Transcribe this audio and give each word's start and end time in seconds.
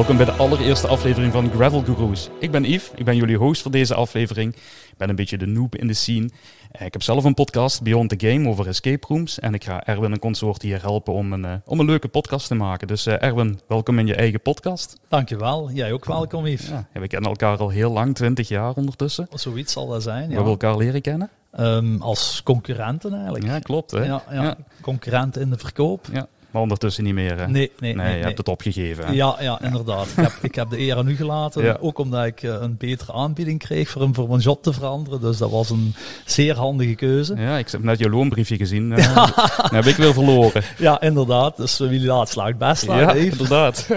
Welkom 0.00 0.18
bij 0.18 0.26
de 0.26 0.32
allereerste 0.42 0.86
aflevering 0.86 1.32
van 1.32 1.50
Gravel 1.50 1.82
Gurus. 1.82 2.28
Ik 2.38 2.50
ben 2.50 2.64
Yves, 2.64 2.90
ik 2.94 3.04
ben 3.04 3.16
jullie 3.16 3.36
host 3.36 3.62
voor 3.62 3.70
deze 3.70 3.94
aflevering. 3.94 4.54
Ik 4.54 4.94
ben 4.96 5.08
een 5.08 5.14
beetje 5.16 5.38
de 5.38 5.46
noob 5.46 5.76
in 5.76 5.86
de 5.86 5.94
scene. 5.94 6.30
Eh, 6.72 6.86
Ik 6.86 6.92
heb 6.92 7.02
zelf 7.02 7.24
een 7.24 7.34
podcast, 7.34 7.82
Beyond 7.82 8.18
the 8.18 8.28
Game, 8.28 8.48
over 8.48 8.66
escape 8.68 9.06
rooms. 9.08 9.38
En 9.38 9.54
ik 9.54 9.64
ga 9.64 9.84
Erwin 9.86 10.12
en 10.12 10.18
consort 10.18 10.62
hier 10.62 10.80
helpen 10.82 11.12
om 11.12 11.32
een, 11.32 11.44
eh, 11.44 11.52
om 11.64 11.80
een 11.80 11.86
leuke 11.86 12.08
podcast 12.08 12.46
te 12.46 12.54
maken. 12.54 12.86
Dus 12.86 13.06
eh, 13.06 13.22
Erwin, 13.22 13.60
welkom 13.68 13.98
in 13.98 14.06
je 14.06 14.14
eigen 14.14 14.40
podcast. 14.40 15.00
Dankjewel. 15.08 15.70
Jij 15.70 15.92
ook 15.92 16.04
welkom, 16.04 16.46
Yves. 16.46 16.68
Ja, 16.68 16.86
we 16.92 17.06
kennen 17.06 17.30
elkaar 17.30 17.58
al 17.58 17.68
heel 17.68 17.92
lang, 17.92 18.14
20 18.14 18.48
jaar 18.48 18.74
ondertussen. 18.74 19.26
Zoiets 19.34 19.72
zal 19.72 19.86
dat 19.86 20.02
zijn. 20.02 20.22
We 20.22 20.28
Ja. 20.28 20.34
hebben 20.34 20.50
elkaar 20.52 20.76
leren 20.76 21.00
kennen. 21.00 21.30
Ehm, 21.52 22.00
als 22.00 22.40
concurrenten 22.44 23.12
eigenlijk. 23.14 23.44
Ja, 23.44 23.58
klopt. 23.58 23.90
Hè? 23.90 24.04
Ja, 24.04 24.22
ja. 24.30 24.42
Ja. 24.42 24.56
concurrenten 24.80 25.42
in 25.42 25.50
de 25.50 25.58
verkoop. 25.58 26.06
Ja, 26.12 26.26
Maar 26.50 26.62
ondertussen 26.62 27.04
niet 27.04 27.14
meer. 27.14 27.38
Hè? 27.38 27.48
Nee, 27.48 27.70
nee, 27.78 27.94
Nee, 27.94 28.06
nee. 28.06 28.18
je 28.18 28.24
hebt 28.24 28.38
het 28.38 28.48
opgegeven. 28.48 29.04
hè? 29.06 29.12
Ja, 29.12 29.36
ja, 29.40 29.60
inderdaad. 29.62 30.06
Ik 30.06 30.16
heb, 30.16 30.32
ik 30.42 30.54
heb 30.54 30.70
de 30.70 30.78
eer 30.78 30.96
aan 30.96 31.08
u 31.08 31.16
gelaten. 31.16 31.62
Ja. 31.64 31.76
Ook 31.80 31.98
omdat 31.98 32.24
ik 32.26 32.42
eh, 32.42 32.56
een 32.60 32.76
betere 32.76 33.12
aanbieding 33.12 33.58
kreeg 33.58 33.88
voor 33.88 34.02
hem 34.02 34.14
voor 34.14 34.28
mijn 34.28 34.40
job 34.40 34.62
te 34.62 34.72
veranderen. 34.72 35.20
Dus 35.20 35.38
dat 35.38 35.50
was 35.50 35.70
een 35.70 35.94
zeer 36.24 36.56
handige 36.56 36.94
keuze. 36.94 37.34
Ja, 37.36 37.58
ik 37.58 37.70
heb 37.70 37.82
net 37.82 37.98
je 37.98 38.08
loonbriefje 38.10 38.56
gezien. 38.56 38.92
eh, 38.92 39.14
Dat 39.56 39.70
heb 39.70 39.84
ik 39.84 39.96
weer 39.96 40.12
verloren. 40.14 40.62
Ja, 40.78 41.00
inderdaad. 41.00 41.56
Dus 41.56 41.78
wie 41.78 42.04
laat 42.04 42.28
slaagt 42.28 42.58
best. 42.58 42.84
Ja, 42.86 43.12
inderdaad. 43.12 43.86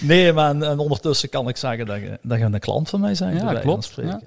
Nee, 0.00 0.32
maar 0.32 0.50
en, 0.50 0.62
en 0.62 0.78
ondertussen 0.78 1.28
kan 1.28 1.48
ik 1.48 1.56
zeggen 1.56 1.86
dat 1.86 1.96
je, 2.00 2.18
dat 2.22 2.38
je 2.38 2.44
een 2.44 2.58
klant 2.58 2.88
van 2.90 3.00
mij 3.00 3.16
bent. 3.18 3.40
Ja, 3.40 3.54
klopt. 3.54 3.92
Ja. 4.02 4.20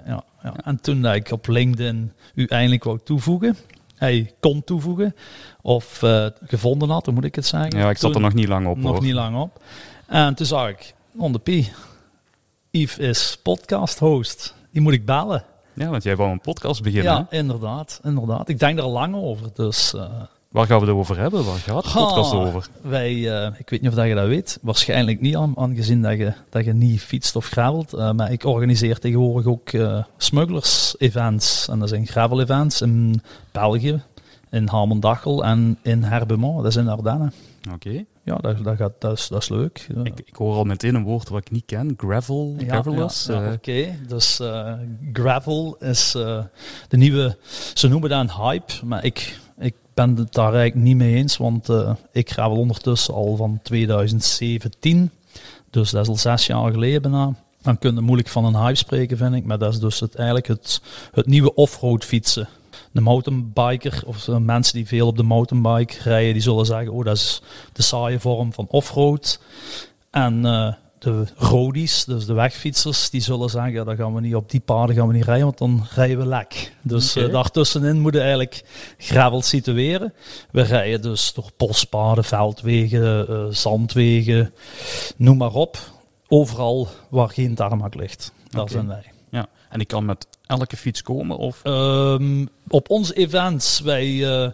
Ja, 0.44 0.54
En 0.64 0.82
toen 0.82 1.02
dat 1.02 1.16
ik 1.16 1.32
op 1.32 1.48
LinkedIn 1.48 2.12
u 2.36 2.46
eindelijk 2.46 2.84
wou 2.84 3.00
toevoegen, 3.04 3.58
hij 3.98 4.34
kon 4.40 4.64
toevoegen, 4.64 5.16
of 5.62 6.04
eh, 6.04 6.26
gevonden 6.44 6.90
had, 6.90 7.06
hoe 7.06 7.14
moet 7.14 7.24
ik 7.24 7.36
het 7.36 7.46
zeggen? 7.46 7.80
Ja, 7.80 7.90
ik 7.90 7.98
zat 7.98 8.16
er 8.16 8.22
nog 8.22 8.34
niet 8.34 8.48
lang 8.48 8.68
op. 8.68 8.78
nog 8.78 8.92
hoor. 8.92 9.02
niet 9.02 9.14
lang 9.14 9.38
op. 9.38 9.62
En 10.08 10.36
toen 10.36 10.46
zag 10.46 10.70
ik, 10.70 10.94
on 11.18 11.32
de 11.32 11.40
P, 11.40 11.48
Yves 12.72 12.98
is 12.98 13.40
podcast 13.44 14.00
host. 14.00 14.56
Die 14.72 14.82
moet 14.82 14.94
ik 14.94 15.06
bellen. 15.06 15.44
Ja, 15.74 15.90
want 15.90 16.04
jij 16.04 16.16
wou 16.16 16.32
een 16.32 16.42
podcast 16.42 16.82
beginnen. 16.82 17.14
Ja, 17.14 17.28
hè? 17.30 17.38
inderdaad, 17.38 18.00
inderdaad. 18.04 18.50
Ik 18.50 18.60
denk 18.60 18.78
er 18.78 18.84
al 18.84 18.92
lang 18.92 19.16
over, 19.16 19.50
dus... 19.54 19.94
eh, 19.94 20.22
Waar 20.58 20.66
gaan 20.68 20.80
we 20.80 20.86
het 20.86 20.96
over 20.96 21.18
hebben? 21.20 21.46
Waar 21.46 21.56
gaat 21.58 21.84
de 21.84 21.90
podcast 21.92 22.34
over? 22.34 22.68
Wij, 22.82 23.42
eh, 23.42 23.60
ik 23.60 23.70
weet 23.70 23.82
niet 23.82 23.90
of 23.90 23.96
dat 23.96 24.08
je 24.08 24.16
dat 24.16 24.28
weet, 24.28 24.58
waarschijnlijk 24.62 25.22
niet, 25.22 25.36
aan- 25.36 25.58
aangezien 25.58 26.02
dat 26.02 26.18
je, 26.18 26.34
dat 26.50 26.66
je 26.66 26.74
niet 26.74 27.02
fietst 27.02 27.36
of 27.36 27.48
gravelt. 27.48 27.94
eh, 27.94 28.12
maar 28.12 28.32
ik 28.32 28.44
organiseer 28.44 29.00
tegenwoordig 29.00 29.46
ook 29.46 29.70
eh 29.70 30.04
smugglers-events. 30.18 31.68
En 31.68 31.80
dat 31.80 31.90
zijn 31.90 32.08
gravel-events 32.08 32.82
in 32.82 33.22
België, 33.52 34.02
in 34.52 34.68
Hamendachel 34.68 35.44
en 35.46 35.78
in 35.84 36.04
Herbemont, 36.04 36.58
dat 36.64 36.66
is 36.72 36.76
in 36.76 36.88
Ardennen. 36.88 37.34
Oké. 37.74 38.04
Ja, 38.24 38.36
dat, 38.36 38.64
dat, 38.64 38.76
gaat, 38.76 38.94
dat, 39.00 39.18
is, 39.18 39.28
dat 39.28 39.42
is 39.42 39.50
leuk. 39.50 39.88
Ik, 40.04 40.20
ik 40.26 40.36
hoor 40.36 40.56
al 40.56 40.64
meteen 40.64 40.96
een 40.96 41.04
woord 41.04 41.30
wat 41.30 41.40
ik 41.40 41.52
niet 41.52 41.66
ken. 41.66 41.94
Gravel, 41.98 42.56
Ja, 42.58 42.66
gravelers. 42.68 43.26
ja, 43.26 43.42
ja, 43.44 43.52
Oké, 43.54 43.86
dus 44.08 44.40
gravel 45.14 45.76
is 45.80 46.12
de 46.88 46.98
nieuwe, 46.98 47.38
ze 47.74 47.88
noemen 47.88 48.10
dat 48.10 48.20
een 48.20 48.32
hype, 48.44 48.74
maar 48.86 49.04
ik 49.06 49.40
ben 49.98 50.16
het 50.16 50.34
daar 50.34 50.54
eigenlijk 50.54 50.86
niet 50.86 50.96
mee 50.96 51.16
eens, 51.16 51.38
want 51.38 51.70
eh, 51.70 51.92
ik 52.12 52.32
gravel 52.32 52.58
ondertussen 52.58 53.14
al 53.14 53.36
van 53.36 53.60
2017, 53.64 55.12
dus 55.70 55.90
dat 55.90 56.02
is 56.02 56.08
al 56.08 56.18
zes 56.18 56.46
jaar 56.46 56.72
geleden 56.72 57.02
bijna. 57.02 57.34
Dan 57.62 57.78
kun 57.78 57.96
je 57.96 58.02
moeilijk 58.02 58.30
van 58.30 58.46
een 58.46 58.56
hype 58.56 58.76
spreken, 58.76 59.18
vind 59.18 59.36
ik, 59.36 59.46
maar 59.46 59.58
dat 59.58 59.74
is 59.74 59.80
dus 59.80 60.02
eigenlijk 60.02 60.48
het, 60.48 60.82
het 61.12 61.26
nieuwe 61.26 61.54
offroad 61.54 62.06
fietsen. 62.06 62.48
De 62.92 63.02
mountainbiker, 63.02 64.04
of 64.06 64.28
eh, 64.28 64.38
mensen 64.38 64.74
die 64.74 64.88
veel 64.88 65.08
op 65.08 65.18
de 65.18 65.24
mountainbike 65.24 65.96
rijden, 66.04 66.34
die 66.34 66.42
zullen 66.42 66.66
zeggen, 66.66 66.92
oh 66.92 67.06
dat 67.06 67.16
is 67.16 67.42
de 67.74 67.82
saaie 67.82 68.20
vorm 68.20 68.54
van 68.54 68.68
offroad. 68.70 69.40
En 70.12 70.46
eh, 70.46 70.74
de 71.00 71.26
roadies, 71.36 72.06
dus 72.06 72.26
de 72.26 72.34
wegfietsers, 72.34 73.10
die 73.10 73.22
zullen 73.22 73.50
zeggen, 73.50 73.72
ja, 73.72 73.84
dan 73.84 73.96
gaan 73.96 74.14
we 74.14 74.22
niet 74.22 74.36
op 74.36 74.50
die 74.50 74.60
paden 74.60 74.96
gaan 74.96 75.08
we 75.08 75.14
niet 75.14 75.26
rijden, 75.26 75.46
want 75.46 75.58
dan 75.58 75.88
rijden 75.96 76.18
we 76.18 76.26
lek. 76.26 76.74
Dus 76.82 77.16
eh, 77.16 77.32
daartussenin 77.32 78.00
moeten 78.00 78.22
we 78.22 78.28
eigenlijk 78.28 78.64
gravel 78.98 79.42
situeren. 79.42 80.14
We 80.52 80.62
rijden 80.62 81.02
dus 81.02 81.34
door 81.34 81.50
bospaden, 81.58 82.24
veldwegen, 82.24 83.28
eh, 83.28 83.46
zandwegen, 83.50 84.54
noem 85.18 85.38
maar 85.38 85.54
op. 85.54 85.78
Overal 86.28 86.88
waar 87.10 87.30
geen 87.30 87.56
tarmac 87.56 87.96
ligt. 87.96 88.32
Daar 88.50 88.70
zijn 88.70 88.88
wij. 88.88 89.04
ja. 89.30 89.48
En 89.70 89.80
ik 89.80 89.88
kan 89.88 90.06
met 90.06 90.28
elke 90.46 90.78
fiets 90.78 91.02
komen? 91.02 91.38
Of... 91.38 91.60
Ehm, 91.64 92.46
op 92.68 92.90
onze 92.90 93.14
events, 93.14 93.80
wij 93.80 94.26
eh, 94.26 94.52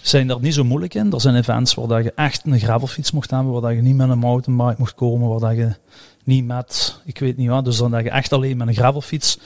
zijn 0.00 0.26
daar 0.26 0.40
niet 0.40 0.54
zo 0.54 0.64
moeilijk 0.64 0.94
in. 0.94 1.12
Er 1.12 1.20
zijn 1.20 1.36
events 1.36 1.74
waar 1.74 1.88
dat 1.88 2.04
je 2.04 2.12
echt 2.14 2.46
een 2.46 2.60
gravelfiets 2.60 3.10
mocht 3.10 3.30
hebben, 3.30 3.52
waar 3.52 3.60
dat 3.60 3.72
je 3.72 3.82
niet 3.82 3.96
met 3.96 4.08
een 4.08 4.18
mountainbike 4.18 4.74
mocht 4.78 4.94
komen, 4.94 5.28
waar 5.28 5.40
dat 5.40 5.56
je 5.56 5.74
niet 6.24 6.46
met, 6.46 7.00
ik 7.04 7.18
weet 7.18 7.36
niet 7.36 7.48
wat, 7.48 7.64
dus 7.64 7.76
dan 7.76 7.90
dat 7.90 8.02
je 8.02 8.10
echt 8.10 8.32
alleen 8.32 8.56
met 8.56 8.68
een 8.68 8.74
gravelfiets 8.74 9.38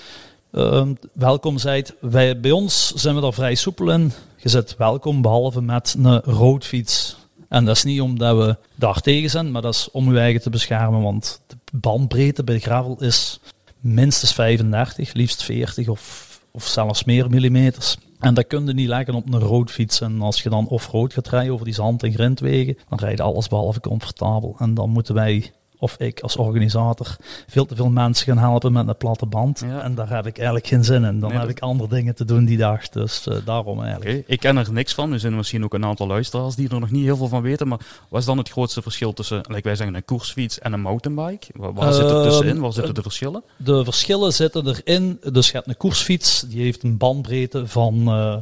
ehm, 0.52 0.94
welkom 1.12 1.58
zijt. 1.58 1.94
Wij, 2.00 2.40
bij 2.40 2.50
ons 2.50 2.92
zijn 2.94 3.14
we 3.14 3.20
daar 3.20 3.32
vrij 3.32 3.54
soepel 3.54 3.90
in. 3.90 4.12
Je 4.36 4.48
zit 4.48 4.76
welkom, 4.76 5.22
behalve 5.22 5.62
met 5.62 5.94
een 5.98 6.20
roodfiets. 6.20 7.16
En 7.48 7.64
dat 7.64 7.76
is 7.76 7.84
niet 7.84 8.00
omdat 8.00 8.36
we 8.36 8.56
daar 8.74 9.00
tegen 9.00 9.30
zijn, 9.30 9.50
maar 9.50 9.62
dat 9.62 9.74
is 9.74 9.88
om 9.92 10.12
je 10.12 10.18
eigen 10.18 10.42
te 10.42 10.50
beschermen, 10.50 11.02
want 11.02 11.40
de 11.46 11.56
bandbreedte 11.72 12.44
bij 12.44 12.58
gravel 12.58 12.96
is 13.00 13.40
minstens 13.82 14.32
35, 14.32 15.12
liefst 15.12 15.42
40 15.42 15.88
of, 15.88 16.40
of 16.50 16.66
zelfs 16.66 17.04
meer 17.04 17.30
millimeters. 17.30 17.96
En 18.20 18.34
dat 18.34 18.46
kun 18.46 18.66
je 18.66 18.72
niet 18.72 18.88
leggen 18.88 19.14
op 19.14 19.32
een 19.32 19.40
roodfiets. 19.40 20.00
En 20.00 20.20
als 20.20 20.42
je 20.42 20.48
dan 20.48 20.68
off-road 20.68 21.12
gaat 21.12 21.28
rijden 21.28 21.52
over 21.52 21.64
die 21.64 21.74
zand- 21.74 22.02
en 22.02 22.12
grindwegen, 22.12 22.78
dan 22.88 22.98
rijd 22.98 23.16
je 23.16 23.22
alles 23.22 23.48
behalve 23.48 23.80
comfortabel. 23.80 24.56
En 24.58 24.74
dan 24.74 24.90
moeten 24.90 25.14
wij, 25.14 25.52
of 25.82 25.96
ik 25.98 26.20
als 26.20 26.36
organisator, 26.36 27.16
veel 27.48 27.66
te 27.66 27.76
veel 27.76 27.90
mensen 27.90 28.26
gaan 28.26 28.38
helpen 28.38 28.72
met 28.72 28.88
een 28.88 28.96
platte 28.96 29.26
band. 29.26 29.62
Ja. 29.66 29.80
En 29.82 29.94
daar 29.94 30.08
heb 30.10 30.26
ik 30.26 30.36
eigenlijk 30.36 30.66
geen 30.66 30.84
zin 30.84 31.04
in. 31.04 31.20
Dan 31.20 31.28
Nee, 31.28 31.38
heb 31.38 31.40
dat- 31.40 31.56
ik 31.56 31.60
andere 31.62 31.88
dingen 31.88 32.14
te 32.14 32.24
doen 32.24 32.44
die 32.44 32.56
dag. 32.56 32.88
Dus 32.88 33.26
eh, 33.26 33.36
daarom 33.44 33.82
eigenlijk. 33.82 34.24
Ik 34.26 34.40
ken 34.40 34.56
er 34.56 34.72
niks 34.72 34.94
van. 34.94 35.12
Er 35.12 35.20
zijn 35.20 35.36
misschien 35.36 35.64
ook 35.64 35.74
een 35.74 35.84
aantal 35.84 36.06
luisteraars 36.06 36.54
die 36.54 36.68
er 36.68 36.80
nog 36.80 36.90
niet 36.90 37.04
heel 37.04 37.16
veel 37.16 37.28
van 37.28 37.42
weten. 37.42 37.68
Maar 37.68 37.78
wat 38.08 38.20
is 38.20 38.26
dan 38.26 38.38
het 38.38 38.48
grootste 38.50 38.82
verschil 38.82 39.12
tussen, 39.12 39.36
like 39.48 39.62
wij 39.62 39.74
zeggen, 39.76 39.96
een 39.96 40.04
koersfiets 40.04 40.58
en 40.58 40.72
een 40.72 40.80
mountainbike? 40.80 41.46
Waar, 41.54 41.72
waar 41.72 41.92
zit 41.92 42.10
het 42.10 42.22
tussenin? 42.22 42.60
Waar 42.60 42.72
zitten 42.72 42.94
de 42.94 43.02
verschillen? 43.02 43.42
De 43.56 43.84
verschillen 43.84 44.32
zitten 44.32 44.66
erin. 44.68 45.20
Dus 45.32 45.46
je 45.46 45.52
hebt 45.52 45.68
een 45.68 45.76
koersfiets, 45.76 46.40
die 46.48 46.62
heeft 46.62 46.82
een 46.82 46.96
bandbreedte 46.96 47.66
van 47.66 48.08
eh, 48.08 48.36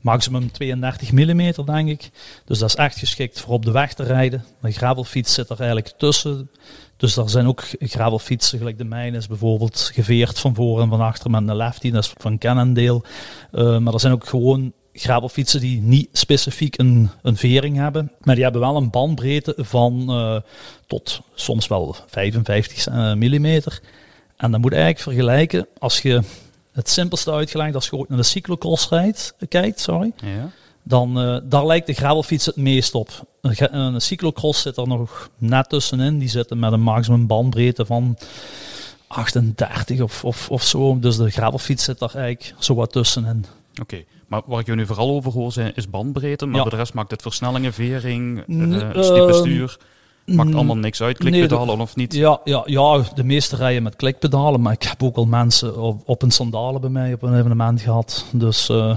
maximum 0.00 0.52
32 0.52 1.12
mm, 1.12 1.52
denk 1.64 1.88
ik. 1.88 2.10
Dus 2.44 2.58
dat 2.58 2.68
is 2.68 2.74
echt 2.74 2.98
geschikt 2.98 3.40
voor 3.40 3.54
op 3.54 3.64
de 3.64 3.70
weg 3.70 3.94
te 3.94 4.02
rijden. 4.02 4.44
Een 4.60 4.72
gravelfiets 4.72 5.34
zit 5.34 5.50
er 5.50 5.58
eigenlijk 5.58 5.94
tussen. 5.96 6.50
Dus 6.96 7.16
er 7.16 7.30
zijn 7.30 7.46
ook 7.46 7.64
gravelfietsen, 7.78 8.58
gelijk 8.58 8.78
de 8.78 8.84
mijne 8.84 9.16
is 9.16 9.26
bijvoorbeeld 9.26 9.90
geveerd 9.94 10.38
van 10.38 10.54
voor 10.54 10.80
en 10.80 10.88
van 10.88 11.00
achter 11.00 11.30
met 11.30 11.48
een 11.48 11.56
lefty, 11.56 11.90
dat 11.90 12.04
is 12.04 12.12
van 12.16 12.38
Cannondale. 12.38 13.02
Eh, 13.52 13.78
maar 13.78 13.92
er 13.92 14.00
zijn 14.00 14.12
ook 14.12 14.26
gewoon 14.26 14.72
gravelfietsen 14.92 15.60
die 15.60 15.80
niet 15.80 16.08
specifiek 16.12 16.78
een, 16.78 17.10
vering 17.22 17.76
hebben, 17.76 18.12
maar 18.20 18.34
die 18.34 18.44
hebben 18.44 18.62
wel 18.62 18.76
een 18.76 18.90
bandbreedte 18.90 19.54
van 19.58 20.04
eh, 20.08 20.36
tot 20.86 21.20
soms 21.34 21.66
wel 21.66 21.96
55 22.06 22.86
mm. 23.14 23.46
En 24.36 24.50
dan 24.50 24.60
moet 24.60 24.72
eigenlijk 24.72 25.02
vergelijken, 25.02 25.66
als 25.78 26.02
je 26.02 26.22
het 26.78 26.88
simpelste 26.88 27.32
uitgelegd, 27.32 27.74
als 27.74 27.86
je 27.86 27.96
ooit 27.96 28.08
naar 28.08 28.18
de 28.18 28.24
cyclocross 28.24 28.88
rijdt, 28.88 29.34
kijkt, 29.48 29.80
sorry, 29.80 30.12
Ja. 30.16 30.50
dan 30.82 31.20
eh, 31.20 31.36
daar 31.44 31.66
lijkt 31.66 31.86
de 31.86 31.92
gravelfiets 31.92 32.46
het 32.46 32.56
meest 32.56 32.94
op. 32.94 33.08
Een, 33.40 34.00
cyclocross 34.00 34.62
zit 34.62 34.76
er 34.76 34.86
nog 34.86 35.30
net 35.38 35.68
tussenin. 35.68 36.18
Die 36.18 36.28
zitten 36.28 36.58
met 36.58 36.72
een 36.72 36.80
maximum 36.80 37.26
bandbreedte 37.26 37.86
van 37.86 38.16
38 39.06 40.00
of, 40.00 40.24
of, 40.24 40.50
of 40.50 40.62
zo. 40.62 40.98
Dus 40.98 41.16
de 41.16 41.30
gravelfiets 41.30 41.84
zit 41.84 41.98
daar 41.98 42.14
eigenlijk 42.14 42.54
zo 42.58 42.74
wat 42.74 42.92
tussenin. 42.92 43.44
Oké, 43.80 44.04
maar 44.26 44.42
waar 44.46 44.60
ik 44.60 44.66
je 44.66 44.74
nu 44.74 44.86
vooral 44.86 45.10
over 45.10 45.32
hoor 45.32 45.52
zijn, 45.52 45.72
is 45.74 45.90
bandbreedte. 45.90 46.46
Maar 46.46 46.54
Ja. 46.56 46.60
voor 46.62 46.70
de 46.70 46.76
rest 46.76 46.94
maakt 46.94 47.10
het 47.10 47.22
versnellingen, 47.22 47.72
vering, 47.72 48.44
uh, 48.46 48.82
ehm, 48.82 49.32
stuur. 49.32 49.78
Maakt 50.36 50.48
mm, 50.48 50.54
allemaal 50.54 50.76
niks 50.76 51.02
uit. 51.02 51.18
nee, 51.18 51.30
Klikpedalen 51.32 51.80
of 51.80 51.96
niet? 51.96 52.14
Ja, 52.14 52.40
ja, 52.44 52.62
ja, 52.66 53.02
de 53.14 53.24
meeste 53.24 53.56
rijden 53.56 53.82
met 53.82 53.96
klikpedalen, 53.96 54.60
maar 54.60 54.72
ik 54.72 54.82
heb 54.82 55.02
ook 55.02 55.16
al 55.16 55.24
mensen 55.26 55.82
op, 55.82 56.02
op 56.04 56.22
een 56.22 56.30
sandalen 56.30 56.80
bij 56.80 56.90
mij 56.90 57.12
op 57.12 57.22
een 57.22 57.38
evenement 57.38 57.80
gehad. 57.80 58.24
Dus 58.32 58.68
eh 58.68 58.96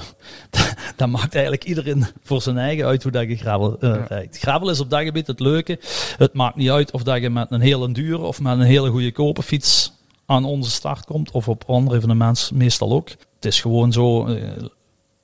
dat 0.98 1.10
maakt 1.10 1.34
eigenlijk 1.34 1.64
iedereen 1.64 2.06
voor 2.24 2.42
zijn 2.42 2.58
eigen 2.58 2.86
uit 2.86 3.04
hoe 3.04 3.12
dat 3.12 3.28
je 3.28 3.36
gravel 3.36 3.78
eh, 3.80 3.90
Ja. 3.90 4.06
rijdt. 4.08 4.38
Gravel 4.38 4.70
is 4.70 4.80
op 4.80 4.90
dat 4.90 5.02
gebied 5.02 5.28
het 5.28 5.40
leuke. 5.40 5.80
Het 6.18 6.34
maakt 6.34 6.56
niet 6.56 6.70
uit 6.70 6.92
of 6.92 7.04
dat 7.04 7.22
je 7.22 7.30
met 7.30 7.52
een 7.52 7.62
hele 7.62 7.92
dure 7.92 8.24
of 8.24 8.40
met 8.42 8.54
een 8.54 8.62
hele 8.62 8.90
goede 8.90 9.12
kopen 9.12 9.44
fiets 9.44 9.94
aan 10.26 10.46
onze 10.46 10.72
start 10.72 11.06
komt, 11.06 11.32
of 11.32 11.48
op 11.48 11.64
andere 11.68 11.98
evenementen 11.98 12.58
meestal 12.58 12.92
ook. 12.92 13.10
Het 13.10 13.46
is 13.46 13.62
gewoon 13.62 13.92
zo, 13.92 14.26
eh, 14.26 14.44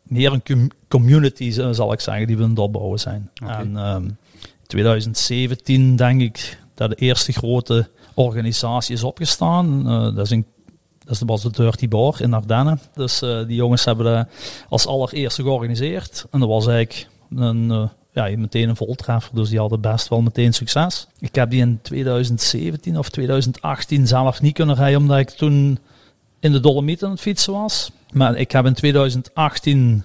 meer 0.03 0.33
een 0.33 0.43
com- 0.43 0.69
community 0.87 1.51
zal 1.51 1.93
ik 1.93 1.99
zeggen, 1.99 2.27
die 2.27 2.37
we 2.37 2.43
aan 2.43 2.49
het 2.49 2.59
opbouwen 2.59 2.99
zijn. 2.99 3.29
En 3.47 3.77
ehm 3.77 4.09
2017 4.67 5.95
denk 5.95 6.21
ik 6.21 6.57
dat 6.73 6.89
de 6.89 6.95
eerste 6.95 7.31
grote 7.31 7.89
organisatie 8.13 8.95
is 8.95 9.03
opgestaan. 9.03 9.87
Eh, 9.87 10.15
dat, 10.15 10.25
is 10.25 10.29
een, 10.29 10.45
dat 11.05 11.21
was 11.25 11.41
de 11.41 11.51
Dirty 11.51 11.87
Bar 11.87 12.21
in 12.21 12.33
Ardennen. 12.33 12.79
Dus 12.93 13.21
eh, 13.21 13.45
die 13.47 13.55
jongens 13.55 13.85
hebben 13.85 14.05
dat 14.05 14.27
als 14.69 14.87
allereerste 14.87 15.41
georganiseerd. 15.41 16.25
En 16.31 16.39
dat 16.39 16.49
was 16.49 16.67
eigenlijk 16.67 17.07
een, 17.35 17.71
eh, 17.71 17.87
ja, 18.13 18.37
meteen 18.37 18.69
een 18.69 18.75
voltreffer, 18.75 19.35
dus 19.35 19.49
die 19.49 19.59
hadden 19.59 19.81
best 19.81 20.07
wel 20.07 20.21
meteen 20.21 20.53
succes. 20.53 21.07
Ik 21.19 21.35
heb 21.35 21.49
die 21.49 21.61
in 21.61 21.79
2017 21.81 22.97
of 22.97 23.09
2018 23.09 24.07
zelf 24.07 24.41
niet 24.41 24.53
kunnen 24.53 24.75
rijden, 24.75 24.99
omdat 24.99 25.19
ik 25.19 25.29
toen 25.29 25.79
in 26.39 26.51
de 26.51 26.59
Dolomieten 26.59 27.07
aan 27.07 27.13
het 27.13 27.21
fietsen 27.21 27.53
was. 27.53 27.91
Maar 28.11 28.35
ik 28.35 28.51
heb 28.51 28.65
in 28.65 28.73
2018 28.73 30.03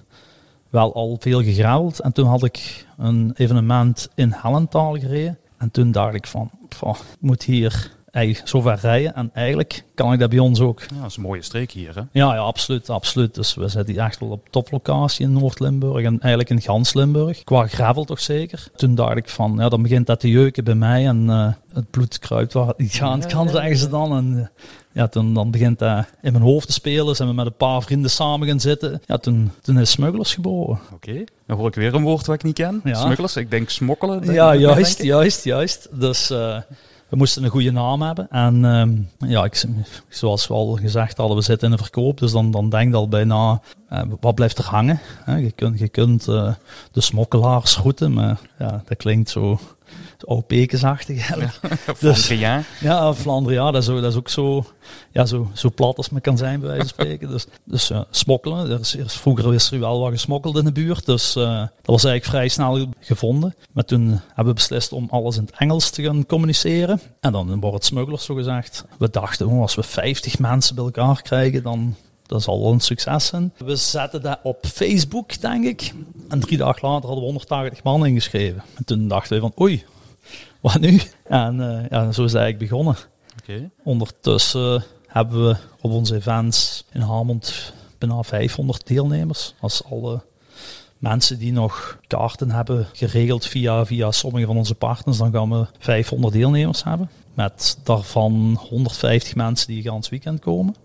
wel 0.73 0.93
al 0.93 1.17
veel 1.19 1.43
gegraveld. 1.43 1.99
En 1.99 2.11
toen 2.11 2.27
had 2.27 2.43
ik 2.43 2.85
een 2.97 3.31
evenement 3.35 4.09
in 4.15 4.31
Hellentaal 4.31 4.93
gereden. 4.93 5.37
En 5.57 5.71
toen 5.71 5.91
dacht 5.91 6.13
ik 6.13 6.27
van, 6.27 6.51
ik 6.69 6.97
moet 7.19 7.43
hier 7.43 7.91
eigenlijk 8.13 8.47
zo 8.47 8.61
ver 8.61 8.79
rijden. 8.81 9.15
En 9.15 9.29
eigenlijk 9.33 9.83
kan 9.95 10.13
ik 10.13 10.19
dat 10.19 10.29
bij 10.29 10.39
ons 10.39 10.59
ook. 10.59 10.81
Ja, 10.81 11.01
dat 11.01 11.09
is 11.09 11.15
een 11.15 11.21
mooie 11.21 11.41
streek 11.41 11.71
hier, 11.71 11.95
hè? 11.95 12.01
Ja, 12.11 12.33
ja 12.33 12.37
absoluut, 12.37 12.89
absoluut. 12.89 13.35
Dus 13.35 13.55
we 13.55 13.67
zitten 13.67 13.97
echt 13.97 14.19
wel 14.19 14.29
op 14.29 14.47
toplocatie 14.49 15.25
in 15.25 15.33
Noord-Limburg 15.33 16.03
en 16.03 16.19
eigenlijk 16.19 16.49
in 16.49 16.61
gans 16.61 16.93
Limburg. 16.93 17.43
Qua 17.43 17.67
gravel 17.67 18.03
toch 18.03 18.19
zeker. 18.19 18.67
Toen 18.75 18.95
dacht 18.95 19.17
ik 19.17 19.29
van, 19.29 19.55
ja, 19.57 19.69
dan 19.69 19.81
begint 19.81 20.07
dat 20.07 20.19
te 20.19 20.29
jeuken 20.29 20.63
bij 20.63 20.75
mij 20.75 21.07
en 21.07 21.23
uh, 21.23 21.51
het 21.73 21.89
bloed 21.89 22.19
kruipt 22.19 22.53
waar 22.53 22.67
het 22.67 22.77
niet 22.77 22.93
gaan 22.93 23.27
kan, 23.27 23.49
zeggen 23.49 23.77
ze 23.77 23.89
dan. 23.89 24.15
En 24.15 24.33
uh, 24.33 24.45
ja, 24.91 25.07
toen 25.07 25.33
dan 25.33 25.51
begint 25.51 25.79
dat 25.79 26.05
in 26.21 26.31
mijn 26.31 26.43
hoofd 26.43 26.67
te 26.67 26.73
spelen. 26.73 27.15
Zijn 27.15 27.29
we 27.29 27.35
met 27.35 27.45
een 27.45 27.55
paar 27.55 27.83
vrienden 27.83 28.11
samen 28.11 28.47
gaan 28.47 28.59
zitten. 28.59 29.01
Ja, 29.05 29.17
toen, 29.17 29.51
toen 29.61 29.79
is 29.79 29.91
Smugglers 29.91 30.33
geboren. 30.33 30.79
Oké, 30.93 31.23
dan 31.47 31.57
hoor 31.57 31.67
ik 31.67 31.75
weer 31.75 31.93
een 31.93 32.03
woord 32.03 32.25
wat 32.25 32.35
ik 32.35 32.43
niet 32.43 32.55
ken. 32.55 32.81
Ja. 32.83 32.95
Smugglers, 32.95 33.35
ik 33.35 33.51
denk 33.51 33.69
smokkelen. 33.69 34.21
Denk 34.21 34.33
ja, 34.33 34.55
juist, 34.55 35.01
juist, 35.01 35.43
juist. 35.43 35.87
Dus... 35.91 36.31
Uh, 36.31 36.57
we 37.13 37.19
moesten 37.19 37.43
een 37.43 37.49
goede 37.49 37.71
naam 37.71 38.01
hebben. 38.01 38.27
En 38.29 38.63
um, 38.63 39.09
ja, 39.17 39.43
ik, 39.43 39.65
zoals 40.09 40.47
we 40.47 40.53
al 40.53 40.75
gezegd 40.81 41.17
hadden, 41.17 41.37
we 41.37 41.43
zitten 41.43 41.69
in 41.69 41.75
de 41.75 41.81
verkoop. 41.81 42.19
Dus 42.19 42.31
dan, 42.31 42.51
dan 42.51 42.69
denk 42.69 42.89
je 42.91 42.97
al 42.97 43.07
bijna, 43.07 43.61
uh, 43.91 44.01
wat 44.19 44.35
blijft 44.35 44.57
er 44.57 44.65
hangen? 44.65 44.99
je 45.25 45.51
kunt, 45.55 45.79
je 45.79 45.89
kunt 45.89 46.27
uh, 46.27 46.53
de 46.91 47.01
smokkelaars 47.01 47.75
groeten, 47.75 48.13
maar 48.13 48.39
ja, 48.59 48.83
dat 48.87 48.97
klinkt 48.97 49.29
zo 49.29 49.59
OP-achtig 50.25 51.17
eigenlijk. 51.17 51.59
Dus, 51.99 52.25
Flandria. 52.25 52.63
Ja, 52.79 53.13
Flandria, 53.13 53.71
dat 53.71 53.81
is, 53.81 53.89
ook, 53.89 54.01
dat 54.01 54.11
is 54.11 54.17
ook 54.17 54.29
zo, 54.29 54.65
ja, 55.11 55.25
zo, 55.25 55.49
zo 55.53 55.69
plat 55.75 55.97
als 55.97 56.09
men 56.09 56.21
kan 56.21 56.37
zijn, 56.37 56.59
bij 56.59 56.69
wijze 56.69 56.81
van 56.81 56.89
spreken. 56.89 57.29
Dus, 57.29 57.45
dus 57.63 57.91
uh, 57.91 58.01
smokkelen. 58.09 58.71
Er 58.71 58.79
is, 58.79 58.93
er 58.93 59.05
is, 59.05 59.13
vroeger 59.13 59.53
is 59.53 59.71
er 59.71 59.79
wel 59.79 59.99
wat 59.99 60.11
gesmokkeld 60.11 60.57
in 60.57 60.65
de 60.65 60.71
buurt, 60.71 61.05
dus 61.05 61.35
uh, 61.35 61.43
dat 61.59 61.69
was 61.85 62.03
eigenlijk 62.03 62.25
vrij 62.25 62.47
snel 62.47 62.87
gevonden. 62.99 63.55
Maar 63.71 63.85
toen 63.85 64.07
hebben 64.27 64.45
we 64.45 64.53
beslist 64.53 64.91
om 64.91 65.07
alles 65.09 65.37
in 65.37 65.43
het 65.43 65.55
Engels 65.57 65.89
te 65.89 66.03
gaan 66.03 66.25
communiceren. 66.25 67.01
En 67.19 67.31
dan 67.31 67.59
wordt 67.59 67.75
het 67.75 67.85
smugglers 67.85 68.25
zo 68.25 68.35
gezegd. 68.35 68.85
We 68.97 69.09
dachten, 69.09 69.47
oh, 69.47 69.61
als 69.61 69.75
we 69.75 69.83
50 69.83 70.39
mensen 70.39 70.75
bij 70.75 70.83
elkaar 70.83 71.21
krijgen, 71.21 71.63
dan 71.63 71.95
dat 72.33 72.43
zal 72.43 72.61
wel 72.61 72.71
een 72.71 72.79
succes 72.79 73.25
zijn. 73.25 73.53
We 73.57 73.75
zetten 73.75 74.21
dat 74.21 74.39
op 74.43 74.65
Facebook, 74.65 75.41
denk 75.41 75.65
ik. 75.65 75.93
En 76.29 76.39
drie 76.39 76.57
dagen 76.57 76.89
later 76.89 77.05
hadden 77.07 77.23
we 77.23 77.31
180 77.31 77.83
man 77.83 78.05
ingeschreven. 78.05 78.63
En 78.75 78.85
toen 78.85 79.07
dachten 79.07 79.35
we 79.35 79.41
van, 79.41 79.53
oei, 79.61 79.83
wat 80.63 80.79
nu? 80.79 81.01
En 81.23 81.55
uh, 81.55 81.89
ja, 81.89 82.11
zo 82.11 82.23
is 82.23 82.31
het 82.31 82.41
eigenlijk 82.41 82.57
begonnen. 82.69 82.95
Okay. 83.41 83.69
Ondertussen 83.83 84.83
hebben 85.07 85.47
we 85.47 85.55
op 85.81 85.91
onze 85.91 86.15
events 86.15 86.85
in 86.91 87.01
Hamond 87.01 87.73
bijna 87.97 88.23
500 88.23 88.87
deelnemers. 88.87 89.53
Als 89.59 89.83
alle 89.83 90.21
mensen 90.97 91.39
die 91.39 91.51
nog 91.51 91.99
kaarten 92.07 92.51
hebben 92.51 92.87
geregeld 92.93 93.45
via, 93.45 93.85
via 93.85 94.11
sommige 94.11 94.45
van 94.45 94.57
onze 94.57 94.75
partners, 94.75 95.17
dan 95.17 95.31
gaan 95.31 95.49
we 95.49 95.67
500 95.79 96.33
deelnemers 96.33 96.83
hebben. 96.83 97.09
Met 97.33 97.79
daarvan 97.83 98.57
150 98.69 99.35
mensen 99.35 99.67
die 99.67 99.83
gans 99.83 100.09
weekend 100.09 100.39
komen. 100.39 100.75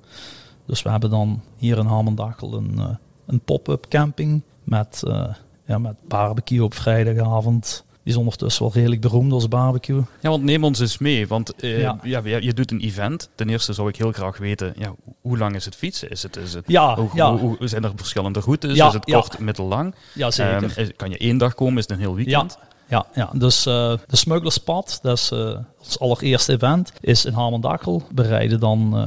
Dus 0.67 0.83
we 0.83 0.91
hebben 0.91 1.11
dan 1.11 1.43
hier 1.57 1.79
in 1.79 1.87
Hamendachel 1.87 2.55
een, 2.55 2.75
uh, 2.77 2.89
een 3.27 3.41
pop-up 3.41 3.87
camping 3.89 4.43
met, 4.65 5.03
uh, 5.07 5.35
ja, 5.67 5.79
met 5.79 5.97
barbecue 6.09 6.65
op 6.65 6.75
vrijdagavond. 6.75 7.85
Is 8.09 8.17
ondertussen 8.17 8.63
wel 8.63 8.73
redelijk 8.73 9.01
beroemd 9.01 9.33
als 9.33 9.49
barbecue. 9.49 10.03
Ja, 10.21 10.31
want 10.31 10.43
neem 10.43 10.65
ons 10.65 10.81
eens 10.81 10.99
mee. 10.99 11.27
Want 11.27 11.53
uh, 11.57 11.81
ja. 11.81 11.99
ja. 12.03 12.21
je 12.25 12.53
doet 12.53 12.71
een 12.71 12.81
event. 12.81 13.29
Ten 13.35 13.49
eerste 13.49 13.73
zou 13.73 13.89
ik 13.89 13.97
heel 13.97 14.13
graag 14.13 14.39
weten, 14.39 14.75
ja, 14.79 14.95
hoe 15.21 15.39
lang 15.39 15.55
is 15.55 15.65
het 15.65 15.77
fietsen? 15.77 16.11
Is 16.11 16.23
het, 16.23 16.37
is 16.37 16.55
het, 16.55 16.65
ja, 16.67 16.97
hoe, 16.97 17.09
ja. 17.15 17.37
Hoe, 17.37 17.57
hoe, 17.57 17.69
zijn 17.69 17.85
er 17.85 17.93
verschillende 17.97 18.41
routes? 18.41 18.79
is 18.79 18.93
het 18.93 19.05
kort, 19.05 19.39
middellang? 19.39 19.95
Ja, 20.15 20.31
zeker. 20.31 20.79
Um, 20.79 20.97
kan 20.97 21.11
je 21.11 21.19
één 21.19 21.39
dag 21.39 21.55
komen? 21.55 21.77
Is 21.77 21.83
het 21.83 21.91
een 21.91 21.99
heel 21.99 22.15
weekend? 22.15 22.59
Ja, 22.89 23.07
ja, 23.15 23.31
dus 23.33 23.67
uh, 23.67 23.93
de 24.07 24.17
Smugglerspad, 24.17 24.99
dat 25.03 25.17
is 25.17 25.31
uh, 25.33 25.59
ons 25.79 25.99
allereerste 25.99 26.53
event, 26.53 26.93
is 27.01 27.25
in 27.25 27.33
Hamendachel. 27.33 28.03
We 28.15 28.23
rijden 28.23 28.61
dan 28.61 28.99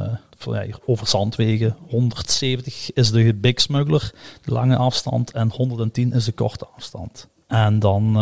uh, 0.48 0.68
over 0.86 1.08
zandwegen. 1.08 1.78
170 1.88 2.94
is 2.94 3.12
de 3.12 3.34
big 3.34 3.62
smuggler, 3.62 4.12
de 4.42 4.52
lange 4.52 4.76
afstand, 4.76 5.32
en 5.32 5.50
110 5.50 6.14
is 6.14 6.26
de 6.26 6.32
korte 6.32 6.68
afstand. 6.76 7.28
En 7.52 7.80
dan 7.80 8.16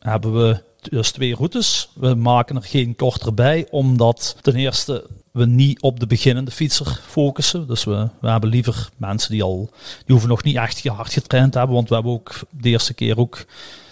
hebben 0.00 0.32
we 0.32 0.62
dus 0.90 1.10
twee 1.10 1.34
routes. 1.34 1.88
We 1.94 2.14
maken 2.14 2.56
er 2.56 2.62
geen 2.62 2.96
korter 2.96 3.34
bij, 3.34 3.66
omdat 3.70 4.36
ten 4.40 4.54
eerste 4.54 5.06
we 5.36 5.46
niet 5.46 5.82
op 5.82 6.00
de 6.00 6.06
beginnende 6.06 6.50
fietser 6.50 7.00
focussen. 7.06 7.66
Dus 7.66 7.84
we, 7.84 8.08
hebben 8.20 8.50
liever 8.50 8.88
mensen 8.96 9.30
die 9.30 9.42
al, 9.42 9.70
die 9.80 10.04
hoeven 10.06 10.28
nog 10.28 10.42
niet 10.42 10.56
echt 10.56 10.86
hard 10.86 11.12
getraind 11.12 11.52
te 11.52 11.58
hebben, 11.58 11.76
want 11.76 11.88
we 11.88 11.94
hebben 11.94 12.12
ook 12.12 12.34
de 12.50 12.68
eerste 12.68 12.94
keer 12.94 13.18
ook 13.18 13.44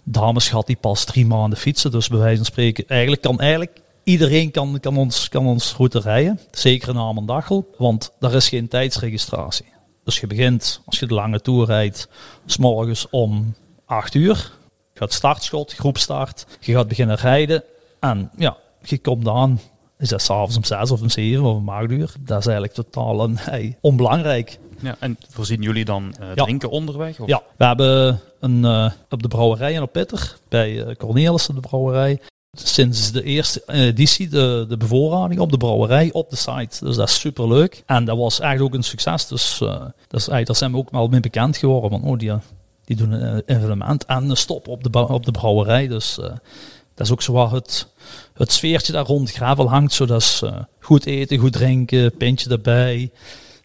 dames 0.04 0.48
gehad 0.48 0.66
die 0.66 0.76
pas 0.76 1.04
drie 1.04 1.26
maanden 1.26 1.58
fietsen. 1.58 1.90
Dus 1.90 2.08
bij 2.08 2.18
wijze 2.18 2.36
van 2.36 2.44
spreken, 2.44 2.88
eigenlijk 2.88 3.22
kan 3.22 3.40
eigenlijk 3.40 3.80
iedereen 4.04 4.50
kan, 4.50 4.80
kan, 4.80 4.96
ons, 4.96 5.28
kan 5.28 5.46
ons 5.46 5.74
route 5.76 6.00
rijden. 6.00 6.40
Zeker 6.50 6.88
in 6.88 6.98
Amendachel, 6.98 7.74
want 7.78 8.12
daar 8.18 8.34
is 8.34 8.48
geen 8.48 8.68
tijdsregistratie. 8.68 9.66
Dus 10.04 10.20
je 10.20 10.26
begint, 10.26 10.80
als 10.86 10.98
je 10.98 11.06
de 11.06 11.14
lange 11.14 11.40
tour 11.40 11.66
rijdt, 11.66 12.08
s 12.46 12.56
morgens 12.56 13.06
om 13.10 13.54
8 13.84 14.14
uur. 14.14 14.52
Je 14.94 15.00
gaat 15.00 15.12
startschot, 15.12 15.72
groepstart. 15.72 16.46
Je 16.60 16.72
gaat 16.72 16.88
beginnen 16.88 17.16
rijden. 17.16 17.62
En 18.00 18.30
ja, 18.36 18.56
je 18.82 18.98
komt 18.98 19.28
aan. 19.28 19.60
Is 19.98 20.08
dat 20.08 20.22
s'avonds 20.22 20.56
om 20.56 20.64
6 20.64 20.90
of 20.90 21.00
om 21.00 21.08
7 21.08 21.44
of 21.44 21.56
om 21.56 21.68
8 21.68 21.90
uur? 21.90 22.14
Dat 22.20 22.38
is 22.38 22.46
eigenlijk 22.46 22.74
totaal 22.74 23.24
een, 23.24 23.36
hey, 23.50 23.78
onbelangrijk. 23.80 24.58
Ja, 24.80 24.96
en 24.98 25.18
voorzien 25.28 25.62
jullie 25.62 25.84
dan 25.84 26.14
uh, 26.20 26.32
drinken 26.32 26.68
ja. 26.68 26.76
onderweg? 26.76 27.20
Of? 27.20 27.28
Ja, 27.28 27.42
we 27.56 27.64
hebben 27.64 28.20
een, 28.40 28.64
uh, 28.64 28.90
op 29.10 29.22
de 29.22 29.28
brouwerij 29.28 29.76
en 29.76 29.82
op 29.82 29.92
Pitter, 29.92 30.36
bij 30.48 30.72
uh, 30.72 30.94
Cornelissen 30.94 31.54
de 31.54 31.60
brouwerij, 31.60 32.20
sinds 32.52 33.12
de 33.12 33.22
eerste 33.22 33.62
editie 33.66 34.28
de, 34.28 34.64
de 34.68 34.76
bevoorrading 34.76 35.40
op 35.40 35.50
de 35.50 35.56
brouwerij 35.56 36.12
op 36.12 36.30
de 36.30 36.36
site. 36.36 36.84
Dus 36.84 36.96
dat 36.96 37.08
is 37.08 37.20
super 37.20 37.48
leuk. 37.48 37.82
En 37.86 38.04
dat 38.04 38.16
was 38.16 38.40
eigenlijk 38.40 38.74
ook 38.74 38.80
een 38.80 38.86
succes. 38.86 39.26
Dus 39.26 39.60
uh, 39.60 39.68
dat 40.08 40.20
is, 40.20 40.26
daar 40.26 40.56
zijn 40.56 40.72
we 40.72 40.78
ook 40.78 40.90
wel 40.90 41.08
mee 41.08 41.20
bekend 41.20 41.56
geworden. 41.56 41.90
Van, 41.90 42.02
oh, 42.02 42.18
die, 42.18 42.32
die 42.84 42.96
doen 42.96 43.12
een 43.12 43.42
evenement 43.46 44.04
en 44.04 44.30
een 44.30 44.36
stop 44.36 44.68
op 44.68 44.92
de, 44.92 45.08
op 45.08 45.24
de 45.24 45.30
brouwerij. 45.30 45.88
Dus 45.88 46.18
uh, 46.18 46.24
dat 46.94 47.06
is 47.06 47.12
ook 47.12 47.22
zo 47.22 47.32
wat 47.32 47.50
het, 47.50 47.88
het 48.34 48.52
sfeertje 48.52 48.92
daar 48.92 49.06
rond 49.06 49.30
gravel 49.30 49.68
hangt. 49.70 49.92
Zodat 49.92 50.20
is 50.20 50.40
uh, 50.44 50.58
goed 50.80 51.06
eten, 51.06 51.38
goed 51.38 51.52
drinken, 51.52 52.16
pintje 52.16 52.50
erbij. 52.50 53.10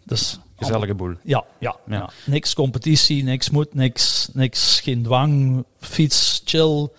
Dus 0.05 0.39
Gezellige 0.59 0.93
boel. 0.93 1.13
Ja, 1.23 1.45
ja, 1.59 1.75
ja. 1.87 1.95
ja. 1.95 2.09
Niks 2.25 2.53
competitie, 2.53 3.23
niks 3.23 3.49
moet, 3.49 3.73
niks, 3.73 4.29
niks, 4.33 4.79
geen 4.79 5.03
dwang, 5.03 5.63
fiets, 5.79 6.41
chill. 6.45 6.89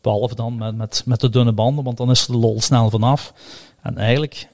Behalve 0.00 0.34
dan 0.34 0.56
met, 0.56 0.76
met, 0.76 1.02
met 1.06 1.20
de 1.20 1.28
dunne 1.28 1.52
banden, 1.52 1.84
want 1.84 1.96
dan 1.96 2.10
is 2.10 2.26
de 2.26 2.36
lol 2.36 2.60
snel 2.60 2.90
vanaf. 2.90 3.32
En 3.82 3.98
eigenlijk 3.98 4.48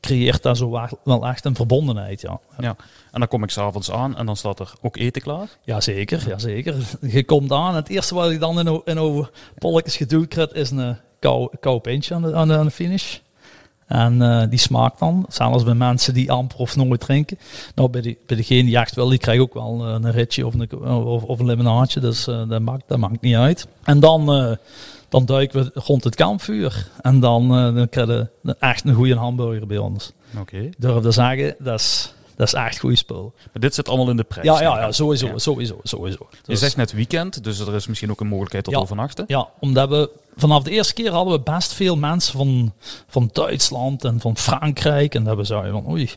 creëert 0.00 0.42
dat 0.42 0.56
zo 0.56 0.88
wel 1.04 1.26
echt 1.26 1.44
een 1.44 1.54
verbondenheid, 1.54 2.20
ja. 2.20 2.40
Ja, 2.58 2.76
en 3.10 3.20
dan 3.20 3.28
kom 3.28 3.42
ik 3.42 3.50
s'avonds 3.50 3.90
aan 3.90 4.16
en 4.16 4.26
dan 4.26 4.36
staat 4.36 4.60
er 4.60 4.72
ook 4.80 4.96
eten 4.96 5.22
klaar? 5.22 5.48
Jazeker, 5.64 6.28
ja, 6.28 6.38
zeker. 6.38 6.74
Je 7.00 7.24
komt 7.24 7.52
aan 7.52 7.74
het 7.74 7.88
eerste 7.88 8.14
wat 8.14 8.30
ik 8.30 8.40
dan 8.40 8.58
in, 8.58 8.80
in 8.84 8.98
oude 8.98 9.30
polletjes 9.58 9.96
geduwd 9.96 10.28
krijg 10.28 10.52
is 10.52 10.70
een 10.70 10.96
kou, 11.18 11.48
kou 11.60 11.80
pintje 11.80 12.14
aan 12.14 12.22
de, 12.22 12.34
aan 12.34 12.48
de, 12.48 12.56
aan 12.56 12.66
de 12.66 12.70
finish. 12.70 13.18
En 13.86 14.20
uh, 14.20 14.42
die 14.50 14.58
smaakt 14.58 14.98
dan, 14.98 15.26
zelfs 15.28 15.64
bij 15.64 15.74
mensen 15.74 16.14
die 16.14 16.32
amper 16.32 16.58
of 16.58 16.76
nooit 16.76 17.00
drinken. 17.00 17.38
Nou, 17.74 17.88
bij, 17.88 18.00
die, 18.00 18.18
bij 18.26 18.36
degene 18.36 18.64
die 18.64 18.78
echt 18.78 18.94
wil, 18.94 19.08
die 19.08 19.18
krijgt 19.18 19.42
ook 19.42 19.54
wel 19.54 19.86
uh, 19.86 19.92
een 19.92 20.10
ritje 20.10 20.46
of 20.46 20.54
een, 20.54 20.82
of, 20.82 21.22
of 21.22 21.38
een 21.38 21.46
limonaadje. 21.46 22.00
Dus 22.00 22.28
uh, 22.28 22.48
dat, 22.48 22.60
maakt, 22.60 22.82
dat 22.86 22.98
maakt 22.98 23.20
niet 23.20 23.34
uit. 23.34 23.66
En 23.82 24.00
dan, 24.00 24.56
dan 25.08 25.24
duiken 25.24 25.64
we 25.64 25.70
rond 25.74 26.04
het 26.04 26.14
kampvuur. 26.14 26.88
En 27.00 27.20
dan, 27.20 27.48
dan 27.48 27.88
krijg 27.88 28.08
je 28.08 28.56
echt 28.58 28.84
een 28.84 28.94
goede 28.94 29.14
hamburger 29.14 29.66
bij 29.66 29.78
ons. 29.78 30.12
Oké. 30.30 30.40
Okay. 30.40 30.72
Durf 30.78 31.02
te 31.02 31.10
zeggen, 31.10 31.54
dat 31.58 31.80
is... 31.80 32.12
Dat 32.38 32.46
is 32.46 32.52
echt 32.52 32.78
goede 32.78 32.96
spul. 32.96 33.32
Maar 33.36 33.60
dit 33.60 33.74
zit 33.74 33.88
allemaal 33.88 34.10
in 34.10 34.16
de 34.16 34.24
prijs. 34.24 34.46
Ja, 34.46 34.60
ja, 34.60 34.78
ja 34.78 34.92
sowieso, 34.92 35.26
ja. 35.26 35.38
sowieso, 35.38 35.80
sowieso. 35.82 36.26
Dus 36.30 36.40
je 36.46 36.56
zegt 36.56 36.76
net 36.76 36.92
weekend, 36.92 37.44
dus 37.44 37.58
er 37.58 37.74
is 37.74 37.86
misschien 37.86 38.10
ook 38.10 38.20
een 38.20 38.26
mogelijkheid 38.26 38.64
tot 38.64 38.74
ja, 38.74 38.80
overnachten. 38.80 39.24
Ja, 39.26 39.48
omdat 39.58 39.88
we 39.88 40.10
vanaf 40.36 40.62
de 40.62 40.70
eerste 40.70 40.94
keer 40.94 41.12
hadden 41.12 41.34
we 41.34 41.40
best 41.40 41.72
veel 41.72 41.96
mensen 41.96 42.32
van, 42.32 42.72
van 43.08 43.30
Duitsland 43.32 44.04
en 44.04 44.20
van 44.20 44.36
Frankrijk. 44.36 45.14
En 45.14 45.36
we 45.36 45.44
zeiden 45.44 45.72
van, 45.72 45.90
oei, 45.90 46.10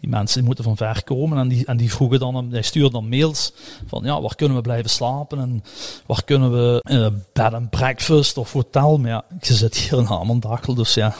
die 0.00 0.10
mensen 0.10 0.44
moeten 0.44 0.64
van 0.64 0.76
ver 0.76 1.04
komen. 1.04 1.38
En 1.38 1.48
die, 1.48 1.66
en 1.66 1.76
die 1.76 1.92
vroegen 1.92 2.18
dan, 2.18 2.48
die 2.48 2.62
stuurden 2.62 2.92
dan 2.92 3.08
mails 3.08 3.52
van, 3.86 4.04
ja, 4.04 4.20
waar 4.20 4.34
kunnen 4.34 4.56
we 4.56 4.62
blijven 4.62 4.90
slapen? 4.90 5.38
En 5.38 5.64
waar 6.06 6.24
kunnen 6.24 6.52
we 6.52 6.84
uh, 6.90 7.06
bed 7.32 7.52
and 7.52 7.70
breakfast 7.70 8.38
of 8.38 8.52
hotel? 8.52 8.98
Maar 8.98 9.10
ja, 9.10 9.24
je 9.40 9.54
zit 9.54 9.76
hier 9.76 9.98
in 9.98 10.04
Hamendachel, 10.04 10.74
dus 10.74 10.94
ja, 10.94 11.14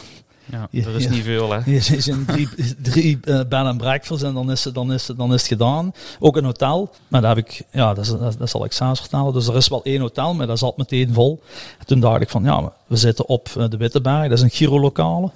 Ja, 0.50 0.68
er 0.70 0.94
is 0.94 1.04
ja. 1.04 1.10
niet 1.10 1.22
veel, 1.22 1.52
hè? 1.52 1.58
Je 1.64 1.76
is 1.76 2.08
in 2.08 2.24
drie, 2.24 2.48
drie 2.82 3.18
eh, 3.22 3.34
bed 3.34 3.52
and 3.52 3.78
breakfast 3.78 4.22
en 4.22 4.34
dan 4.34 4.50
is, 4.50 4.64
het, 4.64 4.74
dan, 4.74 4.92
is 4.92 5.08
het, 5.08 5.16
dan 5.16 5.34
is 5.34 5.40
het 5.40 5.48
gedaan. 5.48 5.92
Ook 6.18 6.36
een 6.36 6.44
hotel, 6.44 6.90
maar 7.08 7.20
daar 7.20 7.36
heb 7.36 7.46
ik, 7.46 7.62
ja, 7.70 7.94
dat, 7.94 8.04
is, 8.04 8.10
dat, 8.10 8.38
dat 8.38 8.50
zal 8.50 8.64
ik 8.64 8.72
zelfs 8.72 9.00
vertellen. 9.00 9.32
Dus 9.32 9.46
er 9.46 9.56
is 9.56 9.68
wel 9.68 9.82
één 9.84 10.00
hotel, 10.00 10.34
maar 10.34 10.46
dat 10.46 10.58
zat 10.58 10.76
meteen 10.76 11.12
vol. 11.12 11.42
En 11.78 11.86
toen 11.86 12.00
dacht 12.00 12.20
ik 12.20 12.28
van, 12.28 12.44
ja, 12.44 12.72
we 12.86 12.96
zitten 12.96 13.28
op 13.28 13.48
eh, 13.56 13.68
de 13.68 13.76
Witteberg, 13.76 14.22
dat 14.22 14.38
is 14.38 14.42
een 14.42 14.50
Giro-lokale. 14.50 15.30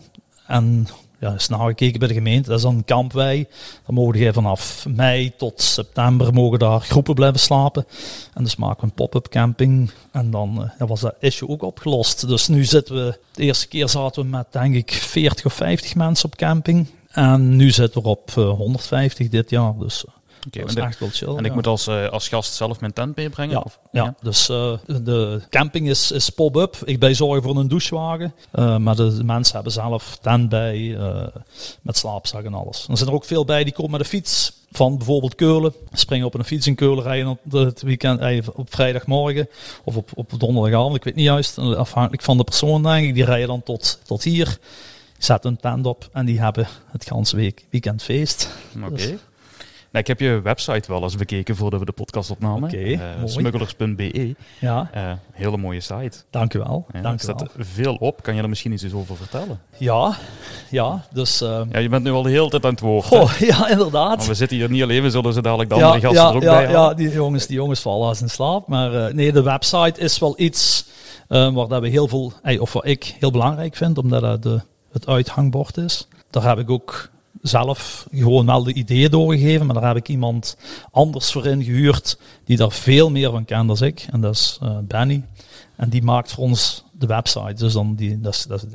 En 0.47 0.87
ja, 1.21 1.35
is 1.35 1.49
nagekeken 1.49 1.99
bij 1.99 2.09
de 2.09 2.15
gemeente, 2.15 2.49
dat 2.49 2.59
is 2.59 2.65
dan 2.65 2.75
een 2.75 2.85
kampwei. 2.85 3.47
Dan 3.87 3.95
mogen 3.95 4.19
je 4.19 4.33
vanaf 4.33 4.87
mei 4.89 5.33
tot 5.37 5.63
september 5.63 6.35
mogen 6.35 6.59
daar 6.59 6.81
groepen 6.81 7.15
blijven 7.15 7.41
slapen. 7.41 7.87
En 8.35 8.45
dus 8.45 8.57
maken 8.57 8.81
we 8.81 8.87
een 8.87 8.93
pop-up 8.93 9.29
camping. 9.29 9.91
En 10.13 10.31
dan 10.31 10.73
eh, 10.79 10.89
was 10.89 11.01
dat 11.01 11.15
issue 11.21 11.49
ook 11.49 11.63
opgelost. 11.63 12.29
Dus 12.29 12.49
nu 12.49 12.65
zitten 12.65 12.95
we, 12.95 13.19
de 13.33 13.43
eerste 13.43 13.69
keer 13.69 13.89
zaten 13.89 14.23
we 14.23 14.29
met 14.29 14.47
denk 14.51 14.75
ik 14.75 14.93
40 14.93 15.45
of 15.45 15.53
50 15.53 15.95
mensen 15.95 16.27
op 16.27 16.37
camping. 16.37 16.87
En 17.11 17.57
nu 17.57 17.71
zitten 17.71 18.03
we 18.03 18.09
op 18.09 18.31
eh, 18.37 18.51
150 18.51 19.29
dit 19.29 19.51
jaar. 19.51 19.73
Dus 19.79 20.05
dat 20.51 20.69
is 20.69 20.75
echt 20.75 20.99
wel 20.99 21.09
chill. 21.13 21.37
en 21.37 21.45
ik 21.45 21.55
moet 21.55 21.67
als, 21.67 21.87
eh, 21.87 22.09
als 22.09 22.29
gast 22.29 22.55
zelf 22.55 22.81
mijn 22.81 22.93
tent 22.93 23.17
meebrengen? 23.17 23.55
Ja, 23.55 23.63
Of? 23.65 23.81
ja, 23.93 24.15
dus 24.21 24.49
eh, 24.49 24.73
de 24.87 25.41
camping 25.51 25.89
is, 25.89 26.11
is 26.11 26.31
pop-up. 26.31 26.77
Ik 26.85 26.99
ben 26.99 27.17
zorgen 27.17 27.43
voor 27.43 27.57
een 27.57 27.69
douchewagen. 27.69 28.35
Eh, 28.51 28.77
maar 28.77 28.97
de, 28.97 29.21
mensen 29.25 29.55
hebben 29.55 29.73
zelf 29.73 30.19
tent 30.21 30.49
bij, 30.49 30.99
met 31.83 31.97
slaapzak 31.97 32.45
en 32.45 32.55
alles. 32.55 32.87
Er 32.89 32.97
zijn 32.97 33.09
er 33.09 33.15
ook 33.15 33.25
veel 33.25 33.45
bij 33.45 33.65
die 33.65 33.73
komen 33.73 33.91
met 33.91 34.01
de 34.01 34.07
fiets. 34.07 34.59
Van 34.73 34.97
bijvoorbeeld 34.97 35.35
Keulen. 35.35 35.75
Springen 35.93 36.27
op 36.27 36.35
een 36.35 36.45
fiets 36.45 36.67
in 36.67 36.75
Keulen 36.75 37.05
rijden 37.05 37.29
op 37.29 37.39
het 37.51 37.83
weekend, 37.83 38.49
op 38.55 38.75
vrijdagmorgen. 38.75 39.49
Of 39.85 39.97
op, 39.97 40.11
op 40.15 40.33
donderdagavond, 40.39 40.97
ik 40.97 41.05
weet 41.05 41.15
niet 41.15 41.25
juist. 41.25 41.59
Afhankelijk 41.59 42.23
van 42.23 42.37
de 42.37 42.45
persoon 42.45 42.83
denk 42.83 43.07
ik. 43.07 43.15
Die 43.15 43.25
rijden 43.25 43.49
dan 43.49 43.63
tot, 43.63 44.01
tot 44.05 44.23
hier. 44.23 44.59
Zetten 45.19 45.51
een 45.51 45.57
tent 45.57 45.87
op 45.87 46.09
en 46.13 46.27
die 46.27 46.41
hebben 46.41 46.67
het 46.91 47.07
ganse 47.07 47.37
week 47.37 47.65
weekend 47.71 48.03
feest. 48.03 48.49
Oké. 48.85 48.95
Dus- 48.95 49.13
Nou, 49.93 50.03
ik 50.05 50.07
heb 50.07 50.21
je 50.21 50.41
website 50.41 50.93
wel 50.93 51.03
eens 51.03 51.17
bekeken 51.17 51.57
voordat 51.57 51.81
we 51.81 51.87
de 51.87 51.93
podcast 51.93 52.31
opnamen. 52.31 52.71
Eh, 52.71 53.01
smugglers.be. 53.25 54.35
Ja, 54.61 54.91
Eh, 54.93 55.13
hele 55.33 55.57
mooie 55.57 55.81
site. 55.81 56.13
dank 56.31 56.55
u 56.55 56.59
wel. 56.59 56.85
Ja, 56.89 56.97
er 56.97 57.03
dank 57.03 57.21
staat 57.21 57.41
wel. 57.41 57.49
veel 57.67 57.95
op. 57.95 58.23
Kan 58.23 58.35
je 58.35 58.43
er 58.43 58.49
misschien 58.49 58.73
iets 58.73 58.93
over 58.93 59.17
vertellen? 59.17 59.61
Ja, 59.79 60.17
ja, 60.71 61.05
dus... 61.13 61.41
eh, 61.41 61.61
Ja, 61.73 61.79
je 61.79 61.89
bent 61.89 62.05
nu 62.05 62.11
al 62.11 62.23
de 62.23 62.31
hele 62.31 62.49
tijd 62.49 62.65
aan 62.65 62.71
het 62.71 62.81
woord. 62.81 63.05
Goh, 63.05 63.33
ja, 63.51 63.69
inderdaad. 63.69 64.17
Maar 64.19 64.27
we 64.27 64.35
zitten 64.35 64.57
hier 64.57 64.71
niet 64.71 64.83
alleen, 64.83 65.03
we 65.03 65.11
zullen 65.11 65.33
ze 65.33 65.43
dadelijk 65.43 65.71
de 65.71 65.77
ja, 65.77 65.85
andere 65.87 66.01
gasten 66.07 66.23
ja, 66.23 66.31
er 66.31 66.37
ook 66.37 66.43
ja, 66.43 66.53
bij 66.53 66.71
ja, 66.71 66.95
die 66.95 67.11
jongens, 67.11 67.47
die 67.47 67.57
jongens 67.57 67.81
vallen 67.81 68.09
als 68.09 68.21
in 68.21 68.31
slaap. 68.31 68.67
Maar 68.69 69.15
nee, 69.15 69.33
de 69.33 69.43
website 69.43 70.01
is 70.01 70.19
wel 70.19 70.35
iets 70.41 70.85
waar 71.29 71.69
dat 71.69 71.81
we 71.81 71.89
heel 71.89 72.09
veel, 72.09 72.33
of 72.59 72.73
wat 72.73 72.87
ik 72.87 73.15
heel 73.19 73.31
belangrijk 73.31 73.77
vind, 73.77 73.99
omdat 73.99 74.21
dat 74.21 74.43
de, 74.43 74.61
het 74.93 75.07
uithangbord 75.07 75.77
is. 75.77 76.09
Daar 76.31 76.43
heb 76.49 76.59
ik 76.59 76.71
ook 76.71 77.09
zelf 77.43 78.07
gewoon 78.13 78.47
wel 78.47 78.63
de 78.63 78.73
ideeën 78.73 79.11
doorgegeven, 79.11 79.67
maar 79.67 79.75
daar 79.75 79.87
heb 79.87 79.97
ik 79.97 80.09
iemand 80.09 80.57
anders 80.91 81.33
voor 81.33 81.47
ingehuurd 81.47 82.19
die 82.45 82.57
daar 82.57 82.73
veel 82.73 83.11
meer 83.11 83.31
van 83.31 83.45
kent 83.45 83.79
dan 83.79 83.87
ik. 83.87 84.07
En 84.11 84.21
dat 84.21 84.35
is 84.35 84.59
eh, 84.63 84.79
Benny. 84.83 85.25
En 85.77 85.89
die 85.89 86.03
maakt 86.03 86.33
voor 86.33 86.45
ons 86.45 86.85
de 86.93 87.07
website. 87.07 87.55
Dus 87.55 87.73
dan 87.73 87.95
die, 87.95 88.21
dat 88.21 88.35
is, 88.35 88.45
dat 88.45 88.67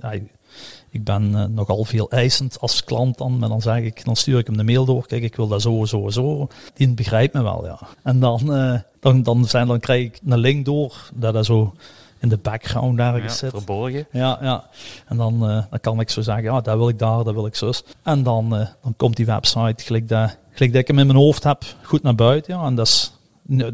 ik 0.95 1.03
ben 1.03 1.35
eh, 1.35 1.45
nogal 1.45 1.83
veel 1.83 2.09
eisend 2.09 2.59
als 2.59 2.83
klant 2.83 3.17
dan, 3.17 3.37
maar 3.37 3.49
dan 3.49 3.61
zeg 3.61 3.77
ik, 3.77 4.05
dan 4.05 4.15
stuur 4.15 4.39
ik 4.39 4.45
hem 4.45 4.57
de 4.57 4.63
mail 4.63 4.85
door. 4.85 5.07
Kijk, 5.07 5.23
ik 5.23 5.35
wil 5.35 5.47
dat 5.47 5.61
zo, 5.61 5.85
zo, 5.85 6.09
zo. 6.09 6.47
Die 6.73 6.89
begrijpt 6.89 7.33
me 7.33 7.43
wel, 7.43 7.65
ja. 7.65 7.79
En 8.03 8.19
dan, 8.19 8.53
eh, 8.53 8.79
dan, 8.99 9.23
dan, 9.23 9.45
zijn, 9.45 9.67
dan 9.67 9.79
krijg 9.79 10.05
ik 10.05 10.19
een 10.25 10.37
link 10.37 10.65
door 10.65 11.09
dat 11.13 11.33
dat 11.33 11.45
zo 11.45 11.73
in 12.19 12.29
de 12.29 12.37
background 12.37 12.97
Ja, 12.97 13.13
ergens 13.13 13.37
zit. 13.37 13.49
verborgen. 13.49 14.07
Ja, 14.11 14.37
ja. 14.41 14.63
En 15.07 15.17
dan, 15.17 15.33
eh, 15.49 15.63
dan 15.69 15.79
kan 15.81 15.99
ik 15.99 16.09
zo 16.09 16.21
zeggen, 16.21 16.43
ja, 16.43 16.61
dat 16.61 16.77
wil 16.77 16.89
ik 16.89 16.99
daar, 16.99 17.23
dat 17.23 17.33
wil 17.33 17.45
ik 17.45 17.55
zus. 17.55 17.83
En 18.03 18.23
dan, 18.23 18.55
eh, 18.57 18.67
dan 18.83 18.93
komt 18.97 19.15
die 19.15 19.25
website, 19.25 19.83
gelijk 19.83 20.07
dat, 20.07 20.37
gelijk 20.51 20.71
dat 20.71 20.81
ik 20.81 20.87
hem 20.87 20.99
in 20.99 21.07
mijn 21.07 21.19
hoofd 21.19 21.43
heb, 21.43 21.63
goed 21.81 22.03
naar 22.03 22.15
buiten. 22.15 22.53
Ja. 22.57 22.65
En 22.65 22.75
dat 22.75 22.87
is 22.87 23.13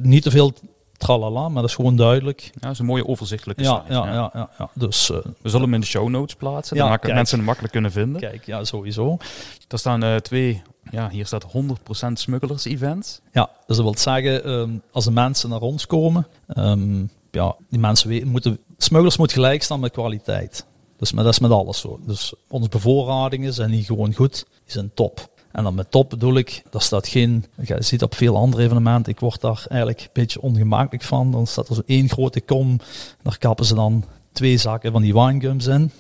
niet 0.01 0.23
te 0.23 0.31
veel 0.31 0.53
tralala, 0.97 1.47
maar 1.49 1.61
dat 1.61 1.69
is 1.69 1.75
gewoon 1.75 1.95
duidelijk. 1.95 2.41
Ja, 2.41 2.59
dat 2.59 2.71
is 2.71 2.79
een 2.79 2.85
mooie 2.85 3.07
overzichtelijke 3.07 3.63
Ja, 3.63 3.81
site. 3.81 3.93
ja, 3.93 4.05
ja, 4.13 4.29
ja, 4.33 4.49
ja. 4.57 4.69
Dus 4.73 5.09
eh, 5.11 5.17
We 5.41 5.49
zullen 5.49 5.65
hem 5.65 5.73
in 5.73 5.79
de 5.79 5.85
show 5.85 6.09
notes 6.09 6.35
plaatsen, 6.35 6.77
dan 6.77 6.85
maken 6.87 7.01
kijk. 7.03 7.15
mensen 7.15 7.37
hem 7.37 7.45
makkelijk 7.45 7.73
kunnen 7.73 7.91
vinden. 7.91 8.21
kijk, 8.21 8.45
ja, 8.45 8.63
sowieso. 8.63 9.17
Er 9.67 9.79
staan 9.79 10.21
twee, 10.21 10.61
ja, 10.91 11.09
hier 11.09 11.25
staat 11.25 11.43
100% 11.43 12.19
smugglers 12.19 12.65
events. 12.65 13.19
Ja, 13.31 13.49
dus 13.67 13.75
dat 13.77 13.85
wil 13.85 13.97
zeggen, 13.97 14.43
ehm, 14.43 14.69
als 14.91 15.05
de 15.05 15.11
mensen 15.11 15.49
naar 15.49 15.61
ons 15.61 15.87
komen, 15.87 16.27
ehm, 16.47 17.05
ja, 17.31 17.55
die 17.69 17.79
mensen 17.79 18.27
moeten, 18.27 18.59
smugglers 18.77 19.17
moet 19.17 19.31
gelijk 19.31 19.63
staan 19.63 19.79
met 19.79 19.91
kwaliteit. 19.91 20.65
Dus 20.97 21.11
maar 21.11 21.23
dat 21.23 21.33
is 21.33 21.39
met 21.39 21.51
alles 21.51 21.79
zo. 21.79 21.99
Dus 22.05 22.33
onze 22.47 22.69
bevoorradingen 22.69 23.53
zijn 23.53 23.69
niet 23.69 23.85
gewoon 23.85 24.13
goed, 24.13 24.45
die 24.63 24.71
zijn 24.73 24.91
top. 24.93 25.29
En 25.51 25.63
dan 25.63 25.75
met 25.75 25.91
top 25.91 26.09
bedoel 26.09 26.37
ik, 26.37 26.63
daar 26.69 26.81
staat 26.81 27.07
geen, 27.07 27.45
je 27.65 27.83
ziet 27.83 28.03
op 28.03 28.15
veel 28.15 28.37
andere 28.37 28.63
evenementen, 28.63 29.11
ik 29.11 29.19
word 29.19 29.41
daar 29.41 29.65
eigenlijk 29.69 30.01
een 30.01 30.09
beetje 30.13 30.41
ongemakkelijk 30.41 31.03
van. 31.03 31.31
Dan 31.31 31.47
staat 31.47 31.69
er 31.69 31.75
zo 31.75 31.81
één 31.85 32.09
grote 32.09 32.41
kom, 32.41 32.79
daar 33.21 33.37
kappen 33.37 33.65
ze 33.65 33.75
dan 33.75 34.03
twee 34.31 34.57
zakken 34.57 34.91
van 34.91 35.01
die 35.01 35.13
winegums 35.13 35.67
in. 35.67 35.91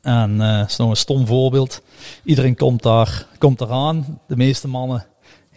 En 0.00 0.40
eh 0.40 0.58
dat 0.58 0.68
is 0.68 0.76
nog 0.76 0.90
een 0.90 0.96
stom 0.96 1.26
voorbeeld. 1.26 1.82
Iedereen 2.24 2.56
komt 2.56 2.82
daar, 2.82 3.26
komt 3.38 3.60
eraan. 3.60 4.20
De 4.26 4.36
meeste 4.36 4.68
mannen 4.68 5.06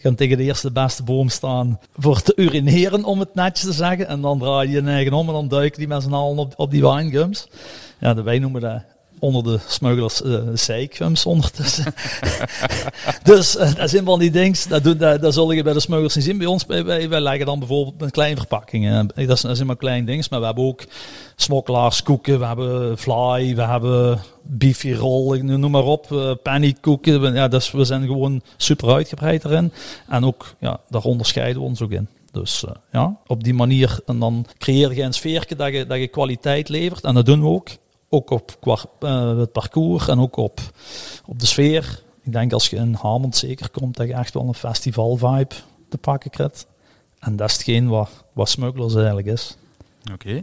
gaan 0.04 0.16
tegen 0.16 0.38
de 0.38 0.44
eerste 0.44 0.72
beste 0.72 1.04
boom 1.04 1.30
staan 1.30 1.80
voor 1.94 2.22
te 2.22 2.34
urineren, 2.36 3.04
om 3.04 3.20
het 3.20 3.36
netjes 3.36 3.66
te 3.66 3.74
zeggen. 3.74 4.08
En 4.08 4.22
dan 4.22 4.40
draai 4.40 4.70
je 4.70 4.82
je 4.82 4.88
eigen 4.90 5.14
om 5.14 5.28
en 5.28 5.34
dan 5.34 5.48
duiken 5.48 5.80
die 5.80 5.88
met 5.88 6.04
z'n 6.04 6.14
allen 6.14 6.38
op, 6.38 6.54
op 6.56 6.72
die 6.72 6.82
winegums. 6.82 7.48
Ja, 8.00 8.14
de- 8.14 8.22
wij 8.22 8.40
noemen 8.40 8.62
dat 8.62 8.82
onder 9.24 9.44
de 9.44 9.60
smugglers 9.68 10.22
eh 10.22 10.40
zijgums 10.54 11.26
ondertussen. 11.26 11.94
dus 13.24 13.58
eh, 13.58 13.76
dat 13.76 13.94
een 13.94 14.06
van 14.06 14.20
die 14.20 14.32
dingen, 14.32 14.58
dat, 14.70 14.84
doet- 14.84 15.00
dat, 15.00 15.22
dat 15.22 15.34
zul 15.34 15.52
je 15.52 15.64
bij 15.64 15.74
de 15.74 15.80
smugglers 15.80 16.16
niet 16.16 16.24
zien. 16.24 16.38
Bij 16.38 16.48
ons, 16.48 16.66
wij, 16.66 17.10
wij 17.10 17.20
leggen 17.22 17.46
dan 17.46 17.60
bijvoorbeeld 17.60 18.02
een 18.02 18.12
kleine 18.12 18.38
verpakking. 18.38 18.88
eh, 19.16 19.28
Dat, 19.28 19.44
is, 19.46 19.58
zijn 19.58 19.68
maar 19.68 19.76
kleine 19.78 20.06
dingen, 20.06 20.26
maar 20.30 20.40
we 20.40 20.46
hebben 20.46 20.64
ook 20.66 20.84
smokkelaars, 21.36 22.04
koeken, 22.04 22.40
we 22.40 22.46
hebben 22.46 22.98
fly, 22.98 23.56
we 23.56 23.62
hebben 23.64 24.20
beefy 24.44 24.92
roll, 24.94 25.38
noem 25.42 25.72
maar 25.72 25.84
op, 25.84 26.12
eh 26.12 26.32
pannikoeken. 26.44 27.22
We- 27.22 27.32
Ja, 27.34 27.48
dus 27.48 27.72
we 27.72 27.84
zijn 27.86 28.02
gewoon 28.06 28.42
super 28.58 28.90
uitgebreid 28.94 29.46
erin. 29.46 29.72
En 30.10 30.26
ook, 30.26 30.56
ja, 30.60 30.80
daar 30.90 31.02
onderscheiden 31.04 31.62
we 31.62 31.68
ons 31.68 31.82
ook 31.82 31.92
in. 31.92 32.08
Dus 32.32 32.64
eh, 32.66 32.72
ja, 32.92 33.18
op 33.28 33.44
die 33.44 33.54
manier. 33.54 34.00
En 34.06 34.20
dan 34.20 34.46
creëer 34.58 34.96
je 34.96 35.02
een 35.02 35.14
sfeerke 35.14 35.56
dat 35.56 35.74
je, 35.74 35.86
dat 35.88 35.98
je 35.98 36.08
kwaliteit 36.08 36.70
levert. 36.70 37.04
En 37.04 37.14
dat 37.14 37.26
doen 37.26 37.42
we 37.42 37.48
ook. 37.48 37.70
Ook 38.14 38.30
op 38.30 38.58
qua, 38.60 38.78
eh, 39.00 39.38
het 39.38 39.52
parcours 39.52 40.08
en 40.08 40.20
ook 40.20 40.36
op, 40.36 40.60
op 41.26 41.40
de 41.40 41.46
sfeer. 41.46 42.04
Ik 42.22 42.32
denk 42.32 42.54
als 42.54 42.70
je 42.70 42.76
in 42.76 42.94
Hamond 42.94 43.36
zeker 43.36 43.70
komt, 43.70 43.98
dat 43.98 44.08
je 44.08 44.14
echt 44.14 44.34
wel 44.34 44.48
een 44.48 44.54
festival 44.54 45.18
vibe 45.18 45.56
te 45.90 45.98
pakken 45.98 46.30
krijgt. 46.30 46.68
En 47.20 47.36
dat 47.36 47.50
is 47.50 47.54
hetgeen 47.54 47.88
wat, 47.88 48.10
wat 48.34 48.50
Smugglers 48.50 48.96
eigenlijk 48.96 49.28
is. 49.28 49.58
Oké. 50.14 50.42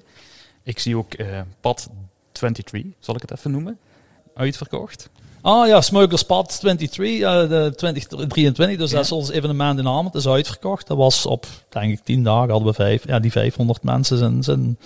Ik 0.63 0.79
zie 0.79 0.97
ook 0.97 1.15
eh, 1.15 1.41
Pad 1.61 1.91
23, 2.33 2.93
zal 2.99 3.15
ik 3.15 3.21
het 3.21 3.31
even 3.31 3.51
noemen. 3.51 3.79
Uitverkocht. 4.41 5.09
Ah 5.43 5.67
ja, 5.69 5.81
Smugglers 5.81 6.23
Pad 6.23 6.61
23, 6.61 7.21
eh, 7.21 7.49
de 7.49 7.73
2023. 7.77 8.79
Dus 8.79 8.91
Ja. 8.91 8.97
dat 8.97 9.05
is 9.05 9.13
ons 9.13 9.31
evenement 9.31 9.79
in 9.79 9.85
Hamond. 9.87 10.15
is 10.15 10.29
uitverkocht. 10.29 10.87
Dat 10.87 10.97
was 10.97 11.27
op, 11.27 11.47
denk 11.69 11.93
ik, 11.93 12.01
10 12.05 12.23
dagen 12.25 12.51
hadden 12.51 12.69
we 12.69 12.75
vijf. 12.75 13.07
Ja, 13.07 13.19
die 13.19 13.31
500 13.31 13.83
mensen 13.83 14.19
zijn, 14.19 14.43
zijn 14.43 14.79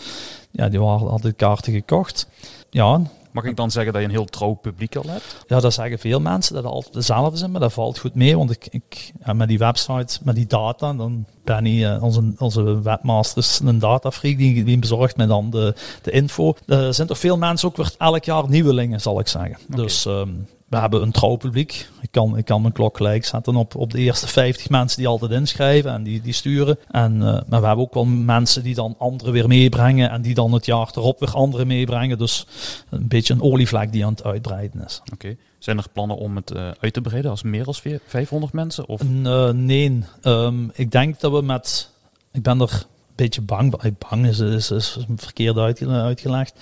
ja, 0.51 0.69
die 0.69 0.81
waren, 0.81 1.07
hadden 1.09 1.37
kaarten 1.37 1.73
gekocht. 1.73 2.27
Ja, 2.71 3.01
Mag 3.35 3.45
ik 3.45 3.57
dan 3.57 3.71
zeggen 3.71 3.93
dat 3.93 4.03
je 4.03 4.09
een 4.09 4.15
heel 4.15 4.25
trouw 4.25 4.53
publiek 4.53 4.97
al 4.97 5.05
hebt? 5.07 5.45
ja, 5.47 5.61
dat 5.61 5.73
zeggen 5.73 5.99
veel 5.99 6.21
mensen 6.21 6.55
dat 6.55 6.65
het 6.65 6.73
altijd 6.73 6.95
dezelfde 6.95 7.37
zijn, 7.37 7.51
maar 7.51 7.61
dat 7.61 7.73
valt 7.73 7.99
goed 7.99 8.15
mee. 8.15 8.37
Want 8.37 8.51
ik, 8.71 9.13
met 9.35 9.49
die 9.49 9.59
website, 9.59 10.19
met 10.23 10.35
die 10.35 10.47
data, 10.47 10.93
dan 10.93 11.27
Benny, 11.45 11.85
eh, 11.85 12.03
onze, 12.03 12.33
onze 12.39 12.83
webmaster, 12.83 13.43
is 13.43 13.61
een 13.65 13.79
datafreak, 13.79 14.39
die, 14.39 14.65
die 14.65 14.79
bezorgt 14.79 15.17
mij 15.17 15.27
dan 15.27 15.51
de, 15.51 15.75
de 16.03 16.11
info. 16.11 16.55
Er 16.67 16.95
zijn 16.95 17.09
toch 17.09 17.19
veel 17.19 17.39
mensen 17.39 17.69
ook 17.69 17.77
weer 17.77 17.95
elk 17.99 18.25
jaar 18.25 18.49
nieuwelingen, 18.49 19.01
zal 19.01 19.21
ik 19.21 19.29
zeggen. 19.29 19.57
Dus 19.69 20.07
ehm, 20.07 20.31
we 20.75 20.81
hebben 20.81 21.03
een 21.03 21.13
trouw 21.13 21.37
publiek. 21.37 21.89
Ik 22.01 22.09
kan, 22.11 22.37
ik 22.39 22.45
kan 22.45 22.61
mijn 22.61 22.73
klok 22.73 22.97
gelijk 22.97 23.25
zetten 23.25 23.57
op, 23.57 23.75
op 23.75 23.91
de 23.91 23.99
eerste 23.99 24.27
50 24.27 24.69
mensen 24.71 24.99
die 24.99 25.09
altijd 25.09 25.31
inschrijven 25.31 25.93
en 25.93 26.03
die, 26.03 26.21
die 26.21 26.33
sturen. 26.33 26.79
En, 26.91 27.13
eh, 27.23 27.41
maar 27.49 27.61
we 27.61 27.67
hebben 27.67 27.85
ook 27.85 27.95
wel 27.95 28.05
mensen 28.05 28.63
die 28.63 28.75
dan 28.75 28.95
anderen 28.99 29.33
weer 29.33 29.49
meebrengen 29.49 30.11
en 30.11 30.23
die 30.23 30.35
dan 30.35 30.53
het 30.53 30.67
jaar 30.67 30.91
erop 30.95 31.21
weer 31.21 31.35
anderen 31.35 31.67
meebrengen. 31.67 32.19
Dus 32.19 32.47
een 32.91 33.09
beetje 33.09 33.35
een 33.35 33.43
olievlek 33.43 33.93
die 33.93 34.05
aan 34.05 34.13
het 34.13 34.25
uitbreiden 34.25 34.85
is. 34.85 35.03
Oké. 35.13 35.37
Zijn 35.59 35.79
er 35.79 35.87
plannen 35.93 36.17
om 36.17 36.37
het 36.37 36.51
eh, 36.51 36.71
uit 36.81 36.93
te 36.93 37.01
breiden 37.01 37.31
als 37.31 37.43
meer 37.43 37.65
dan 37.65 37.75
500 38.07 38.53
mensen? 38.53 38.89
Of? 38.89 39.01
Eh, 39.01 39.51
nee, 39.51 40.05
Ehm, 40.23 40.69
ik 40.73 40.91
denk 40.91 41.21
dat 41.21 41.33
we 41.33 41.43
met. 41.43 41.91
Ik 42.33 42.43
ben 42.43 42.61
er 42.61 42.87
beetje 43.15 43.41
bang. 43.41 43.75
Eh, 43.83 43.91
Bang 44.11 44.27
is, 44.27 44.39
is, 44.41 44.71
is 44.71 44.97
verkeerd 45.17 45.57
uitge- 45.57 45.89
uitgelegd. 45.89 46.55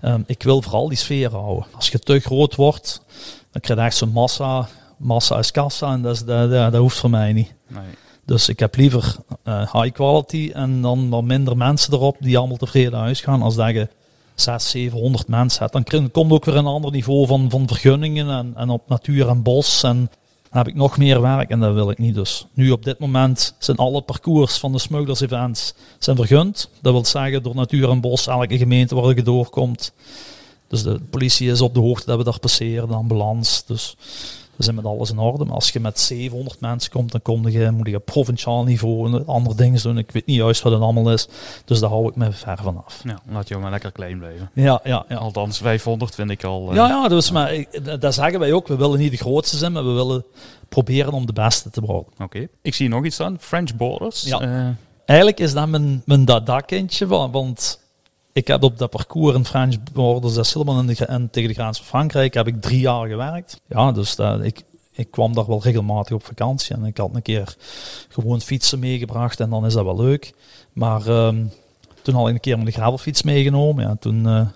Ehm, 0.00 0.22
ik 0.26 0.42
wil 0.42 0.62
vooral 0.62 0.88
die 0.88 0.98
sfeer 0.98 1.30
houden. 1.30 1.66
Als 1.74 1.88
je 1.88 1.98
te 1.98 2.18
groot 2.18 2.54
wordt, 2.54 3.02
dan 3.50 3.60
krijg 3.60 3.78
je 3.78 3.84
echt 3.84 3.96
zo'n 3.96 4.12
massa. 4.12 4.68
Massa 4.98 5.38
is 5.38 5.50
kassa 5.50 5.92
en 5.92 6.02
dat, 6.02 6.14
is, 6.14 6.24
dat, 6.24 6.50
dat, 6.50 6.72
dat 6.72 6.80
hoeft 6.80 6.98
voor 6.98 7.10
mij 7.10 7.32
niet. 7.32 7.54
Nee. 7.68 7.82
Dus 8.24 8.48
ik 8.48 8.58
heb 8.58 8.76
liever 8.76 9.16
eh, 9.42 9.72
high 9.72 9.92
quality 9.94 10.50
en 10.54 10.80
dan 10.82 11.10
wat 11.10 11.22
minder 11.24 11.56
mensen 11.56 11.92
erop 11.92 12.16
die 12.20 12.38
allemaal 12.38 12.56
tevreden 12.56 12.92
naar 12.92 13.00
huis 13.00 13.20
gaan. 13.20 13.42
Als 13.42 13.54
dat 13.54 13.68
je 13.70 13.88
600, 14.34 14.62
700 14.70 15.28
mensen 15.28 15.60
hebt, 15.60 15.72
dan 15.72 16.10
komt 16.10 16.32
ook 16.32 16.44
weer 16.44 16.56
een 16.56 16.66
ander 16.66 16.90
niveau 16.90 17.26
van, 17.26 17.50
van 17.50 17.66
vergunningen 17.68 18.30
en, 18.30 18.52
en 18.56 18.68
op 18.70 18.88
natuur 18.88 19.28
en 19.28 19.42
bos. 19.42 19.82
En 19.82 20.10
dan 20.50 20.58
heb 20.58 20.68
ik 20.68 20.74
nog 20.74 20.98
meer 20.98 21.20
werk 21.20 21.50
en 21.50 21.60
dat 21.60 21.74
wil 21.74 21.90
ik 21.90 21.98
niet. 21.98 22.14
Dus 22.14 22.46
nu 22.52 22.70
op 22.70 22.84
dit 22.84 22.98
moment 22.98 23.54
zijn 23.58 23.76
alle 23.76 24.00
parcours 24.00 24.58
van 24.58 24.72
de 24.72 24.78
smugglers 24.78 25.20
events 25.20 25.74
zijn 25.98 26.16
vergund. 26.16 26.68
Dat 26.80 26.92
wil 26.92 27.04
zeggen 27.04 27.42
door 27.42 27.54
natuur 27.54 27.90
en 27.90 28.00
bos, 28.00 28.26
elke 28.26 28.58
gemeente 28.58 28.94
waar 28.94 29.14
je 29.14 29.22
doorkomt. 29.22 29.92
Dus 30.68 30.82
de 30.82 31.00
politie 31.10 31.50
is 31.50 31.60
op 31.60 31.74
de 31.74 31.80
hoogte 31.80 32.06
dat 32.06 32.18
we 32.18 32.24
daar 32.24 32.38
passeren, 32.38 32.88
de 32.88 32.94
ambulance. 32.94 33.62
Dus 33.66 33.96
we 34.60 34.66
zijn 34.66 34.76
met 34.76 34.84
alles 34.84 35.10
in 35.10 35.18
orde. 35.18 35.44
Maar 35.44 35.54
als 35.54 35.70
je 35.70 35.80
met 35.80 36.00
700 36.00 36.60
mensen 36.60 36.90
komt, 36.90 37.12
dan 37.12 37.22
kom 37.22 37.48
je, 37.48 37.70
moet 37.70 37.86
je 37.88 37.96
op 37.96 38.04
provinciaal 38.04 38.64
niveau 38.64 39.12
en 39.14 39.26
andere 39.26 39.54
dingen 39.56 39.82
doen. 39.82 39.98
Ik 39.98 40.10
weet 40.10 40.26
niet 40.26 40.36
juist 40.36 40.62
wat 40.62 40.72
het 40.72 40.82
allemaal 40.82 41.12
is. 41.12 41.28
Dus 41.64 41.80
daar 41.80 41.90
hou 41.90 42.08
ik 42.08 42.16
me 42.16 42.32
ver 42.32 42.58
van 42.62 42.84
af. 42.84 43.00
Ja, 43.04 43.18
laat 43.30 43.48
je 43.48 43.56
maar 43.56 43.70
lekker 43.70 43.92
klein 43.92 44.18
blijven. 44.18 44.50
Ja, 44.54 44.80
ja, 44.84 45.04
ja. 45.08 45.16
Althans, 45.16 45.58
500 45.58 46.14
vind 46.14 46.30
ik 46.30 46.44
al... 46.44 46.68
eh, 46.70 46.74
Ja, 46.76 46.88
ja, 46.88 47.08
dus, 47.08 47.30
maar 47.30 47.54
ik- 47.54 48.00
dat 48.00 48.14
zeggen 48.14 48.38
wij 48.40 48.52
ook. 48.52 48.68
We 48.68 48.76
willen 48.76 48.98
niet 48.98 49.10
de 49.10 49.16
grootste 49.16 49.56
zijn, 49.56 49.72
maar 49.72 49.84
we 49.86 49.92
willen 49.92 50.24
proberen 50.68 51.12
om 51.12 51.26
de 51.26 51.32
beste 51.32 51.70
te 51.70 51.80
worden. 51.80 52.12
Oké. 52.18 52.46
Ik 52.62 52.74
zie 52.74 52.88
nog 52.88 53.04
iets 53.04 53.14
staan. 53.14 53.36
French 53.40 53.76
Borders. 53.76 54.22
Ja. 54.22 54.40
Eh, 54.40 54.66
Eigenlijk 55.04 55.40
is 55.40 55.52
dat 55.52 55.68
mijn, 55.68 56.02
mijn 56.04 56.24
dada-kindje, 56.24 57.06
wa- 57.06 57.30
want 57.30 57.79
ik 58.32 58.46
heb 58.46 58.62
op 58.62 58.78
dat 58.78 58.90
parcours 58.90 59.36
in 59.36 59.44
French 59.44 59.76
Borders, 59.92 60.34
dat 60.34 60.46
gra- 60.46 61.06
en 61.06 61.30
tegen 61.30 61.48
de 61.48 61.54
grens 61.54 61.78
van 61.78 61.86
Frankrijk, 61.86 62.34
heb 62.34 62.46
ik 62.46 62.60
drie 62.60 62.80
jaar 62.80 63.08
gewerkt. 63.08 63.60
Ja, 63.66 63.92
dus 63.92 64.16
dat, 64.16 64.44
ik, 64.44 64.62
ik 64.92 65.10
kwam 65.10 65.34
daar 65.34 65.46
wel 65.46 65.62
regelmatig 65.62 66.14
op 66.14 66.24
vakantie 66.24 66.74
en 66.74 66.84
ik 66.84 66.96
had 66.96 67.14
een 67.14 67.22
keer 67.22 67.56
gewoon 68.08 68.40
fietsen 68.40 68.78
meegebracht 68.78 69.40
en 69.40 69.50
dan 69.50 69.66
is 69.66 69.72
dat 69.72 69.84
wel 69.84 69.96
leuk. 69.96 70.34
Maar 70.72 71.06
ehm, 71.06 71.44
toen 72.02 72.28
ik 72.28 72.34
een 72.34 72.40
keer 72.40 72.58
mijn 72.58 72.72
gravelfiets 72.72 73.22
meegenomen. 73.22 73.84
Ja, 73.84 73.96
toen, 74.00 74.26
eh, 74.26 74.46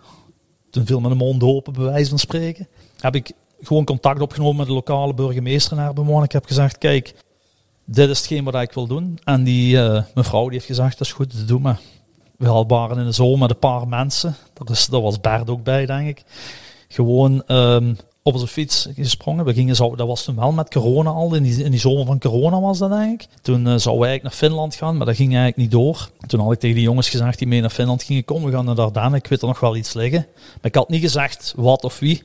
toen 0.70 0.86
viel 0.86 1.00
mijn 1.00 1.16
mond 1.16 1.42
open, 1.42 1.72
bij 1.72 1.84
wijze 1.84 2.08
van 2.08 2.18
spreken. 2.18 2.68
Heb 2.98 3.14
ik 3.14 3.32
gewoon 3.62 3.84
contact 3.84 4.20
opgenomen 4.20 4.56
met 4.56 4.66
de 4.66 4.72
lokale 4.72 5.14
burgemeester 5.14 5.72
en 5.72 5.82
haar 5.82 5.92
bewoner. 5.92 6.24
Ik 6.24 6.32
heb 6.32 6.46
gezegd, 6.46 6.78
kijk, 6.78 7.14
dit 7.84 8.08
is 8.08 8.18
hetgeen 8.18 8.44
wat 8.44 8.54
ik 8.54 8.72
wil 8.72 8.86
doen. 8.86 9.18
En 9.24 9.44
die 9.44 9.82
eh, 9.82 10.02
mevrouw 10.14 10.42
die 10.42 10.52
heeft 10.52 10.66
gezegd, 10.66 10.98
dat 10.98 11.06
is 11.06 11.12
goed, 11.12 11.48
doe 11.48 11.60
maar. 11.60 11.80
We 12.36 12.64
waren 12.66 12.98
in 12.98 13.04
de 13.04 13.12
zomer 13.12 13.38
met 13.38 13.50
een 13.50 13.58
paar 13.58 13.88
mensen. 13.88 14.36
Daar, 14.52 14.70
is, 14.70 14.86
daar 14.86 15.00
was 15.00 15.20
Bert 15.20 15.50
ook 15.50 15.62
bij, 15.62 15.86
denk 15.86 16.08
ik. 16.08 16.24
Gewoon 16.88 17.42
ehm, 17.46 17.94
op 18.22 18.32
onze 18.32 18.46
fiets 18.46 18.88
gesprongen. 18.94 19.44
We 19.44 19.54
gingen 19.54 19.76
zo, 19.76 19.96
dat 19.96 20.06
was 20.06 20.24
toen 20.24 20.36
wel 20.36 20.52
met 20.52 20.70
corona 20.70 21.10
al. 21.10 21.34
In 21.34 21.42
die, 21.42 21.64
in 21.64 21.70
die 21.70 21.80
zomer 21.80 22.06
van 22.06 22.18
corona 22.18 22.60
was 22.60 22.78
dat 22.78 22.90
eigenlijk. 22.90 23.26
Toen 23.42 23.66
eh, 23.66 23.74
zouden 23.76 24.00
wij 24.00 24.08
eigenlijk 24.08 24.22
naar 24.22 24.48
Finland 24.50 24.74
gaan, 24.74 24.96
maar 24.96 25.06
dat 25.06 25.16
ging 25.16 25.28
eigenlijk 25.28 25.56
niet 25.56 25.70
door. 25.70 26.08
Toen 26.26 26.40
had 26.40 26.52
ik 26.52 26.58
tegen 26.58 26.76
die 26.76 26.84
jongens 26.84 27.10
gezegd 27.10 27.38
die 27.38 27.48
mee 27.48 27.60
naar 27.60 27.70
Finland 27.70 28.02
gingen. 28.02 28.24
Kom, 28.24 28.44
we 28.44 28.50
gaan 28.50 28.64
naar 28.64 28.74
Dardenne. 28.74 29.16
Ik 29.16 29.26
weet 29.26 29.40
er 29.40 29.48
nog 29.48 29.60
wel 29.60 29.76
iets 29.76 29.94
liggen. 29.94 30.26
Maar 30.34 30.70
ik 30.70 30.74
had 30.74 30.88
niet 30.88 31.00
gezegd 31.00 31.52
wat 31.56 31.84
of 31.84 31.98
wie. 31.98 32.22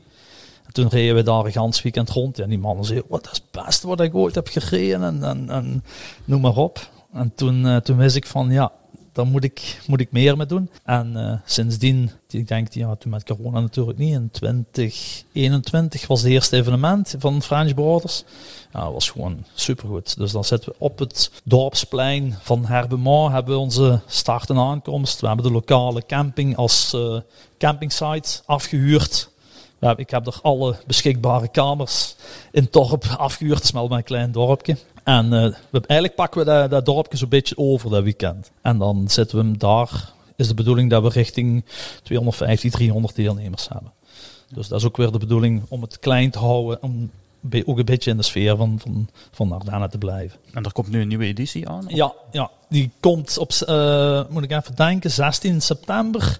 En 0.65 0.73
toen 0.73 0.87
reden 0.87 1.15
we 1.15 1.23
daar 1.23 1.45
een 1.45 1.51
gans 1.51 1.81
weekend 1.81 2.09
rond. 2.09 2.39
En 2.39 2.49
die 2.49 2.59
mannen 2.59 2.85
zeiden, 2.85 3.07
wat 3.09 3.23
dat 3.23 3.31
is 3.31 3.41
het 3.51 3.65
beste 3.65 3.87
wat 3.87 4.01
ik 4.01 4.15
ooit 4.15 4.35
heb 4.35 4.47
gereden. 4.47 5.03
En, 5.03 5.23
en, 5.23 5.49
en 5.49 5.83
noem 6.25 6.41
maar 6.41 6.57
op. 6.57 6.89
En 7.13 7.31
toen, 7.35 7.67
eh, 7.67 7.75
toen 7.75 7.97
wist 7.97 8.15
ik 8.15 8.25
van, 8.25 8.51
ja, 8.51 8.71
daar 9.19 9.27
moet 9.27 9.43
ik, 9.43 9.81
moet 9.87 9.99
ik 9.99 10.11
meer 10.11 10.37
mee 10.37 10.45
doen. 10.45 10.69
En 10.83 11.17
eh, 11.17 11.33
sindsdien, 11.45 12.11
ik 12.29 12.47
denk, 12.47 12.73
ja, 12.73 12.95
toen 12.95 13.11
met 13.11 13.23
corona 13.23 13.59
natuurlijk 13.59 13.97
niet. 13.97 14.13
In 14.13 14.29
2021 14.31 16.07
was 16.07 16.21
het 16.21 16.31
eerste 16.31 16.55
evenement 16.55 17.15
van 17.17 17.41
French 17.41 17.73
Borders. 17.73 18.23
Ja, 18.73 18.83
dat 18.83 18.93
was 18.93 19.09
gewoon 19.09 19.45
supergoed. 19.53 20.17
Dus 20.17 20.31
dan 20.31 20.43
zitten 20.43 20.69
we 20.69 20.75
op 20.77 20.99
het 20.99 21.31
dorpsplein 21.43 22.35
van 22.41 22.65
Herbemont. 22.65 23.33
Hebben 23.33 23.53
we 23.53 23.59
onze 23.59 23.99
start 24.07 24.49
en 24.49 24.57
aankomst. 24.57 25.19
We 25.21 25.27
hebben 25.27 25.45
de 25.45 25.51
lokale 25.51 26.05
camping 26.05 26.55
als 26.55 26.93
eh 26.93 27.17
campingsite 27.57 28.41
afgehuurd. 28.45 29.29
We 29.79 29.85
hebben- 29.85 30.05
ik 30.05 30.11
heb 30.11 30.27
er 30.27 30.39
alle 30.41 30.75
beschikbare 30.87 31.47
kamers 31.47 32.15
in 32.51 32.63
het 32.63 32.73
dorp 32.73 33.05
afgehuurd. 33.17 33.55
Het 33.55 33.63
is 33.63 33.71
wel 33.71 33.91
een 33.91 34.03
klein 34.03 34.31
dorpje. 34.31 34.77
En 35.03 35.33
eh, 35.33 35.53
we, 35.69 35.81
eigenlijk 35.85 36.15
pakken 36.15 36.39
we 36.39 36.45
dat, 36.45 36.69
dat 36.69 36.85
dorpje 36.85 37.17
zo'n 37.17 37.29
beetje 37.29 37.57
over 37.57 37.89
dat 37.89 38.03
weekend. 38.03 38.51
En 38.61 38.77
dan 38.77 39.09
zitten 39.09 39.37
we 39.37 39.43
hem 39.43 39.57
daar. 39.57 40.11
Is 40.35 40.47
de 40.47 40.53
bedoeling 40.53 40.89
dat 40.89 41.03
we 41.03 41.09
richting 41.09 41.65
250, 42.03 42.71
300 42.71 43.15
deelnemers 43.15 43.67
hebben. 43.69 43.91
Dus 44.53 44.67
dat 44.67 44.79
is 44.79 44.85
ook 44.85 44.97
weer 44.97 45.11
de 45.11 45.17
bedoeling 45.17 45.61
om 45.69 45.81
het 45.81 45.99
klein 45.99 46.31
te 46.31 46.39
houden. 46.39 46.83
Om 46.83 47.11
ook 47.65 47.77
een 47.77 47.85
beetje 47.85 48.11
in 48.11 48.17
de 48.17 48.23
sfeer 48.23 48.55
van, 48.55 48.79
van, 48.79 49.09
van 49.31 49.51
Ardenne 49.51 49.89
te 49.89 49.97
blijven. 49.97 50.39
en 50.53 50.63
er 50.63 50.71
komt 50.71 50.89
nu 50.89 51.01
een 51.01 51.07
nieuwe 51.07 51.25
editie 51.25 51.69
aan. 51.69 51.85
Ja, 51.87 52.13
ja 52.31 52.49
die 52.69 52.91
komt 52.99 53.37
op, 53.37 53.51
eh, 53.51 54.21
moet 54.29 54.43
ik 54.43 54.51
even 54.51 54.75
denken, 54.75 55.11
16 55.11 55.61
september 55.61 56.39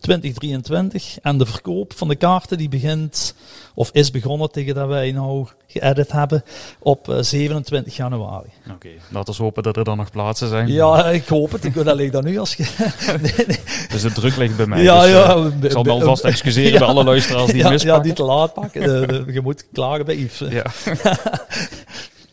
2023. 0.00 1.18
En 1.22 1.38
de 1.38 1.46
verkoop 1.46 1.92
van 1.96 2.08
de 2.08 2.14
kaarten 2.14 2.58
die 2.58 2.68
begint, 2.68 3.34
of 3.74 3.90
is 3.92 4.10
begonnen 4.10 4.50
tegen 4.50 4.74
dat 4.74 4.88
wij 4.88 5.12
nou 5.12 5.46
geëdit 5.66 6.12
hebben, 6.12 6.44
op 6.78 7.08
eh, 7.08 7.16
27 7.20 7.96
januari. 7.96 8.48
Oké, 8.70 8.88
laten 9.08 9.36
we 9.36 9.42
hopen 9.42 9.62
dat 9.62 9.76
er 9.76 9.84
dan 9.84 9.96
nog 9.96 10.10
plaatsen 10.10 10.48
zijn. 10.48 10.68
Ja, 10.68 11.06
ik 11.06 11.26
hoop 11.26 11.52
het. 11.52 11.64
Ik 11.64 11.74
wil 11.74 11.88
alleen 11.88 12.10
dan 12.10 12.24
nu 12.24 12.38
als 12.38 12.54
je... 12.54 12.64
nee, 13.22 13.46
nee. 13.46 13.60
Dus 13.90 14.02
de 14.02 14.12
druk 14.12 14.36
ligt 14.36 14.56
bij 14.56 14.66
mij. 14.66 14.82
Ja, 14.82 15.00
dus, 15.00 15.10
eh, 15.10 15.14
ja. 15.14 15.50
ik 15.60 15.70
zal 15.70 15.82
me 15.82 15.90
alvast 15.90 16.24
excuseren 16.24 16.78
bij 16.78 16.88
alle 16.88 17.04
luisteraars 17.04 17.52
die 17.52 17.54
het 17.54 17.62
ja, 17.62 17.66
ja, 17.66 17.72
mispakken. 17.72 18.06
niet 18.06 18.16
te 18.16 18.22
laat 18.22 18.54
pakken. 18.54 19.32
Je 19.32 19.40
moet 19.40 19.64
klagen 19.72 20.04
bij 20.04 20.16
Yves. 20.16 20.50
Ja. 20.50 20.64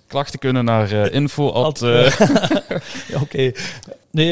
Klachten 0.07 0.39
kunnen 0.39 0.65
naar 0.65 0.91
eh, 0.91 1.13
info. 1.13 1.49
at, 1.49 1.81
eh, 1.81 2.09
Ja, 3.07 3.19
Oké. 3.21 3.51
Nee, 4.11 4.31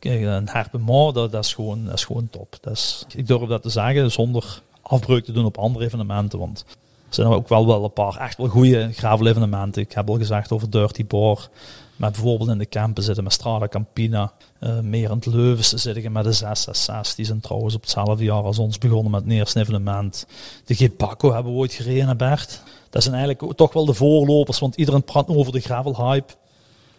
een 0.00 0.48
herpement, 0.48 1.14
dat, 1.14 1.32
dat, 1.32 1.44
is 1.44 1.54
gewoon, 1.54 1.84
dat 1.84 1.94
is 1.94 2.04
gewoon 2.04 2.28
top. 2.30 2.56
Dat 2.60 2.72
is, 2.72 3.04
ik 3.14 3.26
durf 3.26 3.48
dat 3.48 3.62
te 3.62 3.70
zeggen 3.70 4.10
zonder 4.12 4.62
afbreuk 4.82 5.24
te 5.24 5.32
doen 5.32 5.44
op 5.44 5.58
andere 5.58 5.84
evenementen. 5.84 6.38
Want 6.38 6.64
er 7.08 7.14
zijn 7.14 7.26
ook 7.26 7.48
wel, 7.48 7.66
wel 7.66 7.84
een 7.84 7.92
paar 7.92 8.16
echt 8.16 8.36
wel 8.36 8.48
goede 8.48 8.92
gravel-evenementen. 8.92 9.82
Ik 9.82 9.92
heb 9.92 10.08
al 10.08 10.16
gezegd 10.16 10.52
over 10.52 10.70
Dirty 10.70 11.06
Bar. 11.06 11.48
Maar 11.96 12.10
bijvoorbeeld 12.10 12.50
in 12.50 12.58
de 12.58 12.68
campen 12.68 13.02
zitten 13.02 13.24
met 13.24 13.32
Strada 13.32 13.68
Campina. 13.68 14.32
eh 14.58 14.78
meer 14.78 15.10
in 15.10 15.16
het 15.16 15.26
Leuvense 15.26 15.78
zitten 15.78 16.12
met 16.12 16.24
de 16.24 16.32
666. 16.32 17.14
Die 17.14 17.24
zijn 17.24 17.40
trouwens 17.40 17.74
op 17.74 17.80
hetzelfde 17.80 18.24
jaar 18.24 18.42
als 18.42 18.58
ons 18.58 18.78
begonnen 18.78 19.10
met 19.10 19.22
het 19.22 19.32
eerste 19.32 19.60
evenement. 19.60 20.26
De 20.64 20.74
Gepacco 20.74 21.32
hebben 21.32 21.52
we 21.52 21.58
ooit 21.58 21.72
gereden, 21.72 22.16
Bert. 22.16 22.62
Dat 22.90 23.02
zijn 23.02 23.14
eigenlijk 23.14 23.56
toch 23.56 23.72
wel 23.72 23.84
de 23.84 23.94
voorlopers. 23.94 24.58
Want 24.58 24.76
iedereen 24.76 25.04
praat 25.04 25.28
over 25.28 25.52
de 25.52 25.60
gravel-hype. 25.60 26.32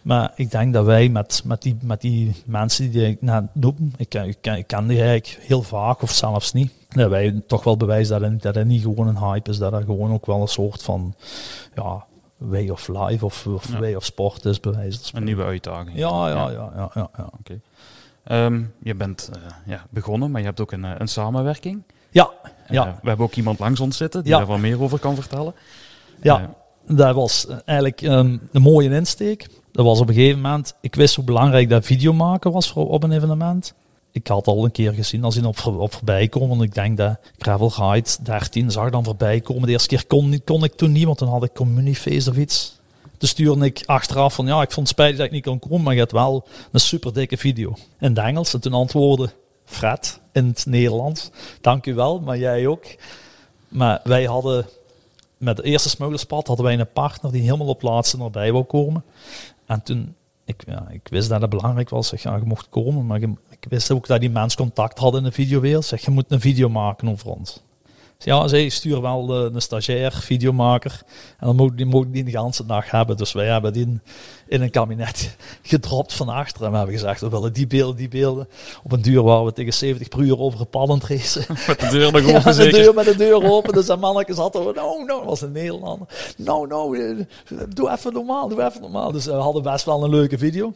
Maar 0.02 0.32
ik 0.34 0.50
denk 0.50 0.72
dat 0.72 0.84
wij 0.84 1.08
met, 1.08 1.42
met, 1.44 1.62
die, 1.62 1.76
met 1.82 2.00
die 2.00 2.42
mensen 2.46 2.90
die 2.90 3.06
ik 3.08 3.22
net 3.22 3.44
noem, 3.54 3.92
ik, 3.96 4.08
ken- 4.08 4.26
ik, 4.28 4.36
ken- 4.40 4.56
ik 4.56 4.66
ken 4.66 4.86
die 4.86 5.02
eigenlijk 5.02 5.38
heel 5.46 5.62
vaak 5.62 6.02
of 6.02 6.10
zelfs 6.10 6.52
niet, 6.52 6.72
dat 6.88 7.10
wij 7.10 7.42
toch 7.46 7.64
wel 7.64 7.76
bewijzen 7.76 8.20
dat 8.20 8.30
het, 8.30 8.42
dat 8.42 8.54
het 8.54 8.66
niet 8.66 8.82
gewoon 8.82 9.06
een 9.08 9.18
hype 9.18 9.50
is, 9.50 9.58
dat 9.58 9.72
het 9.72 9.84
gewoon 9.84 10.12
ook 10.12 10.26
wel 10.26 10.40
een 10.40 10.48
soort 10.48 10.82
van 10.82 11.14
ja, 11.74 12.04
way 12.36 12.68
of 12.68 12.88
life 12.88 13.24
of, 13.24 13.46
of 13.46 13.72
Ja. 13.72 13.78
way 13.78 13.94
of 13.94 14.04
sport 14.04 14.44
is, 14.44 14.60
bewijs. 14.60 14.96
van 15.10 15.18
een 15.18 15.24
nieuwe 15.26 15.44
uitdaging. 15.44 15.98
Ja, 15.98 16.28
ja, 16.28 16.50
ja, 16.50 16.70
ja, 16.76 16.90
ja, 16.94 17.08
ja. 17.16 17.28
Oké. 17.38 17.60
Ehm, 18.24 18.62
je 18.82 18.94
bent 18.94 19.30
eh, 19.32 19.40
ja, 19.66 19.86
begonnen, 19.90 20.30
maar 20.30 20.40
je 20.40 20.46
hebt 20.46 20.60
ook 20.60 20.72
een, 20.72 20.84
eh, 20.84 20.90
een 20.98 21.08
samenwerking. 21.08 21.82
Ja, 22.10 22.30
ja, 22.72 22.98
we 23.02 23.08
hebben 23.08 23.26
ook 23.26 23.34
iemand 23.34 23.58
langs 23.58 23.80
ons 23.80 23.96
zitten 23.96 24.22
die 24.24 24.32
daar 24.32 24.46
wat 24.46 24.58
meer 24.58 24.82
over 24.82 24.98
kan 24.98 25.14
vertellen. 25.14 25.54
ja. 26.22 26.40
Eh, 26.40 26.96
Dat 26.96 27.14
was 27.14 27.46
eigenlijk 27.64 28.02
ehm, 28.02 28.36
een 28.52 28.62
mooie 28.62 28.90
insteek. 28.90 29.46
Dat 29.72 29.84
was 29.84 30.00
op 30.00 30.08
een 30.08 30.14
gegeven 30.14 30.40
moment, 30.40 30.74
ik 30.80 30.94
wist 30.94 31.14
hoe 31.14 31.24
belangrijk 31.24 31.68
dat 31.68 31.84
video 31.84 32.12
maken 32.12 32.52
was 32.52 32.68
voor, 32.68 32.88
op 32.88 33.02
een 33.02 33.12
evenement. 33.12 33.74
Ik 34.12 34.26
had 34.26 34.46
al 34.46 34.64
een 34.64 34.70
keer 34.70 34.92
gezien 34.92 35.24
als 35.24 35.34
hij 35.34 35.44
op, 35.44 35.66
op 35.66 35.92
voorbij 35.92 36.28
kwam, 36.28 36.48
want 36.48 36.62
ik 36.62 36.74
denk 36.74 36.96
dat 36.96 37.16
Gravel 37.38 37.72
Ride 37.76 38.08
13 38.22 38.70
zag 38.70 38.90
dan 38.90 39.04
voorbij 39.04 39.40
komen. 39.40 39.62
De 39.62 39.72
eerste 39.72 39.88
keer 39.88 40.06
kon, 40.06 40.32
ik 40.62 40.76
toen 40.76 40.92
niet, 40.92 41.04
want 41.04 41.18
toen 41.18 41.28
had 41.28 41.44
ik 41.44 41.52
Communiface 41.54 42.30
of 42.30 42.36
iets. 42.36 42.80
Toen 43.18 43.28
stuurde 43.28 43.64
ik 43.64 43.82
achteraf 43.86 44.34
van, 44.34 44.46
ja, 44.46 44.62
ik 44.62 44.72
vond 44.72 44.88
het 44.88 44.96
spijtig 44.96 45.16
dat 45.16 45.26
ik 45.26 45.32
niet 45.32 45.44
kon 45.44 45.58
komen, 45.58 45.82
maar 45.82 45.92
je 45.92 45.98
hebt 45.98 46.12
wel 46.12 46.46
een 46.72 46.80
super 46.80 47.12
dikke 47.12 47.36
video. 47.36 47.68
In 48.00 48.08
het 48.08 48.18
Engels. 48.18 48.54
En 48.54 48.60
toen 48.60 48.72
antwoordde 48.72 49.30
Fred 49.72 50.20
in 50.32 50.46
het 50.46 50.66
Nederlands, 50.66 51.30
dank 51.60 51.86
u 51.86 51.94
wel, 51.94 52.20
maar 52.20 52.38
jij 52.38 52.66
ook. 52.66 52.84
Maar 53.68 54.00
wij 54.04 54.24
hadden 54.24 54.66
met 55.36 55.56
de 55.56 55.62
eerste 55.62 55.88
smuggelspad 55.88 56.46
hadden 56.46 56.64
wij 56.64 56.78
een 56.78 56.92
partner 56.92 57.32
die 57.32 57.42
helemaal 57.42 57.66
op 57.66 57.82
laatste 57.82 58.22
erbij 58.22 58.52
wou 58.52 58.64
komen. 58.64 59.04
En 59.66 59.82
toen, 59.82 60.14
ik, 60.44 60.62
ja, 60.66 60.86
ik 60.90 61.08
wist 61.10 61.28
dat 61.28 61.40
het 61.40 61.50
belangrijk 61.50 61.88
was. 61.88 62.08
Zeg, 62.08 62.22
je 62.22 62.40
mocht 62.44 62.68
komen, 62.68 63.06
maar 63.06 63.20
ik 63.22 63.66
wist 63.68 63.90
ook 63.90 64.06
dat 64.06 64.20
die 64.20 64.30
mens 64.30 64.56
contact 64.56 64.98
had 64.98 65.14
in 65.14 65.22
de 65.22 65.32
videowereld. 65.32 65.84
Zeg, 65.84 66.04
je 66.04 66.10
moet 66.10 66.24
een 66.28 66.40
video 66.40 66.68
maken 66.68 67.08
over 67.08 67.28
ons. 67.28 67.60
Ja, 68.24 68.48
zij 68.48 68.68
sturen 68.68 69.02
wel 69.02 69.26
de, 69.26 69.50
een 69.52 69.62
stagiair, 69.62 70.12
videomaker. 70.12 71.02
En 71.38 71.46
dan 71.46 71.56
moet 71.56 71.76
die, 71.76 71.86
moet 71.86 72.12
die 72.12 72.24
de 72.24 72.30
hele 72.38 72.52
dag 72.66 72.90
hebben. 72.90 73.16
Dus 73.16 73.32
wij 73.32 73.46
hebben 73.46 73.72
die 73.72 73.82
in, 73.82 74.02
in 74.48 74.62
een 74.62 74.70
kabinet 74.70 75.36
gedropt 75.62 76.12
van 76.12 76.28
achter. 76.28 76.64
En 76.64 76.70
we 76.70 76.76
hebben 76.76 76.94
gezegd, 76.94 77.20
we 77.20 77.28
willen 77.28 77.52
die 77.52 77.66
beelden, 77.66 77.96
die 77.96 78.08
beelden. 78.08 78.48
Op 78.82 78.92
een 78.92 79.02
duur 79.02 79.22
waren 79.22 79.44
we 79.44 79.52
tegen 79.52 79.72
70 79.72 80.08
per 80.08 80.20
uur 80.20 80.38
over 80.38 80.66
een 80.70 81.00
racen. 81.06 81.44
met 81.66 81.80
de 81.80 81.88
deur 81.88 82.12
nog 82.12 82.20
Ja, 82.26 82.36
open 82.36 82.44
de 82.44 82.52
zeker. 82.52 82.82
deur 82.82 82.94
met 82.94 83.04
de 83.04 83.16
deur 83.16 83.50
open. 83.50 83.72
Dus 83.72 83.86
dat 83.86 84.00
manneke 84.00 84.34
zat 84.34 84.54
er. 84.54 84.60
No, 84.74 84.98
no, 84.98 85.06
dat 85.06 85.24
was 85.24 85.40
een 85.40 85.52
Nederlander. 85.52 86.06
No, 86.36 86.66
no, 86.66 86.94
eh, 86.94 87.16
doe 87.68 87.90
even 87.90 88.12
normaal, 88.12 88.48
doe 88.48 88.64
even 88.64 88.80
normaal. 88.80 89.12
Dus 89.12 89.24
we 89.24 89.32
hadden 89.32 89.62
best 89.62 89.84
wel 89.84 90.04
een 90.04 90.10
leuke 90.10 90.38
video. 90.38 90.72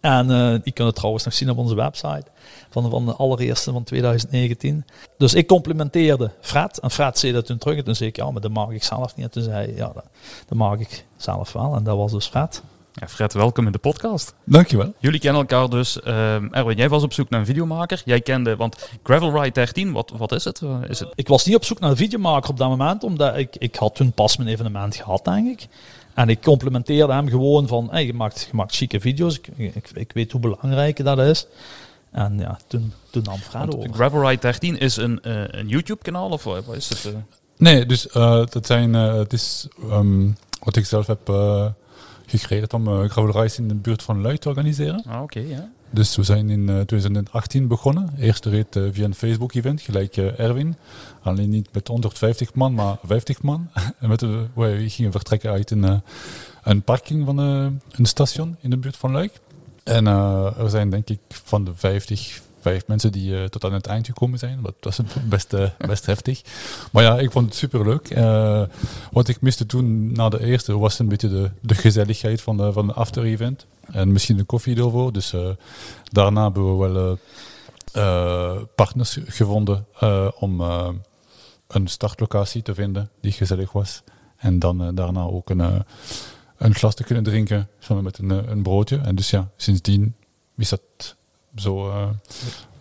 En 0.00 0.30
uh, 0.30 0.54
die 0.62 0.72
kunnen 0.72 0.94
trouwens 0.94 1.24
nog 1.24 1.34
zien 1.34 1.50
op 1.50 1.58
onze 1.58 1.74
website 1.74 2.24
van, 2.70 2.90
van 2.90 3.06
de 3.06 3.14
allereerste 3.14 3.72
van 3.72 3.84
2019. 3.84 4.84
Dus 5.18 5.34
ik 5.34 5.46
complimenteerde 5.46 6.30
Fred 6.40 6.78
en 6.78 6.90
Fred 6.90 7.18
zei 7.18 7.32
dat 7.32 7.46
toen 7.46 7.58
terug 7.58 7.76
en 7.76 7.84
toen 7.84 7.94
zei 7.94 8.08
ik 8.08 8.16
ja, 8.16 8.30
maar 8.30 8.40
dat 8.40 8.50
mag 8.50 8.70
ik 8.70 8.84
zelf 8.84 9.16
niet. 9.16 9.24
En 9.24 9.30
toen 9.30 9.42
zei 9.42 9.54
hij 9.54 9.74
ja, 9.74 9.90
dat, 9.94 10.04
dat 10.46 10.58
mag 10.58 10.78
ik 10.78 11.06
zelf 11.16 11.52
wel 11.52 11.74
en 11.74 11.84
dat 11.84 11.96
was 11.96 12.12
dus 12.12 12.26
Fred. 12.26 12.62
Ja, 12.92 13.08
Fred, 13.08 13.32
welkom 13.32 13.66
in 13.66 13.72
de 13.72 13.78
podcast. 13.78 14.34
Dankjewel. 14.44 14.94
Jullie 14.98 15.20
kennen 15.20 15.40
elkaar 15.40 15.68
dus. 15.68 15.98
Uh, 16.04 16.56
Erwin, 16.56 16.76
jij 16.76 16.88
was 16.88 17.02
op 17.02 17.12
zoek 17.12 17.28
naar 17.28 17.40
een 17.40 17.46
videomaker. 17.46 18.02
Jij 18.04 18.20
kende, 18.20 18.56
want 18.56 18.88
Gravel 19.02 19.32
Ride 19.32 19.50
13, 19.50 19.92
wat, 19.92 20.12
wat 20.16 20.32
is 20.32 20.44
het? 20.44 20.62
Is 20.88 20.98
het? 20.98 21.08
Ik 21.14 21.28
was 21.28 21.44
niet 21.44 21.56
op 21.56 21.64
zoek 21.64 21.80
naar 21.80 21.90
een 21.90 21.96
videomaker 21.96 22.50
op 22.50 22.56
dat 22.56 22.68
moment, 22.68 23.04
omdat 23.04 23.36
ik, 23.36 23.56
ik 23.56 23.76
had 23.76 23.94
toen 23.94 24.12
pas 24.12 24.36
mijn 24.36 24.48
evenement 24.48 24.96
gehad, 24.96 25.24
denk 25.24 25.48
ik. 25.48 25.68
En 26.14 26.28
ik 26.28 26.42
complimenteerde 26.42 27.12
hem 27.12 27.28
gewoon 27.28 27.68
van, 27.68 27.88
hey, 27.90 28.06
je, 28.06 28.14
maakt, 28.14 28.46
je 28.50 28.56
maakt 28.56 28.76
chique 28.76 29.00
video's, 29.00 29.38
ik, 29.38 29.74
ik, 29.74 29.90
ik 29.94 30.12
weet 30.12 30.32
hoe 30.32 30.40
belangrijk 30.40 31.04
dat 31.04 31.18
is. 31.18 31.46
En 32.10 32.38
ja, 32.38 32.58
toen, 32.66 32.92
toen 33.10 33.22
nam 33.22 33.38
Fred 33.38 33.76
over. 33.76 33.92
Gravel 33.92 34.28
Ride 34.28 34.40
13 34.40 34.78
is 34.78 34.96
een, 34.96 35.20
uh, 35.22 35.42
een 35.46 35.68
YouTube-kanaal 35.68 36.30
of 36.30 36.44
wat 36.44 36.76
is 36.76 36.88
het? 36.88 37.04
Uh? 37.04 37.12
Nee, 37.56 37.86
dus 37.86 38.06
uh, 38.06 38.46
dat 38.46 38.66
zijn, 38.66 38.94
het 38.94 39.32
is 39.32 39.68
um, 39.90 40.36
wat 40.62 40.76
ik 40.76 40.86
zelf 40.86 41.06
heb 41.06 41.32
gecreëerd 42.26 42.72
om 42.72 42.88
uh, 42.88 43.10
gravel 43.10 43.40
rides 43.40 43.58
in 43.58 43.68
de 43.68 43.74
buurt 43.74 44.02
van 44.02 44.20
Luik 44.20 44.40
te 44.40 44.48
organiseren. 44.48 45.02
Ah, 45.06 45.22
oké, 45.22 45.38
okay, 45.38 45.50
ja. 45.50 45.68
Dus 45.90 46.16
we 46.16 46.22
zijn 46.22 46.50
in 46.50 46.68
uh, 46.68 46.80
2018 46.80 47.68
begonnen. 47.68 48.10
Eerst 48.18 48.44
reed 48.44 48.76
uh, 48.76 48.88
via 48.92 49.04
een 49.04 49.14
Facebook-event, 49.14 49.80
gelijk 49.80 50.16
Erwin. 50.16 50.76
Alleen 51.22 51.50
niet 51.50 51.68
met 51.72 51.88
150 51.88 52.54
man, 52.54 52.74
maar 52.74 52.96
50 53.04 53.42
man. 53.42 53.68
en 54.00 54.08
we 54.54 54.84
gingen 54.88 55.12
vertrekken 55.12 55.50
uit 55.50 55.70
een, 55.70 56.02
een 56.62 56.82
parking 56.82 57.24
van 57.24 57.38
een 57.38 58.06
station 58.06 58.56
in 58.60 58.70
de 58.70 58.76
buurt 58.76 58.96
van 58.96 59.12
Luik. 59.12 59.32
En 59.84 60.06
er 60.06 60.70
zijn 60.70 60.90
denk 60.90 61.08
ik 61.08 61.18
van 61.28 61.64
de 61.64 61.72
50, 61.74 62.40
vijf 62.60 62.86
mensen 62.86 63.12
die 63.12 63.30
uh, 63.30 63.44
tot 63.44 63.64
aan 63.64 63.72
het 63.72 63.86
eind 63.86 64.06
gekomen 64.06 64.38
zijn. 64.38 64.58
Dat 64.62 64.74
was 64.80 65.00
best, 65.28 65.52
uh, 65.52 65.68
best 65.78 66.06
heftig. 66.06 66.42
Maar 66.92 67.02
ja, 67.02 67.18
ik 67.18 67.30
vond 67.30 67.46
het 67.46 67.54
super 67.54 67.84
leuk. 67.84 68.10
Uh, 68.10 68.62
wat 69.10 69.28
ik 69.28 69.40
miste 69.40 69.66
toen 69.66 70.12
na 70.12 70.28
de 70.28 70.44
eerste 70.44 70.78
was 70.78 70.98
een 70.98 71.08
beetje 71.08 71.28
de, 71.28 71.50
de 71.60 71.74
gezelligheid 71.74 72.42
van 72.42 72.56
de, 72.56 72.72
van 72.72 72.86
de 72.86 72.92
after-event. 72.92 73.66
En 73.92 74.12
misschien 74.12 74.38
een 74.38 74.46
koffie 74.46 74.76
ervoor. 74.76 75.12
Dus 75.12 75.34
daarna 76.04 76.42
hebben 76.42 76.78
we 76.78 76.88
wel 76.88 77.18
partners 78.74 79.18
gevonden 79.24 79.86
om 80.38 80.60
een 81.66 81.86
startlocatie 81.88 82.62
te 82.62 82.74
vinden 82.74 83.10
die 83.20 83.32
gezellig 83.32 83.72
was. 83.72 84.02
En 84.36 84.58
dan 84.58 84.94
daarna 84.94 85.22
ook 85.22 85.50
een, 85.50 85.84
een 86.56 86.74
glas 86.74 86.94
te 86.94 87.04
kunnen 87.04 87.24
drinken 87.24 87.68
samen 87.78 88.04
met 88.04 88.18
een, 88.18 88.30
een 88.30 88.62
broodje. 88.62 88.96
En 88.96 89.14
dus 89.14 89.30
ja, 89.30 89.50
sindsdien 89.56 90.14
is 90.56 90.68
dat 90.68 91.16
zo, 91.56 91.88
uh, 91.88 92.08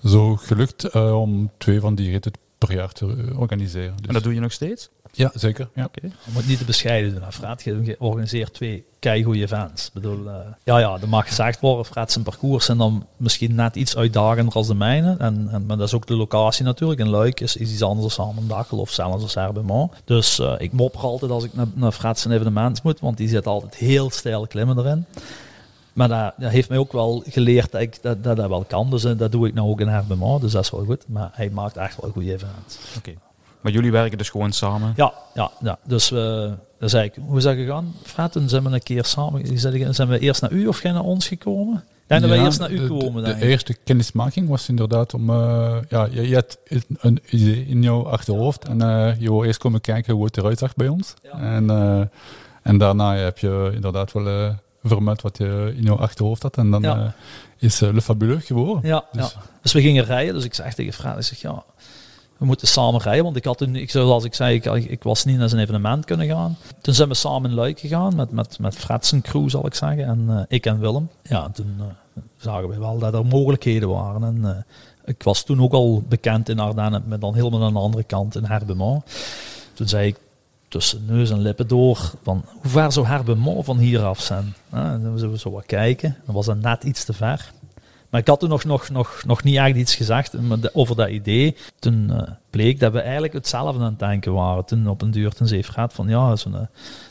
zo 0.04 0.36
gelukt 0.36 0.96
uh, 0.96 1.20
om 1.20 1.52
twee 1.58 1.80
van 1.80 1.96
die 1.96 2.12
ritten 2.12 2.32
per 2.58 2.74
jaar 2.74 2.92
te 2.92 3.34
organiseren. 3.36 3.96
Dus 3.98 4.08
en 4.08 4.14
dat 4.14 4.24
doe 4.24 4.34
je 4.34 4.40
nog 4.40 4.52
steeds? 4.52 4.90
Ja, 5.12 5.32
zeker. 5.34 5.70
Ja. 5.76 5.86
Okay. 5.86 6.12
Je 6.26 6.32
moet 6.34 6.48
niet 6.48 6.58
te 6.58 6.66
bescheiden 6.66 7.14
doen. 7.14 7.32
Fred 7.32 7.64
je 7.64 7.96
organiseert 8.00 8.54
twee 8.54 8.86
keigoede 9.00 9.42
events. 9.42 9.88
Ik 9.88 9.94
bedoel, 9.94 10.26
uh, 10.26 10.36
ja, 10.64 10.80
ja, 10.80 10.98
er 11.02 11.10
mag 11.10 11.28
gezegd 11.28 11.60
worden, 11.60 11.86
Fred 11.86 12.12
zijn 12.12 12.24
parcours 12.24 12.70
en 12.70 12.78
dan 12.78 13.06
misschien 13.18 13.56
net 13.56 13.76
iets 13.76 13.98
uitdagender 13.98 14.54
als 14.54 14.68
de 14.68 14.76
mijne. 14.76 15.16
En, 15.18 15.48
en, 15.52 15.66
maar 15.66 15.78
dat 15.78 15.88
is 15.88 15.94
ook 15.94 16.08
de 16.08 16.16
locatie 16.16 16.66
natuurlijk. 16.66 17.00
In 17.00 17.10
Luik 17.10 17.40
is, 17.40 17.56
is 17.56 17.72
iets 17.72 17.84
anders 17.84 18.16
dan 18.16 18.30
Amendachel 18.30 18.78
of 18.78 18.92
zelfs 18.92 19.24
als 19.24 19.36
Herbemont. 19.36 19.94
Dus 20.06 20.40
uh, 20.40 20.54
ik 20.58 20.72
mopper 20.72 21.02
altijd 21.02 21.32
als 21.32 21.44
ik 21.44 21.54
naar, 21.54 21.68
naar 21.74 21.94
zijn 22.14 22.34
evenement 22.34 22.84
moet, 22.84 23.00
want 23.00 23.18
die 23.18 23.30
zit 23.30 23.48
altijd 23.48 23.76
heel 23.76 24.10
stijl 24.10 24.48
klimmen 24.48 24.78
erin. 24.78 25.06
Maar 26.00 26.08
dat, 26.08 26.34
dat, 26.38 26.52
heeft 26.52 26.70
mij 26.70 26.78
ook 26.78 26.92
wel 26.92 27.24
geleerd 27.28 27.72
dat 27.72 27.82
ik 27.82 28.02
dat, 28.02 28.24
dat, 28.24 28.38
dat 28.38 28.50
wel 28.50 28.64
kan. 28.68 28.90
Dus 28.90 29.06
uh, 29.06 29.18
dat 29.18 29.32
doe 29.32 29.48
ik 29.48 29.54
nou 29.54 29.70
ook 29.70 29.82
in 29.82 29.88
Herbema, 29.88 30.38
dus 30.38 30.52
dat 30.52 30.64
is 30.64 30.72
wel 30.72 30.86
goed. 30.86 31.04
Maar 31.08 31.30
hij 31.34 31.50
maakt 31.50 31.78
echt 31.78 32.02
wel 32.02 32.12
goede 32.12 32.34
events. 32.34 32.78
Oké. 32.88 32.98
Okay. 32.98 33.18
Maar 33.62 33.72
jullie 33.72 33.92
werken 33.92 34.18
dus 34.18 34.30
gewoon 34.30 34.52
samen? 34.52 34.94
Ja, 34.96 35.14
ja, 35.34 35.52
ja. 35.62 35.78
dus 35.84 36.12
uh, 36.12 36.52
dat 36.78 36.90
zei 36.90 37.04
ik, 37.06 37.14
hoe 37.26 37.38
is 37.38 37.44
dat 37.44 37.56
gegaan? 37.56 37.96
Fred, 38.04 38.32
toen 38.32 38.50
zijn 38.50 38.64
we 38.64 38.70
een 38.70 38.84
keer 38.84 39.06
samen, 39.06 39.60
zijn 39.94 40.08
we 40.08 40.20
eerst 40.20 40.42
naar 40.42 40.52
u 40.52 40.68
of 40.68 40.82
jij 40.82 40.92
naar 40.92 41.04
ons 41.04 41.28
gekomen? 41.28 41.84
En 42.08 42.22
dan 42.22 42.30
ja, 42.30 42.38
we 42.38 42.44
eerst 42.44 42.60
naar 42.60 42.72
u 42.72 42.88
komen. 42.88 43.24
De, 43.24 43.36
de 43.36 43.46
eerste 43.46 43.74
kennismaking 43.84 44.50
was 44.50 44.70
inderdaad 44.70 45.14
om, 45.14 45.30
uh, 45.30 45.78
ja, 45.90 46.08
je, 46.12 46.28
je 46.28 46.36
had 46.36 46.58
een 47.00 47.22
idee 47.30 47.66
in 47.68 47.82
jouw 47.82 48.08
achterhoofd 48.08 48.68
en 48.68 48.82
uh, 48.82 49.20
je 49.20 49.30
wil 49.30 49.44
eerst 49.44 49.60
komen 49.60 49.82
kijken 49.82 50.14
hoe 50.14 50.26
het 50.26 50.38
eruit 50.38 50.58
zag 50.60 50.76
bij 50.76 50.88
ons. 50.88 51.14
Ja. 51.24 51.40
En, 51.40 51.64
uh, 51.64 52.02
en 52.62 52.78
daarna 52.78 53.16
heb 53.16 53.38
je 53.38 53.72
inderdaad 53.74 54.12
wel 54.12 54.56
vermeld 54.84 55.22
wat 55.22 55.38
je 55.38 55.74
in 55.76 55.84
jouw 55.84 55.98
achterhoofd 55.98 56.44
had. 56.44 56.58
En 56.58 56.72
dan 56.72 56.82
ja. 56.82 56.98
uh, 56.98 57.10
is 57.58 57.82
uh, 57.82 57.94
Le 57.94 58.02
Fabuleux 58.02 58.46
geworden. 58.46 58.90
Ja 58.90 59.06
dus. 59.12 59.32
ja, 59.32 59.42
dus. 59.62 59.74
we 59.74 59.82
gingen 59.82 60.04
rijden. 60.04 60.34
Dus 60.34 60.44
ik 60.44 60.54
zeg 60.54 60.74
tegen 60.74 60.94
Fred, 60.94 61.18
ik 61.18 61.24
zeg 61.24 61.42
ja, 61.42 61.64
we 62.38 62.46
moeten 62.46 62.68
samen 62.68 63.02
rijden. 63.02 63.24
Want 63.24 63.36
ik 63.36 63.46
had 63.46 63.58
toen, 63.58 63.76
ik, 63.76 63.92
zoals 63.92 64.24
ik 64.24 64.34
zei, 64.34 64.56
ik, 64.56 64.66
ik 64.66 65.04
was 65.04 65.26
niet 65.26 65.38
naar 65.38 65.50
zijn 65.50 65.62
evenement 65.62 66.06
kunnen 66.06 66.28
gaan. 66.28 66.58
Toen 66.82 66.94
zijn 66.94 67.10
we 67.10 67.16
samen 67.16 67.50
in 67.50 67.56
Luik 67.56 67.80
gegaan 67.80 68.16
met, 68.16 68.32
met, 68.32 68.60
met 68.60 68.76
Fred's 68.76 69.14
crew, 69.22 69.50
zal 69.50 69.66
ik 69.66 69.74
zeggen. 69.74 70.06
En 70.06 70.26
uh, 70.30 70.42
ik 70.48 70.66
en 70.66 70.80
Willem. 70.80 71.10
Ja, 71.24 71.50
toen 71.50 71.82
zagen 72.38 72.70
we 72.70 72.80
wel 72.80 72.98
dat 72.98 73.14
er 73.14 73.26
mogelijkheden 73.26 73.90
waren. 73.90 74.24
En 74.24 74.66
ik 75.06 75.24
was 75.24 75.44
toen 75.44 75.62
ook 75.62 75.74
al 75.74 76.04
bekend 76.08 76.50
in 76.50 76.60
Ardennen, 76.60 77.04
met 77.06 77.22
dan 77.22 77.36
helemaal 77.36 77.64
aan 77.64 77.74
de 77.74 77.80
andere 77.80 78.04
kant 78.04 78.36
in 78.36 78.44
Herbemont. 78.44 79.04
Toen 79.74 79.88
zei 79.88 80.08
ik 80.08 80.18
tussen 80.70 81.06
neus 81.06 81.30
en 81.30 81.42
lippen 81.42 81.68
door 81.68 82.12
van 82.24 82.46
hoe 82.62 82.72
ver 82.72 82.92
zou 82.92 83.06
Herbemont 83.06 83.66
van 83.66 83.78
hier 83.78 84.04
af 84.04 84.20
zijn. 84.20 84.54
Ja, 84.72 84.98
dan 84.98 85.18
zullen 85.18 85.34
we 85.34 85.40
zo 85.40 85.52
wat 85.52 85.66
kijken. 85.66 86.18
Dan 86.26 86.36
was 86.36 86.46
dat 86.46 86.62
net 86.62 86.84
iets 86.84 87.06
te 87.06 87.14
ver. 87.14 87.52
Maar 88.10 88.22
ik 88.22 88.28
had 88.28 88.40
toen 88.40 88.50
nog, 88.50 88.64
nog, 88.64 88.90
nog, 88.90 89.22
nog 89.26 89.44
niet 89.44 89.56
echt 89.56 89.76
iets 89.76 89.96
gezegd 89.96 90.36
over 90.74 90.96
dat 90.96 91.10
idee. 91.10 91.56
Toen 91.80 92.10
uh, 92.12 92.22
bleek 92.50 92.80
dat 92.80 92.92
we 92.92 93.00
eigenlijk 93.00 93.34
hetzelfde 93.34 93.80
aan 93.80 93.86
het 93.86 94.00
denken 94.00 94.34
waren. 94.34 94.66
Toen 94.66 94.88
op 94.88 95.02
een 95.02 95.12
duur 95.12 95.34
ten 95.34 95.48
zeef 95.48 95.68
gaat 95.68 95.94
van 95.94 96.08
ja, 96.08 96.36
zo'n 96.36 96.54
een, 96.54 96.68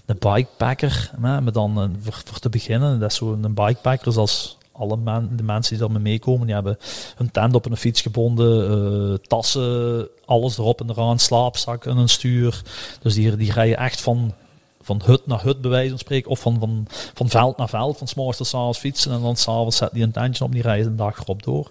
een 0.06 0.16
bikepacker. 0.18 1.10
Maar 1.18 1.52
dan 1.52 1.82
uh, 1.82 1.88
voor, 2.00 2.38
te 2.38 2.48
beginnen, 2.48 3.00
dat 3.00 3.10
is 3.10 3.16
zo'n 3.16 3.54
bikepacker 3.54 4.12
zoals 4.12 4.58
alle 4.72 4.98
de 5.36 5.42
mensen 5.42 5.76
die 5.76 5.86
daarmee 5.86 6.02
meekomen, 6.02 6.46
die 6.46 6.54
hebben 6.54 6.78
een 7.16 7.30
tent 7.30 7.54
op 7.54 7.66
een 7.66 7.76
fiets 7.76 8.00
gebonden, 8.00 9.20
tassen, 9.22 10.08
alles 10.28 10.58
erop 10.58 10.80
en 10.80 10.90
eraan, 10.90 11.18
slaapzak 11.18 11.84
en 11.84 11.96
een 11.96 12.08
stuur. 12.08 12.62
Dus 13.02 13.14
die, 13.14 13.36
die 13.36 13.52
rijden 13.52 13.76
echt 13.76 14.00
van, 14.00 14.34
van 14.80 15.00
hut 15.04 15.26
naar 15.26 15.42
hut, 15.42 15.60
bij 15.60 15.70
wijze 15.70 15.88
van 15.88 15.98
spreken, 15.98 16.30
of 16.30 16.40
van, 16.40 16.58
van, 16.58 16.86
van 17.14 17.28
veld 17.28 17.56
naar 17.56 17.68
veld, 17.68 17.98
van 17.98 18.06
s'morgens 18.08 18.36
tot 18.36 18.46
s'avonds 18.46 18.78
fietsen 18.78 19.12
en 19.12 19.20
dan 19.20 19.36
s'avonds 19.36 19.76
zetten 19.76 19.96
die 19.96 20.06
een 20.06 20.12
tentje 20.12 20.44
op, 20.44 20.52
die 20.52 20.62
rijden 20.62 20.86
een 20.86 20.96
dag 20.96 21.20
erop 21.20 21.42
door. 21.42 21.70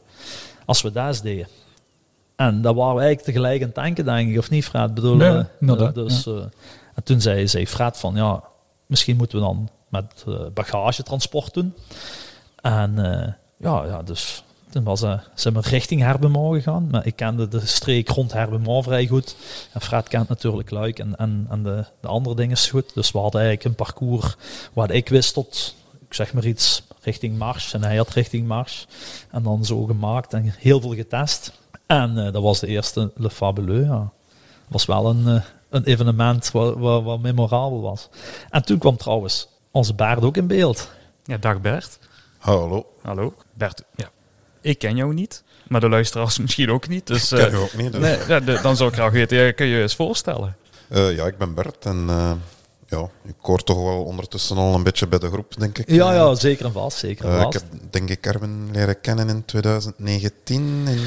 Als 0.65 0.81
we 0.81 0.91
dat 0.91 1.07
eens 1.07 1.21
deden. 1.21 1.47
En 2.35 2.61
dat 2.61 2.75
waren 2.75 2.95
we 2.95 3.01
eigenlijk 3.01 3.31
tegelijk 3.31 3.61
aan 3.61 3.67
het 3.67 3.75
denken, 3.75 4.05
denk 4.05 4.29
ik, 4.29 4.37
of 4.37 4.49
niet, 4.49 4.65
Fred? 4.65 4.93
Bedoel, 4.93 5.15
nee, 5.15 5.43
uh, 5.59 5.93
dus, 5.93 6.23
ja. 6.23 6.31
uh, 6.31 6.39
en 6.93 7.03
toen 7.03 7.21
zei, 7.21 7.47
zei 7.47 7.67
Fred 7.67 7.97
van, 7.97 8.15
ja, 8.15 8.43
misschien 8.85 9.17
moeten 9.17 9.39
we 9.39 9.43
dan 9.43 9.69
met 9.89 10.25
bagagetransport 10.53 11.53
doen. 11.53 11.73
En 12.61 12.93
uh, 12.97 13.27
ja, 13.57 13.85
ja, 13.85 14.03
dus 14.03 14.43
toen 14.69 14.83
was, 14.83 15.03
uh, 15.03 15.19
zijn 15.33 15.53
we 15.53 15.59
richting 15.59 16.01
Herbemont 16.01 16.55
gegaan. 16.55 16.87
Maar 16.91 17.05
ik 17.05 17.15
kende 17.15 17.47
de 17.47 17.65
streek 17.65 18.09
rond 18.09 18.33
Herbemont 18.33 18.83
vrij 18.83 19.07
goed. 19.07 19.35
En 19.73 19.81
Fred 19.81 20.07
kent 20.07 20.29
natuurlijk 20.29 20.69
Luik 20.71 20.99
en, 20.99 21.15
en, 21.15 21.47
en 21.49 21.63
de, 21.63 21.85
de 22.01 22.07
andere 22.07 22.35
dingen 22.35 22.57
goed. 22.57 22.93
Dus 22.93 23.11
we 23.11 23.19
hadden 23.19 23.41
eigenlijk 23.41 23.69
een 23.69 23.85
parcours 23.85 24.35
waar 24.73 24.91
ik 24.91 25.09
wist 25.09 25.33
tot, 25.33 25.75
ik 26.07 26.13
zeg 26.13 26.33
maar 26.33 26.45
iets, 26.45 26.83
richting 27.01 27.37
Mars. 27.37 27.73
En 27.73 27.83
hij 27.83 27.97
had 27.97 28.09
richting 28.09 28.47
Mars. 28.47 28.87
En 29.31 29.43
dan 29.43 29.65
zo 29.65 29.83
gemaakt 29.83 30.33
en 30.33 30.53
heel 30.57 30.81
veel 30.81 30.95
getest. 30.95 31.51
En 31.85 32.17
uh, 32.17 32.31
dat 32.31 32.41
was 32.41 32.59
de 32.59 32.67
eerste 32.67 33.11
Le 33.15 33.29
Fabuleux. 33.29 33.87
Ja. 33.87 34.11
was 34.67 34.85
wel 34.85 35.09
een, 35.09 35.41
een 35.69 35.83
evenement 35.83 36.51
wat, 36.51 36.77
wat, 36.77 37.03
wat 37.03 37.19
memorabel 37.19 37.81
was. 37.81 38.09
En 38.49 38.65
toen 38.65 38.77
kwam 38.77 38.97
trouwens 38.97 39.47
onze 39.71 39.93
Baard 39.93 40.23
ook 40.23 40.37
in 40.37 40.47
beeld. 40.47 40.91
Ja, 41.23 41.37
dag 41.37 41.61
Bert. 41.61 41.99
Hallo. 42.37 42.85
Hallo. 43.01 43.33
Bert, 43.53 43.83
ja. 43.95 44.09
Ik 44.67 44.79
ken 44.79 44.95
jou 44.95 45.13
niet, 45.13 45.43
maar 45.67 45.81
de 45.81 45.89
luisteraars 45.89 46.39
misschien 46.43 46.71
ook 46.71 46.87
niet. 46.87 47.07
Dus, 47.07 47.31
ik 47.31 47.37
ken 47.37 47.51
uh, 47.51 47.61
ook 47.61 47.73
niet. 47.73 47.91
Dus. 47.91 48.01
Nee, 48.01 48.17
ja, 48.27 48.39
de, 48.39 48.59
dan 48.61 48.75
zou 48.75 48.89
ik 48.89 48.95
graag 48.95 49.11
weten, 49.11 49.55
kun 49.55 49.65
je 49.65 49.75
je 49.75 49.81
eens 49.81 49.95
voorstellen? 49.95 50.55
Uh, 50.89 51.15
ja, 51.15 51.25
ik 51.25 51.37
ben 51.37 51.53
Bert 51.53 51.85
en 51.85 52.05
uh, 52.09 52.31
ja, 52.87 53.09
ik 53.23 53.35
hoor 53.41 53.63
toch 53.63 53.77
wel 53.77 54.03
ondertussen 54.03 54.57
al 54.57 54.73
een 54.73 54.83
beetje 54.83 55.07
bij 55.07 55.19
de 55.19 55.27
groep, 55.27 55.57
denk 55.57 55.77
ik. 55.77 55.89
Ja, 55.89 56.13
ja 56.13 56.35
zeker 56.35 56.65
en 56.65 56.71
vast. 56.71 56.97
Zeker 56.97 57.25
en 57.25 57.41
vast. 57.41 57.55
ik 57.55 57.61
heb 57.61 57.91
denk 57.91 58.09
ik 58.09 58.25
Erwin 58.25 58.69
leren 58.71 59.01
kennen 59.01 59.29
in 59.29 59.45
2019 59.45 60.87
in, 60.87 60.99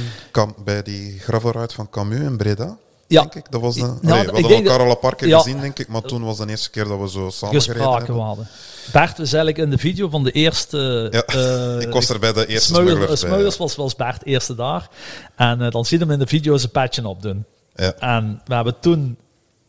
bij 0.64 0.82
die 0.82 1.18
gravelride 1.18 1.74
van 1.74 1.90
Camus 1.90 2.20
in 2.20 2.36
Breda. 2.36 2.78
Ja. 3.10 3.20
Denk 3.20 3.34
ik. 3.34 3.50
Dat 3.50 3.60
was 3.60 3.74
de, 3.74 3.80
nou, 3.80 4.26
we 4.26 4.40
hadden 4.40 4.50
elkaar 4.50 4.80
al 4.80 4.90
een 4.90 4.98
paar 4.98 5.14
keer 5.14 5.28
ja, 5.28 5.38
gezien, 5.38 5.60
denk 5.60 5.78
ik, 5.78 5.88
maar 5.88 6.02
toen 6.02 6.24
was 6.24 6.38
de 6.38 6.48
eerste 6.48 6.70
keer 6.70 6.84
dat 6.84 7.00
we 7.00 7.08
zo 7.08 7.30
samen 7.30 7.62
gereden 7.62 7.92
hebben. 7.92 8.16
hadden. 8.16 8.48
Bert 8.92 9.18
was 9.18 9.32
eigenlijk 9.32 9.58
in 9.58 9.70
de 9.70 9.78
video 9.78 10.08
van 10.08 10.24
de 10.24 10.30
eerste... 10.30 11.08
Ja, 11.10 11.34
uh, 11.34 11.80
ik 11.86 11.92
was 11.92 12.08
er 12.08 12.18
bij 12.18 12.32
de 12.32 12.46
eerste 12.46 12.74
Smuilers. 12.74 13.20
Smuilers 13.20 13.56
was, 13.56 13.76
was 13.76 13.96
Bert 13.96 14.24
eerste 14.24 14.54
daar. 14.54 14.88
En 15.36 15.60
uh, 15.60 15.70
dan 15.70 15.84
zie 15.84 15.98
je 15.98 16.04
hem 16.04 16.12
in 16.12 16.18
de 16.18 16.26
video 16.26 16.56
zijn 16.56 16.72
patchen 16.72 17.06
opdoen. 17.06 17.44
Ja. 17.74 17.94
En 17.94 18.42
we 18.44 18.54
hebben 18.54 18.80
toen 18.80 19.16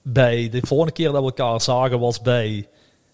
bij... 0.02 0.50
De 0.50 0.62
volgende 0.64 0.94
keer 0.94 1.12
dat 1.12 1.24
we 1.24 1.34
elkaar 1.36 1.62
zagen 1.62 2.00
was 2.00 2.22
bij 2.22 2.50
de 2.50 2.68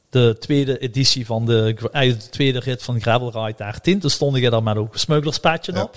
de 0.10 0.36
tweede 0.40 0.78
editie 0.80 1.26
van 1.26 1.46
de, 1.46 1.76
eh, 1.92 2.10
de 2.10 2.30
tweede 2.30 2.60
rit 2.60 2.84
van 2.84 3.02
Gravel 3.02 3.32
Ride 3.32 3.58
13. 3.58 4.00
Toen 4.00 4.10
stond 4.10 4.36
ik 4.36 4.52
daar 4.52 4.64
met 4.64 4.78
ook 4.78 4.94
een 4.94 5.00
smugglerspatje 5.00 5.74
Ja. 5.74 5.82
op. 5.84 5.96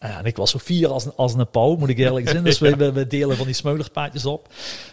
En 0.00 0.24
ik 0.24 0.36
was 0.36 0.50
zo 0.50 0.58
fier 0.58 0.88
als, 0.88 1.04
een- 1.04 1.12
als 1.16 1.34
een 1.34 1.50
pauw, 1.50 1.76
moet 1.76 1.88
ik 1.88 1.98
eerlijk 1.98 2.28
zijn. 2.28 2.44
Dus 2.44 2.58
we, 2.58 2.76
we, 2.76 2.92
we 2.92 3.06
delen 3.06 3.36
van 3.36 3.46
die 3.46 3.54
smugglerpaadjes 3.54 4.26
op. 4.26 4.48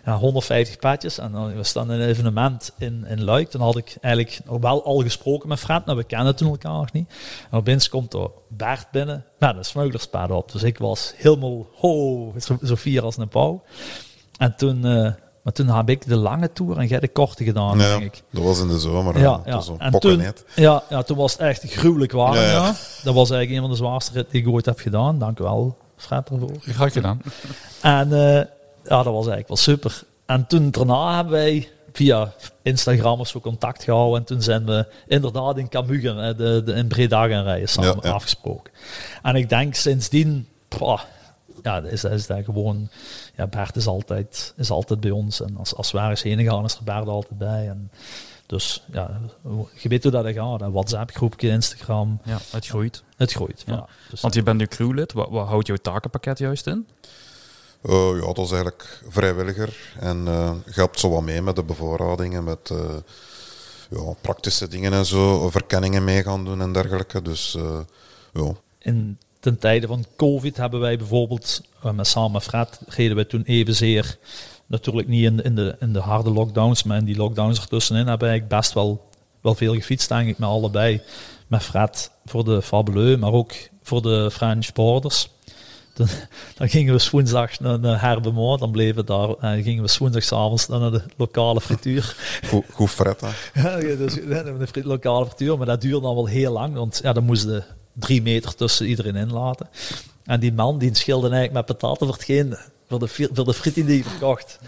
Ja, 0.05 0.17
150 0.17 0.77
paadjes. 0.77 1.17
En 1.17 1.31
dan, 1.31 1.55
we 1.55 1.63
staan 1.63 1.91
in 1.91 1.99
een 1.99 2.07
evenement 2.07 2.71
in, 2.77 3.05
in 3.05 3.23
Luik. 3.23 3.49
Toen 3.49 3.61
had 3.61 3.77
ik 3.77 3.97
eigenlijk 4.01 4.39
nog 4.45 4.61
wel 4.61 4.83
al 4.85 5.01
gesproken 5.01 5.49
met 5.49 5.59
Fred. 5.59 5.85
Nou, 5.85 5.97
we 5.97 6.03
kennen 6.03 6.35
toen 6.35 6.49
elkaar 6.49 6.71
nog 6.71 6.91
niet. 6.91 7.09
En 7.51 7.57
opeens 7.57 7.89
komt 7.89 8.13
er 8.13 8.29
Bert 8.49 8.87
binnen 8.91 9.25
met 9.39 9.55
een 9.57 9.65
smugglerspad 9.65 10.31
op. 10.31 10.51
Dus 10.51 10.63
ik 10.63 10.77
was 10.77 11.13
helemaal, 11.15 11.67
ho, 11.75 12.33
zo, 12.39 12.57
zo 12.63 12.75
fier 12.75 13.03
als 13.03 13.17
een 13.17 13.27
pauw. 13.27 13.63
En 14.37 14.55
toen, 14.55 14.85
eh, 14.85 15.11
maar 15.47 15.55
toen 15.55 15.67
heb 15.67 15.89
ik 15.89 16.07
de 16.07 16.15
lange 16.15 16.51
tour 16.53 16.77
en 16.77 16.87
jij 16.87 16.99
de 16.99 17.07
korte 17.07 17.43
gedaan, 17.43 17.79
Ja, 17.79 17.87
denk 17.97 18.03
ik. 18.03 18.23
dat 18.31 18.43
was 18.43 18.59
in 18.59 18.67
de 18.67 18.79
zomer. 18.79 19.19
Ja, 19.19 19.41
Ja, 19.45 19.61
En 19.77 19.91
toen, 19.99 20.17
net. 20.17 20.45
ja, 20.55 20.83
ja, 20.89 21.01
toen 21.03 21.17
was 21.17 21.31
het 21.31 21.41
echt 21.41 21.63
gruwelijk 21.63 22.11
warm. 22.11 22.33
Ja, 22.35 22.41
Ja, 22.41 22.51
ja. 22.51 22.75
Dat 23.03 23.13
was 23.13 23.29
eigenlijk 23.29 23.51
een 23.51 23.59
van 23.61 23.69
de 23.69 23.75
zwaarste 23.75 24.11
ritten 24.13 24.31
die 24.31 24.41
ik 24.41 24.47
ooit 24.47 24.65
heb 24.65 24.79
gedaan. 24.79 25.19
Dank 25.19 25.39
u 25.39 25.43
wel, 25.43 25.77
Fred, 25.97 26.29
ervoor. 26.29 26.51
Graag 26.59 26.93
gedaan. 26.93 27.21
En 27.81 28.13
eh, 28.13 28.35
ja, 28.83 29.03
dat 29.03 29.05
was 29.05 29.13
eigenlijk 29.27 29.47
wel 29.47 29.57
super. 29.57 30.03
En 30.25 30.47
toen 30.47 30.71
daarna 30.71 31.15
hebben 31.15 31.33
wij 31.33 31.69
via 31.93 32.33
Instagram 32.61 33.19
of 33.19 33.27
zo 33.27 33.39
contact 33.39 33.83
gehouden. 33.83 34.19
En 34.19 34.25
toen 34.25 34.41
zijn 34.41 34.65
we 34.65 34.85
inderdaad 35.07 35.57
in 35.57 35.69
Camus, 35.69 36.03
eh, 36.03 36.13
de, 36.37 36.61
de, 36.65 36.73
in 36.73 36.87
Breda 36.87 37.27
gaan 37.27 37.43
rijden, 37.43 37.69
samen 37.69 37.89
Ja, 38.01 38.07
ja. 38.09 38.09
afgesproken. 38.11 38.71
En 39.23 39.35
ik 39.35 39.49
denk 39.49 39.75
sindsdien, 39.75 40.47
ja, 41.61 41.81
is, 41.81 42.03
is 42.03 42.27
dat 42.27 42.43
gewoon, 42.43 42.89
ja, 43.35 43.47
Bert 43.47 43.75
is 43.75 43.87
altijd, 43.87 44.53
is 44.57 44.69
altijd 44.69 44.99
bij 44.99 45.11
ons. 45.11 45.41
En 45.41 45.57
als, 45.57 45.75
als 45.75 45.91
we 45.91 45.97
ergens 45.97 46.21
heen 46.21 46.43
gaan, 46.43 46.65
is 46.65 46.75
er 46.75 46.83
Bert 46.83 47.07
altijd 47.07 47.37
bij. 47.37 47.67
En 47.67 47.91
dus 48.45 48.83
ja, 48.91 49.21
je 49.75 49.89
weet 49.89 50.03
hoe 50.03 50.11
dat 50.11 50.25
gaat. 50.27 50.61
Een 50.61 50.71
WhatsApp 50.71 51.11
groepje, 51.11 51.49
Instagram, 51.49 52.19
Ja, 52.23 52.37
het 52.51 52.67
groeit. 52.67 53.03
het 53.15 53.31
groeit. 53.31 53.63
Ja. 53.65 53.73
Ja. 53.73 53.87
Dus, 54.09 54.21
Want 54.21 54.33
je 54.33 54.43
bent 54.43 54.57
nu 54.57 54.65
crewlid. 54.65 55.13
Wat, 55.13 55.29
wat 55.29 55.47
houdt 55.47 55.67
jouw 55.67 55.75
takenpakket 55.75 56.37
juist 56.37 56.67
in? 56.67 56.87
Eh, 57.81 58.19
ja, 58.19 58.33
dat 58.33 58.37
is 58.45 58.51
eigenlijk 58.51 59.01
vrijwilliger. 59.07 59.95
En 59.99 60.27
eh 60.27 60.51
je 60.65 60.71
helpt 60.73 60.99
zo 60.99 61.09
wat 61.09 61.21
mee 61.21 61.41
met 61.41 61.55
de 61.55 61.63
bevoorradingen, 61.63 62.43
met 62.43 62.69
eh, 62.69 62.95
ja, 63.89 64.13
praktische 64.21 64.67
dingen 64.67 64.93
en 64.93 65.05
zo, 65.05 65.49
verkenningen 65.49 66.03
mee 66.03 66.23
gaan 66.23 66.45
doen 66.45 66.61
en 66.61 66.71
dergelijke. 66.73 67.21
Dus 67.21 67.55
eh, 67.55 67.79
ja, 68.33 68.51
in 68.79 69.17
ten 69.39 69.57
tijde 69.57 69.87
van 69.87 70.05
COVID 70.15 70.57
hebben 70.57 70.79
wij 70.79 70.97
bijvoorbeeld, 70.97 71.61
eh, 71.83 71.91
met 71.91 72.07
samen 72.07 72.31
met 72.31 72.43
Fred, 72.43 72.79
reden 72.87 73.15
wij 73.15 73.25
toen 73.25 73.43
evenzeer, 73.43 74.17
natuurlijk 74.65 75.07
niet 75.07 75.23
in, 75.23 75.43
in, 75.43 75.55
de, 75.55 75.75
in 75.79 75.93
de 75.93 75.99
harde 75.99 76.29
lockdowns, 76.29 76.83
maar 76.83 76.97
in 76.97 77.05
die 77.05 77.17
lockdowns 77.17 77.59
ertussenin 77.59 78.07
hebben 78.07 78.27
wij 78.27 78.47
best 78.47 78.73
wel, 78.73 79.09
wel 79.41 79.55
veel 79.55 79.73
gefietst, 79.73 80.09
denk 80.09 80.27
ik, 80.27 80.37
met 80.37 80.49
allebei. 80.49 81.01
Met 81.47 81.63
Fred 81.63 82.11
voor 82.25 82.43
de 82.43 82.61
Fabuleux, 82.61 83.19
maar 83.19 83.31
ook 83.31 83.53
voor 83.83 84.01
de 84.01 84.31
French 84.31 84.73
Borders. 84.73 85.29
Dan, 85.93 86.07
dan 86.57 86.69
gingen 86.69 86.93
we 86.93 86.99
's 86.99 87.09
woensdags 87.09 87.59
naar, 87.59 87.79
naar 87.79 88.01
Herbemont, 88.01 88.59
dan 88.59 88.71
bleven 88.71 88.95
we 88.95 89.03
daar, 89.03 89.29
en 89.29 89.63
gingen 89.63 89.83
we 89.83 89.89
's 89.89 89.97
woensdagsavonds 89.97 90.67
naar 90.67 90.91
de 90.91 91.01
lokale 91.17 91.61
frituur. 91.61 92.15
goed, 92.47 92.65
goed 92.71 92.89
fret, 92.89 93.21
hè. 93.21 93.59
Ja, 93.61 93.95
dus, 93.95 94.13
de 94.71 94.81
lokale 94.83 95.25
frituur, 95.25 95.57
maar 95.57 95.65
dat 95.65 95.81
duurde 95.81 96.01
dan 96.01 96.15
wel 96.15 96.25
heel 96.25 96.51
lang, 96.51 96.75
want 96.75 96.99
ja, 97.03 97.13
dan 97.13 97.23
moesten 97.23 97.65
drie 97.99 98.21
meter 98.21 98.55
tussen 98.55 98.87
iedereen 98.87 99.15
in 99.15 99.31
laten. 99.31 99.69
En 100.25 100.39
die 100.39 100.53
man 100.53 100.77
die 100.77 100.95
schilde 100.95 101.29
eigenlijk 101.29 101.53
met 101.53 101.77
pataten 101.77 102.07
voor, 102.07 102.17
voor, 102.87 102.99
de, 102.99 103.07
voor 103.33 103.45
de 103.45 103.53
friet 103.53 103.75
die 103.75 103.83
hij 103.83 104.03
verkocht. 104.03 104.59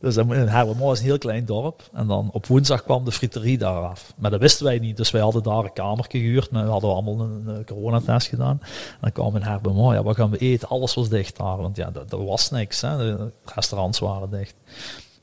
Dus 0.00 0.16
in 0.16 0.30
Herbermoor 0.30 0.92
is 0.92 0.98
een 0.98 1.04
heel 1.04 1.18
klein 1.18 1.44
dorp. 1.44 1.82
En 1.92 2.06
dan 2.06 2.30
op 2.32 2.46
woensdag 2.46 2.82
kwam 2.82 3.04
de 3.04 3.12
friterie 3.12 3.58
daar 3.58 3.82
af. 3.82 4.12
Maar 4.16 4.30
dat 4.30 4.40
wisten 4.40 4.64
wij 4.64 4.78
niet, 4.78 4.96
dus 4.96 5.10
wij 5.10 5.20
hadden 5.20 5.42
daar 5.42 5.64
een 5.64 5.72
kamertje 5.72 6.18
gehuurd. 6.18 6.50
Maar 6.50 6.64
we 6.64 6.70
hadden 6.70 6.90
allemaal 6.90 7.20
een, 7.20 7.64
coronatest 7.64 8.28
gedaan. 8.28 8.58
En 8.62 8.98
dan 9.00 9.12
kwam 9.12 9.36
in 9.36 9.42
Herbermoor, 9.42 9.94
ja, 9.94 10.02
wat 10.02 10.16
gaan 10.16 10.30
we 10.30 10.38
eten? 10.38 10.68
Alles 10.68 10.94
was 10.94 11.08
dicht 11.08 11.36
daar, 11.36 11.56
want 11.56 11.76
ja, 11.76 11.90
dat 11.90 12.10
was 12.10 12.50
niks. 12.50 12.80
Hè. 12.80 12.96
De 12.96 13.30
restaurants 13.44 13.98
waren 13.98 14.30
dicht. 14.30 14.54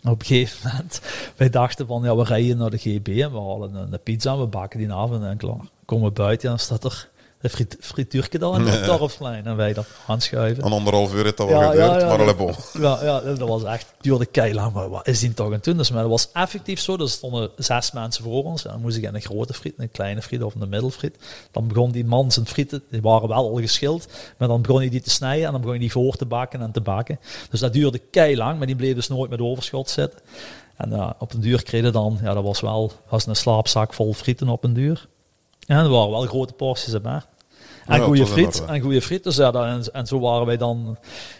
Op 0.03 0.19
een 0.19 0.25
gegeven 0.25 0.69
moment, 0.69 1.01
wij 1.37 1.49
dachten 1.49 1.87
van, 1.87 2.03
ja, 2.03 2.15
we 2.15 2.23
rijden 2.23 2.57
naar 2.57 2.69
de 2.69 2.77
GB 2.77 3.07
en 3.07 3.31
we 3.31 3.39
halen 3.39 3.75
een, 3.75 3.93
een 3.93 4.03
pizza 4.03 4.33
en 4.33 4.39
we 4.39 4.45
bakken 4.45 4.79
die 4.79 4.93
avond 4.93 5.23
en 5.23 5.37
klaar. 5.37 5.69
Komen 5.85 6.07
we 6.07 6.13
buiten 6.13 6.49
en 6.49 6.55
dan 6.55 6.65
staat 6.65 6.83
er 6.83 7.09
de 7.41 7.49
frituurtje 7.79 8.39
dan 8.39 8.67
het 8.67 8.85
dorpsplein 8.85 9.45
en 9.45 9.55
wij 9.55 9.73
dat 9.73 9.85
aanschuiven. 10.07 10.65
Een 10.65 10.71
anderhalf 10.71 11.13
uur 11.13 11.23
heeft 11.23 11.37
dat 11.37 11.47
wel 11.47 11.61
Ja, 11.61 11.69
geduurd, 11.69 12.01
ja, 12.01 12.07
maar 12.07 12.25
ja. 12.25 12.33
bon. 12.33 12.53
Ja, 12.81 12.99
ja, 13.03 13.19
dat 13.19 13.47
was 13.47 13.63
echt, 13.63 13.93
duurde 14.01 14.25
keilang, 14.25 14.73
maar 14.73 14.89
wat 14.89 15.07
is 15.07 15.19
die 15.19 15.33
toch 15.33 15.59
toen? 15.59 15.77
Dus, 15.77 15.91
maar 15.91 16.01
dat 16.01 16.11
was 16.11 16.31
effectief 16.33 16.79
zo, 16.79 16.97
er 16.97 17.09
stonden 17.09 17.49
zes 17.55 17.91
mensen 17.91 18.23
voor 18.23 18.43
ons. 18.43 18.65
En 18.65 18.71
dan 18.71 18.81
moest 18.81 18.97
ik 18.97 19.03
in 19.03 19.15
een 19.15 19.21
grote 19.21 19.53
friet, 19.53 19.73
een 19.77 19.91
kleine 19.91 20.21
friet 20.21 20.43
of 20.43 20.55
een 20.55 20.69
middelfriet. 20.69 21.15
Dan 21.51 21.67
begon 21.67 21.91
die 21.91 22.05
man 22.05 22.31
zijn 22.31 22.45
frieten, 22.45 22.83
die 22.89 23.01
waren 23.01 23.27
wel 23.27 23.37
al 23.37 23.55
geschild, 23.55 24.07
maar 24.37 24.47
dan 24.47 24.61
begon 24.61 24.79
hij 24.79 24.89
die 24.89 25.01
te 25.01 25.09
snijden 25.09 25.45
en 25.45 25.51
dan 25.51 25.61
begon 25.61 25.75
hij 25.75 25.85
die 25.85 25.91
voor 25.91 26.15
te 26.15 26.25
bakken 26.25 26.61
en 26.61 26.71
te 26.71 26.81
bakken. 26.81 27.19
Dus 27.49 27.59
dat 27.59 27.73
duurde 27.73 28.01
keilang, 28.11 28.57
maar 28.57 28.67
die 28.67 28.75
bleef 28.75 28.95
dus 28.95 29.07
nooit 29.07 29.29
met 29.29 29.41
overschot 29.41 29.89
zitten. 29.89 30.19
En 30.77 31.15
op 31.19 31.33
een 31.33 31.41
duur 31.41 31.63
kregen 31.63 31.93
dan, 31.93 32.19
ja, 32.21 32.33
dat 32.33 32.43
was 32.43 32.59
wel, 32.59 32.91
was 33.09 33.25
een 33.25 33.35
slaapzak 33.35 33.93
vol 33.93 34.13
frieten 34.13 34.49
op 34.49 34.63
een 34.63 34.73
duur. 34.73 35.07
En 35.69 35.77
er 35.77 35.89
waren 35.89 36.11
wel 36.11 36.21
grote 36.21 36.53
porties 36.53 36.93
erbij. 36.93 37.21
En 37.85 37.99
Ja, 37.99 38.05
goede 38.05 38.19
in 38.19 38.27
friet, 38.27 38.65
en 38.65 38.81
goede 38.81 39.01
friet. 39.01 39.23
Dus 39.23 39.35
ja, 39.35 39.51
en, 39.51 39.83
en 39.93 40.07
zo 40.07 40.19
waren 40.19 40.45
wij 40.45 40.57
dan 40.57 40.97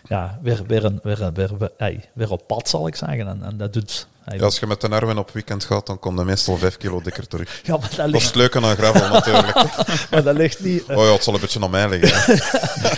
ja, 0.08 0.40
weer, 0.42 0.62
weer, 0.68 0.86
een, 0.86 1.00
weer, 1.04 1.32
weer, 1.34 1.52
weer, 1.58 2.10
weer 2.14 2.32
op 2.32 2.48
pad, 2.48 2.70
zal 2.70 2.88
ik 2.88 2.96
zeggen. 2.96 3.28
En, 3.28 3.44
en 3.44 3.58
dat 3.58 3.74
doet... 3.74 4.08
Ja, 4.38 4.44
als 4.44 4.60
je 4.60 4.68
met 4.68 4.82
de 4.82 4.88
Erwin 4.90 5.18
op 5.18 5.30
weekend 5.34 5.64
gaat, 5.64 5.86
dan 5.88 6.00
komt 6.00 6.18
hij 6.18 6.26
meestal 6.26 6.58
vijf 6.58 6.78
kilo 6.78 7.02
dikker 7.02 7.28
terug. 7.28 7.60
ja, 7.64 7.78
maar 7.78 7.90
dat 7.96 8.12
Dat 8.12 8.22
is 8.22 8.26
het 8.26 8.36
leuke 8.36 8.62
aan 8.62 8.76
gravel 8.76 9.10
natuurlijk. 9.10 9.54
maar 10.12 10.24
dat 10.24 10.36
ligt 10.36 10.60
niet... 10.64 10.86
eh, 10.88 10.98
Oh 10.98 11.06
ja, 11.06 11.12
het 11.12 11.24
zal 11.24 11.34
een 11.34 11.40
beetje 11.40 11.62
aan 11.64 11.70
mij 11.70 11.90
liggen. 11.90 12.34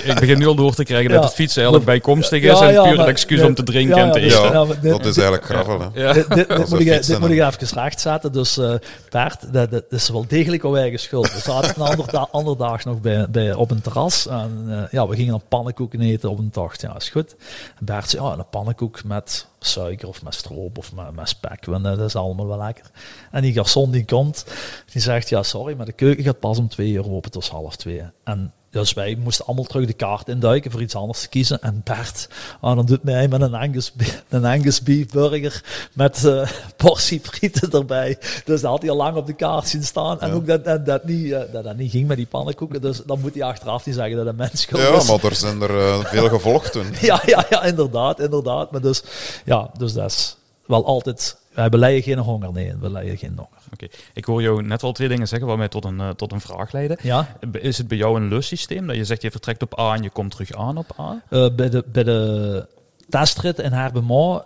Ik 0.03 0.19
begin 0.19 0.37
nu 0.37 0.47
al 0.47 0.55
door 0.55 0.73
te 0.75 0.83
krijgen 0.83 1.09
Ja. 1.09 1.15
dat 1.15 1.23
het 1.23 1.33
fietsen 1.33 1.57
eigenlijk 1.63 1.91
bijkomstig 1.91 2.41
is 2.43 2.59
Ja, 2.59 2.67
en 2.71 2.83
puur 2.89 2.99
een 2.99 3.05
excuus 3.07 3.41
om 3.41 3.55
te 3.55 3.63
drinken 3.63 3.97
ja, 3.97 4.03
en 4.05 4.11
te 4.11 4.19
ja, 4.19 4.25
eten. 4.25 4.41
Ja, 4.43 4.51
Ja, 4.51 4.63
maar 4.63 4.79
dit- 4.79 4.91
dat 4.91 5.05
is 5.05 5.17
eigenlijk 5.17 5.45
gravel. 5.45 5.91
Dit, 5.93 6.13
dit, 6.15 6.33
dit 6.33 6.49
Als 6.49 6.59
moet 6.59 6.69
we 6.69 6.77
ik, 6.79 6.85
dit 6.85 6.93
fietsen 6.95 7.19
moet 7.19 7.29
ik 7.29 7.39
en- 7.39 7.47
even 7.47 7.81
rechtzetten. 7.81 8.31
Dus 8.31 8.57
eh 8.57 8.73
Bert, 9.09 9.53
dat, 9.53 9.71
dat 9.71 9.83
is 9.89 10.09
wel 10.09 10.25
degelijk 10.27 10.63
al 10.63 10.77
eigen 10.77 10.99
schuld. 10.99 11.33
We 11.33 11.39
zaten 11.39 11.73
een 11.75 11.87
ander, 11.87 12.11
da 12.11 12.27
ander 12.31 12.57
dag 12.57 12.85
nog 12.85 13.01
bij, 13.01 13.25
bij, 13.29 13.53
op 13.53 13.71
een 13.71 13.81
terras. 13.81 14.27
En 14.27 14.65
eh, 14.69 14.77
ja, 14.91 15.07
we 15.07 15.15
gingen 15.15 15.31
dan 15.31 15.43
pannenkoeken 15.49 16.01
eten 16.01 16.29
op 16.29 16.39
een 16.39 16.49
tocht. 16.51 16.81
Ja, 16.81 16.95
is 16.95 17.09
goed. 17.09 17.35
En 17.79 17.85
Bert 17.85 18.09
zei, 18.09 18.23
ja, 18.23 18.31
een 18.31 18.49
pannenkoek 18.49 19.03
met 19.03 19.45
suiker 19.65 20.07
of 20.07 20.23
met 20.23 20.33
stroop 20.33 20.77
of 20.77 20.93
met, 20.93 21.29
spek. 21.29 21.65
Want 21.65 21.83
dat 21.83 21.99
is 21.99 22.15
allemaal 22.15 22.47
wel 22.47 22.57
lekker. 22.57 22.91
En 23.31 23.41
die 23.41 23.53
garçon 23.53 23.91
die 23.91 24.05
komt, 24.05 24.45
die 24.91 25.01
zegt, 25.01 25.29
ja, 25.29 25.43
sorry, 25.43 25.75
maar 25.75 25.85
de 25.85 25.91
keuken 25.91 26.23
gaat 26.23 26.39
pas 26.39 26.57
om 26.57 26.67
twee 26.67 26.91
uur 26.91 27.11
open 27.11 27.31
tot 27.31 27.47
half 27.47 27.75
twee. 27.75 28.03
En 28.23 28.53
dus 28.71 28.93
wij 28.93 29.17
moesten 29.23 29.45
allemaal 29.45 29.65
terug 29.65 29.85
de 29.85 29.93
kaart 29.93 30.27
induiken 30.27 30.71
voor 30.71 30.81
iets 30.81 30.95
anders 30.95 31.21
te 31.21 31.27
kiezen. 31.29 31.61
En 31.61 31.81
Bert, 31.83 32.27
ah, 32.61 32.75
dan 32.75 32.85
doet 32.85 33.03
mij 33.03 33.27
met 33.27 33.41
een 33.41 33.53
Angus, 33.53 33.93
een 34.29 34.45
Angus 34.45 34.81
beef 34.81 35.07
burger 35.09 35.63
met 35.93 36.25
eh 36.25 36.49
portie 36.77 37.19
frieten 37.23 37.71
erbij. 37.71 38.17
Dus 38.45 38.61
dat 38.61 38.71
had 38.71 38.81
hij 38.81 38.91
al 38.91 38.97
lang 38.97 39.15
op 39.15 39.25
de 39.27 39.33
kaart 39.33 39.67
zien 39.67 39.83
staan. 39.83 40.19
En 40.21 40.27
Ja. 40.27 40.33
ook 40.33 40.47
dat 40.47 40.65
dat, 40.65 40.85
dat, 40.85 41.03
niet, 41.03 41.31
eh, 41.31 41.41
dat 41.53 41.63
dat 41.63 41.77
niet 41.77 41.91
ging 41.91 42.07
met 42.07 42.17
die 42.17 42.25
pannenkoeken. 42.25 42.81
Dus 42.81 43.01
dan 43.05 43.19
moet 43.19 43.33
hij 43.33 43.43
achteraf 43.43 43.85
niet 43.85 43.95
zeggen 43.95 44.17
dat 44.17 44.25
een 44.25 44.35
mens 44.35 44.61
schuld 44.61 44.81
Ja, 44.81 44.95
is. 44.95 45.07
maar 45.07 45.23
er 45.23 45.35
zijn 45.35 45.61
er 45.61 45.77
eh, 45.79 46.05
veel 46.05 46.29
gevolgd 46.29 46.71
toen. 46.71 46.85
Ja, 47.01 47.21
ja, 47.25 47.45
ja, 47.49 47.63
inderdaad, 47.63 48.19
inderdaad. 48.19 48.71
Maar 48.71 48.81
dus, 48.81 49.03
ja, 49.45 49.69
dus 49.77 49.93
dat 49.93 50.09
is 50.11 50.35
wel 50.65 50.85
altijd... 50.85 51.37
Wij 51.53 51.69
beleiden 51.69 52.03
geen 52.03 52.17
honger, 52.17 52.51
nee, 52.51 52.73
we 52.79 52.89
lijden 52.91 53.17
geen 53.17 53.33
honger. 53.35 53.60
Oké. 53.73 53.87
Ik 54.13 54.25
hoor 54.25 54.41
jou 54.41 54.63
net 54.63 54.81
wel 54.81 54.91
twee 54.91 55.07
dingen 55.07 55.27
zeggen 55.27 55.47
wat 55.47 55.57
mij 55.57 55.67
tot 55.67 55.85
een, 55.85 55.99
eh, 55.99 56.09
tot 56.09 56.31
een 56.31 56.41
vraag 56.41 56.71
leiden. 56.71 56.97
Ja, 57.01 57.37
Is 57.51 57.77
het 57.77 57.87
bij 57.87 57.97
jou 57.97 58.21
een 58.21 58.27
lussysteem 58.27 58.87
dat 58.87 58.95
je 58.95 59.05
zegt 59.05 59.21
je 59.21 59.31
vertrekt 59.31 59.61
op 59.61 59.79
A 59.79 59.93
en 59.95 60.03
je 60.03 60.09
komt 60.09 60.31
terug 60.31 60.51
aan 60.53 60.77
op 60.77 60.99
A? 60.99 61.21
Eh, 61.29 61.47
bij, 61.55 61.69
de, 61.69 61.83
bij 61.91 62.03
de 62.03 62.67
testrit 63.09 63.59
in 63.59 63.71
Herbemont 63.71 64.43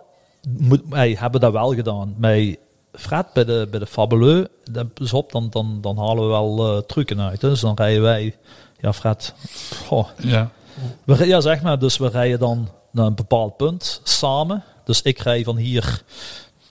moet, 0.50 0.82
wij 0.90 1.16
hebben 1.20 1.42
dat 1.42 1.52
wel 1.52 1.74
gedaan. 1.74 2.14
Bij 2.18 2.58
Fred, 2.94 3.34
bij 3.34 3.46
de, 3.46 3.68
bij 3.72 3.80
de 3.80 3.86
Fabuleux, 3.86 4.48
dat 4.72 4.88
is 4.98 5.14
op, 5.14 5.32
dan, 5.32 5.48
dan, 5.50 5.78
dan 5.82 5.98
halen 5.98 6.24
we 6.24 6.30
wel 6.30 6.78
eh 6.78 6.82
trucken 6.82 7.22
uit. 7.22 7.42
hè. 7.42 7.50
Dus 7.50 7.60
dan 7.60 7.76
rijden 7.76 8.02
wij, 8.02 8.36
ja 8.80 8.94
Fred, 8.94 9.34
goh, 9.86 10.08
Ja. 10.18 10.52
we, 11.04 11.26
ja 11.28 11.42
zeg 11.42 11.62
maar, 11.62 11.80
dus 11.80 11.98
we 11.98 12.08
rijden 12.10 12.40
dan 12.40 12.70
naar 12.92 13.06
een 13.06 13.16
bepaald 13.16 13.58
punt 13.58 14.02
samen. 14.04 14.64
Dus 14.84 15.02
ik 15.02 15.20
rij 15.20 15.44
van 15.44 15.58
hier 15.58 16.02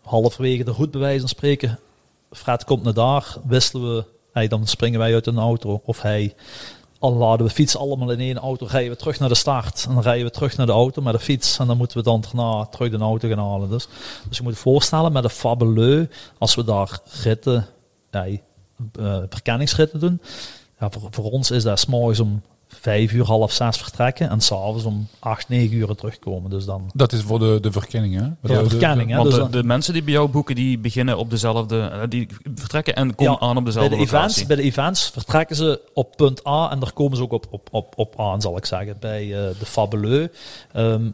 halverwege 0.02 0.64
de 0.64 0.70
route 0.72 0.90
bij 0.90 1.00
wijze 1.00 1.20
van 1.20 1.28
spreken. 1.28 1.78
Fred 2.34 2.64
komt 2.64 2.82
naar 2.82 2.94
daar, 2.94 3.36
wisselen 3.46 3.94
we, 3.94 4.04
hey, 4.32 4.48
dan 4.48 4.66
springen 4.66 4.98
wij 4.98 5.14
uit 5.14 5.26
een 5.26 5.38
auto. 5.38 5.80
Of 5.84 6.02
hij, 6.02 6.34
laden 6.98 7.46
we 7.46 7.52
fietsen 7.52 7.80
allemaal 7.80 8.10
in 8.10 8.20
één 8.20 8.38
auto, 8.38 8.66
rijden 8.66 8.90
we 8.90 8.96
terug 8.96 9.18
naar 9.18 9.28
de 9.28 9.34
start. 9.34 9.84
En 9.88 9.94
dan 9.94 10.02
rijden 10.02 10.26
we 10.26 10.32
terug 10.32 10.56
naar 10.56 10.66
de 10.66 10.72
auto 10.72 11.02
met 11.02 11.12
de 11.12 11.18
fiets. 11.18 11.58
En 11.58 11.66
dan 11.66 11.76
moeten 11.76 11.96
we 11.96 12.02
dan 12.02 12.20
daarna 12.20 12.64
terug 12.64 12.90
de 12.90 12.98
auto 12.98 13.28
gaan 13.28 13.38
halen. 13.38 13.70
Dus, 13.70 13.88
dus 14.28 14.36
je 14.36 14.42
moet 14.42 14.52
je 14.52 14.58
voorstellen, 14.58 15.12
met 15.12 15.22
de 15.22 15.30
Fabuleux, 15.30 16.08
als 16.38 16.54
we 16.54 16.64
daar 16.64 16.98
ritten, 17.22 17.66
hey, 18.10 18.42
eh, 18.98 19.18
verkenningsritten 19.28 20.00
doen. 20.00 20.20
Ja, 20.78 20.90
voor, 20.90 21.08
voor 21.10 21.30
ons 21.30 21.50
is 21.50 21.62
dat 21.62 21.78
's 21.78 21.86
morgens 21.86 22.20
om 22.20 22.42
vijf 22.80 23.12
uur, 23.12 23.24
half 23.24 23.52
zes 23.52 23.76
vertrekken 23.76 24.30
en 24.30 24.40
s'avonds 24.40 24.84
om 24.84 25.08
acht, 25.18 25.48
negen 25.48 25.76
uur 25.76 25.94
terugkomen. 25.94 26.50
Dus 26.50 26.64
dan 26.64 26.90
Dat 26.94 27.12
is 27.12 27.22
voor 27.22 27.38
de, 27.38 27.58
de 27.60 27.72
verkenning, 27.72 28.14
hè? 28.14 28.26
voor 28.42 28.62
De- 28.62 28.68
verkenning. 28.68 29.10
hè. 29.10 29.16
Want 29.16 29.28
Dus 29.28 29.34
de, 29.38 29.42
dan- 29.42 29.50
de 29.50 29.64
mensen 29.64 29.92
die 29.92 30.02
bij 30.02 30.12
jou 30.12 30.28
boeken, 30.28 30.54
die 30.54 30.78
beginnen 30.78 31.18
op 31.18 31.30
dezelfde, 31.30 31.78
eh, 31.80 32.00
die 32.08 32.28
vertrekken 32.54 32.94
en 32.94 33.14
komen 33.14 33.32
Ja, 33.32 33.38
aan 33.46 33.48
op 33.56 33.64
bij 33.64 33.72
dezelfde 33.72 33.96
de, 33.96 34.02
events, 34.02 34.46
bij 34.46 34.56
de 34.56 34.62
events 34.62 35.10
vertrekken 35.10 35.56
ze 35.56 35.80
op 35.94 36.16
punt 36.16 36.46
A 36.46 36.70
en 36.70 36.78
daar 36.78 36.92
komen 36.92 37.16
ze 37.16 37.22
ook 37.22 37.32
op, 37.32 37.46
op, 37.50 37.68
op, 37.70 37.92
op 37.96 38.20
aan, 38.20 38.40
zal 38.40 38.56
ik 38.56 38.66
zeggen. 38.66 38.96
Bij 39.00 39.22
eh, 39.22 39.58
de 39.58 39.66
Fabuleux. 39.66 40.28
ehm, 40.72 41.10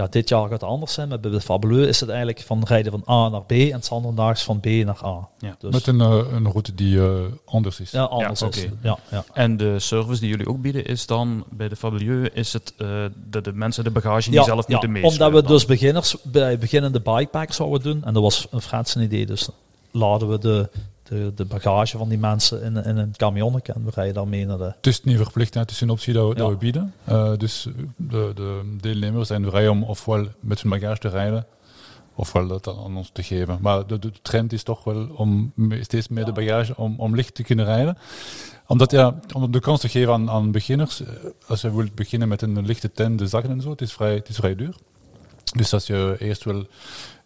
ja, 0.00 0.06
dit 0.10 0.28
jaar 0.28 0.42
gaat 0.42 0.50
het 0.50 0.62
anders 0.62 0.92
zijn, 0.92 1.08
maar 1.08 1.20
bij 1.20 1.30
de 1.30 1.40
Fabuleux 1.40 1.88
is 1.88 2.00
het 2.00 2.08
eigenlijk 2.08 2.40
van 2.40 2.62
rijden 2.64 2.92
van 2.92 3.02
A 3.08 3.28
naar 3.28 3.42
B 3.42 3.50
en 3.50 3.72
het 3.72 3.84
standaardaags 3.84 4.42
van 4.42 4.60
B 4.60 4.64
naar 4.66 5.04
A. 5.04 5.28
Ja. 5.38 5.56
Dus, 5.58 5.72
Met 5.72 5.86
een, 5.86 6.00
eh, 6.00 6.18
een 6.32 6.44
route 6.50 6.74
die 6.74 7.00
eh, 7.00 7.12
anders 7.44 7.80
is. 7.80 7.90
ja, 7.90 8.02
anders 8.02 8.40
Ja, 8.40 8.46
is. 8.48 8.66
Ja, 8.82 8.98
ja. 9.10 9.24
En 9.32 9.56
de 9.56 9.78
service 9.78 10.20
die 10.20 10.28
jullie 10.30 10.48
ook 10.48 10.60
bieden 10.62 10.84
is 10.84 11.06
dan 11.06 11.44
bij 11.50 11.68
de 11.68 11.76
Fabelieu 11.76 12.26
is 12.32 12.52
het 12.52 12.72
eh, 12.76 12.88
de, 13.30 13.40
de 13.40 13.52
mensen 13.52 13.84
de 13.84 13.90
bagage 13.90 14.30
die 14.30 14.38
Ja, 14.38 14.44
zelf 14.44 14.66
ja, 14.66 14.72
moeten 14.72 14.92
meeslepen. 14.92 15.18
Omdat 15.26 15.32
we 15.42 15.46
dan. 15.48 15.52
dus 15.56 15.64
beginners, 15.64 16.16
bij 16.22 16.58
beginnende 16.58 17.00
bikepackers 17.00 17.56
zouden 17.56 17.82
doen. 17.82 18.04
En 18.04 18.12
dat 18.12 18.22
was 18.22 18.46
een 18.50 18.60
Freds 18.62 18.96
idee. 18.96 19.26
Dus 19.26 19.48
laden 19.90 20.28
we 20.28 20.38
de, 20.38 20.68
de, 21.10 21.32
de 21.34 21.44
bagage 21.44 21.98
van 21.98 22.08
die 22.08 22.18
mensen 22.18 22.62
in, 22.62 22.84
in 22.84 22.96
een 22.96 23.14
camionnetje 23.16 23.72
en 23.72 23.84
we 23.84 23.90
rijden 23.94 24.14
daarmee 24.14 24.46
naar 24.46 24.58
de... 24.58 24.64
Het 24.76 24.86
is 24.86 25.02
niet 25.02 25.16
verplicht, 25.16 25.54
hè. 25.54 25.60
het 25.60 25.70
is 25.70 25.80
een 25.80 25.90
optie 25.90 26.12
dat 26.12 26.28
we, 26.28 26.34
dat 26.34 26.48
we 26.48 26.56
bieden. 26.56 26.94
Eh, 27.04 27.32
dus 27.36 27.68
de, 27.96 28.32
de 28.34 28.76
deelnemers 28.80 29.28
zijn 29.28 29.44
vrij 29.44 29.68
om 29.68 29.82
ofwel 29.82 30.26
met 30.40 30.62
hun 30.62 30.70
bagage 30.70 30.98
te 30.98 31.08
rijden, 31.08 31.46
ofwel 32.14 32.46
dat 32.46 32.68
aan 32.68 32.96
ons 32.96 33.10
te 33.12 33.22
geven. 33.22 33.58
Maar 33.60 33.86
de, 33.86 33.98
de 33.98 34.12
trend 34.22 34.52
is 34.52 34.62
toch 34.62 34.84
wel 34.84 35.08
om 35.14 35.52
steeds 35.80 36.08
meer 36.08 36.24
de 36.24 36.32
bagage 36.32 36.76
om, 36.76 36.94
om 36.98 37.14
licht 37.14 37.34
te 37.34 37.42
kunnen 37.42 37.64
rijden. 37.64 37.98
Omdat, 38.66 38.90
ja, 38.90 39.20
om 39.34 39.50
de 39.50 39.60
kans 39.60 39.80
te 39.80 39.88
geven 39.88 40.12
aan, 40.12 40.30
aan 40.30 40.50
beginners, 40.50 41.02
eh, 41.02 41.08
als 41.46 41.60
je 41.60 41.74
wilt 41.74 41.94
beginnen 41.94 42.28
met 42.28 42.42
een 42.42 42.66
lichte 42.66 42.92
tent, 42.92 43.18
de 43.18 43.26
zakken 43.26 43.50
en 43.50 43.60
zo, 43.60 43.70
het 43.70 43.80
is 43.80 43.92
vrij, 43.92 44.14
het 44.14 44.28
is 44.28 44.36
vrij 44.36 44.54
duur. 44.54 44.74
Dus 45.56 45.72
als 45.72 45.86
je 45.86 46.16
eerst 46.18 46.44
wel 46.44 46.66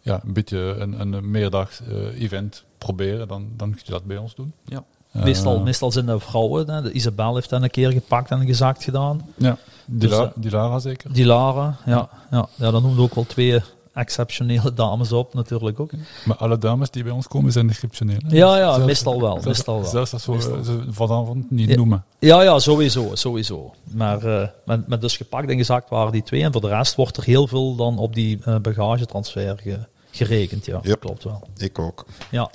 ja, 0.05 0.21
een 0.25 0.33
beetje 0.33 0.57
een, 0.79 0.99
een 1.01 1.31
meerdags 1.31 1.81
eh, 1.81 2.21
event 2.21 2.63
proberen, 2.77 3.27
dan, 3.27 3.47
dan 3.57 3.71
kun 3.71 3.81
je 3.85 3.91
dat 3.91 4.05
bij 4.05 4.17
ons 4.17 4.35
doen. 4.35 4.53
Ja. 4.65 4.83
Eh, 5.11 5.23
Meestal, 5.23 5.59
meestal 5.59 5.91
zijn 5.91 6.05
de 6.05 6.19
vrouwen. 6.19 6.69
Hè. 6.69 6.81
De 6.81 6.91
Isabel 6.91 7.35
heeft 7.35 7.49
dat 7.49 7.61
een 7.61 7.69
keer 7.69 7.91
gepakt 7.91 8.31
en 8.31 8.45
gezakt 8.45 8.83
gedaan. 8.83 9.21
Ja, 9.37 9.57
die, 9.85 9.99
Dus, 9.99 10.17
La- 10.17 10.23
eh, 10.23 10.29
die 10.35 10.51
Lara 10.51 10.79
zeker. 10.79 11.13
Die 11.13 11.25
Lara, 11.25 11.77
ja. 11.85 12.09
ja. 12.31 12.47
ja 12.55 12.71
dan 12.71 12.81
noemden 12.81 12.95
we 12.95 13.01
ook 13.01 13.15
wel 13.15 13.25
twee 13.25 13.61
exceptionele 13.93 14.73
dames 14.73 15.11
op, 15.11 15.33
natuurlijk 15.33 15.79
ook. 15.79 15.91
Maar 16.25 16.35
alle 16.37 16.57
dames 16.57 16.89
die 16.89 17.03
bij 17.03 17.11
ons 17.11 17.27
komen 17.27 17.51
zijn 17.51 17.69
exceptioneel. 17.69 18.17
hè? 18.27 18.35
Ja, 18.37 18.57
ja, 18.57 18.69
Zelfs- 18.73 18.85
meestal 18.85 19.21
wel. 19.21 19.31
zelfs- 19.31 19.45
Meestal 19.45 19.79
wel. 19.81 19.89
Zelfs 19.89 20.13
als 20.13 20.25
we 20.25 20.31
Meestal. 20.31 20.63
ze 20.63 20.79
vanavond 20.89 21.51
niet 21.51 21.69
Ja. 21.69 21.75
noemen. 21.75 22.03
Ja, 22.19 22.41
ja, 22.41 22.59
sowieso, 22.59 23.09
sowieso. 23.13 23.73
Maar 23.91 24.23
eh, 24.41 24.47
met, 24.65 24.87
met 24.87 25.01
dus 25.01 25.17
gepakt 25.17 25.49
en 25.49 25.57
gezakt 25.57 25.89
waren 25.89 26.11
die 26.11 26.23
twee. 26.23 26.43
En 26.43 26.51
voor 26.51 26.61
de 26.61 26.67
rest 26.67 26.95
wordt 26.95 27.17
er 27.17 27.23
heel 27.23 27.47
veel 27.47 27.75
dan 27.75 27.97
op 27.97 28.15
die 28.15 28.39
eh, 28.43 28.55
bagagetransfer 28.59 29.57
ge- 29.61 29.87
gerekend. 30.15 30.65
Ja, 30.65 30.79
Yep. 30.81 30.99
klopt 30.99 31.23
wel. 31.23 31.47
Ik 31.57 31.79
ook. 31.79 32.05
Ja, 32.31 32.51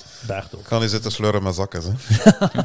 ook. 0.54 0.60
Ik 0.60 0.66
ga 0.66 0.78
niet 0.78 0.90
zitten 0.90 1.12
sleuren 1.12 1.42
met 1.42 1.54
zakken. 1.54 1.82
Hè. 1.82 1.92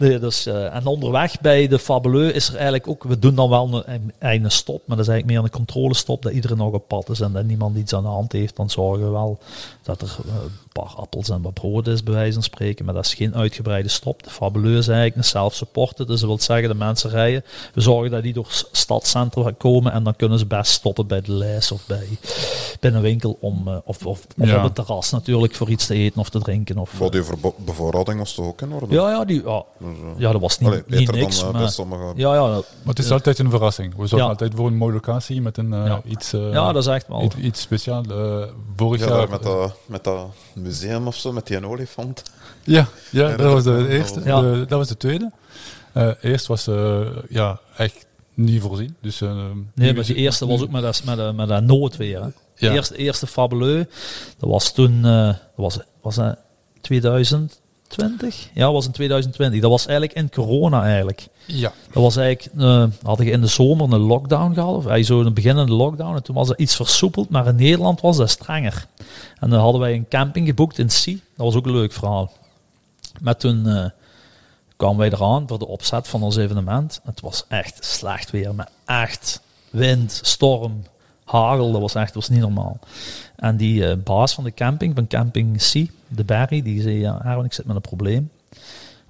Nee, 0.00 0.18
dus, 0.18 0.46
eh, 0.46 0.74
en 0.74 0.86
onderweg 0.86 1.40
bij 1.40 1.68
de 1.68 1.78
Fabuleux 1.78 2.32
is 2.34 2.48
er 2.48 2.54
eigenlijk 2.54 2.88
ook, 2.88 3.04
we 3.04 3.18
doen 3.18 3.34
dan 3.34 3.48
wel 3.50 3.84
een, 3.86 4.02
een, 4.18 4.44
een 4.44 4.50
stop, 4.50 4.82
maar 4.86 4.96
dat 4.96 5.06
is 5.06 5.12
eigenlijk 5.12 5.26
meer 5.26 5.50
een 5.50 5.56
controlestop, 5.64 6.22
dat 6.22 6.32
iedereen 6.32 6.56
nog 6.56 6.72
op 6.72 6.88
pad 6.88 7.08
is 7.08 7.20
en 7.20 7.32
dat 7.32 7.44
niemand 7.44 7.76
iets 7.76 7.94
aan 7.94 8.02
de 8.02 8.08
hand 8.08 8.32
heeft. 8.32 8.56
Dan 8.56 8.70
zorgen 8.70 9.04
we 9.04 9.10
wel 9.10 9.38
dat 9.82 10.02
er 10.02 10.16
eh, 10.26 10.34
een 10.42 10.50
paar 10.72 10.92
appels 10.96 11.28
en 11.28 11.42
wat 11.42 11.54
brood 11.54 11.86
is, 11.86 12.02
bij 12.02 12.14
wijze 12.14 12.32
van 12.32 12.42
spreken, 12.42 12.84
maar 12.84 12.94
dat 12.94 13.04
is 13.04 13.14
geen 13.14 13.34
uitgebreide 13.34 13.88
stop. 13.88 14.22
De 14.22 14.30
Fabuleux 14.30 14.78
is 14.78 14.88
eigenlijk 14.88 15.16
een 15.16 15.24
self-supported, 15.24 16.06
dus 16.06 16.20
dat 16.20 16.28
wil 16.28 16.38
zeggen, 16.40 16.68
de 16.68 16.74
mensen 16.74 17.10
rijden, 17.10 17.44
we 17.74 17.80
zorgen 17.80 18.10
dat 18.10 18.22
die 18.22 18.32
door 18.32 18.46
stadscentra 18.72 19.52
komen 19.58 19.92
en 19.92 20.02
dan 20.04 20.16
kunnen 20.16 20.38
ze 20.38 20.46
best 20.46 20.72
stoppen 20.72 21.06
bij 21.06 21.20
de 21.20 21.32
lijst 21.32 21.72
of 21.72 21.86
bij, 21.86 22.06
bij 22.80 22.92
een 22.92 23.00
winkel 23.00 23.36
om, 23.40 23.68
eh, 23.68 23.76
of, 23.84 24.06
of, 24.06 24.26
of 24.38 24.46
Ja. 24.46 24.56
op 24.56 24.62
het 24.62 24.74
terras 24.74 25.10
natuurlijk 25.10 25.54
voor 25.54 25.70
iets 25.70 25.86
te 25.86 25.94
eten 25.94 26.20
of 26.20 26.28
te 26.30 26.38
drinken. 26.38 26.78
Of, 26.78 26.90
Voor 26.90 27.10
die 27.10 27.22
bevoorrading 27.56 28.18
was 28.18 28.34
toch 28.34 28.46
ook 28.46 28.60
in 28.60 28.72
orde? 28.72 28.94
ja, 28.94 29.10
ja, 29.10 29.24
die, 29.24 29.42
ja, 29.44 29.62
eh, 29.80 29.86
ja, 30.16 30.32
dat 30.32 30.40
was 30.40 30.58
niet, 30.58 30.68
Allee, 30.68 30.82
niet 30.86 31.12
niks. 31.12 31.40
Dan, 31.40 31.52
maar, 31.52 31.60
bij 31.60 31.70
sommige... 31.70 32.12
ja, 32.16 32.34
ja, 32.34 32.50
dat, 32.50 32.66
maar 32.78 32.88
het 32.94 32.98
is 32.98 33.06
eh, 33.06 33.12
altijd 33.12 33.38
een 33.38 33.50
verrassing. 33.50 33.96
We 33.96 34.06
zorgen 34.06 34.28
altijd 34.28 34.52
voor 34.54 34.66
een 34.66 34.76
mooie 34.76 34.92
locatie 34.92 35.40
met 35.40 35.56
een 35.56 35.72
eh, 35.72 35.96
iets... 36.04 36.30
ja, 36.30 36.72
dat 36.72 36.86
is 36.86 36.86
echt 36.86 37.08
wel... 37.08 37.30
Iets, 37.38 37.60
speciaal 37.60 38.04
speciaals. 38.04 38.50
vorig 38.76 39.08
jaar... 39.08 39.28
Met 39.28 39.42
dat, 39.42 39.74
met 39.86 40.04
dat 40.04 40.28
museum 40.54 41.06
of 41.06 41.16
zo, 41.16 41.32
met 41.32 41.46
die 41.46 41.66
olifant. 41.66 42.22
Ja, 42.64 42.86
ja, 43.10 43.36
dat, 43.36 43.52
was 43.52 43.64
de 43.64 43.88
eerste. 43.88 44.22
De, 44.22 44.64
dat 44.68 44.78
was 44.78 44.88
de 44.88 44.96
tweede. 44.96 45.32
eerst 46.20 46.46
was 46.46 46.64
ja, 47.28 47.60
echt 47.76 48.06
niet 48.34 48.62
voorzien. 48.62 48.96
Dus, 49.00 49.20
nee, 49.74 49.94
maar 49.94 50.04
die 50.04 50.14
eerste 50.14 50.46
was 50.46 50.62
ook 50.62 50.70
met 50.70 50.82
dat, 50.82 51.34
met, 51.34 51.48
dat, 51.48 51.62
noodweer. 51.62 52.32
De 52.60 52.70
eerste, 52.70 52.96
eerste 52.96 53.26
fabuleux, 53.26 53.86
dat 54.38 54.50
was 54.50 54.72
toen, 54.72 55.06
uh, 55.06 55.34
was, 55.54 55.78
was, 56.00 56.18
uh, 56.18 56.32
2000, 56.80 57.60
20? 57.90 58.48
Ja, 58.54 58.72
was 58.72 58.86
in 58.86 58.92
2020. 58.92 59.60
Dat 59.60 59.70
was 59.70 59.86
eigenlijk 59.86 60.18
in 60.18 60.30
corona 60.30 60.84
eigenlijk. 60.84 61.28
Ja. 61.46 61.72
Dat 61.92 62.02
was 62.02 62.16
eigenlijk, 62.16 62.54
uh, 62.56 62.84
hadden 63.02 63.26
we 63.26 63.32
in 63.32 63.40
de 63.40 63.46
zomer 63.46 63.92
een 63.92 64.00
lockdown 64.00 64.54
gehad, 64.54 64.74
of 64.74 64.86
eigenlijk 64.86 65.06
zo 65.06 65.20
een 65.20 65.34
beginnende 65.34 65.72
lockdown, 65.72 66.16
en 66.16 66.22
toen 66.22 66.34
was 66.34 66.48
dat 66.48 66.58
iets 66.58 66.76
versoepeld, 66.76 67.30
maar 67.30 67.46
in 67.46 67.56
Nederland 67.56 68.00
was 68.00 68.16
dat 68.16 68.30
strenger. 68.30 68.86
En 69.38 69.50
dan 69.50 69.60
hadden 69.60 69.80
wij 69.80 69.94
een 69.94 70.08
camping 70.08 70.46
geboekt 70.46 70.78
in 70.78 70.86
C. 70.86 71.04
Dat 71.04 71.46
was 71.46 71.54
ook 71.54 71.66
een 71.66 71.72
leuk 71.72 71.92
verhaal. 71.92 72.32
Maar 73.20 73.36
toen 73.36 73.66
eh, 73.66 73.84
kwamen 74.76 74.98
wij 74.98 75.10
eraan 75.10 75.48
voor 75.48 75.58
de 75.58 75.66
opzet 75.66 76.08
van 76.08 76.22
ons 76.22 76.36
evenement. 76.36 77.00
Het 77.04 77.20
was 77.20 77.44
echt 77.48 77.84
slecht 77.84 78.30
weer, 78.30 78.54
met 78.54 78.70
echt 78.84 79.40
wind, 79.70 80.20
storm, 80.22 80.82
hagel, 81.24 81.72
dat 81.72 81.80
was 81.80 81.94
echt 81.94 82.14
was 82.14 82.28
niet 82.28 82.40
normaal. 82.40 82.78
En 83.40 83.56
die 83.56 83.86
eh, 83.86 83.96
baas 84.04 84.34
van 84.34 84.44
de 84.44 84.54
camping, 84.54 84.94
van 84.94 85.06
Camping 85.06 85.62
Sea, 85.62 85.86
de 86.08 86.24
Barry, 86.24 86.62
die 86.62 86.82
zei, 86.82 86.98
ja 86.98 87.24
Erwin, 87.24 87.44
ik 87.44 87.52
zit 87.52 87.66
met 87.66 87.76
een 87.76 87.82
probleem. 87.82 88.30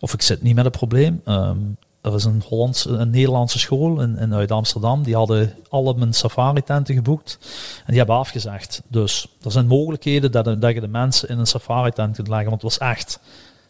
Of 0.01 0.13
ik 0.13 0.23
zit 0.23 0.43
niet 0.43 0.55
met 0.55 0.65
een 0.65 0.71
probleem. 0.71 1.21
Ehm, 1.25 1.59
er 2.01 2.15
is 2.15 2.25
een, 2.25 2.43
Hollands, 2.47 2.85
een 2.85 3.11
Nederlandse 3.11 3.59
school 3.59 4.01
in, 4.01 4.19
in 4.19 4.35
uit 4.35 4.51
Amsterdam. 4.51 5.03
Die 5.03 5.15
hadden 5.15 5.55
alle 5.69 5.95
mijn 5.95 6.15
safari-tenten 6.15 6.95
geboekt. 6.95 7.39
En 7.79 7.87
die 7.87 7.97
hebben 7.97 8.17
afgezegd. 8.17 8.83
Dus 8.89 9.29
er 9.43 9.51
zijn 9.51 9.67
mogelijkheden 9.67 10.33
dat, 10.33 10.45
dat 10.45 10.75
je 10.75 10.81
de 10.81 10.89
mensen 10.89 11.29
in 11.29 11.39
een 11.39 11.47
safari-tent 11.47 12.15
kunt 12.15 12.29
leggen. 12.29 12.49
Want 12.49 12.63
het 12.63 12.79
was 12.79 12.89
echt... 12.89 13.21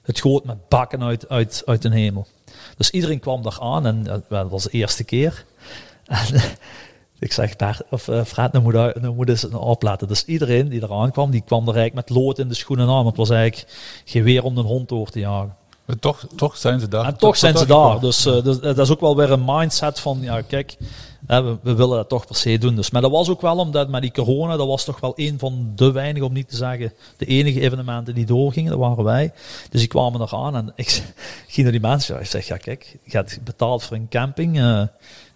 Het 0.03 0.21
goot 0.21 0.45
met 0.45 0.69
bakken 0.69 1.03
uit, 1.03 1.29
uit, 1.29 1.63
uit 1.67 1.83
de 1.83 1.91
hemel. 1.91 2.27
Dus 2.77 2.91
iedereen 2.91 3.21
kwam 3.21 3.43
daar 3.43 3.61
aan. 3.61 3.87
En 3.87 4.07
eh, 4.07 4.19
dat 4.29 4.51
was 4.51 4.63
de 4.63 4.71
eerste 4.71 5.05
keer. 5.05 5.45
En 6.11 6.41
ik 7.21 7.33
zeg, 7.33 7.57
Bert, 7.57 7.83
of 7.91 8.09
uh, 8.09 8.25
Fred, 8.25 8.53
nou 8.53 8.65
moet, 8.65 8.75
nou 8.75 9.15
moet 9.15 9.29
eens 9.29 9.49
opletten. 9.49 10.09
Dus 10.09 10.25
iedereen 10.25 10.69
die 10.69 10.83
eraan 10.83 11.11
kwam, 11.11 11.31
die 11.31 11.43
kwam 11.47 11.69
er 11.69 11.77
eigenlijk 11.77 12.09
met 12.09 12.17
lood 12.17 12.39
in 12.39 12.49
de 12.49 12.55
schoenen 12.55 12.89
aan. 12.89 12.95
Want 12.95 13.07
het 13.07 13.17
was 13.17 13.31
eigenlijk 13.31 13.73
geen 14.05 14.23
weer 14.23 14.45
om 14.45 14.59
een 14.59 14.65
hond 14.65 14.89
door 14.89 15.11
te 15.11 15.19
jagen. 15.19 15.55
Maar 15.85 15.99
toch, 15.99 16.27
toch 16.37 16.57
zijn 16.57 16.81
ze 16.81 16.89
daar. 16.89 17.05
En 17.05 17.17
toch 17.17 17.37
zijn 17.37 17.57
ze 17.57 17.67
daar 17.67 17.79
daar. 17.79 18.01
Dus, 18.01 18.27
eh, 18.27 18.43
dus 18.43 18.61
dat 18.61 18.79
is 18.79 18.91
ook 18.91 19.01
wel 19.01 19.17
weer 19.17 19.31
een 19.31 19.45
mindset 19.45 20.01
van, 20.01 20.19
ja 20.21 20.41
kijk, 20.41 20.77
we, 21.27 21.59
we 21.63 21.75
willen 21.75 21.97
dat 21.97 22.09
toch 22.09 22.27
per 22.27 22.37
se 22.37 22.59
doen. 22.59 22.77
Dus, 22.77 22.91
maar 22.91 23.03
dat 23.03 23.11
was 23.11 23.29
ook 23.29 23.41
wel 23.41 23.57
omdat 23.57 23.89
met 23.89 24.03
die 24.03 24.13
corona, 24.13 24.57
dat 24.57 24.67
was 24.67 24.85
toch 24.85 25.01
wel 25.01 25.13
een 25.17 25.39
van 25.39 25.73
de 25.75 25.93
weinige, 25.93 26.25
om 26.25 26.33
niet 26.33 26.49
te 26.49 26.57
zeggen, 26.57 26.93
de 27.17 27.27
enige 27.27 27.61
evenementen 27.61 28.15
die 28.15 28.27
doorgingen, 28.27 28.71
dat 28.71 28.81
waren 28.81 29.05
wij. 29.05 29.33
Dus 29.71 29.81
die 29.81 29.89
kwamen 29.89 30.21
er 30.21 30.35
aan 30.35 30.57
en 30.57 30.73
ik 30.75 30.89
ging 31.47 31.63
naar 31.63 31.73
die 31.73 31.81
mensen, 31.81 32.15
ja, 32.15 32.21
ik 32.21 32.27
zeg, 32.27 32.47
ja 32.47 32.57
kijk, 32.57 32.99
je 33.05 33.17
hebt 33.17 33.45
betaald 33.45 33.83
voor 33.83 33.97
een 33.97 34.09
camping, 34.09 34.57
eh, 34.59 34.83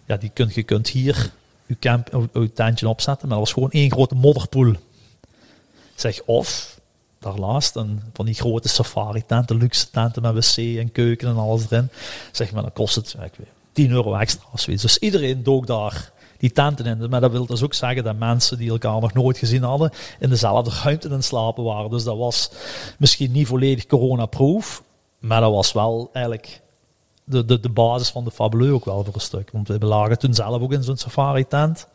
ja, 0.05 0.17
die 0.17 0.31
kunt, 0.33 0.53
je 0.53 0.63
kunt 0.63 0.87
hier 0.87 1.31
camp, 1.79 2.13
uw, 2.13 2.27
uw 2.33 2.49
tentje 2.53 2.89
opzetten, 2.89 3.27
maar 3.27 3.37
dat 3.37 3.45
was 3.45 3.53
gewoon 3.53 3.71
één 3.71 3.91
grote 3.91 4.15
modderpoel. 4.15 4.73
Zeg, 5.95 6.21
of 6.25 6.79
daarnaast 7.19 7.75
een 7.75 8.01
van 8.13 8.25
die 8.25 8.35
grote 8.35 8.67
safari-tenten, 8.67 9.57
luxe 9.57 9.89
tenten 9.89 10.21
met 10.21 10.33
wc 10.33 10.77
en 10.77 10.91
keuken 10.91 11.27
en 11.27 11.37
alles 11.37 11.65
erin. 11.69 11.89
Zeg 12.31 12.51
maar, 12.51 12.61
dan 12.61 12.73
kost 12.73 12.95
het 12.95 13.15
ik 13.23 13.33
weet, 13.37 13.47
10 13.71 13.91
euro 13.91 14.15
extra 14.15 14.45
of 14.51 14.59
zoiets. 14.59 14.81
Dus 14.81 14.97
iedereen 14.97 15.43
dook 15.43 15.67
daar 15.67 16.11
die 16.37 16.51
tenten 16.51 16.85
in. 16.85 17.09
Maar 17.09 17.21
dat 17.21 17.31
wil 17.31 17.45
dus 17.45 17.63
ook 17.63 17.73
zeggen 17.73 18.03
dat 18.03 18.17
mensen 18.17 18.57
die 18.57 18.69
elkaar 18.69 19.01
nog 19.01 19.13
nooit 19.13 19.37
gezien 19.37 19.63
hadden, 19.63 19.91
in 20.19 20.29
dezelfde 20.29 20.71
ruimte 20.83 21.09
het 21.09 21.25
slapen 21.25 21.63
waren. 21.63 21.89
Dus 21.89 22.03
dat 22.03 22.17
was 22.17 22.51
misschien 22.97 23.31
niet 23.31 23.47
volledig 23.47 23.85
corona-proof, 23.85 24.83
maar 25.19 25.41
dat 25.41 25.51
was 25.51 25.71
wel 25.71 26.09
eigenlijk 26.13 26.61
de, 27.25 27.45
de, 27.45 27.59
de 27.59 27.69
basis 27.69 28.09
van 28.09 28.23
de 28.23 28.31
Fabuleux 28.31 28.73
ook 28.73 28.85
wel 28.85 29.03
voor 29.03 29.13
een 29.13 29.21
stuk. 29.21 29.49
Want 29.51 29.67
we 29.67 29.85
lagen 29.85 30.19
toen 30.19 30.33
zelf 30.33 30.61
ook 30.61 30.73
in 30.73 30.83
zo'n 30.83 30.97
safari-tent. 30.97 31.87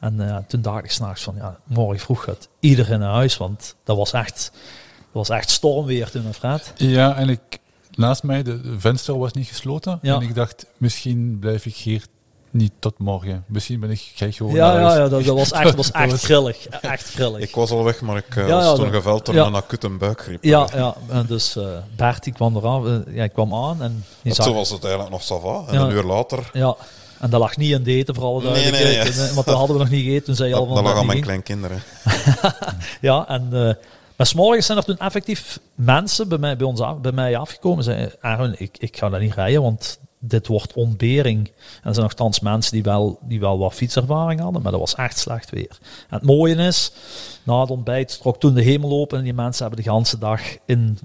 En 0.00 0.28
eh, 0.28 0.36
toen 0.46 0.62
dacht 0.62 0.84
ik 0.84 0.90
s'nachts 0.90 1.22
van, 1.22 1.34
ja, 1.34 1.58
morgen 1.66 1.98
vroeg 1.98 2.24
gaat 2.24 2.48
iedereen 2.60 2.98
naar 2.98 3.12
huis, 3.12 3.36
want 3.36 3.76
dat 3.84 3.96
was 3.96 4.12
echt, 4.12 4.50
dat 4.96 5.12
was 5.12 5.28
echt 5.28 5.50
stormweer 5.50 6.10
toen, 6.10 6.34
Fred. 6.34 6.72
Ja, 6.76 7.16
en 7.16 7.28
ik, 7.28 7.58
naast 7.94 8.22
mij, 8.22 8.42
de, 8.42 8.60
de 8.60 8.80
venster 8.80 9.18
was 9.18 9.32
niet 9.32 9.46
gesloten. 9.46 9.98
Ja. 10.02 10.14
En 10.14 10.22
ik 10.22 10.34
dacht, 10.34 10.66
misschien 10.76 11.38
blijf 11.38 11.66
ik 11.66 11.74
hier 11.74 12.06
niet 12.50 12.72
tot 12.78 12.98
morgen. 12.98 13.44
Misschien 13.46 13.80
ben 13.80 13.90
ik 13.90 14.10
gek 14.14 14.34
gewoon 14.34 14.54
Ja, 14.54 14.78
ja, 14.80 15.08
dat, 15.08 15.24
dat 15.24 15.36
was 15.36 15.52
echt, 15.52 15.62
dat 15.72 15.74
was 15.74 15.90
Dat 15.92 16.00
echt 16.02 16.22
grillig. 16.22 16.66
Echt 16.68 17.10
grillig. 17.10 17.40
Ik 17.40 17.54
was 17.54 17.70
al 17.70 17.84
weg, 17.84 18.00
maar 18.00 18.16
ik 18.16 18.36
eh, 18.36 18.48
Ja, 18.48 18.54
was 18.54 18.74
toen 18.74 18.84
dat- 18.84 18.94
geveld 18.94 19.26
door 19.26 19.34
ja. 19.34 19.46
een 19.46 19.54
acute 19.54 19.88
buikgriep. 19.88 20.44
Ja, 20.44 20.68
ja. 20.74 20.94
En 21.08 21.26
dus 21.26 21.56
eh 21.56 21.64
Bert 21.96 22.24
die 22.24 22.32
kwam 22.32 22.56
eraan. 22.56 22.86
eh, 23.06 23.14
ja, 23.14 23.22
ik 23.24 23.32
kwam 23.32 23.54
aan 23.54 23.82
en 23.82 24.04
die 24.22 24.30
En 24.30 24.34
zag... 24.34 24.46
Toen 24.46 24.54
was 24.54 24.70
het 24.70 24.82
eigenlijk 24.82 25.12
nog 25.12 25.22
sava. 25.22 25.62
En 25.68 25.74
Ja. 25.74 25.80
een 25.80 25.90
uur 25.92 26.02
later, 26.04 26.50
Ja. 26.52 26.76
En 27.18 27.30
dat 27.30 27.40
lag 27.40 27.56
niet 27.56 27.70
in 27.72 27.96
daten, 27.98 28.14
voor 28.14 28.24
alle 28.24 28.42
Nee, 28.50 28.70
nee, 28.70 28.82
nee. 28.84 28.96
En, 28.98 29.34
Want 29.34 29.46
dat 29.46 29.56
hadden 29.56 29.76
we 29.76 29.82
nog 29.82 29.90
niet 29.90 30.04
gegeten. 30.04 30.24
Toen 30.24 30.34
zei 30.34 30.48
je 30.48 30.54
al 30.54 30.66
dat, 30.66 30.74
van... 30.74 30.76
dat 30.76 30.84
lag 30.84 30.92
dat 30.92 31.00
aan 31.02 31.06
mijn 31.08 31.20
kleinkinderen. 31.22 31.82
Ja, 33.00 33.28
en... 33.28 33.48
eh 33.52 33.74
maar 34.16 34.26
's 34.28 34.34
morgens 34.34 34.66
zijn 34.66 34.78
er 34.78 34.84
toen 34.84 34.98
effectief 34.98 35.58
mensen 35.74 36.28
bij 36.28 36.38
mij, 36.38 36.56
bij 36.56 36.66
ons 36.66 36.80
af, 36.80 36.98
bij 36.98 37.12
mij 37.12 37.36
afgekomen. 37.36 37.84
Zeiden, 37.84 38.12
Aaron, 38.20 38.54
ik, 38.58 38.76
ik 38.78 38.96
ga 38.96 39.08
daar 39.08 39.20
niet 39.20 39.34
rijden, 39.34 39.62
want 39.62 39.98
dit 40.22 40.46
wordt 40.46 40.72
ontbering. 40.72 41.46
En 41.46 41.52
er 41.82 41.94
zijn 41.94 42.06
nogthans 42.06 42.40
mensen 42.40 42.72
die 42.72 42.82
wel, 42.82 43.18
die 43.22 43.40
wel 43.40 43.58
wat 43.58 43.72
fietservaring 43.74 44.40
hadden, 44.40 44.62
maar 44.62 44.70
dat 44.72 44.80
was 44.80 44.94
echt 44.94 45.18
slecht 45.18 45.50
weer. 45.50 45.78
En 45.80 46.16
het 46.16 46.22
mooie 46.22 46.54
is, 46.54 46.92
na 47.42 47.60
het 47.60 47.70
ontbijt 47.70 48.18
trok 48.20 48.38
toen 48.40 48.54
de 48.54 48.62
hemel 48.62 48.90
open 49.00 49.18
en 49.18 49.24
die 49.24 49.34
mensen 49.34 49.66
hebben 49.66 49.84
de 49.84 49.90
hele 49.90 50.18
dag 50.18 50.40
in, 50.66 50.98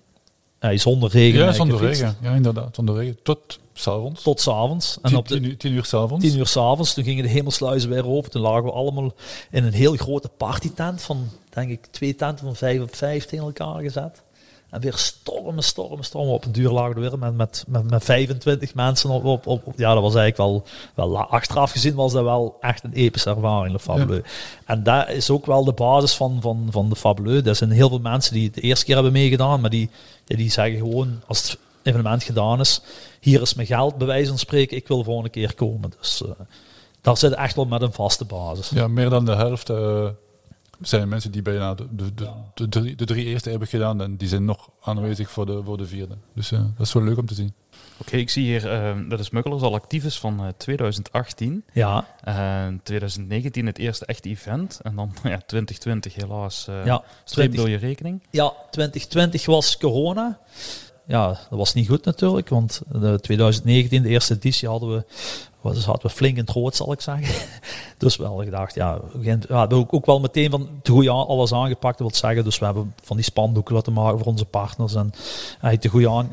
eh, 0.59 0.78
zonder 0.78 1.09
regen 1.09 1.39
Ja, 1.39 1.51
zonder 1.51 1.78
gefietst. 1.78 2.01
regen. 2.01 2.18
Ja, 2.22 2.34
inderdaad, 2.34 2.76
zonder 2.76 2.95
regen. 2.95 3.18
Tot 3.24 3.59
s'avonds. 3.74 4.24
Tot 4.24 4.41
s'avonds. 4.41 4.97
En 5.01 5.09
Tien, 5.09 5.18
op 5.18 5.28
de, 5.28 5.34
tien, 5.36 5.43
uur- 5.45 5.57
tien 5.57 5.72
uur 5.74 5.86
s'avonds. 5.86 6.26
Tien 6.26 6.38
uur 6.38 6.47
s'avonds, 6.47 6.93
toen 6.93 7.03
gingen 7.03 7.24
de 7.24 7.30
hemelsluizen 7.30 7.89
weer 7.89 8.07
open. 8.07 8.32
Toen 8.32 8.41
lagen 8.41 8.63
we 8.63 8.72
allemaal 8.72 9.13
in 9.51 9.63
een 9.63 9.74
heel 9.74 9.95
grote 9.95 10.30
partytent 10.38 11.01
van, 11.01 11.28
denk 11.49 11.70
ik, 11.70 11.86
twee 11.86 12.16
tenten 12.16 12.45
van 12.45 12.55
vijf 12.55 12.82
op 12.82 12.95
vijf 12.95 13.26
tegen 13.26 13.45
elkaar 13.45 13.82
gezet. 13.82 14.22
En 14.70 14.82
weer 14.82 14.97
stormen, 14.97 15.63
stormen, 15.63 16.05
stormen. 16.05 16.34
Op 16.34 16.45
een 16.45 16.51
duur 16.51 16.72
lagen 16.72 16.95
we 16.95 17.01
weer 17.01 17.18
met, 17.20 17.36
met, 17.36 17.63
met, 17.68 17.89
met 17.89 18.03
25 18.03 18.74
mensen 18.74 19.09
op, 19.09 19.26
op, 19.26 19.47
op. 19.47 19.74
Ja, 19.76 19.93
dat 19.93 20.03
was 20.03 20.16
eigenlijk 20.16 20.38
wel, 20.38 20.63
wel... 20.95 21.18
Achteraf 21.18 21.72
gezien 21.72 21.95
was 21.95 22.13
dat 22.13 22.24
wel 22.24 22.57
echt 22.59 22.84
een 22.84 22.93
epische 22.93 23.30
ervaring, 23.30 23.74
de 23.74 23.80
Fabuleux. 23.80 24.30
En 24.66 24.84
dat 24.84 25.09
is 25.09 25.30
ook 25.30 25.45
wel 25.45 25.63
de 25.63 25.74
basis 25.74 26.13
van, 26.13 26.38
van, 26.41 26.68
van 26.70 26.89
de 26.89 26.95
Fabuleux. 26.95 27.47
Er 27.47 27.55
zijn 27.55 27.72
heel 27.72 27.89
veel 27.89 27.99
mensen 27.99 28.34
die 28.34 28.45
het 28.45 28.53
de 28.53 28.61
eerste 28.61 28.86
keer 28.86 28.95
hebben 28.95 29.13
meegedaan, 29.13 29.61
maar 29.61 29.70
die, 29.70 29.89
die 30.26 30.51
zeggen 30.51 30.78
gewoon, 30.78 31.22
als 31.28 31.41
het 31.41 31.57
evenement 31.84 32.24
gedaan 32.24 32.59
is, 32.59 32.82
hier 33.20 33.41
is 33.41 33.53
mijn 33.53 33.68
geld, 33.68 33.97
bij 33.97 34.07
wijze 34.07 34.30
van 34.30 34.39
spreken, 34.39 34.78
ik 34.78 34.88
wil 34.88 35.03
volgende 35.03 35.30
keer 35.30 35.55
komen. 35.55 35.91
Dus 35.99 36.24
eh, 36.24 36.30
daar 37.01 37.18
zit 37.18 37.34
echt 37.34 37.55
wel 37.55 37.66
met 37.66 37.82
een 37.82 37.93
vaste 37.93 38.26
basis. 38.26 38.70
Ja, 38.70 38.88
meer 38.88 39.09
dan 39.09 39.26
de 39.26 39.36
helft 39.36 39.70
eh, 40.80 40.86
zijn 40.88 41.09
mensen 41.09 41.32
die 41.32 41.41
bijna 41.41 41.73
de, 41.73 41.88
de, 41.91 42.13
de, 42.13 42.30
de, 42.53 42.69
drie, 42.69 42.95
de 42.95 43.05
drie 43.05 43.26
eerste 43.26 43.49
hebben 43.49 43.67
gedaan 43.67 44.01
en 44.01 44.17
die 44.17 44.28
zijn 44.28 44.45
nog 44.45 44.69
aanwezig 44.82 45.30
voor 45.32 45.45
de, 45.45 45.61
voor 45.63 45.78
de 45.78 45.86
vierde. 45.86 46.17
Dus 46.34 46.51
eh, 46.51 46.59
dat 46.78 46.88
is 46.88 46.93
wel 46.93 47.03
leuk 47.03 47.17
om 47.17 47.26
te 47.26 47.34
zien. 47.34 47.53
Oké, 47.97 48.17
ik 48.17 48.30
zie 48.30 48.43
hier 48.43 48.71
eh, 48.71 48.95
dat 49.09 49.17
de 49.17 49.23
Smugglers 49.23 49.61
al 49.61 49.73
actief 49.73 50.03
is 50.03 50.19
van 50.19 50.39
eh, 50.39 50.47
2018. 50.57 51.63
Ja, 51.73 52.05
Eh, 52.23 52.67
2019 52.84 53.65
het 53.65 53.78
eerste 53.78 54.05
echte 54.05 54.30
event. 54.30 54.80
En 54.84 54.95
dan 54.95 55.11
ja, 55.23 55.38
2020 55.45 56.15
helaas 56.15 56.67
uh, 56.69 56.86
ja. 56.86 57.03
streep 57.23 57.51
20, 57.51 57.59
door 57.59 57.69
je 57.69 57.78
rekening. 57.78 58.23
ja, 58.32 58.53
2020 58.71 59.45
was 59.45 59.78
corona. 59.78 60.39
Ja, 61.07 61.28
dat 61.28 61.57
was 61.57 61.73
niet 61.73 61.88
goed 61.88 62.05
natuurlijk, 62.05 62.49
want 62.49 62.82
de 62.91 63.19
2019, 63.21 64.01
de 64.01 64.09
eerste 64.09 64.34
editie, 64.34 64.67
hadden 64.67 64.95
we, 64.95 65.05
was, 65.74 65.86
hadden 65.86 66.07
we 66.07 66.16
flink 66.16 66.38
in 66.38 66.43
het 66.43 66.49
rood, 66.49 66.76
zal 66.76 66.91
ik 66.91 67.01
zeggen. 67.01 67.47
dus 67.97 68.16
we 68.16 68.24
hadden 68.26 68.45
gedacht, 68.45 68.76
ja, 68.76 68.99
we 69.13 69.39
hadden 69.47 69.78
ook, 69.78 69.93
ook 69.93 70.05
wel 70.05 70.20
meteen 70.20 70.49
van 70.49 70.70
het 70.78 70.89
goede 70.89 71.11
aan- 71.11 71.28
alles 71.28 71.53
aangepakt, 71.53 71.97
dat 71.97 72.07
wil 72.11 72.20
zeggen. 72.20 72.43
Dus 72.43 72.59
we 72.59 72.66
hebben 72.66 72.93
van 73.03 73.16
die 73.16 73.26
spandoeken 73.26 73.76
laten 73.76 73.93
maken 73.93 74.18
voor 74.18 74.28
onze 74.28 74.45
partners. 74.45 74.95
En 74.95 75.11
eigenlijk 75.49 75.82
de 75.82 75.89
goede 75.89 76.09
aan, 76.09 76.30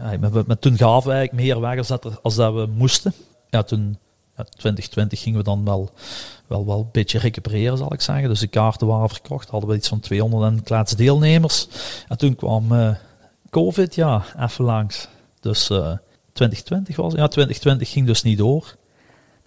met, 0.47 0.61
toen 0.61 0.77
gaven 0.77 1.11
we 1.11 1.15
eigenlijk 1.17 1.47
meer 1.47 1.61
weg 1.61 1.79
als 1.79 1.87
dat, 1.87 2.23
als 2.23 2.35
dat 2.35 2.55
we 2.55 2.67
moesten. 2.75 3.13
Ja, 3.51 3.63
toen, 3.63 3.99
ja, 4.37 4.45
2020 4.45 5.21
gingen 5.21 5.39
we 5.39 5.45
dan 5.45 5.65
wel, 5.65 5.91
wel, 6.47 6.67
wel 6.67 6.79
een 6.79 6.89
beetje 6.93 7.19
recupereren, 7.19 7.79
zal 7.79 7.93
ik 7.93 8.01
zeggen. 8.01 8.29
Dus 8.29 8.41
de 8.41 8.47
kaarten 8.47 8.87
waren 8.87 9.09
verkocht, 9.09 9.49
hadden 9.49 9.71
we 9.71 9.77
iets 9.77 9.89
van 9.89 10.01
200 10.01 10.53
en 10.53 10.63
klaats 10.63 10.97
deelnemers. 10.97 11.69
En 12.09 12.19
toen 12.19 12.37
kwam 12.37 12.73
eh, 12.73 12.91
COVID, 13.51 13.95
ja, 13.95 14.25
even 14.39 14.65
langs. 14.65 15.09
Dus 15.41 15.71
eh 15.71 15.93
2020 16.33 16.97
was 16.97 17.13
Ja, 17.13 17.29
2020 17.29 17.91
ging 17.91 18.07
dus 18.07 18.23
niet 18.23 18.39
door. 18.39 18.77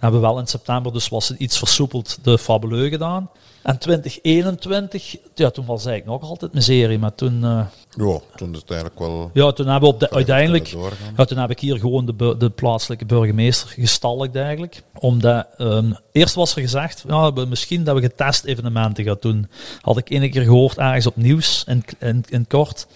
Hebben 0.06 0.24
we 0.24 0.28
wel 0.28 0.40
in 0.40 0.48
september, 0.48 0.94
dus 0.94 1.10
was 1.10 1.28
het 1.28 1.40
iets 1.40 1.58
versoepeld, 1.58 2.18
de 2.22 2.38
Fabuleux 2.38 2.90
gedaan. 2.90 3.30
En 3.66 3.78
2021, 3.78 5.16
ja, 5.36 5.50
toen 5.50 5.66
was 5.66 5.86
eigenlijk 5.86 6.22
nog 6.22 6.30
altijd 6.30 6.54
miserie. 6.54 7.00
Maar 7.00 7.16
toen, 7.16 7.44
eh, 7.44 7.66
Ja, 7.90 8.20
toen 8.36 8.52
is 8.54 8.60
het 8.60 8.70
eigenlijk 8.70 9.00
wel... 9.00 9.30
ja, 9.34 9.52
toen 9.52 9.68
hebben 9.68 9.90
we 9.90 9.96
op 9.96 10.00
de, 10.00 10.10
uiteindelijk 10.10 10.68
ja, 11.18 11.26
toen 11.26 11.38
heb 11.38 11.50
ik 11.50 11.60
hier 11.60 11.80
gewoon 11.80 12.06
de, 12.06 12.36
de 12.38 12.50
plaatselijke 12.50 13.06
burgemeester 13.06 13.70
gestalkt 13.70 14.36
eigenlijk. 14.36 14.84
Omdat, 14.94 15.48
ehm, 15.58 15.92
eerst 16.12 16.36
was 16.36 16.56
er 16.56 16.62
gezegd, 16.62 17.04
ja, 17.08 17.34
we, 17.34 17.46
misschien 17.46 17.84
dat 17.84 17.96
we 17.96 18.02
getest 18.02 18.44
evenementen 18.44 19.04
gaan 19.04 19.18
doen. 19.20 19.50
Had 19.82 19.98
ik 19.98 20.10
ene 20.10 20.30
keer 20.30 20.44
gehoord 20.44 20.78
ergens 20.78 21.08
op 21.08 21.16
nieuws, 21.16 21.64
in, 22.00 22.24
in, 22.30 22.48
kort. 22.48 22.88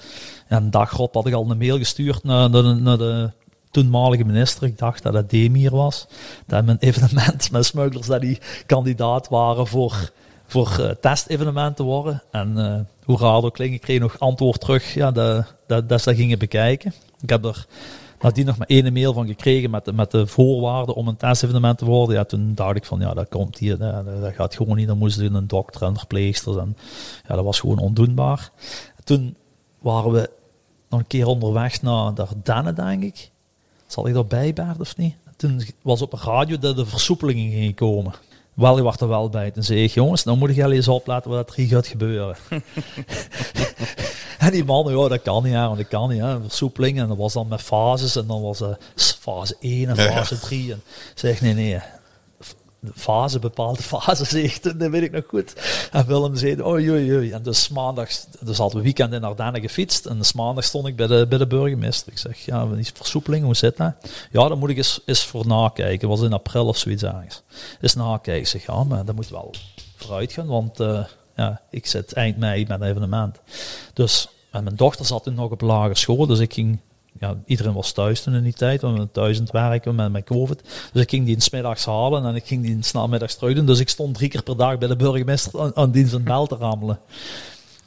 En 0.47 0.64
een 0.64 0.72
dag 0.72 0.93
erop 0.93 1.14
had 1.14 1.28
ik 1.28 1.34
al 1.34 1.49
een 1.49 1.57
mail 1.57 1.78
gestuurd 1.78 2.24
naar, 2.24 2.49
naar 2.49 2.97
de 2.97 3.32
toenmalige 3.72 4.24
minister. 4.24 4.67
Ik 4.67 4.78
dacht 4.78 5.03
dat 5.03 5.13
dat 5.13 5.30
Demir 5.30 5.72
was. 5.72 6.07
Dat 6.45 6.65
mijn 6.65 6.78
evenement 6.80 7.51
met 7.51 7.65
smugglers, 7.65 8.07
dat 8.07 8.22
die 8.22 8.39
kandidaat 8.65 9.30
waren 9.30 9.67
voor, 9.67 10.11
voor 10.45 10.76
eh, 10.80 10.89
testevenementen 10.89 11.86
worden. 11.86 12.24
En 12.32 12.57
eh 12.57 12.80
hoe 13.09 13.17
raar 13.17 13.43
ook 13.43 13.53
klinkt, 13.53 13.76
ik 13.76 13.82
kreeg 13.82 13.99
nog 13.99 14.20
antwoord 14.20 14.59
terug 14.59 14.93
ja, 14.93 15.11
dat, 15.11 15.55
dat, 15.67 15.89
dat 15.89 16.01
ze 16.01 16.09
dat 16.09 16.17
gingen 16.17 16.39
bekijken. 16.39 16.93
Ik 17.22 17.30
heb 17.30 17.45
er 17.45 17.65
nadien 18.22 18.45
nog 18.45 18.57
maar 18.57 18.67
één 18.67 18.93
mail 18.93 19.13
van 19.13 19.28
gekregen 19.28 19.70
met 19.70 19.86
de, 19.86 19.93
met 19.93 20.11
de 20.11 20.28
voorwaarden 20.28 20.95
om 20.95 21.07
een 21.07 21.17
testevenement 21.17 21.78
te 21.78 21.86
worden. 21.86 22.15
Ja, 22.15 22.24
toen 22.24 22.55
dacht 22.55 22.76
ik 22.76 22.86
van 22.86 22.99
ja, 22.99 23.13
dat 23.13 23.30
komt 23.30 23.57
hier, 23.57 23.78
dat, 23.78 24.34
gaat 24.34 24.55
gewoon 24.55 24.76
niet. 24.76 24.88
Dan 24.88 24.97
moesten 24.97 25.34
een 25.34 25.47
dokter 25.47 25.82
en 25.82 25.97
verpleegsters. 25.97 26.55
En 26.55 26.78
ja, 27.28 27.36
dat 27.36 27.43
was 27.43 27.59
gewoon 27.59 27.80
ondoenbaar. 27.80 28.51
Toen 29.03 29.36
waren 29.80 30.11
we 30.11 30.30
nog 30.89 30.99
een 30.99 31.07
keer 31.07 31.26
onderweg 31.26 31.82
naar 31.82 32.13
de 32.13 32.26
Ardennen, 32.26 32.76
denk 32.76 33.03
ik. 33.03 33.32
Zal 33.89 34.07
ik 34.07 34.13
daarbij, 34.13 34.53
Bert, 34.53 34.79
of 34.79 34.97
niet? 34.97 35.15
Toen 35.35 35.61
was 35.81 36.01
op 36.01 36.13
een 36.13 36.19
radio 36.23 36.57
dat 36.57 36.75
de 36.75 36.85
versoepelingen 36.85 37.51
gingen 37.51 37.73
komen. 37.73 38.13
Wel, 38.53 38.77
je 38.77 38.83
was 38.83 38.97
er 38.97 39.07
wel 39.07 39.29
bij. 39.29 39.51
Toen 39.51 39.63
zei 39.63 39.83
ik, 39.83 39.91
jongens, 39.91 40.23
nou 40.23 40.37
moet 40.37 40.49
ik 40.49 40.55
jullie 40.55 40.75
eens 40.75 40.87
opletten 40.87 41.31
wat 41.31 41.49
er 41.49 41.55
hier 41.55 41.67
gaat 41.67 41.87
gebeuren. 41.87 42.35
en 44.39 44.51
die 44.51 44.65
man, 44.65 44.97
ja, 44.97 45.07
dat 45.07 45.21
kan 45.21 45.43
niet, 45.43 45.53
hè, 45.53 45.65
want 45.65 45.77
dat 45.77 45.87
kan 45.87 46.09
niet. 46.09 46.19
Hè. 46.19 46.27
Een 46.27 46.41
versoepeling, 46.41 46.99
en 46.99 47.07
dat 47.07 47.17
was 47.17 47.33
dan 47.33 47.47
met 47.47 47.61
fases. 47.61 48.15
En 48.15 48.27
dan 48.27 48.41
was 48.41 48.59
het 48.59 48.77
fase 48.95 49.55
1 49.59 49.89
en 49.89 49.97
fase 49.97 50.39
3. 50.39 50.71
En 50.71 50.81
zeg, 51.15 51.41
nee, 51.41 51.53
nee. 51.53 51.79
De 52.82 52.91
fase, 52.95 53.39
bepaalde 53.39 53.84
fase, 53.84 54.25
zeg 54.25 54.43
ik 54.43 54.61
toen, 54.61 54.77
dat 54.77 54.89
weet 54.89 55.01
ik 55.01 55.11
nog 55.11 55.23
goed. 55.27 55.53
En 55.91 56.07
Willem 56.07 56.36
zei, 56.36 56.63
oei, 56.63 56.91
oei. 56.91 57.32
En 57.32 57.43
dus 57.43 57.69
maandag, 57.69 58.09
dus 58.39 58.57
hadden 58.57 58.77
we 58.77 58.84
weekend 58.84 59.13
in 59.13 59.23
Ardennen 59.23 59.61
gefietst. 59.61 60.05
En 60.05 60.17
dus 60.17 60.34
maandag 60.34 60.63
stond 60.63 60.88
ik 60.88 60.95
bij 60.95 61.07
de, 61.07 61.25
bij 61.30 61.38
de 61.38 61.47
burgemeester. 61.47 62.11
Ik 62.11 62.17
zeg, 62.17 62.45
ja, 62.45 62.65
die 62.65 62.91
versoepeling, 62.93 63.43
hoe 63.43 63.55
zit 63.55 63.77
dat? 63.77 63.93
Ja, 64.32 64.47
dan 64.47 64.59
moet 64.59 64.69
ik 64.69 64.77
eens, 64.77 65.01
eens 65.05 65.25
voor 65.25 65.47
nakijken. 65.47 66.09
Was 66.09 66.21
in 66.21 66.34
april 66.34 66.67
of 66.67 66.77
zoiets 66.77 67.03
ergens. 67.03 67.41
Eens 67.82 67.95
nakijken. 67.95 68.41
Ik 68.41 68.47
zeg, 68.47 68.65
ja, 68.65 68.84
maar 68.84 69.05
dat 69.05 69.15
moet 69.15 69.30
wel 69.30 69.53
vooruit 69.95 70.32
gaan, 70.32 70.47
want 70.47 70.80
eh, 70.80 71.03
ja, 71.36 71.61
ik 71.69 71.86
zit 71.86 72.13
eind 72.13 72.38
mei 72.38 72.65
met 72.67 72.82
een 72.82 72.88
evenement. 72.88 73.39
Dus, 73.93 74.30
en 74.51 74.63
mijn 74.63 74.75
dochter 74.75 75.05
zat 75.05 75.23
toen 75.23 75.34
nog 75.34 75.51
op 75.51 75.61
lagere 75.61 75.95
school, 75.95 76.25
dus 76.25 76.39
ik 76.39 76.53
ging 76.53 76.80
ja, 77.20 77.36
iedereen 77.45 77.74
was 77.74 77.91
thuis 77.91 78.22
toen 78.22 78.34
in 78.34 78.43
die 78.43 78.53
tijd, 78.53 78.82
want 78.82 78.97
we 78.97 79.11
thuis 79.11 79.41
werken 79.51 80.11
met, 80.11 80.24
COVID. 80.24 80.61
Dus 80.93 81.01
ik 81.01 81.09
ging 81.09 81.26
die 81.26 81.41
smiddags 81.41 81.86
halen 81.86 82.26
en 82.26 82.36
ik 82.36 82.45
ging 82.45 82.63
die 82.63 82.78
snelmiddags 82.80 83.36
terug 83.36 83.55
doen. 83.55 83.65
Dus 83.65 83.80
ik 83.80 83.89
stond 83.89 84.15
drie 84.15 84.30
keer 84.30 84.43
per 84.43 84.57
dag 84.57 84.78
bij 84.78 84.88
de 84.88 84.95
burgemeester 84.95 85.61
aan, 85.61 85.76
aan 85.76 85.91
dienst 85.91 86.13
en 86.13 86.24
bel 86.24 86.47
te 86.47 86.55
rammelen. 86.55 86.99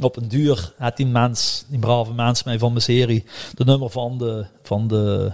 Op 0.01 0.17
een 0.17 0.29
duur 0.29 0.73
had 0.79 0.97
die 0.97 1.07
mens, 1.07 1.65
die 1.69 1.79
brave 1.79 2.13
mens 2.13 2.43
mij 2.43 2.59
van 2.59 2.71
mijn 2.71 2.83
serie, 2.83 3.25
de 3.55 3.65
nummer 3.65 3.91
van 3.91 4.19
de, 4.19 4.47
van 4.63 4.89
de 4.89 5.33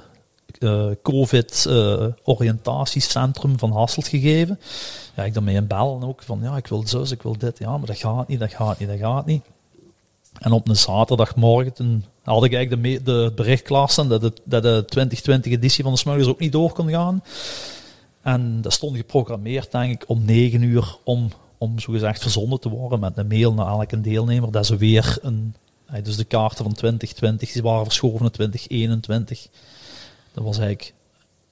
eh, 0.59 0.90
COVID 1.03 1.66
eh, 1.66 2.07
van 3.57 3.72
Hasselt 3.72 4.09
gegeven. 4.09 4.61
Ja, 5.16 5.24
ik 5.24 5.34
dan 5.34 5.44
mee 5.44 5.57
een 5.57 5.66
bellen 5.66 6.05
ook 6.05 6.22
van 6.22 6.40
ja, 6.42 6.57
ik 6.57 6.66
wil 6.66 6.86
zus, 6.86 7.11
ik 7.11 7.22
wil 7.22 7.38
dit. 7.38 7.59
Ja, 7.59 7.76
maar 7.76 7.86
dat 7.86 7.99
gaat 7.99 8.28
niet, 8.28 8.38
dat 8.38 8.53
gaat 8.53 8.78
niet, 8.78 8.88
dat 8.88 8.99
gaat 8.99 9.26
niet. 9.26 9.42
En 10.39 10.53
op 10.53 10.68
een 10.68 10.76
zaterdagmorgen 10.76 11.72
toen 11.72 12.05
had 12.22 12.45
ik 12.45 12.55
eigenlijk 12.55 12.82
de, 12.82 13.03
de 13.03 13.32
bericht 13.34 13.62
klaar 13.62 13.89
staan 13.89 14.09
dat, 14.09 14.22
het, 14.22 14.41
dat 14.45 14.62
de 14.62 14.84
2020 14.86 15.53
editie 15.53 15.84
van 15.84 15.93
de 15.93 15.99
Smuggers 15.99 16.26
ook 16.26 16.41
niet 16.41 16.53
door 16.53 16.72
kon 16.72 16.91
gaan. 16.91 17.22
En 18.22 18.61
dat 18.61 18.72
stond 18.72 18.97
geprogrammeerd, 18.97 19.70
denk 19.70 20.03
ik, 20.03 20.09
om 20.09 20.24
9 20.24 20.62
uur 20.62 20.97
om, 21.05 21.28
om 21.59 21.78
zogezegd 21.78 22.22
verzonden 22.22 22.61
te 22.61 22.68
worden 22.68 23.01
met 23.01 23.16
een 23.16 23.26
mail 23.26 23.55
naar 23.55 23.66
elke 23.66 24.01
deelnemer. 24.01 24.53
Dat 24.53 24.66
ze 24.66 24.76
weer 24.76 25.18
een, 25.22 25.55
eh, 25.86 26.05
dus 26.05 26.16
de 26.16 26.24
kaarten 26.24 26.64
van 26.64 26.72
2020 26.72 27.53
die 27.53 27.62
waren 27.62 27.84
verschoven 27.84 28.20
naar 28.20 28.30
2021. 28.30 29.49
Dat 30.32 30.45
was 30.45 30.59
eigenlijk 30.59 30.95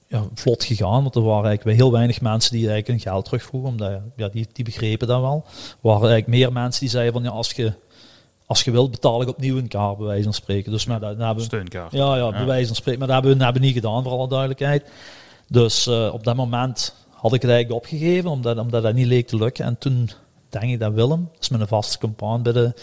ja, 0.07 0.27
vlot 0.33 0.63
gegaan, 0.63 1.03
want 1.03 1.15
er 1.15 1.23
waren 1.23 1.45
eigenlijk 1.45 1.77
heel 1.77 1.91
weinig 1.91 2.21
mensen 2.21 2.51
die 2.51 2.69
eigenlijk 2.69 2.87
hun 2.87 3.13
geld 3.13 3.25
terugvroegen, 3.25 3.69
omdat 3.69 4.01
ja, 4.15 4.27
die, 4.27 4.47
die 4.53 4.63
begrepen 4.63 5.07
dat 5.07 5.21
wel. 5.21 5.43
Er 5.45 5.75
waren 5.81 6.09
eigenlijk 6.09 6.39
meer 6.39 6.53
mensen 6.53 6.81
die 6.81 6.89
zeiden 6.89 7.13
van 7.13 7.23
ja, 7.23 7.29
als 7.29 7.51
je, 7.51 7.73
als 8.47 8.63
je 8.63 8.71
wilt 8.71 8.91
betaal 8.91 9.21
ik 9.21 9.27
opnieuw 9.27 9.57
een 9.57 9.67
kaart, 9.67 9.97
bij 9.97 10.05
wijze 10.05 10.23
van 10.23 10.33
spreken. 10.33 10.71
Dus 10.71 10.85
maar 10.85 10.99
dat, 10.99 11.17
hebben, 11.17 11.43
Steunkaart. 11.43 11.91
ja, 11.91 12.15
ja, 12.15 12.31
bij 12.31 12.45
wijze 12.45 12.67
van 12.67 12.75
spreken. 12.75 12.99
Maar 12.99 13.07
dat 13.07 13.17
hebben 13.17 13.33
we, 13.33 13.37
dat 13.37 13.53
hebben 13.53 13.61
we 13.61 13.67
niet 13.67 13.83
gedaan, 13.83 14.03
voor 14.03 14.11
alle 14.11 14.27
duidelijkheid. 14.27 14.89
Dus 15.47 15.87
eh, 15.87 16.09
op 16.13 16.23
dat 16.23 16.35
moment 16.35 16.95
had 17.09 17.33
ik 17.33 17.41
het 17.41 17.51
eigenlijk 17.51 17.83
opgegeven, 17.83 18.29
omdat, 18.29 18.57
omdat 18.57 18.83
dat 18.83 18.93
niet 18.93 19.07
leek 19.07 19.27
te 19.27 19.37
lukken. 19.37 19.65
En 19.65 19.77
toen 19.77 20.09
denk 20.49 20.63
ik 20.63 20.79
dat 20.79 20.93
Willem, 20.93 21.29
dat 21.33 21.41
is 21.41 21.49
mijn 21.49 21.67
vaste 21.67 21.97
compaan 21.97 22.43
bij 22.43 22.53
de, 22.53 22.73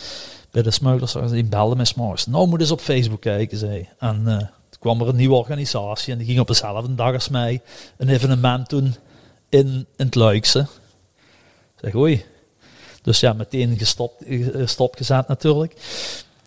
bij 0.50 0.62
de 0.62 0.70
smugglers, 0.70 1.30
die 1.30 1.44
belde 1.44 1.76
me 1.76 1.84
s'morgens. 1.84 2.26
Nou 2.26 2.48
moet 2.48 2.60
eens 2.60 2.70
op 2.70 2.80
Facebook 2.80 3.20
kijken, 3.20 3.58
zei. 3.58 3.88
En 3.98 4.22
uh, 4.26 4.38
toen 4.38 4.80
kwam 4.80 5.00
er 5.00 5.08
een 5.08 5.16
nieuwe 5.16 5.34
organisatie 5.34 6.12
en 6.12 6.18
die 6.18 6.26
ging 6.26 6.40
op 6.40 6.46
dezelfde 6.46 6.94
dag 6.94 7.12
als 7.12 7.28
mij 7.28 7.62
een 7.96 8.08
evenement 8.08 8.68
doen 8.68 8.94
in, 9.48 9.86
in 9.96 10.04
het 10.04 10.14
Luikse. 10.14 10.60
Ik 10.60 11.80
zeg, 11.80 11.94
oei. 11.94 12.24
Dus 13.04 13.20
ja, 13.20 13.32
meteen 13.32 13.78
gestopt, 13.78 14.96
gezet 14.96 15.28
natuurlijk. 15.28 15.74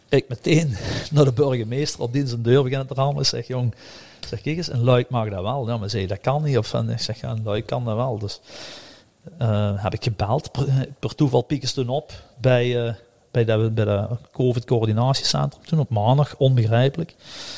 Ik 0.10 0.30
meteen 0.30 0.76
naar 1.12 1.26
de 1.26 1.32
burgemeester 1.32 2.02
op 2.02 2.14
die 2.14 2.28
zijn 2.28 2.42
deur 2.42 2.64
beginnen 2.64 2.88
te 2.88 2.94
rammen. 2.94 3.22
Ik 3.22 3.28
zeg, 3.28 3.48
jong, 3.48 3.74
zeg, 4.28 4.42
kijk 4.42 4.58
eens, 4.58 4.72
een 4.72 4.84
luik 4.84 5.10
mag 5.10 5.30
dat 5.30 5.42
wel. 5.42 5.68
Ja, 5.68 5.78
maar 5.78 5.90
zei, 5.90 6.08
dat 6.08 6.22
kan 6.22 6.44
niet. 6.44 6.58
Of 6.58 6.74
ik 6.74 7.00
zeg, 7.00 7.22
ja, 7.22 7.30
een 7.30 7.44
luik 7.44 7.66
kan 7.66 7.86
dat 7.86 7.96
wel. 7.96 8.18
Dus 8.20 8.40
uh, 9.42 9.84
heb 9.84 9.94
ik 9.94 10.04
gebeld. 10.04 10.52
Per, 11.00 11.16
toeval 11.16 11.42
pieken 11.42 11.68
ze 11.68 11.74
toen 11.74 11.90
op 11.90 12.12
bij, 12.42 12.86
uh, 12.86 12.94
bij 13.32 13.46
de, 13.46 13.72
bij 13.72 14.08
COVID-coördinatiecentrum 14.32 15.64
toen 15.66 15.80
op 15.80 15.90
maandag, 15.90 16.36
onbegrijpelijk. 16.38 17.16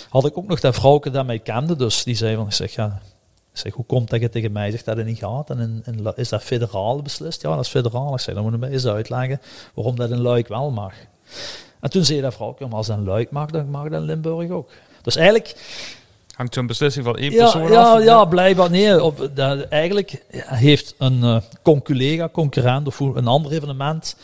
Had 0.09 0.25
ik 0.25 0.37
ook 0.37 0.47
nog 0.47 0.59
dat 0.59 0.75
vrouwke 0.75 1.11
dat 1.11 1.25
mij 1.25 1.39
kende, 1.39 1.75
dus 1.75 2.03
die 2.03 2.15
zei 2.15 2.35
van, 2.35 2.45
ik 2.45 2.53
zeg, 2.53 2.71
ja, 2.71 3.01
zeg, 3.59 3.73
hoe 3.73 3.85
komt 3.85 4.09
dat 4.09 4.21
je 4.21 4.29
tegen 4.29 4.51
mij 4.51 4.71
zegt 4.71 4.85
dat 4.85 4.97
het 4.97 5.05
niet 5.05 5.17
gaat? 5.17 5.49
En, 5.49 5.81
en, 5.85 6.13
is 6.15 6.29
dat 6.29 6.43
federaal 6.43 7.01
beslist? 7.01 7.41
Ja, 7.41 7.55
dat 7.55 7.65
is 7.65 7.71
federaal. 7.71 8.13
Ik 8.13 8.19
zeg, 8.19 8.35
dan 8.35 8.43
moet 8.43 8.53
je 8.53 8.59
mij 8.59 8.69
eens 8.69 8.85
uitleggen 8.85 9.41
waarom 9.73 9.95
dat 9.95 10.11
een 10.11 10.21
luik 10.21 10.47
wel 10.47 10.71
mag. 10.71 10.93
En 11.79 11.89
toen 11.89 12.05
zei 12.05 12.21
dat 12.21 12.33
vrouw, 12.33 12.55
maar 12.59 12.69
als 12.69 12.87
een 12.87 13.03
luik 13.03 13.31
mag, 13.31 13.49
dan 13.49 13.69
mag 13.69 13.83
dat 13.83 13.99
in 14.01 14.05
Limburg 14.05 14.49
ook. 14.49 14.69
Dus 15.01 15.15
eigenlijk 15.15 15.55
Hangt 16.39 16.53
zo'n 16.53 16.67
beslissing 16.67 17.05
van 17.05 17.17
één 17.17 17.31
ja, 17.31 17.43
persoon 17.43 17.71
ja, 17.71 17.81
af? 17.81 18.03
Ja, 18.03 18.25
blijkbaar. 18.25 18.69
Nee, 18.69 19.03
op, 19.03 19.29
dat, 19.33 19.67
eigenlijk 19.67 20.25
heeft 20.31 20.95
een 20.97 21.19
uh, 21.23 21.37
conculega, 21.61 22.29
concurrent 22.29 22.87
of 22.87 22.99
een 22.99 23.27
ander 23.27 23.51
evenement 23.51 24.15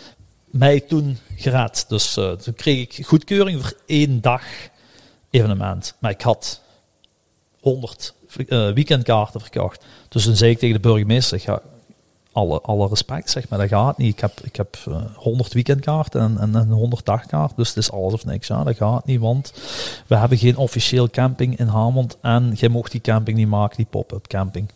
mij 0.45 0.79
toen 0.79 1.17
geraad. 1.35 1.85
Dus 1.87 2.17
uh, 2.17 2.31
toen 2.31 2.53
kreeg 2.53 2.81
ik 2.81 3.05
goedkeuring 3.05 3.61
voor 3.61 3.73
één 3.85 4.21
dag 4.21 4.43
evenement. 5.29 5.95
Maar 5.99 6.11
ik 6.11 6.21
had 6.21 6.61
100 7.59 8.13
uh, 8.37 8.71
weekendkaarten 8.71 9.41
verkocht. 9.41 9.85
Dus 10.09 10.23
toen 10.23 10.35
zei 10.35 10.51
ik 10.51 10.59
tegen 10.59 10.81
de 10.81 10.89
burgemeester, 10.89 11.61
alle, 12.31 12.61
alle 12.61 12.87
respect, 12.87 13.29
zeg 13.29 13.49
maar, 13.49 13.59
dat 13.59 13.67
gaat 13.67 13.97
niet. 13.97 14.13
Ik 14.13 14.19
heb, 14.19 14.39
ik 14.43 14.55
heb 14.55 14.77
uh, 14.87 14.97
100 15.15 15.53
weekendkaarten 15.53 16.21
en, 16.21 16.37
en 16.39 16.53
een 16.53 16.71
100 16.71 17.05
dagkaart, 17.05 17.55
dus 17.55 17.67
het 17.67 17.77
is 17.77 17.91
alles 17.91 18.13
of 18.13 18.25
niks. 18.25 18.47
Ja, 18.47 18.63
dat 18.63 18.75
gaat 18.75 19.05
niet, 19.05 19.19
want 19.19 19.53
we 20.07 20.15
hebben 20.15 20.37
geen 20.37 20.57
officieel 20.57 21.09
camping 21.09 21.57
in 21.57 21.67
Hamond 21.67 22.17
en 22.21 22.53
jij 22.55 22.69
mocht 22.69 22.91
die 22.91 23.01
camping 23.01 23.37
niet 23.37 23.47
maken, 23.47 23.77
die 23.77 23.87
pop-up 23.89 24.27
camping. 24.27 24.69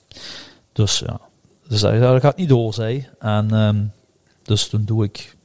Dus 0.73 0.99
ja, 0.99 1.19
dus 1.67 1.81
dat, 1.81 1.99
dat 1.99 2.21
gaat 2.21 2.37
niet 2.37 2.49
door, 2.49 2.73
zei 2.73 3.07
En 3.19 3.53
um, 3.53 3.91
dus 4.43 4.67
toen 4.67 4.85
doe 4.85 5.03
ik 5.03 5.35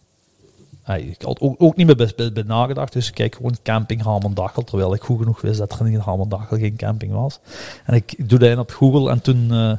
ik 0.93 1.23
had 1.23 1.41
ook, 1.41 1.55
ook 1.59 1.77
niet 1.77 1.87
meer 1.87 1.97
bij, 1.97 2.13
bij, 2.17 2.33
bij, 2.33 2.43
nagedacht, 2.43 2.93
dus 2.93 3.09
ik 3.09 3.15
kijk 3.15 3.35
gewoon 3.35 3.57
camping 3.63 4.03
Hamondachel, 4.03 4.63
terwijl 4.65 4.95
ik 4.95 5.03
goed 5.03 5.19
genoeg 5.19 5.41
wist 5.41 5.59
dat 5.59 5.81
er 5.81 5.87
in 5.87 5.99
Hamondachel 5.99 6.59
geen 6.59 6.77
camping 6.77 7.13
was. 7.13 7.39
En 7.85 7.95
ik, 7.95 8.29
doe 8.29 8.39
dat 8.39 8.51
in 8.51 8.59
op 8.59 8.71
Google 8.71 9.11
en 9.11 9.21
toen 9.21 9.49
uh, 9.53 9.73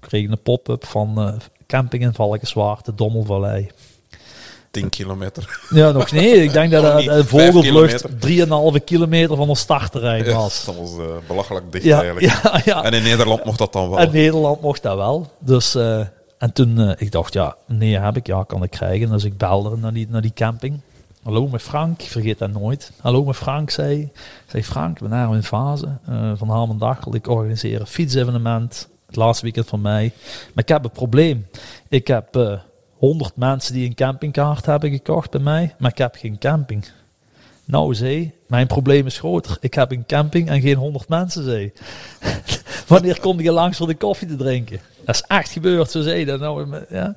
kreeg 0.00 0.24
ik 0.24 0.30
een 0.30 0.42
pop-up 0.42 0.86
van 0.86 1.28
uh, 1.28 1.32
camping 1.66 2.02
in 2.02 2.14
Valkenswaard, 2.14 2.84
de 2.84 2.94
Dommelvallei. 2.94 3.70
10 4.70 4.90
kilometer. 4.90 5.60
Ja, 5.70 5.90
nog 5.90 6.10
nee. 6.10 6.42
Ik 6.42 6.52
denk 6.52 6.70
dat 6.70 6.84
een 7.06 7.24
vogelvlucht 7.26 8.06
3,5 8.78 8.84
kilometer 8.84 9.36
van 9.36 9.48
ons 9.48 9.60
startterrein 9.60 10.34
was. 10.34 10.64
Ja, 10.66 10.72
dat 10.72 10.80
was 10.80 10.98
uh, 10.98 11.06
belachelijk 11.26 11.72
dicht 11.72 11.84
ja, 11.84 12.02
eigenlijk. 12.02 12.64
Ja. 12.64 12.84
En 12.84 12.92
in 12.92 13.02
Nederland 13.02 13.44
mocht 13.44 13.58
dat 13.58 13.72
dan 13.72 13.90
wel. 13.90 13.98
In 13.98 14.10
Nederland 14.12 14.60
mocht 14.60 14.82
dat 14.82 14.96
wel. 14.96 15.30
Dus, 15.38 15.76
en 16.42 16.52
toen, 16.52 16.80
uh, 16.80 16.92
ik 16.96 17.12
dacht, 17.12 17.32
ja, 17.32 17.56
nee 17.66 17.98
heb 17.98 18.16
ik, 18.16 18.26
ja, 18.26 18.42
kan 18.42 18.62
ik 18.62 18.70
krijgen. 18.70 19.10
Dus 19.10 19.24
ik 19.24 19.36
belde 19.36 19.76
naar 19.76 19.92
die, 19.92 20.06
naar 20.10 20.20
die 20.20 20.32
camping. 20.32 20.80
Hallo 21.22 21.48
met 21.48 21.62
Frank, 21.62 22.02
ik 22.02 22.08
vergeet 22.08 22.38
dat 22.38 22.52
nooit. 22.52 22.92
Hallo 23.00 23.24
met 23.24 23.36
Frank, 23.36 23.70
zei 23.70 24.10
zei 24.46 24.64
Frank, 24.64 24.98
we 24.98 25.08
zijn 25.08 25.32
in 25.32 25.42
fase 25.42 25.98
van 26.34 26.50
Hamendachel. 26.50 27.14
Ik 27.14 27.26
organiseer 27.26 27.80
een 27.80 27.86
fietsevenement 27.86 28.88
het 29.06 29.16
laatste 29.16 29.44
weekend 29.44 29.68
van 29.68 29.80
mei. 29.80 30.12
Maar 30.54 30.64
ik 30.64 30.68
heb 30.68 30.84
een 30.84 30.90
probleem. 30.90 31.46
Ik 31.88 32.06
heb 32.06 32.36
uh, 32.36 32.58
100 32.96 33.36
mensen 33.36 33.74
die 33.74 33.88
een 33.88 33.94
campingkaart 33.94 34.66
hebben 34.66 34.90
gekocht 34.90 35.30
bij 35.30 35.40
mij, 35.40 35.74
maar 35.78 35.90
ik 35.90 35.98
heb 35.98 36.14
geen 36.14 36.38
camping. 36.38 36.84
Nou, 37.64 37.94
zei, 37.94 38.32
mijn 38.46 38.66
probleem 38.66 39.06
is 39.06 39.18
groter. 39.18 39.56
Ik 39.60 39.74
heb 39.74 39.92
een 39.92 40.06
camping 40.06 40.48
en 40.48 40.60
geen 40.60 40.76
100 40.76 41.08
mensen, 41.08 41.44
zei. 41.44 41.72
Wanneer 42.88 43.20
kom 43.20 43.40
je 43.40 43.52
langs 43.52 43.78
voor 43.78 43.86
de 43.86 43.94
koffie 43.94 44.28
te 44.28 44.36
drinken? 44.36 44.80
Dat 45.04 45.14
is 45.14 45.24
echt 45.26 45.52
gebeurd, 45.52 45.90
zo 45.90 46.02
zei 46.02 46.24
dat. 46.24 46.40
Nou, 46.40 46.84
ja. 46.90 47.14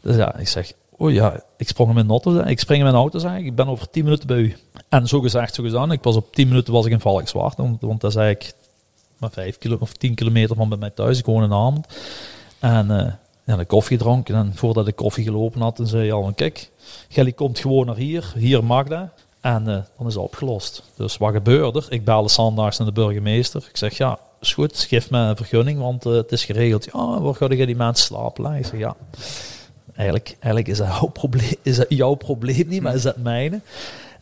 Dus 0.00 0.16
ja, 0.16 0.36
ik 0.36 0.48
zeg, 0.48 0.72
oh 0.96 1.12
ja, 1.12 1.42
ik 1.56 1.68
sprong 1.68 1.88
in 1.88 1.94
mijn 1.94 2.08
auto, 2.08 2.38
ik 2.38 2.60
spring 2.60 2.78
in 2.78 2.86
mijn 2.86 2.96
auto, 2.96 3.18
zeg 3.18 3.36
ik, 3.36 3.54
ben 3.54 3.68
over 3.68 3.90
10 3.90 4.04
minuten 4.04 4.26
bij 4.26 4.36
u. 4.36 4.56
En 4.88 5.06
zo 5.06 5.20
gezegd, 5.20 5.54
zo 5.54 5.62
gedaan, 5.62 5.92
ik 5.92 6.02
was 6.02 6.16
op 6.16 6.34
10 6.34 6.48
minuten 6.48 6.72
was 6.72 6.86
ik 6.86 6.92
in 6.92 7.00
Valkswaard, 7.00 7.56
want, 7.56 7.80
want 7.80 8.00
dat 8.00 8.10
is 8.10 8.16
eigenlijk 8.16 8.54
maar 9.18 9.30
5 9.30 9.58
kilo, 9.58 9.76
of 9.80 9.92
10 9.92 10.14
kilometer 10.14 10.56
van 10.56 10.68
bij 10.68 10.78
mij 10.78 10.90
thuis, 10.90 11.18
ik 11.18 11.24
woon 11.24 11.42
in 11.42 11.52
Amend. 11.52 11.86
En 12.58 12.90
uh, 12.90 13.12
ja, 13.44 13.56
de 13.56 13.64
koffie 13.64 13.96
gedronken 13.96 14.34
en 14.34 14.52
voordat 14.54 14.88
ik 14.88 14.96
koffie 14.96 15.24
gelopen 15.24 15.60
had, 15.60 15.76
dan 15.76 15.86
zei 15.86 16.12
al, 16.12 16.32
kijk, 16.34 16.70
Gelly 17.08 17.32
komt 17.32 17.58
gewoon 17.58 17.86
naar 17.86 17.96
hier, 17.96 18.32
hier 18.36 18.64
mag 18.64 18.86
dat. 18.86 19.08
En 19.44 19.60
uh, 19.60 19.76
dan 19.98 20.06
is 20.06 20.14
het 20.14 20.22
opgelost. 20.22 20.82
Dus 20.96 21.16
wat 21.16 21.32
gebeurde 21.32 21.78
er? 21.78 21.86
Ik 21.92 22.04
belde 22.04 22.28
zondags 22.28 22.78
naar 22.78 22.86
de 22.86 22.92
burgemeester. 22.92 23.66
Ik 23.68 23.76
zeg, 23.76 23.96
ja, 23.96 24.18
is 24.40 24.54
goed, 24.54 24.78
geef 24.78 25.10
me 25.10 25.18
een 25.18 25.36
vergunning, 25.36 25.80
want 25.80 26.06
uh, 26.06 26.12
het 26.12 26.32
is 26.32 26.44
geregeld. 26.44 26.84
Ja, 26.84 27.20
waar 27.20 27.34
ga 27.34 27.46
je 27.50 27.66
die 27.66 27.76
mensen 27.76 28.06
slapen? 28.06 28.54
Ik 28.54 28.66
zeg, 28.66 28.78
ja, 28.78 28.96
eigenlijk, 29.94 30.36
eigenlijk 30.40 30.68
is, 30.68 30.78
dat 30.78 30.86
jouw 30.86 31.08
probleem, 31.08 31.54
is 31.62 31.76
dat 31.76 31.86
jouw 31.88 32.14
probleem 32.14 32.68
niet, 32.68 32.82
maar 32.82 32.94
is 32.94 33.02
dat 33.02 33.16
mijne. 33.16 33.60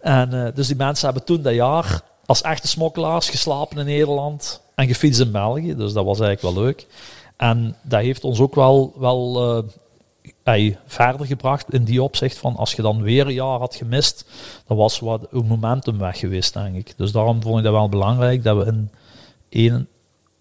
En 0.01 0.35
uh, 0.35 0.49
dus 0.55 0.67
die 0.67 0.77
mensen 0.77 1.05
hebben 1.05 1.25
toen 1.25 1.43
dat 1.43 1.55
jaar 1.55 2.01
als 2.27 2.43
echte 2.43 2.69
smokkelaars 2.69 3.29
geslapen 3.29 3.79
in 3.79 3.87
Nederland 3.87 4.61
en 4.75 4.87
gefietst 4.87 5.21
in 5.21 5.33
België. 5.33 5.77
Dus 5.77 5.93
dat 5.93 6.05
was 6.05 6.21
eigenlijk 6.21 6.55
wel 6.55 6.65
leuk. 6.65 6.87
En 7.37 7.77
dat 7.83 8.01
heeft 8.01 8.25
ons 8.25 8.41
ook 8.41 8.55
wel, 8.55 8.93
wel 8.99 9.65
ey, 10.43 10.79
verder 10.87 11.27
gebracht 11.27 11.73
in 11.73 11.85
die 11.85 12.03
opzicht 12.03 12.39
van 12.39 12.57
als 12.57 12.73
je 12.73 12.83
dan 12.83 13.03
weer 13.03 13.27
een 13.27 13.33
jaar 13.33 13.59
had 13.59 13.75
gemist, 13.75 14.27
dan 14.67 14.77
was 14.77 14.99
wat 15.01 15.27
een 15.31 15.47
momentum 15.47 15.99
weg 15.99 16.19
geweest, 16.19 16.55
denk 16.55 16.77
ik. 16.77 16.95
Dus 16.97 17.13
daarom 17.13 17.43
vond 17.43 17.59
ik 17.59 17.65
dat 17.65 17.73
wel 17.73 17.89
belangrijk 17.89 18.43
dat 18.43 18.57
we 18.57 18.65
in 18.67 18.91
1, 19.49 19.89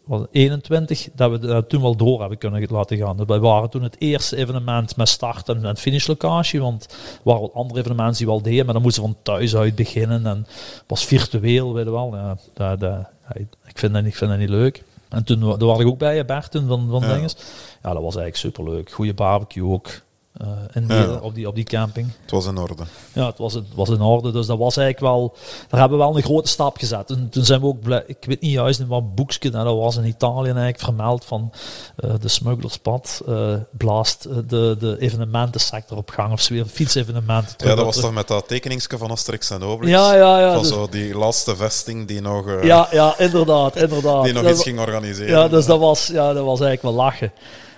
was 0.05 0.25
21, 0.31 1.09
dat 1.15 1.31
we 1.31 1.39
dat 1.39 1.69
toen 1.69 1.81
wel 1.81 1.95
door 1.95 2.19
hebben 2.19 2.37
kunnen 2.37 2.65
laten 2.69 2.97
gaan. 2.97 3.17
Dus 3.17 3.25
wij 3.25 3.39
waren 3.39 3.69
toen 3.69 3.83
het 3.83 3.95
eerste 3.99 4.35
evenement 4.35 4.95
met 4.95 5.09
start 5.09 5.49
en, 5.49 5.65
en 5.65 5.77
finishlocatie, 5.77 6.61
want 6.61 6.83
er 6.91 7.19
waren 7.23 7.41
wat 7.41 7.53
andere 7.53 7.79
evenementen 7.79 8.17
die 8.17 8.27
wel 8.27 8.41
deden, 8.41 8.65
maar 8.65 8.73
dan 8.73 8.83
moesten 8.83 9.03
we 9.03 9.09
van 9.09 9.17
thuis 9.23 9.55
uit 9.55 9.75
beginnen 9.75 10.25
en 10.25 10.47
was 10.87 11.05
virtueel, 11.05 11.73
weet 11.73 11.85
wel. 11.85 12.15
Ja, 12.15 12.37
dat, 12.53 13.07
ik, 13.33 13.77
vind 13.77 13.93
dat, 13.93 14.05
ik 14.05 14.15
vind 14.15 14.29
dat 14.29 14.39
niet 14.39 14.49
leuk. 14.49 14.83
En 15.11 15.23
toen 15.23 15.39
daar 15.39 15.57
was 15.57 15.79
ik 15.79 15.87
ook 15.87 15.97
bij, 15.97 16.25
Bert, 16.25 16.51
toen 16.51 16.67
van, 16.67 16.87
van 16.89 17.01
Ja. 17.01 17.13
dinges. 17.13 17.35
Ja, 17.83 17.93
dat 17.93 18.03
was 18.03 18.15
eigenlijk 18.15 18.35
superleuk. 18.35 18.91
Goede 18.91 19.13
barbecue 19.13 19.63
ook. 19.71 19.89
Eh, 20.37 20.87
Ja. 20.87 21.19
op, 21.21 21.35
die, 21.35 21.47
op 21.47 21.55
die 21.55 21.63
camping. 21.63 22.07
Het 22.21 22.31
was 22.31 22.45
in 22.45 22.57
orde. 22.57 22.83
Ja, 23.13 23.25
het 23.25 23.37
was, 23.37 23.53
het 23.53 23.65
was 23.75 23.89
in 23.89 24.01
orde. 24.01 24.31
Dus 24.31 24.45
dat 24.45 24.57
was 24.57 24.77
eigenlijk 24.77 25.13
wel. 25.15 25.35
Daar 25.69 25.79
hebben 25.79 25.97
we 25.97 26.03
wel 26.05 26.15
een 26.17 26.23
grote 26.23 26.49
stap 26.49 26.77
gezet. 26.77 27.09
En 27.09 27.27
toen 27.29 27.45
zijn 27.45 27.59
we 27.59 27.65
ook 27.65 27.79
blij. 27.81 28.03
Ik 28.07 28.17
weet 28.19 28.41
niet 28.41 28.51
juist 28.51 28.79
in 28.79 28.87
wat 28.87 29.15
boekje 29.15 29.49
dat 29.49 29.65
was 29.77 29.97
in 29.97 30.05
Italië 30.05 30.45
eigenlijk 30.45 30.79
vermeld 30.79 31.25
van 31.25 31.51
eh, 31.95 32.13
de 32.19 32.27
smugglerspad. 32.27 33.21
eh, 33.27 33.53
blaast 33.71 34.23
de, 34.49 34.75
de 34.79 34.95
evenementensector 34.99 35.97
op 35.97 36.09
gang. 36.09 36.31
Of 36.33 36.47
weer 36.47 36.65
fietsevenementen. 36.65 37.67
Ja, 37.67 37.75
dat 37.75 37.85
was 37.85 37.99
toch 37.99 38.13
met 38.13 38.27
dat 38.27 38.47
tekeningske 38.47 38.97
van 38.97 39.11
Asterix 39.11 39.49
en 39.49 39.63
Obelix? 39.63 39.97
Ja, 39.97 40.15
ja, 40.15 40.39
ja. 40.39 40.53
Van 40.53 40.61
dus- 40.61 40.71
zo 40.71 40.87
die 40.89 41.15
laatste 41.17 41.55
vesting 41.55 42.07
die 42.07 42.21
nog, 42.21 42.63
ja, 42.63 42.87
ja, 42.91 43.17
inderdaad. 43.19 43.75
inderdaad. 43.75 44.23
die 44.23 44.33
nog 44.33 44.43
Dat 44.43 44.51
iets 44.51 44.63
ging 44.63 44.79
organiseren. 44.79 45.29
Ja, 45.39 45.47
dus 45.47 45.65
dat 45.65 45.79
was, 45.79 46.07
ja, 46.07 46.33
dat 46.33 46.45
was 46.45 46.59
eigenlijk 46.61 46.81
wel 46.81 47.05
lachen. 47.05 47.31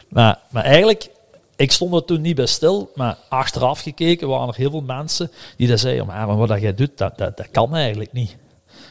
Maar, 0.10 0.40
maar 0.50 0.64
eigenlijk, 0.64 1.10
ik 1.56 1.72
stond 1.72 1.94
er 1.94 2.06
toen 2.06 2.22
niet 2.22 2.36
bij 2.36 2.46
stil, 2.46 2.92
maar 2.96 3.18
achteraf 3.30 3.80
gekeken 3.80 4.28
waren 4.28 4.48
er 4.48 4.56
heel 4.56 4.70
veel 4.70 4.82
mensen 4.82 5.32
die 5.58 5.68
dat 5.68 5.80
zeiden, 5.80 6.06
maar 6.06 6.38
wat 6.38 6.48
dat 6.48 6.62
jij 6.62 6.76
doet, 6.76 6.98
dat, 6.98 7.18
dat, 7.18 7.38
dat 7.38 7.48
kan 7.52 7.76
eigenlijk 7.76 8.12
niet. 8.14 8.38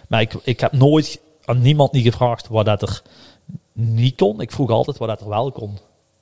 Maar 0.08 0.20
ik, 0.20 0.34
ik 0.42 0.60
heb 0.60 0.72
nooit 0.72 1.20
aan 1.44 1.60
niemand 1.62 1.92
niet 1.92 2.04
gevraagd 2.04 2.48
wat 2.48 2.64
dat 2.64 2.82
er 2.82 3.02
niet 3.72 4.16
kon. 4.16 4.40
Ik 4.40 4.52
vroeg 4.52 4.70
altijd 4.70 4.98
wat 4.98 5.08
dat 5.08 5.20
er 5.20 5.28
wel 5.28 5.52
kon. 5.52 5.78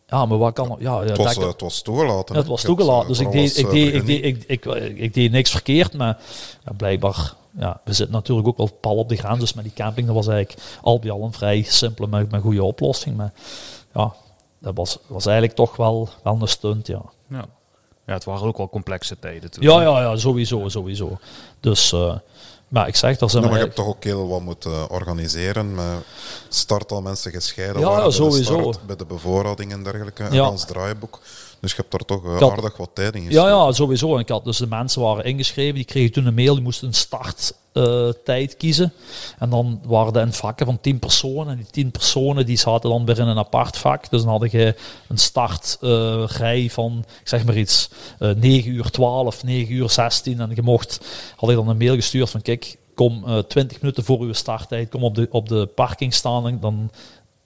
Ja, 0.07 0.27
maar 0.27 0.39
wat 0.39 0.53
kan? 0.53 0.77
Ja, 0.79 1.03
ja, 1.03 1.09
het, 1.09 1.17
was, 1.17 1.37
eh, 1.37 1.47
het 1.47 1.61
was 1.61 1.83
toegelaten. 1.83 2.37
het 2.37 2.47
was 2.47 2.63
toegelaten. 2.63 3.03
eh, 3.03 3.09
Dus 3.09 3.19
ik 3.21 3.31
deed, 3.31 3.57
ik, 3.57 3.67
eh, 3.67 3.73
deed, 3.73 3.95
ik, 3.95 4.07
deed, 4.07 4.45
ik, 4.47 4.65
ik, 4.99 5.15
deed 5.15 5.31
niks 5.33 5.51
verkeerd, 5.51 5.93
maar 5.95 6.19
blijkbaar, 6.77 7.35
ja, 7.59 7.81
we 7.85 7.93
zitten 7.93 8.15
natuurlijk 8.15 8.49
ook 8.49 8.57
wel 8.57 8.71
pal 8.81 8.97
op 8.97 9.09
de 9.09 9.17
grens. 9.17 9.39
Dus 9.41 9.53
met 9.55 9.65
die 9.65 9.73
camping, 9.73 10.07
dat 10.07 10.17
was 10.17 10.29
eigenlijk 10.29 10.63
al 10.83 10.99
bij 10.99 11.11
al 11.11 11.23
een 11.23 11.33
vrij 11.33 11.63
simpele, 11.63 12.07
maar, 12.07 12.27
maar 12.31 12.41
goede 12.41 12.63
oplossing. 12.65 13.17
Maar 13.17 13.33
ja, 13.95 14.15
dat 14.61 14.77
was, 14.77 14.99
was 15.07 15.25
eigenlijk 15.27 15.57
toch 15.57 15.77
wel, 15.77 16.09
wel 16.23 16.39
een 16.41 16.49
stunt, 16.49 16.87
ja. 16.87 17.03
Ja. 17.29 17.45
ja, 18.07 18.13
het 18.13 18.25
waren 18.25 18.47
ook 18.47 18.57
wel 18.57 18.69
complexe 18.69 19.19
tijden 19.19 19.51
toen. 19.51 19.63
Ja, 19.63 19.83
ja, 19.83 20.01
ja, 20.01 20.17
sowieso, 20.17 20.69
sowieso. 20.69 21.19
Dus, 21.61 21.93
eh, 21.93 22.15
Maar 22.69 22.89
ik 22.89 22.97
zeg, 22.97 23.19
daar 23.19 23.31
zijn 23.31 23.43
Ja, 23.43 23.49
maar 23.49 23.59
je 23.59 23.65
hebt 23.65 23.77
toch 23.77 23.87
ook 23.87 24.05
heel 24.05 24.29
wat 24.29 24.41
moeten 24.41 24.91
organiseren. 24.91 25.75
Met 25.75 25.85
start 26.49 26.93
al 26.93 27.03
mensen 27.03 27.33
gescheiden 27.33 27.81
Ja, 27.81 27.87
waren 27.87 28.11
ja, 28.11 28.17
bij 28.19 28.29
de 28.29 28.45
sowieso. 28.45 28.73
bij 28.87 28.97
de 28.97 29.05
bevoorrading 29.07 29.73
en 29.73 29.83
dergelijke. 29.83 30.23
Ja. 30.23 30.45
En 30.45 30.51
ons 30.51 30.65
draaiboek. 30.65 31.21
Dus 31.61 31.71
je 31.71 31.77
hebt 31.77 31.91
daar 31.91 32.01
toch 32.19 32.25
eh, 32.25 32.39
had- 32.41 32.51
aardig 32.51 32.77
wat 32.77 32.91
tijd 32.95 33.15
in 33.15 33.21
Ja, 33.23 33.27
gestoken. 33.29 33.51
ja, 33.51 33.73
sowieso. 33.73 34.15
En 34.15 34.21
ik 34.21 34.29
had 34.29 34.45
dus 34.45 34.57
de 34.57 34.67
mensen 34.67 35.03
waren 35.03 35.25
ingeschreven, 35.25 35.75
die 35.75 35.85
kregen 35.85 36.13
toen 36.13 36.27
een 36.27 36.35
mail, 36.35 36.55
die 36.55 36.63
moesten 36.63 36.89
een 36.89 36.95
starttijd 36.95 38.57
kiezen. 38.57 38.93
En 39.39 39.51
dan 39.51 39.81
waren 39.87 40.15
er 40.15 40.33
vakken 40.33 40.67
van 40.67 40.81
10 40.81 40.99
personen. 40.99 41.49
En 41.49 41.57
die 41.57 41.67
10 41.71 41.91
personen 41.91 42.47
die 42.47 42.57
zaten 42.59 42.91
dan 42.91 43.05
weer 43.05 43.19
in 43.19 43.27
een 43.27 43.39
apart 43.39 43.77
vak. 43.77 44.11
Dus 44.11 44.23
dan 44.23 44.31
had 44.41 44.51
je 44.51 44.75
een 45.09 45.19
startrij 45.19 46.69
van, 46.71 47.05
ik 47.21 47.29
zeg 47.29 47.45
maar 47.45 47.57
iets, 47.57 47.91
eh 48.19 48.31
9 48.31 48.71
uur 48.71 48.91
12, 48.91 49.45
9 49.45 49.75
uur 49.75 49.91
16. 49.91 50.41
En 50.41 50.51
je 50.55 50.63
mocht, 50.63 51.01
had 51.37 51.51
ik 51.51 51.57
dan 51.57 51.69
een 51.69 51.77
mail 51.77 51.95
gestuurd 51.95 52.31
van, 52.31 52.43
kijk, 52.43 52.77
kom 52.95 53.25
eh 53.27 53.39
20 53.39 53.81
minuten 53.81 54.05
voor 54.05 54.21
uw 54.21 54.33
starttijd, 54.33 54.89
kom 54.89 55.05
op 55.05 55.15
de, 55.15 55.29
op 55.31 55.49
de 55.49 55.67
parking 55.75 56.15
staan. 56.15 56.47
En 56.47 56.61
dan 56.61 56.91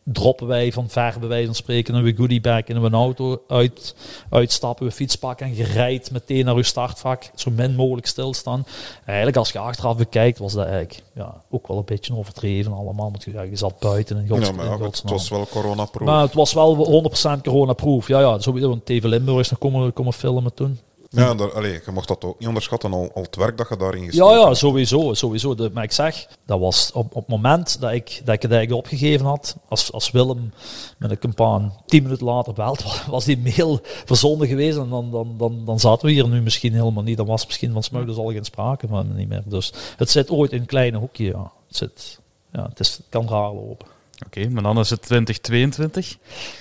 droppen 0.04 0.46
wij 0.46 0.72
van 0.72 0.88
ver 0.88 1.14
bij 1.18 1.28
wijze 1.28 1.46
van 1.46 1.54
spreken 1.54 1.94
een 1.94 2.16
goodiebag 2.16 2.64
in 2.64 2.76
een 2.76 2.94
auto 2.94 3.42
uit, 3.48 3.94
uitstappen, 4.30 4.86
we 4.86 4.92
fiets 4.92 5.16
pakken 5.16 5.46
en 5.46 5.56
je 5.56 5.64
rijdt 5.64 6.10
meteen 6.10 6.44
naar 6.44 6.54
uw 6.54 6.62
startvak, 6.62 7.30
zo 7.34 7.50
min 7.50 7.74
mogelijk 7.74 8.06
stilstaan. 8.06 8.66
Eigenlijk 9.04 9.36
als 9.36 9.52
je 9.52 9.58
achteraf 9.58 9.96
bekijkt 9.96 10.38
was 10.38 10.52
dat 10.52 10.64
eigenlijk 10.64 11.02
ja, 11.14 11.42
ook 11.50 11.68
wel 11.68 11.76
een 11.76 11.84
beetje 11.84 12.16
overdreven 12.16 12.72
allemaal, 12.72 13.10
want 13.10 13.24
je, 13.24 13.32
ja, 13.32 13.42
je 13.42 13.56
zat 13.56 13.78
buiten 13.78 14.16
en 14.16 14.28
gods, 14.28 14.46
Ja, 14.46 14.52
maar 14.52 14.66
in 14.66 14.82
het 14.82 15.02
was 15.04 15.28
wel 15.28 15.46
coronaproof. 15.46 16.08
Maar 16.08 16.22
het 16.22 16.34
was 16.34 16.52
wel 16.52 17.04
100% 17.38 17.40
coronaproof. 17.42 18.08
Ja, 18.08 18.20
ja, 18.20 18.38
sowieso, 18.38 18.68
want 18.68 18.86
TV 18.86 19.02
Limburg 19.04 19.40
is 19.40 19.50
nog 19.50 19.58
komen, 19.58 19.92
komen 19.92 20.12
filmen 20.12 20.54
toen. 20.54 20.78
Ja, 21.14 21.30
en 21.30 21.36
daar, 21.36 21.52
allee, 21.52 21.80
je 21.84 21.90
mocht 21.92 22.08
dat 22.08 22.24
ook 22.24 22.38
niet 22.38 22.48
onderschatten, 22.48 22.92
al, 22.92 23.10
al 23.14 23.22
het 23.22 23.36
werk 23.36 23.56
dat 23.56 23.68
je 23.68 23.76
daarin 23.76 24.00
Ja, 24.02 24.08
gestoken 24.08 24.36
ja, 24.38 24.44
hebt. 24.44 24.56
sowieso. 24.56 25.14
sowieso. 25.14 25.54
De, 25.54 25.70
maar 25.72 25.84
ik 25.84 25.92
zeg, 25.92 26.26
dat 26.46 26.60
was 26.60 26.90
op, 26.92 27.06
op 27.14 27.14
het 27.14 27.28
moment 27.28 27.80
dat 27.80 27.92
ik, 27.92 28.20
dat 28.24 28.34
ik 28.34 28.42
het 28.42 28.52
eigenlijk 28.52 28.72
opgegeven 28.72 29.26
had, 29.26 29.56
als, 29.68 29.92
als 29.92 30.10
Willem 30.10 30.52
met 30.98 31.10
een 31.10 31.18
campagne 31.18 31.70
tien 31.86 32.02
minuten 32.02 32.26
later 32.26 32.52
belt, 32.52 32.84
was, 33.06 33.24
die 33.24 33.38
mail 33.38 33.80
verzonden 34.04 34.48
geweest 34.48 34.78
en 34.78 34.88
dan, 34.88 35.10
dan, 35.10 35.34
dan, 35.38 35.64
dan 35.64 35.80
zaten 35.80 36.06
we 36.06 36.12
hier 36.12 36.28
nu 36.28 36.42
misschien 36.42 36.72
helemaal 36.72 37.02
niet. 37.02 37.16
Dan 37.16 37.26
was 37.26 37.46
misschien 37.46 37.72
van 37.72 37.82
smuilers 37.82 38.16
al 38.18 38.30
geen 38.32 38.44
sprake 38.44 38.86
van 38.86 39.14
niet 39.14 39.28
meer. 39.28 39.42
Dus 39.44 39.72
het 39.96 40.10
zit 40.10 40.30
ooit 40.30 40.52
in 40.52 40.60
een 40.60 40.66
kleine 40.66 40.98
hoekje, 40.98 41.24
ja. 41.24 41.52
Het, 41.68 41.76
zit, 41.76 42.20
ja, 42.52 42.66
het, 42.68 42.80
is, 42.80 42.96
het 42.96 43.06
kan 43.08 43.28
raar 43.28 43.52
lopen. 43.52 43.86
Oké, 44.26 44.48
maar 44.48 44.62
dan 44.62 44.78
is 44.78 44.90
het 44.90 45.02
2022. 45.02 46.16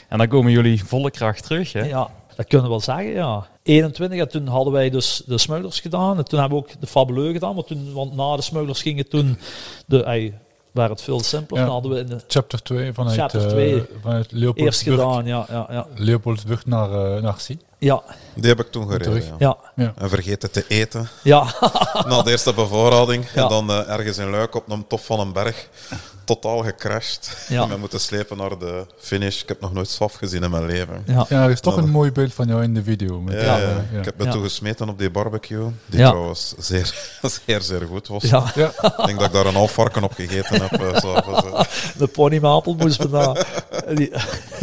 En 0.10 0.18
dan 0.18 0.28
komen 0.28 0.52
jullie 0.52 0.84
volle 0.86 1.12
kracht 1.12 1.44
terug, 1.44 1.74
hè? 1.74 1.84
Ja, 1.84 2.10
dat 2.36 2.48
kunnen 2.48 2.66
we 2.68 2.72
wel 2.72 2.82
zeggen, 2.82 3.12
ja. 3.14 3.48
21, 3.64 4.20
en 4.20 4.30
toen 4.30 4.48
hadden 4.48 4.74
wij 4.74 4.90
dus 4.90 5.22
de 5.26 5.38
smuilers 5.38 5.80
gedaan. 5.80 6.18
En 6.18 6.26
toen 6.26 6.40
hebben 6.40 6.58
we 6.58 6.64
ook 6.64 6.82
de 6.82 6.88
fabuleux 6.88 7.32
gedaan. 7.34 7.56
Maar 7.56 7.64
toen, 7.64 7.94
want 7.94 8.16
na 8.16 8.36
de 8.36 8.42
smuilers 8.42 8.82
gingen 8.82 9.10
toen 9.10 9.38
de... 9.86 10.04
Ey, 10.04 10.34
waar 10.74 10.90
het 10.90 11.02
veel 11.02 11.20
simpeler. 11.20 11.64
Ja. 11.64 11.70
Hadden 11.70 11.92
we 11.92 12.00
in 12.00 12.06
de, 12.06 12.20
Chapter 12.28 12.62
2 12.62 12.94
vanuit, 12.94 13.18
Chapter 13.18 13.42
eh, 13.42 13.48
2. 13.48 13.86
vanuit 14.02 14.20
eerst 14.20 14.32
Leopoldsburg, 14.32 15.00
gedaan, 15.00 15.26
ja, 15.26 15.46
ja, 15.50 15.68
ja. 15.70 15.88
Leopoldsburg 15.96 16.66
naar, 16.66 17.16
uh, 17.16 17.22
naar 17.22 17.36
Zie. 17.38 17.60
Ja, 17.80 18.04
Die 18.36 18.46
heb 18.46 18.60
ik 18.60 18.72
toen 18.72 18.86
gereden. 18.86 19.08
Terug. 19.08 19.30
Ja. 19.40 19.58
ja, 19.76 19.94
En 19.98 20.10
vergeten 20.10 20.52
te 20.52 20.66
eten. 20.68 21.10
ja. 21.24 21.46
Na 22.08 22.22
de 22.22 22.32
eerste 22.32 22.54
bevoorrading. 22.54 23.26
Ja. 23.34 23.44
En 23.44 23.50
dan 23.50 23.70
eh, 23.70 23.90
ergens 23.90 24.18
in 24.18 24.30
Luik 24.30 24.56
op 24.56 24.70
een 24.70 24.88
top 24.88 25.00
van 25.00 25.20
een 25.20 25.34
berg. 25.34 25.70
Totaal 26.26 26.58
gecrashed. 26.64 27.46
Ja. 27.50 27.62
En 27.64 27.70
we 27.74 27.78
moeten 27.78 28.00
slepen 28.00 28.38
naar 28.38 28.58
de 28.60 28.86
finish. 29.00 29.42
Ik 29.42 29.48
heb 29.48 29.62
nog 29.62 29.74
nooit 29.74 29.90
SWAF 29.90 30.14
gezien 30.14 30.44
in 30.44 30.50
mijn 30.50 30.66
leven. 30.66 31.04
ja. 31.06 31.26
Ja, 31.30 31.44
er 31.44 31.50
is 31.50 31.60
toch 31.60 31.78
een 31.78 31.90
mooi 31.90 32.12
beeld 32.12 32.34
van 32.34 32.48
jou 32.48 32.64
in 32.64 32.74
de 32.74 32.84
video. 32.84 33.20
Met, 33.22 33.34
Ja, 33.42 33.58
ja. 33.58 33.58
ja. 33.92 34.00
Ik 34.00 34.06
heb 34.06 34.18
me 34.18 34.24
Ja. 34.26 34.32
toen 34.32 34.44
gesmeten 34.44 34.90
op 34.90 34.98
die 35.00 35.10
barbecue. 35.12 35.68
Die 35.86 36.00
Ja. 36.00 36.10
trouwens 36.10 36.54
zeer, 36.58 36.94
zeer, 37.46 37.62
zeer 37.62 37.82
goed 37.90 38.08
was. 38.08 38.24
ja. 38.24 38.52
Ja. 38.56 38.68
Ik 38.98 39.06
denk 39.06 39.18
dat 39.20 39.28
ik 39.28 39.34
daar 39.34 39.46
een 39.46 39.54
half 39.56 39.72
varken 39.72 40.04
op 40.04 40.14
gegeten 40.14 40.62
heb. 40.62 40.82
eh, 40.82 41.00
zo. 41.00 41.14
De 41.98 42.08
pony. 42.08 42.40
Die- 43.94 44.12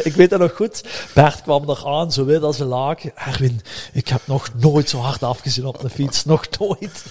Ik 0.03 0.15
weet 0.15 0.31
dat 0.31 0.39
nog 0.41 0.53
goed. 0.57 0.85
Bert 1.15 1.43
kwam 1.43 1.69
er 1.71 1.83
aan, 1.87 2.13
zo 2.13 2.25
wit 2.25 2.43
als 2.43 2.59
een 2.59 2.67
laak. 2.67 3.03
Erwin, 3.15 3.61
ik 3.93 4.09
heb 4.09 4.21
nog 4.25 4.49
nooit 4.55 4.89
zo 4.91 4.99
hard 4.99 5.23
afgezien 5.23 5.67
op 5.67 5.81
de 5.81 5.91
fiets. 5.91 6.25
Nog 6.25 6.45
nooit. 6.59 7.05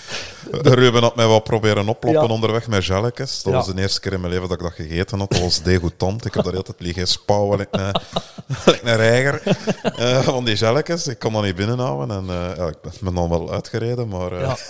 Ruben 0.52 1.02
had 1.02 1.16
mij 1.16 1.26
wat 1.28 1.44
proberen 1.44 1.88
oploppen 1.90 2.22
Ja. 2.28 2.34
onderweg 2.34 2.68
met 2.68 2.86
jelletjes. 2.86 3.42
Dat 3.44 3.54
Ja. 3.54 3.60
was 3.60 3.68
de 3.74 3.82
eerste 3.82 4.00
keer 4.00 4.14
in 4.14 4.20
mijn 4.22 4.34
leven 4.34 4.39
dat 4.48 4.52
ik 4.52 4.60
dat 4.60 4.72
gegeten 4.74 5.20
had. 5.20 5.32
Dat 5.32 5.40
was 5.42 5.62
degoutant. 5.62 6.26
Ik 6.26 6.34
heb 6.34 6.44
daar 6.44 6.56
altijd 6.56 6.80
liggen 6.80 7.08
spouwen, 7.08 7.58
like 7.58 7.78
een, 7.80 7.92
like 8.66 8.80
een 8.90 8.96
reiger 8.96 9.42
eh, 9.98 10.20
van 10.20 10.46
die 10.46 10.56
jelletjes. 10.56 11.08
Ik 11.08 11.20
kon 11.20 11.34
dat 11.34 11.44
niet 11.44 11.56
binnenhouden. 11.56 12.18
En 12.18 12.30
eh, 12.30 12.58
ja, 12.58 12.68
ik 12.68 12.78
ben 13.02 13.16
dan 13.16 13.30
wel 13.30 13.52
uitgereden, 13.52 14.08
maar 14.08 14.32
eh, 14.32 14.40
Ja. 14.42 14.56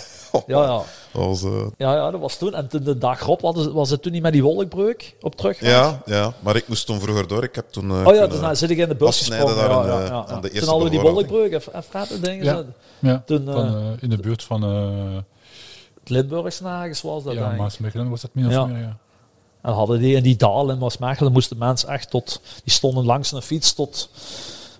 Ja, 0.47 0.61
ja. 0.63 0.67
dat 1.11 1.25
was... 1.25 1.41
Ja, 1.77 1.93
ja, 1.95 2.11
dat 2.11 2.19
was 2.19 2.37
toen. 2.37 2.53
En 2.55 2.67
toen 2.67 2.83
de 2.83 2.97
dag 2.97 3.21
erop 3.21 3.41
was 3.41 3.55
het, 3.55 3.71
was 3.71 3.89
het 3.89 4.01
toen 4.01 4.11
niet 4.11 4.21
met 4.21 4.33
die 4.33 4.43
wolkbreuk 4.43 5.15
op 5.21 5.35
terug. 5.35 5.59
ja, 5.59 6.01
ja, 6.05 6.33
maar 6.39 6.55
ik 6.55 6.67
moest 6.67 6.85
toen 6.85 6.99
vroeger 6.99 7.27
door. 7.27 7.43
Ik 7.43 7.55
heb 7.55 7.69
toen... 7.69 7.89
eh, 7.91 7.97
Oh 7.97 8.03
ja, 8.03 8.09
kunnen 8.11 8.29
dus 8.29 8.39
nou 8.39 8.55
zit 8.55 8.69
ik 8.69 8.77
in 8.77 8.87
de 8.89 8.95
bus 8.95 9.17
gesprongen. 9.17 9.55
daar 9.55 9.69
Ja, 9.69 9.75
ja, 9.85 9.97
de- 9.97 10.03
ja, 10.05 10.11
aan 10.11 10.25
ja. 10.29 10.39
de 10.39 10.49
Toen 10.49 10.67
hadden 10.67 10.83
we 10.83 10.89
die 10.89 10.99
wolkbreuk 10.99 11.51
en 11.53 12.21
dingen. 12.21 12.45
Ja. 12.45 12.55
zo. 12.55 12.65
Ja, 12.99 13.23
Toen, 13.25 13.45
van, 13.45 13.55
eh, 13.75 13.87
eh, 13.91 13.97
in 13.99 14.09
de 14.09 14.17
buurt 14.17 14.43
van 14.43 14.63
uh, 14.63 15.17
Het 15.99 16.09
Limburgse 16.09 16.63
nagens 16.63 17.01
was 17.01 17.23
dat 17.23 17.33
ja, 17.33 17.51
ik. 17.51 17.57
Maasmechelen 17.57 18.09
was 18.09 18.21
dat 18.21 18.29
min 18.33 18.45
of 18.45 18.51
Ja. 18.51 18.65
meer. 18.65 18.79
Ja. 18.81 18.97
En 19.61 19.73
hadden 19.73 19.99
die 19.99 20.15
in 20.15 20.23
die 20.23 20.35
dalen 20.35 20.73
in 20.73 20.81
Maasmechelen 20.81 21.31
moesten 21.31 21.57
mensen 21.57 21.89
echt 21.89 22.09
tot... 22.09 22.41
Die 22.63 22.73
stonden 22.73 23.05
langs 23.05 23.31
een 23.31 23.41
fiets 23.41 23.73
tot 23.73 24.09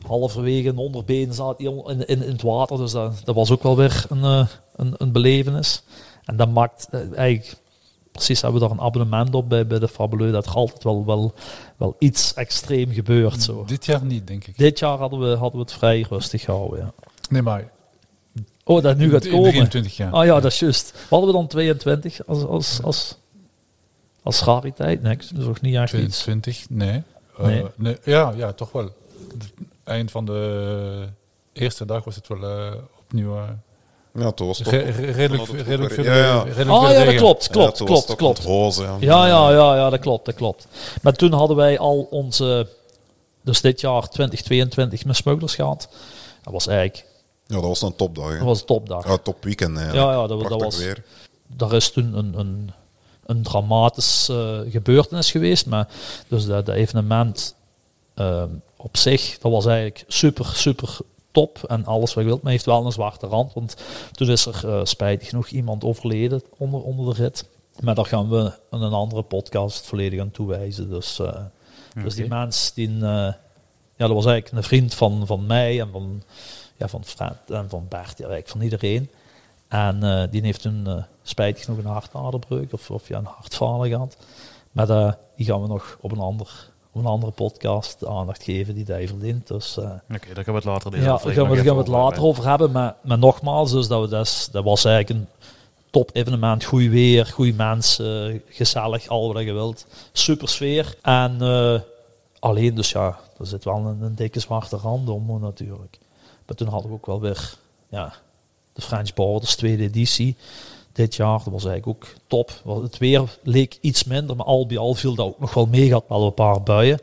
halverwege 0.08 0.70
een 0.70 0.78
onderbeen 0.78 1.34
zaten 1.34 1.66
in, 1.66 2.08
in, 2.08 2.22
in 2.24 2.32
het 2.32 2.42
water. 2.42 2.78
Dus 2.78 2.92
dat, 2.92 3.22
dat 3.24 3.36
was 3.36 3.52
ook 3.52 3.64
wel 3.64 3.76
weer 3.76 4.06
een, 4.10 4.24
eh, 4.24 4.48
een, 4.76 4.94
een 4.98 5.12
belevenis. 5.12 5.84
En 6.26 6.38
dat 6.38 6.50
maakt 6.52 6.88
eh, 6.92 7.00
eigenlijk... 7.00 7.58
Precies 8.12 8.42
hebben 8.42 8.62
we 8.62 8.68
daar 8.68 8.78
een 8.78 8.84
abonnement 8.84 9.36
op 9.36 9.50
bij, 9.50 9.68
bij 9.68 9.80
de 9.80 9.88
Fabuleux. 9.88 10.32
Dat 10.32 10.46
er 10.46 10.54
altijd 10.54 10.84
wel, 10.84 11.06
wel, 11.06 11.34
wel 11.78 11.96
iets 12.00 12.34
extreem 12.34 12.92
gebeurt. 12.92 13.44
Zo. 13.44 13.64
Dit 13.66 13.86
jaar 13.86 14.06
niet, 14.06 14.28
denk 14.28 14.48
ik. 14.48 14.58
Dit 14.58 14.80
jaar 14.80 14.98
hadden 14.98 15.20
we, 15.20 15.28
hadden 15.28 15.52
we 15.52 15.66
het 15.66 15.74
vrij 15.74 16.06
rustig 16.10 16.42
gehouden. 16.42 16.80
Ja. 16.80 16.94
Nee, 17.30 17.42
maar 17.42 17.72
Oh, 18.70 18.82
dat 18.82 18.98
nu 18.98 19.10
gaat 19.10 19.28
komen. 19.30 19.50
23 19.50 19.98
jaar. 19.98 20.14
Oh 20.14 20.26
ja, 20.26 20.40
dat 20.40 20.52
is 20.52 20.60
juist. 20.60 20.92
Wat 20.92 21.10
hadden 21.10 21.28
we 21.28 21.36
dan 21.36 21.48
22 21.48 22.28
als, 22.28 22.44
als, 22.44 22.80
als, 22.84 23.18
als 24.30 24.44
rariteit? 24.44 25.02
Niks. 25.02 25.30
Dat 25.30 25.42
is 25.42 25.48
ook 25.48 25.62
niet 25.62 25.76
echt 25.76 25.94
iets. 25.94 26.20
22, 26.20 26.66
nee. 26.70 27.04
Eh, 27.38 27.46
Nee. 27.46 27.66
nee. 27.76 27.98
Ja, 28.04 28.34
ja, 28.36 28.52
toch 28.54 28.72
wel. 28.72 28.84
Het 29.34 29.52
eind 29.84 30.12
van 30.12 30.26
de 30.26 31.08
eerste 31.54 31.86
dag 31.86 32.04
was 32.04 32.16
het 32.16 32.28
wel 32.28 32.44
eh, 32.44 32.74
opnieuw 33.00 33.36
eh, 33.38 33.44
Ja, 34.14 34.32
toen 34.32 34.48
was 34.48 34.58
toch- 34.58 34.74
re- 34.74 34.90
redelijk, 35.12 35.52
redelijk 35.52 35.94
veel, 35.94 36.04
ja, 36.04 36.16
ja. 36.16 36.42
redelijk 36.44 36.56
veel 36.56 36.90
ja, 36.92 37.04
dat 37.06 37.16
klopt, 37.16 37.44
Ja, 37.44 37.52
klopt, 37.52 37.84
klopt, 37.84 38.16
klopt. 38.16 38.38
onthozen, 38.46 38.86
ja. 38.86 38.98
Ja, 39.00 39.28
ja, 39.28 39.52
ja, 39.52 39.76
ja, 39.76 39.90
dat 39.90 40.00
klopt, 40.00 40.26
dat 40.26 40.36
klopt. 40.36 40.68
Maar 41.02 41.14
toen 41.14 41.34
hadden 41.34 41.56
wij 41.58 41.80
al 41.80 42.08
onze, 42.10 42.68
dus 43.42 43.62
dit 43.62 43.82
jaar 43.82 44.10
2022 44.10 45.06
met 45.06 45.16
smugglers 45.16 45.56
gehad. 45.56 45.90
Dat 46.44 46.54
was 46.54 46.68
eigenlijk, 46.68 47.06
Ja, 47.46 47.56
dat 47.56 47.64
was 47.64 47.82
een 47.82 47.96
topdag. 47.96 48.30
hè. 48.30 48.36
dat 48.38 48.46
was 48.46 48.60
een 48.60 48.66
topdag. 48.66 49.08
Ja, 49.08 49.18
top-weekend 49.18 49.78
eigenlijk. 49.78 50.08
Ja, 50.08 50.14
ja, 50.22 50.28
dat- 50.28 50.50
dat 50.50 50.62
was- 50.62 50.78
weer. 50.78 51.04
Daar 51.48 51.74
is 51.74 51.92
toen 51.92 52.18
een, 52.18 52.40
een, 52.40 52.72
een 53.30 53.44
dramatisch 53.44 54.30
eh, 54.30 54.60
gebeurtenis 54.70 55.32
geweest. 55.32 55.66
Maar 55.66 55.88
dus 56.28 56.46
dat, 56.46 56.66
dat 56.66 56.76
evenement 56.76 57.56
eh, 58.20 58.44
op 58.76 58.98
zich, 58.98 59.38
dat 59.38 59.52
was 59.52 59.66
eigenlijk 59.66 60.04
super, 60.08 60.46
super 60.46 60.98
top. 61.32 61.64
En 61.68 61.86
alles 61.86 62.14
wat 62.14 62.24
je 62.24 62.30
wilt, 62.30 62.42
maar 62.42 62.52
heeft 62.52 62.66
wel 62.66 62.86
een 62.86 62.92
zwarte 62.92 63.28
rand. 63.28 63.54
Want 63.54 63.76
toen 64.12 64.30
is 64.30 64.46
er 64.46 64.68
eh, 64.68 64.86
spijtig 64.86 65.30
genoeg 65.30 65.48
iemand 65.48 65.84
overleden 65.84 66.42
onder, 66.58 66.82
onder 66.82 67.16
de 67.16 67.22
rit. 67.22 67.46
Maar 67.80 67.96
daar 67.96 68.06
gaan 68.06 68.30
we 68.30 68.52
in 68.72 68.82
een 68.82 68.94
andere 68.94 69.22
podcast 69.22 69.86
volledig 69.86 70.20
aan 70.20 70.32
toewijzen. 70.32 70.90
Dus, 70.90 71.20
eh, 71.20 71.42
dus 72.04 72.16
die 72.16 72.28
mens, 72.28 72.74
die, 72.74 72.98
ja, 73.00 73.38
dat 73.96 74.10
was 74.10 74.26
eigenlijk 74.26 74.52
een 74.52 74.64
vriend 74.64 74.94
van, 74.94 75.26
van 75.26 75.46
mij 75.46 75.82
en 75.82 75.90
van, 75.92 76.24
ja, 76.78 76.88
van 76.88 77.06
Fred 77.06 77.38
en 77.48 77.70
van 77.70 77.86
Bert, 77.90 78.18
ja, 78.18 78.28
eigenlijk 78.28 78.48
van 78.48 78.62
iedereen. 78.62 79.10
En 79.70 80.04
eh, 80.04 80.32
die 80.32 80.42
heeft 80.42 80.62
toen 80.62 80.84
uh, 80.88 81.04
spijtig 81.24 81.68
nog 81.68 81.78
een 81.78 81.86
hartaderbreuk 81.86 82.74
of, 82.74 82.92
of 82.92 83.08
ja, 83.08 83.18
een 83.18 83.26
hartfalen 83.26 83.90
gehad. 83.90 84.18
Maar 84.72 84.90
eh, 84.90 85.14
die 85.36 85.46
gaan 85.46 85.62
we 85.62 85.68
nog 85.68 85.98
op 86.02 86.12
een, 86.12 86.20
ander, 86.20 86.70
op 86.92 87.02
een 87.02 87.08
andere 87.08 87.32
podcast 87.32 88.06
aandacht 88.06 88.44
geven 88.44 88.76
die 88.76 88.86
hij 88.88 89.08
verdient. 89.08 89.48
Dus 89.48 89.78
eh, 89.78 89.92
Oké, 90.14 90.34
daar 90.34 90.44
gaan 90.44 90.54
we 90.54 90.60
het 90.60 90.64
later 90.64 90.92
deze 90.92 91.04
ja, 91.04 91.10
daar 91.10 91.34
gaan 91.34 91.50
we, 91.50 91.56
gaan 91.56 91.74
we 91.74 91.82
het 91.82 91.88
later 91.88 92.24
over 92.24 92.48
hebben. 92.48 92.72
Maar, 92.72 92.96
maar 93.02 93.18
nogmaals, 93.18 93.72
dus 93.72 93.88
dat, 93.88 94.02
we 94.02 94.18
dus, 94.18 94.50
dat 94.52 94.64
was 94.64 94.86
eigenlijk 94.86 95.20
een 95.20 95.28
top 95.90 96.10
evenement. 96.14 96.64
Goed 96.64 96.88
weer, 96.88 97.26
goede 97.26 97.54
mensen, 97.54 98.42
gezellig, 98.50 99.08
al 99.08 99.34
wat 99.34 99.44
je 99.44 99.54
wilt. 99.54 99.86
Super 100.12 100.50
sfeer. 100.50 100.96
En 101.02 101.42
eh, 101.42 101.80
alleen 102.40 102.76
dus 102.76 102.92
ja, 102.92 103.20
er 103.40 103.48
zit 103.48 103.64
wel 103.64 103.76
een, 103.76 104.02
een 104.02 104.16
dikke 104.16 104.40
zwarte 104.40 104.78
rand 104.78 105.10
om 105.10 105.40
natuurlijk. 105.42 105.98
Maar 106.46 106.56
toen 106.56 106.68
hadden 106.68 106.90
we 106.90 106.96
ook 106.96 107.06
wel 107.06 107.20
weer 107.20 107.54
ja, 107.90 108.14
de 108.80 108.86
French 108.86 109.14
Borders 109.14 109.56
tweede 109.56 109.84
editie. 109.84 110.36
Dit 110.92 111.16
jaar, 111.16 111.38
dat 111.44 111.54
was 111.54 111.66
eigenlijk 111.66 111.88
ook 111.88 112.14
top. 112.28 112.52
Het 112.84 112.98
weer 112.98 113.38
leek 113.44 113.78
iets 113.82 114.04
minder, 114.04 114.36
maar 114.36 114.46
al 114.46 114.66
bij 114.66 114.78
al 114.78 114.94
viel 114.94 115.16
dat 115.16 115.26
ook 115.26 115.40
nog 115.40 115.54
wel 115.54 115.66
mee. 115.66 115.92
Had 115.92 116.04
wel 116.08 116.26
een 116.26 116.34
paar 116.34 116.64
buien. 116.64 117.00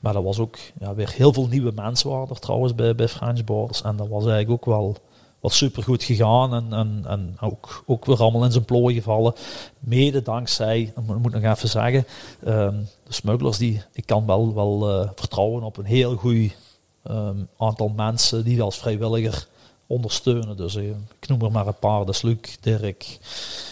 Maar 0.00 0.12
dat 0.12 0.22
was 0.22 0.38
ook 0.38 0.56
ja, 0.80 0.94
weer 0.94 1.10
heel 1.10 1.32
veel 1.32 1.46
nieuwe 1.46 1.72
mensen 1.74 2.10
waren 2.10 2.28
er 2.28 2.38
trouwens 2.38 2.74
bij, 2.74 2.94
bij 2.94 3.08
French 3.08 3.44
Borders. 3.44 3.82
En 3.82 3.96
dat 3.96 4.08
was 4.08 4.26
eigenlijk 4.26 4.50
ook 4.50 4.64
wel, 4.74 4.96
was 5.40 5.56
super 5.56 5.82
goed 5.82 6.04
gegaan 6.04 6.54
en, 6.54 6.72
en, 6.72 7.04
en 7.06 7.36
ook, 7.40 7.82
ook 7.86 8.04
weer 8.04 8.20
allemaal 8.20 8.44
in 8.44 8.52
zijn 8.52 8.64
plooi 8.64 8.94
gevallen. 8.94 9.34
Mede 9.78 10.22
dankzij, 10.22 10.92
dat 10.94 11.04
moet 11.04 11.34
ik 11.34 11.42
nog 11.42 11.56
even 11.56 11.68
zeggen, 11.68 12.06
ehm, 12.44 12.74
de 13.04 13.12
smugglers 13.12 13.58
die, 13.58 13.82
ik 13.92 14.06
kan 14.06 14.26
wel, 14.26 14.54
wel 14.54 14.90
eh, 14.90 15.10
vertrouwen 15.14 15.62
op 15.62 15.76
een 15.76 15.84
heel 15.84 16.16
goed 16.16 16.54
ehm, 17.02 17.36
aantal 17.58 17.92
mensen 17.96 18.44
die 18.44 18.62
als 18.62 18.78
vrijwilliger 18.78 19.46
ondersteunen. 19.86 20.56
Dus 20.56 20.76
eh, 20.76 20.88
ik 21.20 21.28
noem 21.28 21.42
er 21.42 21.52
maar 21.52 21.66
een 21.66 21.78
paar, 21.78 22.06
dus 22.06 22.22
Luc, 22.22 22.56
Dirk, 22.60 23.18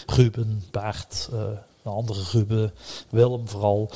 Ruben, 0.05 0.63
Bert, 0.71 1.29
uh, 1.33 1.39
de 1.83 1.89
andere 1.89 2.23
Ruben, 2.31 2.73
Willem 3.09 3.47
vooral. 3.47 3.89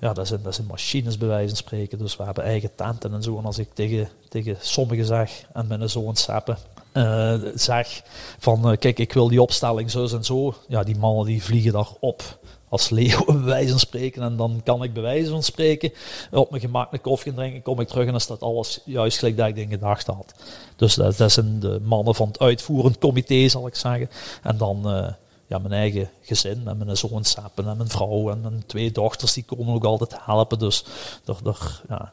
Ja, 0.00 0.12
dat 0.12 0.26
zijn, 0.26 0.42
dat 0.42 0.54
zijn 0.54 0.66
machines 0.66 1.18
bij 1.18 1.28
wijze 1.28 1.48
van 1.48 1.56
spreken. 1.56 1.98
Dus 1.98 2.16
we 2.16 2.24
hebben 2.24 2.44
eigen 2.44 2.74
tenten 2.74 3.12
en 3.12 3.22
zo. 3.22 3.38
En 3.38 3.44
als 3.44 3.58
ik 3.58 3.68
tegen, 3.74 4.08
tegen 4.28 4.56
sommigen 4.60 5.04
zeg 5.04 5.44
en 5.52 5.66
met 5.66 5.90
zo'n 5.90 6.16
sappen, 6.16 6.58
uh, 6.92 7.34
zeg 7.54 8.02
van 8.38 8.76
kijk, 8.78 8.98
ik 8.98 9.12
wil 9.12 9.28
die 9.28 9.42
opstelling 9.42 9.90
zo 9.90 10.06
en 10.06 10.24
zo. 10.24 10.54
Ja, 10.68 10.82
die 10.82 10.96
mannen 10.96 11.26
die 11.26 11.42
vliegen 11.42 11.72
daar 11.72 11.88
op 12.00 12.38
als 12.68 12.88
wijze 13.44 13.70
van 13.70 13.78
spreken. 13.78 14.22
En 14.22 14.36
dan 14.36 14.60
kan 14.64 14.82
ik 14.82 14.92
bij 14.92 15.02
wijze 15.02 15.30
van 15.30 15.42
spreken 15.42 15.92
op 16.30 16.50
mijn 16.50 16.62
gemak 16.62 16.92
een 16.92 17.00
koffie 17.00 17.34
drinken, 17.34 17.62
kom 17.62 17.80
ik 17.80 17.88
terug 17.88 18.04
en 18.04 18.10
dan 18.10 18.20
staat 18.20 18.42
alles 18.42 18.80
juist 18.84 19.18
gelijk 19.18 19.36
dat 19.36 19.48
ik 19.48 19.56
in 19.56 19.68
gedacht 19.68 20.06
had. 20.06 20.34
Dus 20.76 20.94
dat, 20.94 21.16
dat 21.16 21.32
zijn 21.32 21.60
de 21.60 21.80
mannen 21.82 22.14
van 22.14 22.28
het 22.28 22.38
uitvoerend 22.38 22.98
comité, 22.98 23.48
zal 23.48 23.66
ik 23.66 23.74
zeggen. 23.74 24.10
En 24.42 24.56
dan 24.56 24.82
uh, 24.84 25.08
ja, 25.46 25.58
mijn 25.58 25.72
eigen 25.72 26.10
gezin 26.22 26.62
en 26.64 26.76
mijn 26.78 26.96
zoon 26.96 27.24
sappen 27.24 27.68
en 27.68 27.76
mijn 27.76 27.88
vrouw 27.88 28.30
en 28.30 28.40
mijn 28.40 28.62
twee 28.66 28.92
dochters, 28.92 29.32
die 29.32 29.44
komen 29.44 29.74
ook 29.74 29.84
altijd 29.84 30.14
helpen. 30.24 30.58
Dus 30.58 30.84
er, 31.24 31.82
ja, 31.88 32.12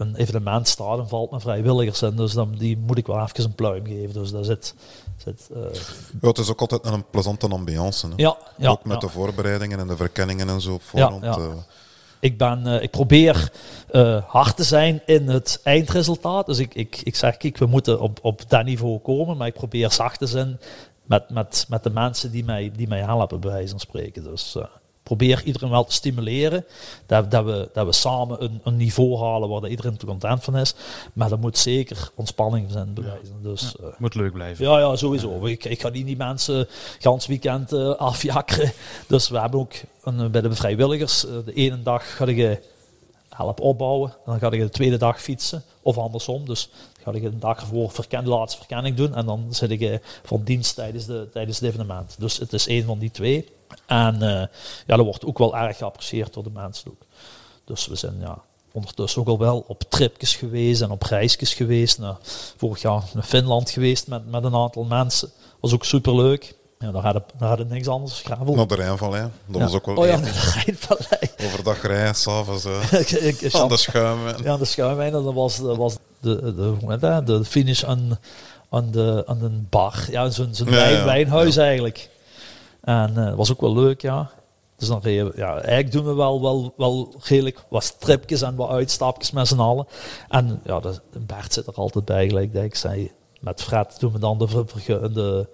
een 0.00 0.16
evenement 0.16 0.68
staat 0.68 0.98
en 0.98 1.08
valt 1.08 1.30
met 1.30 1.42
vrijwilligers 1.42 2.02
in. 2.02 2.16
Dus 2.16 2.32
dan, 2.32 2.54
die 2.58 2.76
moet 2.76 2.98
ik 2.98 3.06
wel 3.06 3.20
even 3.20 3.44
een 3.44 3.54
pluim 3.54 3.86
geven. 3.86 4.12
Dus 4.12 4.30
daar 4.30 4.44
zit... 4.44 4.74
zit 5.16 5.48
uh... 5.56 5.62
ja, 6.20 6.28
het 6.28 6.38
is 6.38 6.50
ook 6.50 6.60
altijd 6.60 6.86
een 6.86 7.04
plezante 7.10 7.48
ambiance. 7.48 8.06
Hè? 8.06 8.12
Ja, 8.16 8.36
ja, 8.56 8.68
ook 8.68 8.84
met 8.84 9.00
ja. 9.00 9.06
de 9.06 9.12
voorbereidingen 9.12 9.78
en 9.78 9.86
de 9.86 9.96
verkenningen 9.96 10.48
en 10.48 10.60
zo 10.60 10.72
op 10.72 10.82
voorhand. 10.82 11.24
Ja, 11.24 11.30
ja. 11.30 11.38
Uh, 11.38 11.52
ik, 12.20 12.38
ben, 12.38 12.66
uh, 12.66 12.82
ik 12.82 12.90
probeer 12.90 13.52
uh, 13.92 14.22
hard 14.26 14.56
te 14.56 14.64
zijn 14.64 15.02
in 15.06 15.28
het 15.28 15.60
eindresultaat. 15.62 16.46
Dus 16.46 16.58
ik, 16.58 16.74
ik, 16.74 17.00
ik 17.02 17.16
zeg, 17.16 17.36
kijk, 17.36 17.58
we 17.58 17.66
moeten 17.66 18.00
op, 18.00 18.18
op 18.22 18.42
dat 18.48 18.64
niveau 18.64 18.98
komen. 18.98 19.36
Maar 19.36 19.46
ik 19.46 19.54
probeer 19.54 19.92
zacht 19.92 20.18
te 20.18 20.26
zijn 20.26 20.60
met, 21.04 21.30
met, 21.30 21.66
met 21.68 21.82
de 21.82 21.90
mensen 21.90 22.30
die 22.30 22.44
mij, 22.44 22.72
die 22.76 22.88
mij 22.88 23.00
helpen, 23.00 23.40
bij 23.40 23.50
wijze 23.50 23.70
van 23.70 23.80
spreken. 23.80 24.24
Dus 24.24 24.56
probeer 25.16 25.42
iedereen 25.44 25.70
wel 25.70 25.84
te 25.84 25.92
stimuleren. 25.92 26.64
Dat, 27.06 27.30
dat, 27.30 27.44
we, 27.44 27.68
dat 27.72 27.86
we 27.86 27.92
samen 27.92 28.44
een, 28.44 28.60
een 28.64 28.76
niveau 28.76 29.18
halen 29.18 29.48
waar 29.48 29.68
iedereen 29.68 29.96
te 29.96 30.06
content 30.06 30.44
van 30.44 30.56
is. 30.56 30.74
Maar 31.12 31.32
er 31.32 31.38
moet 31.38 31.58
zeker 31.58 32.10
ontspanning 32.14 32.70
zijn 32.70 32.94
bewijzen. 32.94 33.42
Dus, 33.42 33.74
ja, 33.80 33.94
moet 33.98 34.14
leuk 34.14 34.32
blijven. 34.32 34.64
Ja, 34.64 34.78
ja 34.78 34.96
sowieso. 34.96 35.46
Ik, 35.46 35.64
ik 35.64 35.80
ga 35.80 35.90
die, 35.90 36.04
die 36.04 36.16
mensen 36.16 36.68
gans 36.98 37.26
weekend 37.26 37.72
uh, 37.72 37.94
afjakkeren. 37.94 38.72
Dus 39.08 39.28
we 39.28 39.38
hebben 39.38 39.60
ook 39.60 39.72
een, 40.02 40.30
bij 40.30 40.40
de 40.40 40.54
vrijwilligers. 40.54 41.24
Uh, 41.24 41.30
de 41.44 41.52
ene 41.52 41.82
dag 41.82 42.16
ga 42.16 42.26
ik 42.26 42.60
help 43.28 43.60
opbouwen. 43.60 44.10
En 44.10 44.16
dan 44.24 44.38
ga 44.38 44.50
ik 44.50 44.60
de 44.60 44.68
tweede 44.68 44.96
dag 44.96 45.22
fietsen. 45.22 45.62
Of 45.82 45.98
andersom. 45.98 46.46
Dus 46.46 46.70
ga 47.02 47.12
ik 47.12 47.22
een 47.22 47.40
dag 47.40 47.60
ervoor 47.60 47.90
verken, 47.90 48.24
de 48.24 48.30
laatste 48.30 48.58
verkenning 48.58 48.96
doen. 48.96 49.14
En 49.14 49.26
dan 49.26 49.46
zit 49.50 49.70
ik 49.70 50.00
van 50.22 50.42
dienst 50.44 50.74
tijdens, 50.74 51.06
de, 51.06 51.28
tijdens 51.32 51.60
het 51.60 51.68
evenement. 51.68 52.16
Dus 52.18 52.38
het 52.38 52.52
is 52.52 52.66
één 52.66 52.84
van 52.84 52.98
die 52.98 53.10
twee. 53.10 53.58
En 53.86 54.14
uh, 54.14 54.44
ja, 54.86 54.96
dat 54.96 55.04
wordt 55.04 55.24
ook 55.24 55.38
wel 55.38 55.56
erg 55.56 55.76
geapprecieerd 55.76 56.32
door 56.32 56.42
de 56.42 56.50
mensen 56.50 56.90
ook. 56.90 57.02
Dus 57.64 57.86
we 57.86 57.96
zijn 57.96 58.16
ja, 58.20 58.38
ondertussen 58.72 59.20
ook 59.20 59.28
al 59.28 59.38
wel 59.38 59.64
op 59.66 59.82
tripjes 59.88 60.34
geweest 60.34 60.80
en 60.80 60.90
op 60.90 61.02
reisjes 61.02 61.54
geweest. 61.54 61.98
Nou, 61.98 62.16
vorig 62.56 62.82
jaar 62.82 63.02
naar 63.14 63.22
Finland 63.22 63.70
geweest 63.70 64.08
met, 64.08 64.30
met 64.30 64.44
een 64.44 64.54
aantal 64.54 64.84
mensen. 64.84 65.30
Was 65.60 65.74
ook 65.74 65.84
superleuk. 65.84 66.54
Ja, 66.78 66.90
daar 66.90 67.02
hadden, 67.02 67.24
daar 67.38 67.48
hadden 67.48 67.68
niks 67.68 67.88
anders 67.88 68.20
gravel. 68.20 68.54
Naar 68.54 68.66
de 68.66 68.74
Rijnvallei. 68.74 69.28
Dat 69.46 69.56
ja. 69.56 69.62
was 69.62 69.74
ook 69.74 69.86
wel 69.86 69.96
Oh 69.96 70.06
ja, 70.06 70.16
naar 70.16 70.32
de 70.32 70.62
Rijnvallei. 70.64 71.30
Overdag 71.46 71.82
rijden, 71.82 72.14
s'avonds 72.14 72.64
uh, 72.66 73.54
aan 73.54 73.68
de 73.68 73.76
schuim. 73.76 74.18
Ja, 74.42 74.56
de 74.56 74.64
schuimwijn. 74.64 75.14
En 75.14 75.22
dat 75.22 75.34
was, 75.34 75.56
dat 75.56 75.76
was 75.76 75.96
de, 76.20 76.54
de, 76.54 76.98
dat? 76.98 77.26
de 77.26 77.44
finish 77.44 77.84
aan, 77.84 78.18
aan, 78.70 78.90
de, 78.90 79.22
aan 79.26 79.42
een 79.42 79.66
bar. 79.70 80.04
Ja, 80.10 80.30
zo'n 80.30 80.54
wijn, 80.64 80.92
ja, 80.92 81.04
wijnhuis 81.04 81.56
eigenlijk. 81.56 82.08
En 82.90 83.16
eh, 83.16 83.24
dat 83.26 83.34
was 83.36 83.50
ook 83.52 83.60
wel 83.60 83.74
leuk, 83.74 84.00
ja. 84.02 84.30
Dus 84.76 84.88
dan 84.88 85.00
reden 85.02 85.26
we- 85.26 85.32
ja, 85.36 85.54
eigenlijk 85.54 85.92
doen 85.92 86.04
we 86.04 86.14
wel, 86.14 86.40
wel, 86.42 86.74
wel 86.76 87.14
redelijk 87.22 87.64
wat 87.68 87.96
tripjes 88.00 88.42
en 88.42 88.54
wat 88.54 88.68
uitstapjes 88.70 89.30
met 89.30 89.46
z'n 89.48 89.58
allen. 89.58 89.86
En 90.28 90.60
ja, 90.64 90.80
de, 90.80 91.00
Bert 91.26 91.52
zit 91.52 91.66
er 91.66 91.74
altijd 91.74 92.04
bij, 92.04 92.28
gelijk 92.28 92.54
dat 92.54 92.64
ik 92.64 92.74
zei. 92.74 93.10
Met 93.40 93.62
Fred 93.62 93.96
doen 94.00 94.12
we 94.12 94.18
dan 94.18 94.38
de, 94.38 94.48
ver- 94.48 95.12
de 95.12 95.46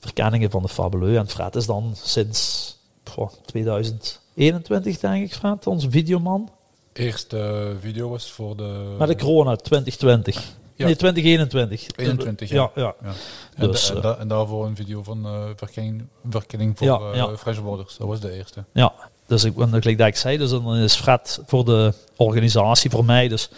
verkenningen 0.00 0.50
van 0.50 0.62
de 0.62 0.68
Fabuleux. 0.68 1.16
En 1.18 1.28
Fred 1.28 1.56
is 1.56 1.66
dan 1.66 1.92
sinds 1.94 2.76
goh, 3.04 3.30
2021, 3.46 4.98
denk 5.00 5.24
ik, 5.24 5.34
Fred, 5.34 5.66
onze 5.66 5.90
videoman. 5.90 6.50
Eerste 6.92 7.76
video 7.80 8.08
was 8.08 8.30
voor 8.32 8.56
de... 8.56 8.94
Maar 8.98 9.06
de 9.06 9.16
corona 9.16 9.56
2020. 9.56 10.56
Ja. 10.78 10.84
Nee, 10.86 10.96
2021. 10.96 11.86
21, 11.96 12.48
ja. 12.50 12.70
ja. 12.74 12.82
ja. 12.82 12.94
Ja. 13.02 13.12
En, 13.54 13.66
Dus, 13.70 13.86
da- 13.86 13.90
en, 13.92 13.96
eh, 13.96 14.02
da- 14.02 14.16
en 14.16 14.28
daarvoor 14.28 14.66
een 14.66 14.76
video 14.76 15.02
van 15.02 15.26
eh 15.26 15.42
verkenning, 15.56 16.06
verkenning 16.30 16.78
voor 16.78 16.86
Ja, 16.86 16.98
eh, 17.10 17.16
ja. 17.16 17.36
Fresh 17.36 17.58
Borders. 17.60 17.96
Dat 17.96 18.08
was 18.08 18.20
de 18.20 18.32
eerste. 18.32 18.64
Ja, 18.72 18.92
dus 19.26 19.44
ik, 19.44 19.58
en 19.58 19.68
gelijk 19.68 19.98
dat 19.98 20.06
ik 20.06 20.16
zei, 20.16 20.36
dus 20.38 20.50
dan 20.50 20.76
is 20.76 20.94
Fred 20.96 21.40
voor 21.46 21.64
de 21.64 21.92
organisatie, 22.16 22.90
voor 22.90 23.04
mij, 23.04 23.28
dus 23.28 23.50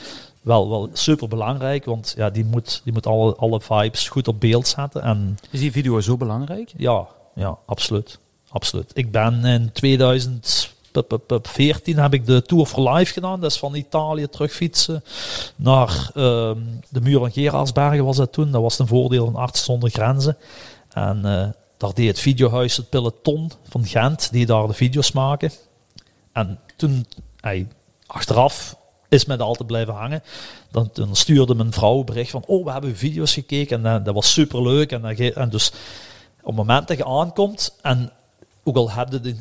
wel, 0.42 0.70
wel 0.70 0.88
super 0.92 1.28
belangrijk. 1.28 1.84
Want 1.84 2.14
ja, 2.16 2.30
die 2.30 2.44
moet, 2.44 2.80
die 2.84 2.92
moet 2.92 3.06
alle, 3.06 3.34
alle 3.36 3.60
vibes 3.60 4.08
goed 4.08 4.28
op 4.28 4.40
beeld 4.40 4.66
zetten. 4.68 5.02
En 5.02 5.38
Is 5.50 5.60
die 5.60 5.72
video 5.72 6.00
zo 6.00 6.16
belangrijk? 6.16 6.72
ja, 6.76 7.06
ja 7.34 7.58
absoluut. 7.66 8.18
absoluut. 8.48 8.90
Ik 8.94 9.10
ben 9.10 9.44
in 9.44 9.70
2014 10.92 11.98
heb 11.98 12.14
ik 12.14 12.26
de 12.26 12.42
Tour 12.42 12.66
for 12.66 12.92
Life 12.92 13.12
gedaan. 13.12 13.40
Dat 13.40 13.50
is 13.50 13.58
van 13.58 13.74
Italië 13.74 14.28
terugfietsen 14.28 15.04
naar 15.56 16.10
ehm, 16.14 16.58
de 16.88 17.00
muur 17.00 17.18
van 17.18 17.32
Gerardsbergen 17.32 18.04
was 18.04 18.16
dat 18.16 18.32
toen. 18.32 18.50
Dat 18.50 18.62
was 18.62 18.78
een 18.78 18.86
voordeel 18.86 19.24
van 19.24 19.36
Artsen 19.36 19.64
zonder 19.64 19.90
Grenzen. 19.90 20.36
En 20.88 21.24
eh, 21.24 21.48
daar 21.76 21.94
deed 21.94 22.06
het 22.06 22.18
videohuis 22.18 22.76
het 22.76 22.88
Peloton 22.88 23.50
van 23.68 23.86
Gent, 23.86 24.32
die 24.32 24.46
daar 24.46 24.66
de 24.66 24.72
video's 24.72 25.12
maken. 25.12 25.52
En 26.32 26.58
toen, 26.76 27.06
hij, 27.40 27.68
achteraf, 28.06 28.76
is 29.08 29.24
dat 29.24 29.40
altijd 29.40 29.66
blijven 29.66 29.94
hangen. 29.94 30.22
Dan, 30.70 30.90
stuurde 31.12 31.54
mijn 31.54 31.72
vrouw 31.72 31.98
een 31.98 32.04
bericht 32.04 32.30
van, 32.30 32.44
oh, 32.46 32.64
we 32.64 32.72
hebben 32.72 32.96
video's 32.96 33.32
gekeken 33.32 33.86
en 33.86 33.98
eh, 33.98 34.04
dat 34.04 34.14
was 34.14 34.32
superleuk. 34.32 34.92
En, 34.92 35.04
en 35.34 35.48
dus 35.48 35.72
op 36.40 36.46
het 36.46 36.54
moment 36.56 36.88
dat 36.88 36.96
je 36.96 37.04
aankomt 37.04 37.78
en 37.82 38.12
ook 38.64 38.76
al 38.76 38.90
hadden 38.90 39.22
die, 39.22 39.36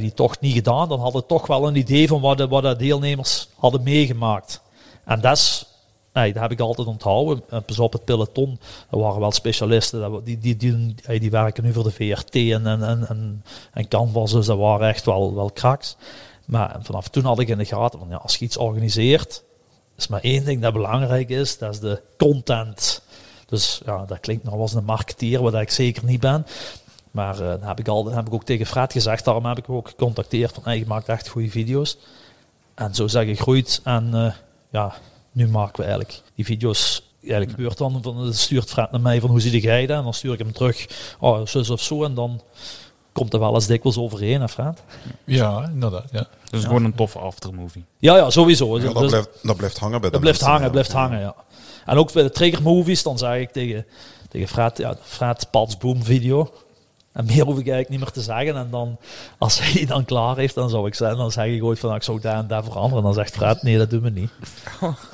die 0.00 0.14
toch 0.14 0.40
niet 0.40 0.54
gedaan, 0.54 0.88
dan 0.88 1.00
hadden 1.00 1.26
toch 1.26 1.46
wel 1.46 1.66
een 1.66 1.76
idee 1.76 2.08
van 2.08 2.20
wat 2.20 2.38
de, 2.38 2.48
wat 2.48 2.62
de 2.62 2.76
deelnemers 2.76 3.48
hadden 3.56 3.82
meegemaakt. 3.82 4.62
En 5.04 5.20
dat 5.20 5.36
is, 5.36 5.66
dat 6.12 6.34
heb 6.34 6.50
ik 6.50 6.60
altijd 6.60 6.88
onthouden. 6.88 7.42
En 7.48 7.64
pas 7.64 7.78
op 7.78 7.92
het 7.92 8.04
peloton, 8.04 8.60
er 8.90 8.98
waren 8.98 9.20
wel 9.20 9.32
specialisten, 9.32 10.24
die, 10.24 10.38
die, 10.38 10.56
die, 10.56 10.94
die, 11.18 11.30
werken 11.30 11.64
nu 11.64 11.72
voor 11.72 11.84
de 11.84 11.90
VRT 11.90 12.34
en, 12.34 12.66
en, 12.66 13.42
en, 13.72 13.88
Canvas, 13.88 14.32
dus 14.32 14.46
dat 14.46 14.58
waren 14.58 14.88
echt 14.88 15.04
wel, 15.04 15.34
wel 15.34 15.50
kraks. 15.50 15.96
Maar 16.44 16.76
vanaf 16.80 17.08
toen 17.08 17.24
had 17.24 17.38
ik 17.38 17.48
in 17.48 17.58
de 17.58 17.64
gaten 17.64 17.98
van, 17.98 18.08
ja, 18.08 18.16
als 18.16 18.36
je 18.36 18.44
iets 18.44 18.56
organiseert, 18.56 19.44
is 19.96 20.08
maar 20.08 20.20
één 20.20 20.44
ding 20.44 20.62
dat 20.62 20.72
belangrijk 20.72 21.28
is, 21.28 21.58
dat 21.58 21.72
is 21.72 21.80
de 21.80 22.02
content. 22.16 23.02
Dus 23.46 23.80
ja, 23.86 24.04
dat 24.04 24.20
klinkt 24.20 24.44
nou 24.44 24.60
als 24.60 24.74
een 24.74 24.84
marketeer, 24.84 25.42
wat 25.42 25.54
ik 25.54 25.70
zeker 25.70 26.04
niet 26.04 26.20
ben. 26.20 26.46
Maar 27.18 27.40
eh 27.40 27.48
dat 27.48 27.60
heb 27.60 27.78
ik, 27.78 27.88
al, 27.88 28.04
dat 28.04 28.14
heb 28.14 28.26
ik 28.26 28.32
ook 28.34 28.44
tegen 28.44 28.66
Fred 28.66 28.92
gezegd. 28.92 29.24
Daarom 29.24 29.46
heb 29.46 29.58
ik 29.58 29.66
hem 29.66 29.76
ook 29.76 29.88
gecontacteerd 29.88 30.54
van, 30.54 30.62
hey, 30.64 30.78
je 30.78 30.86
maakt 30.86 31.08
echt 31.08 31.28
goede 31.28 31.50
video's. 31.50 31.96
En 32.74 32.94
zo 32.94 33.06
zeg 33.06 33.24
ik 33.26 33.40
groeit. 33.40 33.80
En 33.84 34.14
eh, 34.14 34.32
ja, 34.70 34.94
nu 35.32 35.48
maken 35.48 35.76
we 35.76 35.82
eigenlijk 35.82 36.22
die 36.34 36.44
video's. 36.44 37.06
Eigenlijk 37.20 37.50
gebeurt 37.50 37.78
dan, 37.78 38.02
van, 38.02 38.16
dan 38.16 38.34
stuurt 38.34 38.70
Fred 38.70 38.90
naar 38.90 39.00
mij 39.00 39.20
van 39.20 39.30
hoe 39.30 39.40
zie 39.40 39.60
jij 39.60 39.86
dat? 39.86 39.96
En 39.96 40.04
dan 40.04 40.14
stuur 40.14 40.32
ik 40.32 40.38
hem 40.38 40.52
terug, 40.52 40.86
oh, 41.20 41.46
zus 41.46 41.70
of 41.70 41.82
zo. 41.82 42.04
En 42.04 42.14
dan 42.14 42.40
komt 43.12 43.32
er 43.32 43.40
wel 43.40 43.54
eens 43.54 43.66
dikwijls 43.66 43.98
overheen, 43.98 44.40
hè 44.40 44.48
Fred? 44.48 44.82
Ja, 45.24 45.68
inderdaad. 45.72 46.08
Ja. 46.12 46.26
Dus 46.50 46.64
gewoon 46.64 46.84
een 46.84 46.94
toffe 46.94 47.18
aftermovie. 47.18 47.84
Ja, 47.98 48.16
ja, 48.16 48.30
sowieso. 48.30 48.78
Ja, 48.78 48.84
dat, 48.84 48.96
Dus- 49.02 49.10
blijft, 49.10 49.28
dat 49.42 49.56
blijft 49.56 49.78
hangen 49.78 50.00
bij 50.00 50.10
de 50.10 50.12
dat 50.12 50.20
blijft 50.20 50.40
mensen, 50.40 50.56
hangen, 50.56 50.66
ja. 50.66 50.72
blijft 50.72 50.92
hangen, 50.92 51.20
ja. 51.20 51.34
En 51.86 51.96
ook 51.96 52.12
bij 52.12 52.22
de 52.22 52.30
trigger 52.30 52.62
movies, 52.62 53.02
dan 53.02 53.18
zeg 53.18 53.40
ik 53.40 53.50
tegen, 53.50 53.86
tegen 54.28 54.48
Fred, 54.48 54.78
ja, 54.78 54.96
Fred, 55.02 55.50
Pats 55.50 55.78
Boom 55.78 56.02
video. 56.02 56.50
En 57.18 57.24
meer 57.24 57.44
hoef 57.44 57.58
ik 57.58 57.68
eigenlijk 57.68 57.88
niet 57.88 57.98
meer 58.00 58.10
te 58.10 58.20
zeggen. 58.20 58.56
En 58.56 58.66
dan, 58.70 58.96
als 59.38 59.60
hij 59.60 59.72
die 59.72 59.86
dan 59.94 60.04
klaar 60.04 60.36
heeft, 60.36 60.54
dan 60.54 60.70
zou 60.70 60.86
ik 60.86 60.94
zeggen, 60.94 61.18
dan 61.18 61.30
zeg 61.32 61.44
ik 61.46 61.64
ooit 61.64 61.78
van, 61.78 61.94
ik 61.94 62.02
zou 62.02 62.20
daar 62.20 62.38
en 62.38 62.46
daar 62.46 62.64
veranderen. 62.64 62.96
En 62.98 63.02
dan 63.04 63.14
zegt 63.14 63.34
Fred, 63.34 63.62
nee, 63.62 63.78
dat 63.78 63.90
doen 63.90 64.00
we 64.02 64.10
niet. 64.10 64.30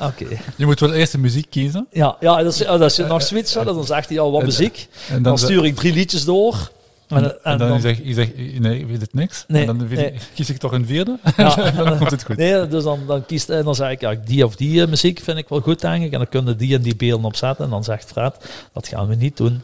Oké. 0.00 0.26
Je 0.56 0.66
moet 0.66 0.80
wel 0.80 0.92
eerst 0.92 1.12
de 1.12 1.18
muziek 1.18 1.50
kiezen. 1.50 1.86
Ja, 1.92 2.16
ja, 2.20 2.42
dat 2.42 2.54
is, 2.54 2.66
als 2.66 2.96
je 2.96 3.04
nog 3.04 3.22
zou, 3.44 3.64
dan 3.64 3.84
zegt 3.84 4.08
hij 4.08 4.18
al 4.20 4.32
wat 4.32 4.42
muziek. 4.42 4.88
En 5.10 5.22
Dan 5.22 5.38
stuur 5.38 5.64
ik 5.64 5.76
drie 5.76 5.92
liedjes 5.92 6.24
door. 6.24 6.70
En, 7.08 7.16
En, 7.24 7.38
en 7.44 7.58
dan, 7.58 7.68
dan- 7.68 7.80
zeg 7.80 8.00
je 8.02 8.14
zegt, 8.14 8.36
nee, 8.58 8.78
ik 8.78 8.86
weet 8.86 9.00
het 9.00 9.14
niks. 9.14 9.44
Nee, 9.48 9.60
en 9.60 9.66
dan 9.66 9.88
weet 9.88 9.98
nee. 9.98 10.12
ik- 10.12 10.20
kies 10.34 10.50
ik 10.50 10.56
toch 10.58 10.72
een 10.72 10.86
vierde. 10.86 11.18
Ja, 11.36 11.54
dan 11.84 11.98
komt 11.98 12.10
het 12.10 12.24
goed. 12.24 12.36
Nee, 12.36 12.68
dus 12.68 12.84
dan, 12.84 13.00
dan 13.06 13.26
kiest 13.26 13.48
en 13.48 13.64
dan 13.64 13.74
zeg 13.74 13.90
ik, 13.90 14.00
ja, 14.00 14.14
die 14.24 14.44
of 14.44 14.56
die 14.56 14.82
eh, 14.82 14.88
muziek 14.88 15.20
vind 15.20 15.38
ik 15.38 15.48
wel 15.48 15.60
goed, 15.60 15.80
denk 15.80 16.04
ik. 16.04 16.12
En 16.12 16.18
dan 16.18 16.28
kunnen 16.28 16.56
die 16.56 16.74
en 16.76 16.82
die 16.82 16.96
beelden 16.96 17.26
opzetten. 17.26 17.64
En 17.64 17.70
dan 17.70 17.84
zegt 17.84 18.10
Fred, 18.12 18.34
dat 18.72 18.88
gaan 18.88 19.06
we 19.06 19.14
niet 19.14 19.36
doen. 19.36 19.62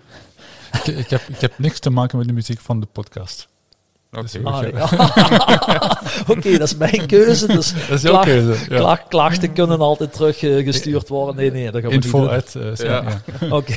Ik, 0.73 0.87
ik, 0.87 1.11
heb, 1.11 1.21
ik 1.29 1.41
heb 1.41 1.53
niks 1.59 1.79
te 1.79 1.91
maken 1.91 2.19
met 2.19 2.27
de 2.27 2.33
muziek 2.33 2.61
van 2.61 2.81
de 2.81 2.87
podcast. 2.93 3.49
Oké. 4.13 4.23
Dus- 4.23 4.37
Ah. 4.45 4.63
Oké, 6.29 6.59
dat 6.59 6.69
is 6.69 6.77
mijn 6.77 7.07
keuze. 7.07 7.47
Dus 7.47 7.73
Dat 7.89 7.97
is 7.97 8.03
jouw 8.03 8.11
klacht- 8.13 8.27
keuze. 8.27 8.67
Ja. 8.69 8.77
klacht- 8.79 9.09
klachten 9.09 9.53
kunnen 9.53 9.81
altijd 9.81 10.13
teruggestuurd 10.13 11.09
worden. 11.09 11.35
Nee, 11.37 11.51
nee, 11.51 11.71
dat 11.71 11.81
gaan 11.81 11.91
we 11.91 11.97
Info 11.97 12.21
niet 12.21 12.31
eh, 12.57 12.63
Sven, 12.75 12.91
Ja. 12.91 13.03
ja. 13.41 13.47
Oké. 13.57 13.75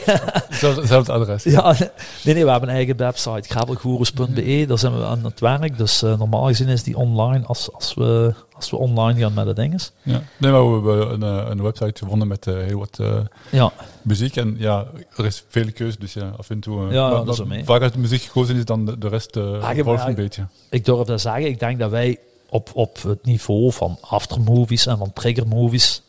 Adres. 1.12 1.44
Ja, 1.44 1.76
nee, 2.24 2.34
nee, 2.34 2.46
we 2.46 2.52
hebben 2.52 2.70
een 2.70 2.76
eigen 2.76 2.98
website, 2.98 3.50
gravelgoeroes.be. 3.50 4.66
Daar 4.68 4.80
zijn 4.80 4.98
we 4.98 5.06
aan 5.06 5.24
het 5.24 5.40
werk. 5.40 5.78
Dus 5.78 6.02
eh, 6.04 6.18
normaal 6.18 6.46
gezien 6.46 6.68
is 6.68 6.84
die 6.84 6.98
online 6.98 7.46
als, 7.46 7.70
als, 7.74 7.94
we, 7.94 8.34
als 8.64 8.72
we 8.72 8.78
online 8.78 9.20
gaan 9.20 9.34
met 9.34 9.46
de 9.46 9.54
dinges. 9.54 9.92
Ja. 10.02 10.22
Nee, 10.38 10.52
maar 10.52 10.82
we 10.84 10.90
hebben 10.92 11.12
een, 11.28 11.40
eh, 11.44 11.50
een 11.50 11.62
website 11.62 12.00
gevonden 12.04 12.28
met 12.28 12.48
eh, 12.48 12.54
heel 12.54 12.80
wat 12.80 12.98
eh, 13.00 13.20
Ja, 13.52 13.72
muziek. 14.02 14.36
En 14.36 14.56
ja, 14.58 14.86
er 15.16 15.26
is 15.26 15.44
veel 15.48 15.72
keuze, 15.72 16.00
dus 16.00 16.14
ja, 16.14 16.32
af 16.38 16.50
en 16.50 16.60
toe... 16.60 16.88
eh, 16.88 16.94
Ja, 16.94 17.10
maar- 17.10 17.26
dat 17.26 17.40
is 17.40 17.46
mee. 17.46 17.64
Vaak 17.64 17.82
uit 17.82 17.94
de 17.94 18.00
muziek 18.00 18.22
gekozen 18.22 18.56
is 18.56 18.66
dan 18.66 18.86
de, 18.86 18.98
de 18.98 19.08
rest 19.08 19.36
eh 19.36 19.64
Ah, 19.64 19.76
je- 19.76 19.84
volgt 19.84 20.02
ah, 20.02 20.08
een 20.08 20.16
beetje. 20.16 20.48
ik 20.70 20.86
durf 20.86 21.08
dat 21.08 21.22
zeggen. 21.22 21.46
Ik 21.46 21.60
denk 21.60 21.80
dat 21.80 21.90
wij 21.92 22.18
op, 22.50 22.70
op 22.74 23.02
het 23.02 23.26
niveau 23.26 23.72
van 23.72 23.98
aftermovies 24.02 24.86
en 24.86 24.98
van 24.98 25.14
triggermovies... 25.14 26.02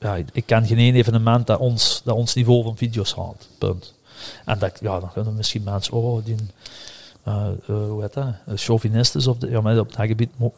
Ja, 0.00 0.18
ik 0.32 0.46
ken 0.46 0.66
geen 0.66 0.78
één 0.78 0.94
evenement 0.94 1.46
dat 1.46 1.58
ons, 1.58 2.00
dat 2.04 2.14
ons 2.14 2.34
niveau 2.34 2.62
van 2.62 2.76
video's 2.76 3.14
haalt. 3.14 3.48
Punt. 3.58 3.94
En 4.44 4.58
dat, 4.58 4.78
ja, 4.80 5.00
dan 5.00 5.12
kunnen 5.12 5.34
misschien 5.34 5.62
mensen... 5.62 5.92
Oh, 5.92 6.24
die... 6.24 6.34
eh, 7.28 7.46
eh, 7.76 7.88
hoe 7.88 8.00
heet 8.02 8.12
dat? 8.14 8.26
Eh, 8.46 8.52
Chauvinisten 8.56 9.30
of 9.30 9.38
de, 9.38 9.50
ja, 9.50 9.60
maar 9.60 9.78
op 9.78 9.96
dat 9.96 10.06
gebied 10.06 10.30
mo- 10.36 10.52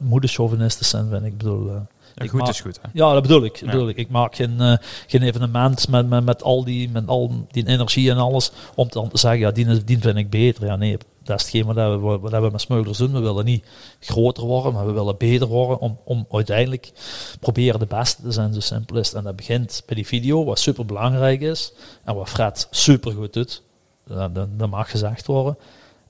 zijn, 0.69 1.09
vind 1.11 1.25
ik. 1.25 1.39
Bedoel, 1.39 1.71
Ja, 2.15 2.27
goed 2.27 2.41
maak- 2.41 2.49
is 2.49 2.61
goed. 2.61 2.79
Hè? 2.83 2.89
Ja, 2.93 3.13
dat 3.13 3.23
bedoel 3.23 3.45
ik. 3.45 3.57
Ja. 3.57 3.67
bedoel 3.67 3.89
ik. 3.89 3.97
ik 3.97 4.09
maak 4.11 4.35
geen, 4.35 4.79
geen 5.07 5.23
evenement 5.23 5.89
met, 5.89 6.09
met, 6.09 6.25
met, 6.25 6.43
al 6.43 6.65
die, 6.65 6.89
met 6.91 7.09
al 7.09 7.33
die 7.51 7.67
energie 7.67 8.11
en 8.11 8.17
alles 8.17 8.53
om 8.75 8.89
te, 8.89 9.07
te 9.09 9.19
zeggen, 9.19 9.41
ja, 9.41 9.51
die, 9.51 9.85
die 9.85 9.99
vind 9.99 10.17
ik 10.17 10.31
beter. 10.31 10.65
Ja, 10.67 10.77
nee, 10.77 10.97
dat 11.23 11.39
is 11.39 11.43
hetgeen 11.45 11.67
wat 11.67 11.75
we, 11.75 12.19
wat 12.19 12.43
we 12.43 12.49
met 12.53 12.61
smugglers 12.61 12.99
doen. 12.99 13.13
We 13.13 13.21
willen 13.21 13.45
niet 13.45 13.65
groter 14.01 14.45
worden, 14.45 14.73
maar 14.73 14.87
we 14.87 14.93
willen 14.93 15.17
beter 15.17 15.47
worden 15.47 15.79
om, 15.79 15.99
om 16.05 16.27
uiteindelijk 16.31 16.93
proberen 17.41 17.81
de 17.81 17.87
beste 17.87 18.23
te 18.23 18.33
zijn, 18.33 18.55
zo 18.55 18.61
simpel 18.61 18.97
is. 18.97 19.13
En 19.13 19.25
dat 19.25 19.37
begint 19.37 19.83
bij 19.87 19.97
die 19.97 20.07
video, 20.07 20.45
wat 20.45 20.59
super 20.59 20.87
belangrijk 20.87 21.41
is 21.41 21.73
en 22.05 22.15
wat 22.15 22.29
Fred 22.29 22.67
super 22.71 23.13
goed 23.13 23.33
doet. 23.33 23.63
Dat, 24.07 24.35
dat, 24.35 24.59
dat 24.59 24.71
mag 24.71 24.91
gezegd 24.91 25.27
worden. 25.27 25.57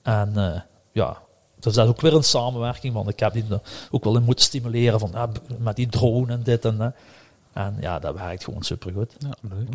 En 0.01 0.31
eh, 0.37 0.61
ja, 0.91 1.17
dus 1.59 1.73
dat 1.73 1.85
is 1.85 1.91
ook 1.91 2.01
weer 2.01 2.13
een 2.15 2.23
samenwerking, 2.23 2.93
want 2.93 3.09
ik 3.09 3.19
heb 3.19 3.33
die 3.33 3.43
er 3.49 3.61
ook 3.91 4.03
wel 4.03 4.15
in 4.15 4.23
moeten 4.23 4.45
stimuleren 4.45 4.99
van, 4.99 5.15
ah, 5.15 5.29
met 5.57 5.75
die 5.75 5.87
drone 5.87 6.31
en 6.33 6.43
dit 6.43 6.65
en 6.65 6.77
dat. 6.77 6.93
En 7.53 7.77
ja, 7.79 7.99
dat 7.99 8.15
werkt 8.15 8.43
gewoon 8.43 8.63
super 8.63 8.91
goed. 8.93 9.15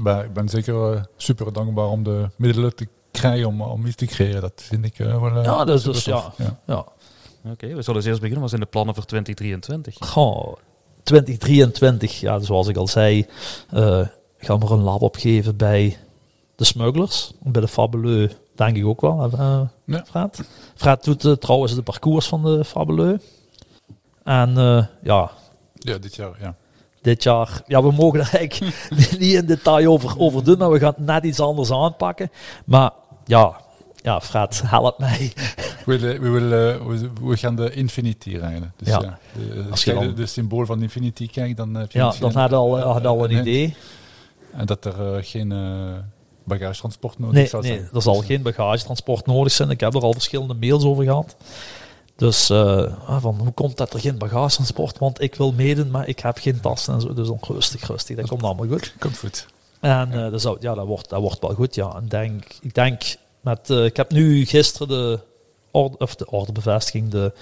Maar 0.03 0.25
ik 0.25 0.33
ben 0.33 0.49
zeker 0.49 0.93
eh, 0.95 1.03
super 1.17 1.53
dankbaar 1.53 1.89
om 1.89 2.03
de 2.03 2.29
middelen 2.37 2.75
te 2.77 2.89
krijgen 3.11 3.47
om, 3.47 3.61
om 3.61 3.87
iets 3.87 3.97
te 3.97 4.07
creëren. 4.07 4.41
Dat 4.41 4.63
vind 4.65 4.85
ik 4.85 4.99
eh, 4.99 5.21
wel 5.21 5.37
eh, 5.37 5.45
Ja, 5.45 5.65
dus- 5.65 5.83
dus 5.83 6.03
supertof. 6.03 6.35
ja. 6.37 6.59
Ja. 6.67 6.85
Oké, 7.51 7.67
we 7.75 7.83
zullen 7.83 7.95
eens 7.97 8.05
eerst 8.05 8.21
beginnen. 8.21 8.41
Wat 8.41 8.49
zijn 8.51 8.61
de 8.63 8.67
plannen 8.67 8.95
voor 8.95 9.05
2023? 9.05 10.09
Goh, 10.09 10.55
2023, 11.03 12.21
ja, 12.21 12.39
zoals 12.39 12.69
ik 12.69 12.77
al 12.77 12.87
zei, 12.89 13.27
eh 13.71 14.01
gaan 14.39 14.59
we 14.59 14.67
er 14.67 14.73
een 14.73 14.81
lab 14.83 15.03
opgeven 15.03 15.57
bij 15.57 15.97
de 16.57 16.65
smugglers. 16.65 17.33
Bij 17.43 17.61
de 17.61 17.69
Fabuleux, 17.69 18.35
denk 18.59 18.77
ik 18.77 18.87
ook 18.87 19.01
wel. 19.01 19.31
eh, 19.33 19.61
Ja. 19.85 20.05
Fred. 20.07 20.41
Fred 20.75 21.05
doet 21.05 21.25
eh, 21.25 21.33
trouwens 21.33 21.75
de 21.75 21.83
parcours 21.83 22.27
van 22.27 22.43
de 22.43 22.65
Fabuleux. 22.65 23.23
En 24.25 24.57
eh, 24.59 24.85
ja, 25.03 25.31
Ja, 25.75 25.99
dit 25.99 26.15
jaar, 26.17 26.31
ja. 26.41 26.55
dit 27.03 27.23
jaar, 27.23 27.63
ja, 27.67 27.83
we 27.83 27.93
mogen 27.93 28.21
er 28.21 28.31
eigenlijk 28.35 28.75
niet 29.19 29.33
in 29.33 29.47
detail 29.47 29.93
over, 29.93 30.19
over 30.19 30.45
doen, 30.45 30.59
maar 30.59 30.71
we 30.71 30.79
gaan 30.79 30.93
het 30.97 31.07
net 31.07 31.25
iets 31.25 31.41
anders 31.41 31.71
aanpakken. 31.73 32.31
Maar 32.65 32.91
ja, 33.25 33.57
ja 34.03 34.21
Fred, 34.21 34.63
help 34.67 34.99
mij. 34.99 35.33
We, 35.87 35.99
we, 35.99 36.31
we, 36.31 37.11
we 37.23 37.37
gaan 37.37 37.57
de 37.57 37.71
Infinity 37.75 38.37
rijden. 38.37 38.73
Dus 38.77 38.89
Ja. 38.89 39.01
ja, 39.03 39.19
de, 39.35 39.65
Als 39.71 39.85
je 39.85 39.95
dan- 39.95 40.07
de, 40.07 40.13
de 40.13 40.27
symbool 40.27 40.67
van 40.67 40.83
Infinity 40.83 41.29
kijkt, 41.31 41.57
dan 41.57 41.75
heb 41.75 41.93
je 41.93 41.99
Ja, 41.99 42.13
dan 42.21 42.33
had 42.33 42.53
al, 42.53 42.79
had 42.79 43.07
al 43.07 43.25
een 43.25 43.31
idee. 43.39 43.77
En 44.53 44.67
dat 44.67 44.85
er 44.85 45.25
geen 45.25 45.53
bagagetransport 46.47 47.19
nodig 47.19 47.35
Nee, 47.53 47.63
nee, 47.63 47.73
zijn. 47.79 47.89
er 47.93 48.03
zal 48.03 48.15
geen 48.15 48.43
bagagetransport 48.43 49.27
nodig 49.27 49.53
zijn. 49.53 49.71
Ik 49.71 49.81
heb 49.81 49.95
er 49.95 50.03
al 50.03 50.13
verschillende 50.13 50.55
mails 50.55 50.85
over 50.85 51.05
gehad. 51.05 51.37
Dus 52.17 52.51
eh, 52.51 52.93
ah, 53.09 53.23
van, 53.23 53.35
hoe 53.39 53.53
komt 53.53 53.77
dat 53.77 53.93
er 53.95 54.01
geen 54.01 54.19
bagagetransport? 54.19 54.99
Want 54.99 55.21
ik 55.21 55.35
wil 55.35 55.53
meedoen, 55.53 55.91
maar 55.91 56.09
ik 56.09 56.19
heb 56.19 56.39
geen 56.39 56.61
tassen 56.61 56.95
en 56.95 57.01
zo. 57.01 57.15
Dus 57.15 57.27
dan 57.29 57.39
rustig, 57.43 57.87
rustig. 57.89 58.17
Dat 58.17 58.29
komt 58.29 58.43
allemaal 58.43 58.67
goed. 58.67 58.95
Komt 58.99 59.19
goed. 59.19 59.47
En 59.81 60.13
eh, 60.25 60.31
dat, 60.31 60.41
zou, 60.41 60.57
ja, 60.61 60.75
dat, 60.75 60.87
wordt, 60.87 61.09
dat 61.09 61.21
wordt 61.21 61.41
wel 61.41 61.55
goed, 61.55 61.75
ja. 61.75 61.95
En 61.97 62.09
denk, 62.09 62.45
ik 62.61 62.75
denk, 62.75 63.03
met, 63.41 63.71
eh, 63.71 63.85
ik 63.85 63.97
heb 63.97 64.11
nu 64.13 64.45
gisteren 64.47 64.89
de, 64.89 65.21
orde, 65.71 65.97
of 65.99 66.15
de 66.17 66.31
ordebevestiging, 66.31 67.09
de 67.11 67.33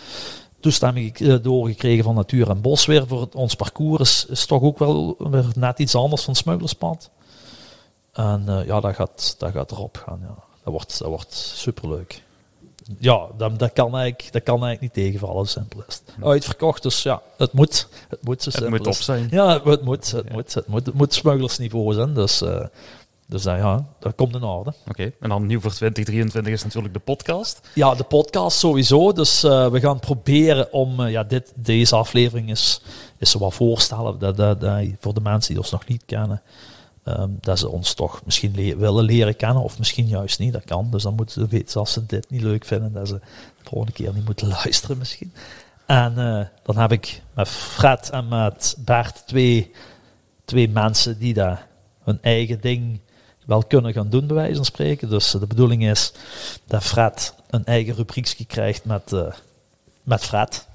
toestemming 0.60 1.18
eh, 1.18 1.34
doorgekregen 1.42 2.04
van 2.04 2.14
Natuur 2.14 2.50
en 2.50 2.60
Bos 2.60 2.86
weer 2.86 3.06
voor 3.06 3.20
het- 3.20 3.34
ons 3.34 3.54
parcours. 3.54 4.00
Is, 4.00 4.26
is 4.30 4.46
toch 4.46 4.62
ook 4.62 4.78
wel 4.78 5.14
weer 5.18 5.44
net 5.54 5.78
iets 5.78 5.94
anders 5.94 6.22
van 6.22 6.34
Smugglerspad. 6.34 7.10
En 8.14 8.44
eh, 8.48 8.66
ja, 8.66 8.80
dat 8.80 8.94
gaat, 8.94 9.34
dat 9.38 9.52
gaat 9.52 9.70
erop 9.70 10.02
gaan, 10.06 10.18
ja. 10.22 10.34
Dat 10.62 10.72
wordt, 10.72 10.98
dat 10.98 11.08
wordt 11.08 11.32
superleuk. 11.34 12.22
Ja, 12.98 13.26
dat, 13.36 13.58
dat, 13.58 13.72
kan 13.72 13.96
eigenlijk, 13.96 14.32
dat 14.32 14.42
kan 14.42 14.64
eigenlijk 14.64 14.80
niet 14.80 15.04
tegenvallen, 15.04 15.46
zo 15.46 15.58
simpel 15.58 15.84
is 15.88 15.94
het. 15.94 16.24
Uitverkocht, 16.24 16.82
dus 16.82 17.02
ja, 17.02 17.22
het 17.36 17.52
moet. 17.52 17.88
Het 18.08 18.22
moet, 18.22 18.42
zo 18.42 18.50
Het 18.50 18.68
moet 18.68 18.86
op 18.86 18.94
zijn. 18.94 19.28
ja, 19.30 19.52
het 19.52 19.64
moet, 19.64 19.74
het 19.74 19.84
moet, 19.84 20.12
het 20.12 20.32
moet, 20.32 20.54
het 20.54 20.66
moet, 20.66 20.86
het 20.86 20.94
moet 20.94 21.14
smugglersniveau 21.14 21.94
zijn. 21.94 22.14
Dus, 22.14 22.42
eh, 22.42 22.66
dus 23.26 23.42
dat, 23.42 23.56
ja, 23.56 23.86
dat 23.98 24.14
komt 24.14 24.34
in 24.34 24.42
orde. 24.42 24.72
Oké, 24.88 25.12
en 25.20 25.28
dan 25.28 25.46
nieuw 25.46 25.60
voor 25.60 25.70
2023 25.70 26.52
is 26.52 26.64
natuurlijk 26.64 26.94
de 26.94 27.00
podcast. 27.00 27.68
Ja, 27.74 27.94
de 27.94 28.04
podcast 28.04 28.58
sowieso. 28.58 29.12
Dus 29.12 29.44
eh, 29.44 29.70
we 29.70 29.80
gaan 29.80 30.00
proberen 30.00 30.72
om, 30.72 31.06
ja, 31.06 31.24
dit, 31.24 31.52
deze 31.54 31.96
aflevering 31.96 32.50
is, 32.50 32.80
is 33.18 33.30
zo 33.30 33.38
wat 33.38 33.54
voorstellen 33.54 34.18
dat, 34.18 34.36
dat, 34.36 34.60
dat, 34.60 34.84
voor 35.00 35.14
de 35.14 35.20
mensen 35.20 35.52
die 35.52 35.62
ons 35.62 35.70
nog 35.70 35.86
niet 35.86 36.02
kennen. 36.06 36.42
Ehm, 37.04 37.28
dat 37.40 37.58
ze 37.58 37.68
ons 37.68 37.94
toch 37.94 38.20
misschien 38.24 38.52
le- 38.54 38.76
willen 38.76 39.04
leren 39.04 39.36
kennen, 39.36 39.62
of 39.62 39.78
misschien 39.78 40.06
juist 40.06 40.38
niet, 40.38 40.52
dat 40.52 40.64
kan. 40.64 40.90
Dus 40.90 41.02
dan 41.02 41.14
moeten 41.14 41.40
ze 41.42 41.46
weten, 41.48 41.80
als 41.80 41.92
ze 41.92 42.06
dit 42.06 42.30
niet 42.30 42.42
leuk 42.42 42.64
vinden, 42.64 42.92
dat 42.92 43.08
ze 43.08 43.14
de 43.62 43.68
volgende 43.68 43.92
keer 43.92 44.14
niet 44.14 44.24
moeten 44.24 44.48
luisteren 44.62 44.98
misschien. 44.98 45.32
En 45.86 46.18
eh, 46.18 46.46
dan 46.62 46.78
heb 46.78 46.92
ik 46.92 47.22
met 47.34 47.48
Fred 47.48 48.10
en 48.10 48.28
met 48.28 48.76
Bert 48.78 49.22
twee, 49.26 49.72
twee 50.44 50.68
mensen 50.68 51.18
die 51.18 51.34
daar 51.34 51.66
hun 52.04 52.18
eigen 52.22 52.60
ding 52.60 53.00
wel 53.46 53.62
kunnen 53.62 53.92
gaan 53.92 54.10
doen, 54.10 54.26
bij 54.26 54.36
wijze 54.36 54.54
van 54.54 54.64
spreken. 54.64 55.08
Dus 55.10 55.34
eh, 55.34 55.40
de 55.40 55.46
bedoeling 55.46 55.86
is 55.88 56.12
dat 56.66 56.84
Fred 56.84 57.34
een 57.50 57.64
eigen 57.64 57.94
rubriekje 57.94 58.44
krijgt 58.44 58.84
met, 58.84 59.12
eh, 59.12 59.32
met 60.02 60.24
Fred. 60.24 60.66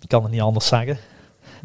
Ik 0.00 0.08
kan 0.08 0.22
het 0.22 0.32
niet 0.32 0.40
anders 0.40 0.66
zeggen. 0.66 0.98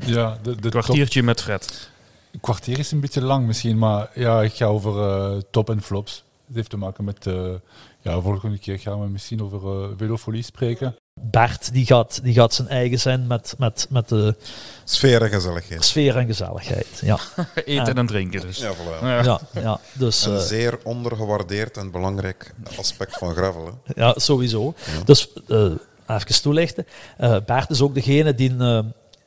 Ja, 0.06 0.38
de, 0.42 0.56
de 0.56 0.70
kwartiertje 0.70 1.24
met 1.24 1.42
Fred. 1.42 1.90
Top- 2.36 2.42
kwartier 2.42 2.80
is 2.80 2.92
een 2.92 3.00
beetje 3.00 3.22
lang 3.22 3.46
misschien, 3.48 3.78
maar 3.78 4.10
ja, 4.14 4.42
ik 4.42 4.54
ga 4.54 4.66
over 4.66 5.10
eh, 5.10 5.38
top 5.52 5.70
en 5.70 5.82
flops. 5.82 6.24
Het 6.48 6.56
heeft 6.56 6.70
te 6.70 6.78
maken 6.78 7.04
met, 7.04 7.28
eh, 7.28 7.54
ja, 8.02 8.22
volgende 8.22 8.58
keer 8.58 8.80
gaan 8.80 9.02
we 9.02 9.08
misschien 9.10 9.42
over 9.42 9.84
eh 9.84 9.90
velofolie 9.98 10.44
spreken. 10.44 10.96
Bert 11.22 11.74
die 11.74 11.86
gaat, 11.86 12.20
die 12.24 12.34
gaat 12.34 12.54
zijn 12.54 12.68
eigen 12.68 13.00
zijn 13.00 13.28
met, 13.28 13.56
met, 13.58 13.88
met 13.90 14.10
de 14.10 14.36
Sfeer 14.84 15.22
en 15.22 15.30
gezelligheid. 15.30 15.84
sfeer 15.86 16.18
en 16.18 16.26
gezelligheid. 16.26 16.88
Ja, 17.02 17.20
Eten 17.66 17.96
en 17.96 18.06
drinken 18.06 18.42
dus. 18.42 18.58
Ja, 18.58 18.74
voilà. 18.74 19.02
Ja. 19.02 19.24
ja, 19.24 19.40
ja 19.54 19.80
dus 19.94 20.26
Een 20.26 20.40
zeer 20.42 20.78
ondergewaardeerd 20.84 21.78
en 21.78 21.92
belangrijk 21.92 22.54
aspect 22.78 23.18
van 23.18 23.34
gravel. 23.36 23.80
Hè. 23.84 24.02
ja, 24.02 24.14
sowieso. 24.18 24.74
Dus 25.06 25.34
eh, 25.48 25.72
even 26.08 26.42
toelichten. 26.42 26.86
Eh 27.18 27.38
Bert 27.46 27.70
is 27.70 27.82
ook 27.82 27.94
degene 27.94 28.36
die, 28.36 28.56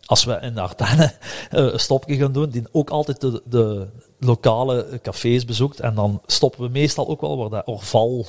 als 0.08 0.24
we 0.24 0.38
in 0.40 0.54
de 0.54 0.60
Ardennen 0.60 1.12
eh, 1.50 1.72
een 1.72 1.80
stopje 1.80 2.16
gaan 2.16 2.32
doen, 2.32 2.50
die 2.50 2.64
ook 2.72 2.90
altijd 2.90 3.20
de, 3.20 3.42
de 3.44 3.88
lokale 4.18 5.00
cafés 5.02 5.44
bezoekt. 5.44 5.80
En 5.80 5.94
dan 5.94 6.22
stoppen 6.26 6.60
we 6.62 6.68
meestal 6.68 7.08
ook 7.08 7.20
wel 7.20 7.36
waar 7.36 7.48
dat 7.48 7.66
Orval. 7.66 8.26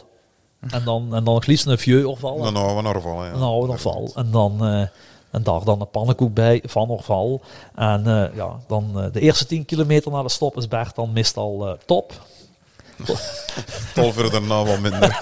En 0.70 0.84
dan, 0.84 1.04
en 1.04 1.24
dan 1.24 1.34
nog 1.34 1.46
liefst 1.46 1.66
een 1.66 1.78
vieux 1.78 2.06
Orval. 2.06 2.38
Dan 2.38 2.56
houden 2.56 2.76
we 2.76 2.82
naar 2.82 3.02
vallen. 3.02 3.26
Ja. 3.26 3.34
Een 3.34 3.42
oude 3.42 3.72
Orval. 3.72 4.12
En 4.16 4.32
dan... 4.32 4.66
eh, 4.66 4.88
en 5.32 5.44
daar 5.44 5.64
dan 5.64 5.82
een 5.82 5.90
pannenkoek 5.90 6.34
bij 6.34 6.64
van 6.66 6.90
Orval. 6.90 7.42
En 7.76 8.08
eh, 8.08 8.36
ja, 8.36 8.60
dan 8.68 9.10
de 9.12 9.20
eerste 9.20 9.46
10 9.46 9.66
kilometer 9.66 10.12
naar 10.12 10.24
de 10.24 10.30
stop 10.30 10.58
is 10.58 10.68
Bert 10.68 10.96
dan 10.96 11.14
meestal 11.14 11.78
top. 11.86 12.14
Tol 13.96 14.12
voor 14.12 14.32
daarna 14.32 14.64
wat 14.64 14.80
minder. 14.80 15.18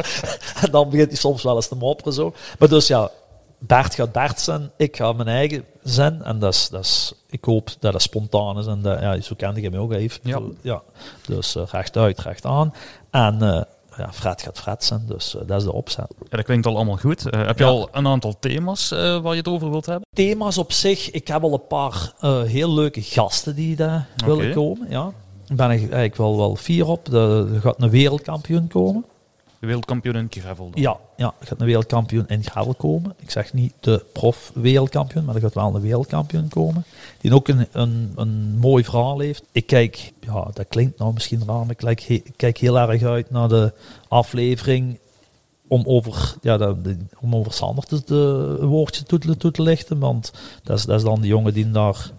En 0.62 0.70
dan 0.70 0.90
begint 0.90 1.08
hij 1.08 1.16
soms 1.16 1.42
wel 1.42 1.56
eens 1.56 1.68
te 1.68 1.74
mopperen 1.74 2.12
zo. 2.12 2.32
Maar 2.58 2.68
dus 2.68 2.86
ja, 2.86 3.10
Bert 3.60 3.94
gaat 3.94 4.12
Bert 4.12 4.40
zijn, 4.40 4.70
ik 4.76 4.96
ga 4.96 5.12
mijn 5.12 5.28
eigen 5.28 5.64
zijn. 5.82 6.22
En 6.22 6.38
dat 6.38 6.54
is, 6.54 6.68
dat 6.68 6.84
is, 6.84 7.12
ik 7.26 7.44
hoop 7.44 7.70
dat 7.78 7.92
het 7.92 8.02
spontaan 8.02 8.58
is. 8.58 8.66
En 8.66 8.82
dat, 8.82 9.00
ja, 9.00 9.20
zo 9.20 9.34
kende 9.36 9.60
je 9.60 9.70
mij 9.70 9.78
ook 9.78 9.92
even. 9.92 10.20
Ja. 10.22 10.40
ja. 10.60 10.82
Dus 11.26 11.56
eh, 11.56 11.62
rechtuit, 11.70 12.20
recht 12.20 12.44
aan. 12.44 12.74
En 13.10 13.42
eh, 13.42 13.62
ja, 13.96 14.12
Fred 14.12 14.42
gaat 14.42 14.58
Fred 14.58 14.84
zijn. 14.84 15.02
Dus 15.06 15.36
dat 15.46 15.58
is 15.58 15.64
de 15.64 15.72
opzet. 15.72 16.14
Ja, 16.18 16.36
dat 16.36 16.44
klinkt 16.44 16.66
al 16.66 16.76
allemaal 16.76 16.96
goed. 16.96 17.22
heb 17.22 17.58
je 17.58 17.64
al 17.64 17.88
een 17.92 18.06
aantal 18.06 18.34
thema's 18.38 18.90
waar 18.90 19.32
je 19.32 19.38
het 19.38 19.48
over 19.48 19.70
wilt 19.70 19.86
hebben? 19.86 20.06
Thema's 20.14 20.58
op 20.58 20.72
zich, 20.72 21.10
ik 21.10 21.28
heb 21.28 21.42
al 21.42 21.52
een 21.52 21.66
paar 21.66 22.12
heel 22.46 22.74
leuke 22.74 23.02
gasten 23.02 23.54
die 23.54 23.76
daar 23.76 24.08
willen 24.26 24.54
komen. 24.54 24.86
Ja. 24.90 25.12
Daar 25.46 25.56
ben 25.56 25.70
ik 25.70 25.80
eigenlijk 25.80 26.16
wel, 26.16 26.36
wel 26.36 26.56
fier 26.56 26.86
op. 26.86 27.12
Er 27.12 27.60
gaat 27.60 27.82
een 27.82 27.90
wereldkampioen 27.90 28.68
komen. 28.68 29.04
De 29.60 29.66
wereldkampioen 29.66 30.16
in 30.16 30.28
gravel? 30.30 30.70
Ja, 30.74 30.96
ja, 31.16 31.34
er 31.40 31.46
gaat 31.46 31.60
een 31.60 31.66
wereldkampioen 31.66 32.28
in 32.28 32.44
gravel 32.44 32.74
komen. 32.74 33.14
Ik 33.18 33.30
zeg 33.30 33.52
niet 33.52 33.72
de 33.80 34.04
prof-wereldkampioen, 34.12 35.24
maar 35.24 35.34
er 35.34 35.40
gaat 35.40 35.54
wel 35.54 35.74
een 35.74 35.80
wereldkampioen 35.80 36.48
komen. 36.48 36.84
Die 37.20 37.34
ook 37.34 37.48
een, 37.48 37.66
een, 37.72 38.12
een 38.16 38.58
mooi 38.58 38.84
verhaal 38.84 39.18
heeft. 39.18 39.42
Ik 39.52 39.66
kijk, 39.66 40.12
ja, 40.20 40.50
dat 40.52 40.68
klinkt 40.68 40.98
nou 40.98 41.12
misschien 41.12 41.42
raar, 41.46 41.66
maar 41.66 41.70
ik 41.70 41.76
kijk, 41.76 42.22
kijk 42.36 42.58
heel 42.58 42.78
erg 42.78 43.02
uit 43.02 43.30
naar 43.30 43.48
de 43.48 43.72
aflevering 44.08 44.98
om 45.66 45.82
over, 45.86 46.34
ja, 46.42 46.74
om 47.20 47.34
over 47.36 47.52
Sander 47.52 47.84
te, 47.84 48.14
een 48.60 48.66
woordje 48.66 49.02
toe, 49.02 49.36
te 49.36 49.62
lichten. 49.62 49.98
Want 49.98 50.32
dat 50.62 50.78
is, 50.78 50.84
dat 50.84 50.98
is 50.98 51.04
dan 51.04 51.20
de 51.20 51.26
jongen 51.26 51.54
die 51.54 51.70
daar 51.70 52.10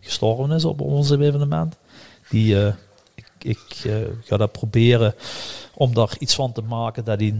gestorven 0.00 0.50
is 0.50 0.64
op 0.64 0.80
onze 0.80 1.20
evenement. 1.20 1.76
Die, 2.28 2.54
uh, 2.54 2.72
ik, 3.14 3.30
ik 3.38 3.84
uh, 3.86 3.96
ga 4.24 4.36
dat 4.36 4.52
proberen 4.52 5.14
om 5.76 5.94
daar 5.94 6.16
iets 6.18 6.34
van 6.34 6.52
te 6.52 6.62
maken 6.62 7.04
dat 7.04 7.20
hij, 7.20 7.34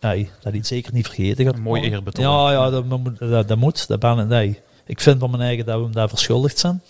nee, 0.00 0.30
dat 0.40 0.52
hij 0.52 0.64
zeker 0.64 0.92
niet 0.92 1.06
vergeten 1.06 1.44
gaat. 1.44 1.54
Een 1.54 1.62
mooi 1.62 1.82
eerbetoon. 1.82 2.24
Ja, 2.24 2.52
ja 2.52 2.70
dat, 2.70 2.84
dat, 3.18 3.48
dat 3.48 3.58
moet. 3.58 3.88
Dat 3.88 4.00
ben, 4.00 4.28
nee. 4.28 4.60
Ik 4.86 5.00
vind 5.00 5.20
van 5.20 5.30
mijn 5.30 5.42
eigen 5.42 5.66
dat 5.66 5.76
we 5.76 5.82
hem 5.82 5.92
daar 5.92 6.08
verschuldigd 6.08 6.58
zijn. 6.58 6.82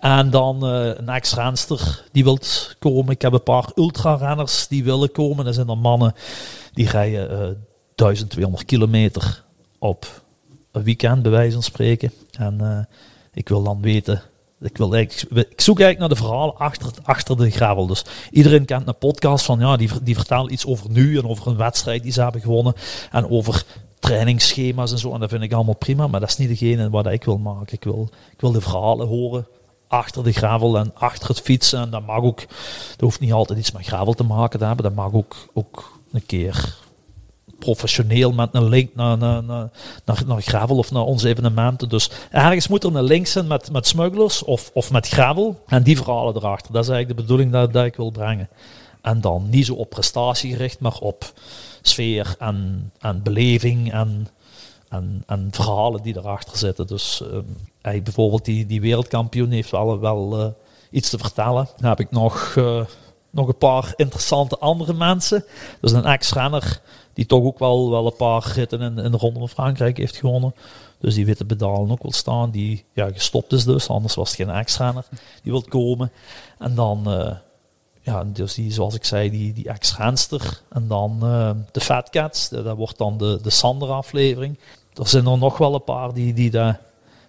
En 0.00 0.30
dan 0.30 0.74
uh, 0.74 0.86
een 0.86 1.08
ex-renster 1.08 2.04
die 2.12 2.24
wil 2.24 2.38
komen. 2.78 3.12
Ik 3.12 3.22
heb 3.22 3.32
een 3.32 3.42
paar 3.42 3.70
ultra-renners 3.74 4.68
die 4.68 4.84
willen 4.84 5.12
komen. 5.12 5.44
Dat 5.44 5.54
zijn 5.54 5.66
dan 5.66 5.78
mannen 5.78 6.14
die 6.72 6.88
rijden 6.88 7.30
uh, 7.30 7.54
1200 7.94 8.64
kilometer 8.64 9.44
op 9.78 10.22
een 10.72 10.82
weekend, 10.82 11.22
bij 11.22 11.30
wijze 11.30 11.52
van 11.52 11.62
spreken. 11.62 12.12
En 12.30 12.58
uh, 12.62 12.78
ik 13.32 13.48
wil 13.48 13.62
dan 13.62 13.80
weten 13.80 14.22
ik, 14.64 14.76
wil 14.76 14.94
ik 14.94 15.60
zoek 15.60 15.80
eigenlijk 15.80 15.98
naar 15.98 16.08
de 16.08 16.16
verhalen 16.16 16.56
achter, 16.56 16.90
achter 17.02 17.36
de 17.36 17.50
gravel. 17.50 17.86
Dus 17.86 18.04
iedereen 18.30 18.64
kent 18.64 18.88
een 18.88 18.98
podcast 18.98 19.44
van, 19.44 19.58
ja, 19.58 19.76
die, 19.76 19.90
die 20.02 20.16
iets 20.48 20.66
over 20.66 20.90
nu 20.90 21.18
en 21.18 21.28
over 21.28 21.46
een 21.46 21.56
wedstrijd 21.56 22.02
die 22.02 22.12
ze 22.12 22.22
hebben 22.22 22.40
gewonnen. 22.40 22.74
En 23.10 23.30
over 23.30 23.64
trainingsschema's 23.98 24.92
en 24.92 24.98
zo. 24.98 25.12
En 25.12 25.20
dat 25.20 25.30
vind 25.30 25.42
ik 25.42 25.52
allemaal 25.52 25.76
prima, 25.76 26.06
maar 26.06 26.20
dat 26.20 26.28
is 26.28 26.36
niet 26.36 26.48
degene 26.48 26.90
wat 26.90 27.06
ik 27.06 27.24
wil 27.24 27.38
maken. 27.38 27.74
Ik 27.74 27.84
wil, 27.84 28.08
ik 28.32 28.40
wil 28.40 28.52
de 28.52 28.60
verhalen 28.60 29.06
horen 29.06 29.46
achter 29.88 30.24
de 30.24 30.32
gravel 30.32 30.78
en 30.78 30.90
achter 30.94 31.28
het 31.28 31.40
fietsen. 31.40 31.80
En 31.80 31.90
dat 31.90 32.06
mag 32.06 32.22
ook, 32.22 32.38
dat 32.90 33.00
hoeft 33.00 33.20
niet 33.20 33.32
altijd 33.32 33.58
iets 33.58 33.72
met 33.72 33.86
gravel 33.86 34.12
te 34.12 34.24
maken 34.24 34.58
te 34.58 34.64
hebben. 34.64 34.84
Dat 34.84 34.94
mag 34.94 35.12
ook, 35.12 35.36
ook 35.52 36.00
een 36.12 36.26
keer 36.26 36.76
professioneel 37.58 38.32
met 38.32 38.48
een 38.52 38.68
link 38.68 38.94
naar, 38.94 39.18
naar, 39.18 39.44
naar, 39.44 39.70
naar, 40.26 40.42
gravel 40.42 40.76
of 40.76 40.90
naar 40.90 41.02
onze 41.02 41.28
evenementen. 41.28 41.88
Dus 41.88 42.10
ergens 42.30 42.68
moet 42.68 42.84
er 42.84 42.96
een 42.96 43.04
link 43.04 43.26
zijn 43.26 43.46
met, 43.46 43.72
met 43.72 43.86
smugglers 43.86 44.44
of, 44.44 44.70
of 44.74 44.90
met 44.90 45.08
gravel. 45.08 45.62
En 45.66 45.82
die 45.82 45.96
verhalen 45.96 46.36
erachter. 46.36 46.72
Dat 46.72 46.82
is 46.82 46.88
eigenlijk 46.88 47.18
de 47.18 47.24
bedoeling 47.24 47.72
dat, 47.72 47.84
ik 47.84 47.96
wil 47.96 48.10
brengen. 48.10 48.48
En 49.02 49.20
dan 49.20 49.46
niet 49.50 49.66
zo 49.66 49.74
op 49.74 49.90
prestatie 49.90 50.52
gericht, 50.52 50.80
maar 50.80 50.98
op 50.98 51.32
sfeer 51.82 52.34
en, 52.38 52.90
en 53.00 53.22
beleving 53.22 53.92
en, 53.92 54.28
en, 54.88 55.22
en 55.26 55.48
verhalen 55.50 56.02
die 56.02 56.16
erachter 56.16 56.58
zitten. 56.58 56.86
Dus 56.86 57.22
uh, 57.84 58.02
bijvoorbeeld 58.02 58.44
die, 58.44 58.66
die 58.66 58.80
wereldkampioen 58.80 59.50
heeft 59.50 59.70
wel, 59.70 60.00
wel 60.00 60.40
uh, 60.40 60.46
iets 60.90 61.10
te 61.10 61.18
vertellen. 61.18 61.68
Dan 61.76 61.88
heb 61.88 62.00
ik 62.00 62.10
nog, 62.10 62.54
uh, 62.58 62.84
nog 63.30 63.48
een 63.48 63.58
paar 63.58 63.92
interessante 63.96 64.58
andere 64.58 64.92
mensen. 64.92 65.44
Dus 65.80 65.92
een 65.92 66.04
ex-renner 66.04 66.80
die 67.14 67.26
toch 67.26 67.44
ook 67.44 67.58
wel, 67.58 67.90
wel 67.90 68.06
een 68.06 68.16
paar 68.16 68.52
ritten 68.54 68.80
in, 68.80 68.98
in 68.98 69.10
de 69.10 69.16
Ronde 69.16 69.38
van 69.38 69.48
Frankrijk 69.48 69.96
heeft 69.96 70.16
gewonnen. 70.16 70.54
Dus 70.98 71.14
die 71.14 71.26
witte 71.26 71.44
pedalen 71.44 71.90
ook 71.90 72.02
wil 72.02 72.12
staan. 72.12 72.50
Die 72.50 72.84
ja, 72.92 73.10
gestopt 73.12 73.52
is 73.52 73.64
dus, 73.64 73.88
anders 73.88 74.14
was 74.14 74.28
het 74.28 74.36
geen 74.36 74.50
ex-renner. 74.50 75.04
Die 75.42 75.52
wil 75.52 75.62
komen. 75.62 76.12
En 76.58 76.74
dan, 76.74 77.02
uh, 77.06 77.30
ja, 78.00 78.24
dus 78.24 78.54
die, 78.54 78.72
zoals 78.72 78.94
ik 78.94 79.04
zei, 79.04 79.30
die, 79.30 79.52
die 79.52 79.68
ex-renster. 79.68 80.60
En 80.68 80.88
dan 80.88 81.18
uh, 81.22 81.50
de 81.72 81.80
Fat 81.80 82.10
Cats. 82.10 82.48
Dat 82.48 82.76
wordt 82.76 82.98
dan 82.98 83.18
de, 83.18 83.38
de 83.42 83.50
Sander-aflevering. 83.50 84.58
Er 84.94 85.08
zijn 85.08 85.26
er 85.26 85.38
nog 85.38 85.58
wel 85.58 85.74
een 85.74 85.84
paar 85.84 86.14
die, 86.14 86.32
die 86.32 86.50
daar 86.50 86.80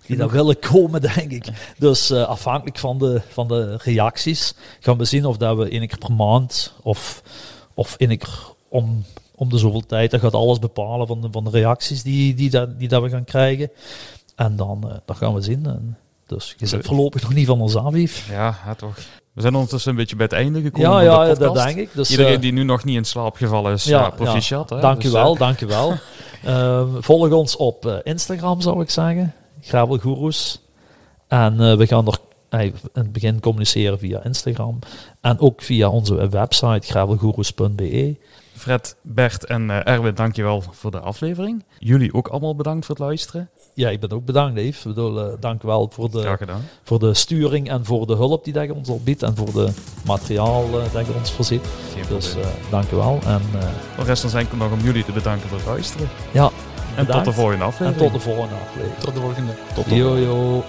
die 0.05 0.17
daar 0.17 0.29
willen 0.29 0.59
komen, 0.59 1.01
denk 1.15 1.31
ik. 1.31 1.45
Dus 1.77 2.11
uh, 2.11 2.23
afhankelijk 2.23 2.77
van 2.77 2.97
de, 2.97 3.21
van 3.29 3.47
de 3.47 3.77
reacties 3.77 4.53
gaan 4.79 4.97
we 4.97 5.05
zien 5.05 5.25
of 5.25 5.37
dat 5.37 5.57
we 5.57 5.69
één 5.69 5.87
keer 5.87 5.97
per 5.97 6.13
maand 6.13 6.73
of, 6.81 7.23
of 7.73 7.95
één 7.95 8.17
keer 8.17 8.53
om 8.67 9.05
om 9.35 9.49
de 9.49 9.57
zoveel 9.57 9.85
tijd. 9.85 10.11
Dat 10.11 10.19
gaat 10.19 10.33
alles 10.33 10.59
bepalen 10.59 11.07
van 11.07 11.21
de, 11.21 11.27
van 11.31 11.43
de 11.43 11.49
reacties 11.49 12.03
die, 12.03 12.33
die, 12.33 12.49
dat, 12.49 12.79
die 12.79 12.87
dat 12.87 13.01
we 13.01 13.09
gaan 13.09 13.23
krijgen. 13.23 13.71
En 14.35 14.55
dan 14.55 14.83
uh, 14.85 14.93
dat 15.05 15.17
gaan 15.17 15.33
we 15.33 15.41
zien. 15.41 15.65
En 15.65 15.97
dus 16.27 16.55
je 16.57 16.65
zit 16.65 16.85
voorlopig 16.85 17.21
nog 17.21 17.33
niet 17.33 17.47
van 17.47 17.61
ons 17.61 17.75
af, 17.75 17.95
Ja, 18.29 18.57
ja, 18.65 18.75
toch. 18.75 18.97
We 19.33 19.41
zijn 19.41 19.53
ondertussen 19.53 19.91
een 19.91 19.97
beetje 19.97 20.15
bij 20.15 20.25
het 20.25 20.35
einde 20.35 20.61
gekomen. 20.61 21.03
Ja, 21.03 21.25
ja, 21.25 21.33
dat 21.33 21.55
denk 21.55 21.77
ik. 21.77 21.89
Dus, 21.93 22.09
Iedereen 22.09 22.35
eh, 22.35 22.41
die 22.41 22.51
nu 22.51 22.63
nog 22.63 22.83
niet 22.83 22.95
in 22.95 23.05
slaap 23.05 23.35
gevallen 23.35 23.73
is, 23.73 23.83
ja, 23.83 23.99
ja 23.99 24.09
proficiat. 24.09 24.69
Ja, 24.69 24.79
dank 24.79 24.99
u 24.99 25.01
dus, 25.01 25.11
wel, 25.11 25.33
uh, 25.33 25.39
dank 25.39 25.61
u 25.61 25.65
wel. 25.65 25.93
uh, 26.45 26.83
volg 27.09 27.31
ons 27.31 27.55
op 27.55 28.01
Instagram, 28.03 28.61
zou 28.61 28.81
ik 28.81 28.89
zeggen. 28.89 29.33
Gravelgoeroes. 29.61 30.61
En 31.27 31.77
we 31.77 31.87
gaan 31.87 32.07
er 32.07 32.19
in 32.49 32.75
het 32.93 33.11
begin 33.11 33.39
communiceren 33.39 33.99
via 33.99 34.23
Instagram. 34.23 34.79
En 35.21 35.39
ook 35.39 35.61
via 35.61 35.89
onze 35.89 36.29
website 36.29 36.87
gravelgoeroes.be. 36.87 38.15
Fred, 38.55 38.95
Bert 39.01 39.45
en 39.45 39.69
uh, 39.69 39.87
Erwin, 39.87 40.15
dankjewel 40.15 40.63
voor 40.71 40.91
de 40.91 40.99
aflevering. 40.99 41.63
Jullie 41.79 42.13
ook 42.13 42.27
allemaal 42.27 42.55
bedankt 42.55 42.85
voor 42.85 42.95
het 42.95 43.03
luisteren. 43.03 43.49
Ja, 43.73 43.89
ik 43.89 43.99
ben 43.99 44.11
ook 44.11 44.25
bedankt, 44.25 44.55
Dave. 44.55 44.67
Ik 44.67 44.83
bedoel, 44.83 45.25
uh, 45.25 45.33
dank 45.39 45.61
wel 45.61 45.89
voor 45.93 46.11
de, 46.11 46.37
voor 46.83 46.99
de 46.99 47.13
sturing 47.13 47.69
en 47.69 47.85
voor 47.85 48.07
de 48.07 48.15
hulp 48.15 48.43
die 48.43 48.59
je 48.61 48.73
ons 48.73 48.89
al 48.89 49.01
biedt 49.03 49.23
en 49.23 49.35
voor 49.35 49.51
de 49.51 49.69
materiaal 50.05 50.67
uh, 50.67 50.93
dat 50.93 51.05
je 51.05 51.13
ons 51.13 51.31
voorziet. 51.31 51.65
dus 52.09 52.35
dank 52.69 52.89
je 52.89 52.95
wel. 52.95 53.19
En, 53.25 53.41
de 53.97 54.03
rest 54.03 54.21
dan 54.21 54.31
zijn 54.31 54.47
nog 54.57 54.71
om 54.71 54.79
jullie 54.79 55.05
te 55.05 55.11
bedanken 55.11 55.49
voor 55.49 55.57
het 55.57 55.67
luisteren. 55.67 56.07
Ja, 56.31 56.51
en 56.95 57.05
tot 57.05 57.25
de 57.25 57.33
volgende 57.33 57.63
aflevering. 57.63 58.01
En 58.01 58.11
tot 58.11 58.13
de 58.13 58.29
volgende 58.29 58.55
aflevering. 58.55 58.99
Tot 58.99 59.13
de 59.13 59.19
volgende. 59.19 59.51
Tot 59.73 59.83
de 59.83 59.89
volgende. 59.89 59.95
Yo, 59.95 60.17
yo. 60.17 60.63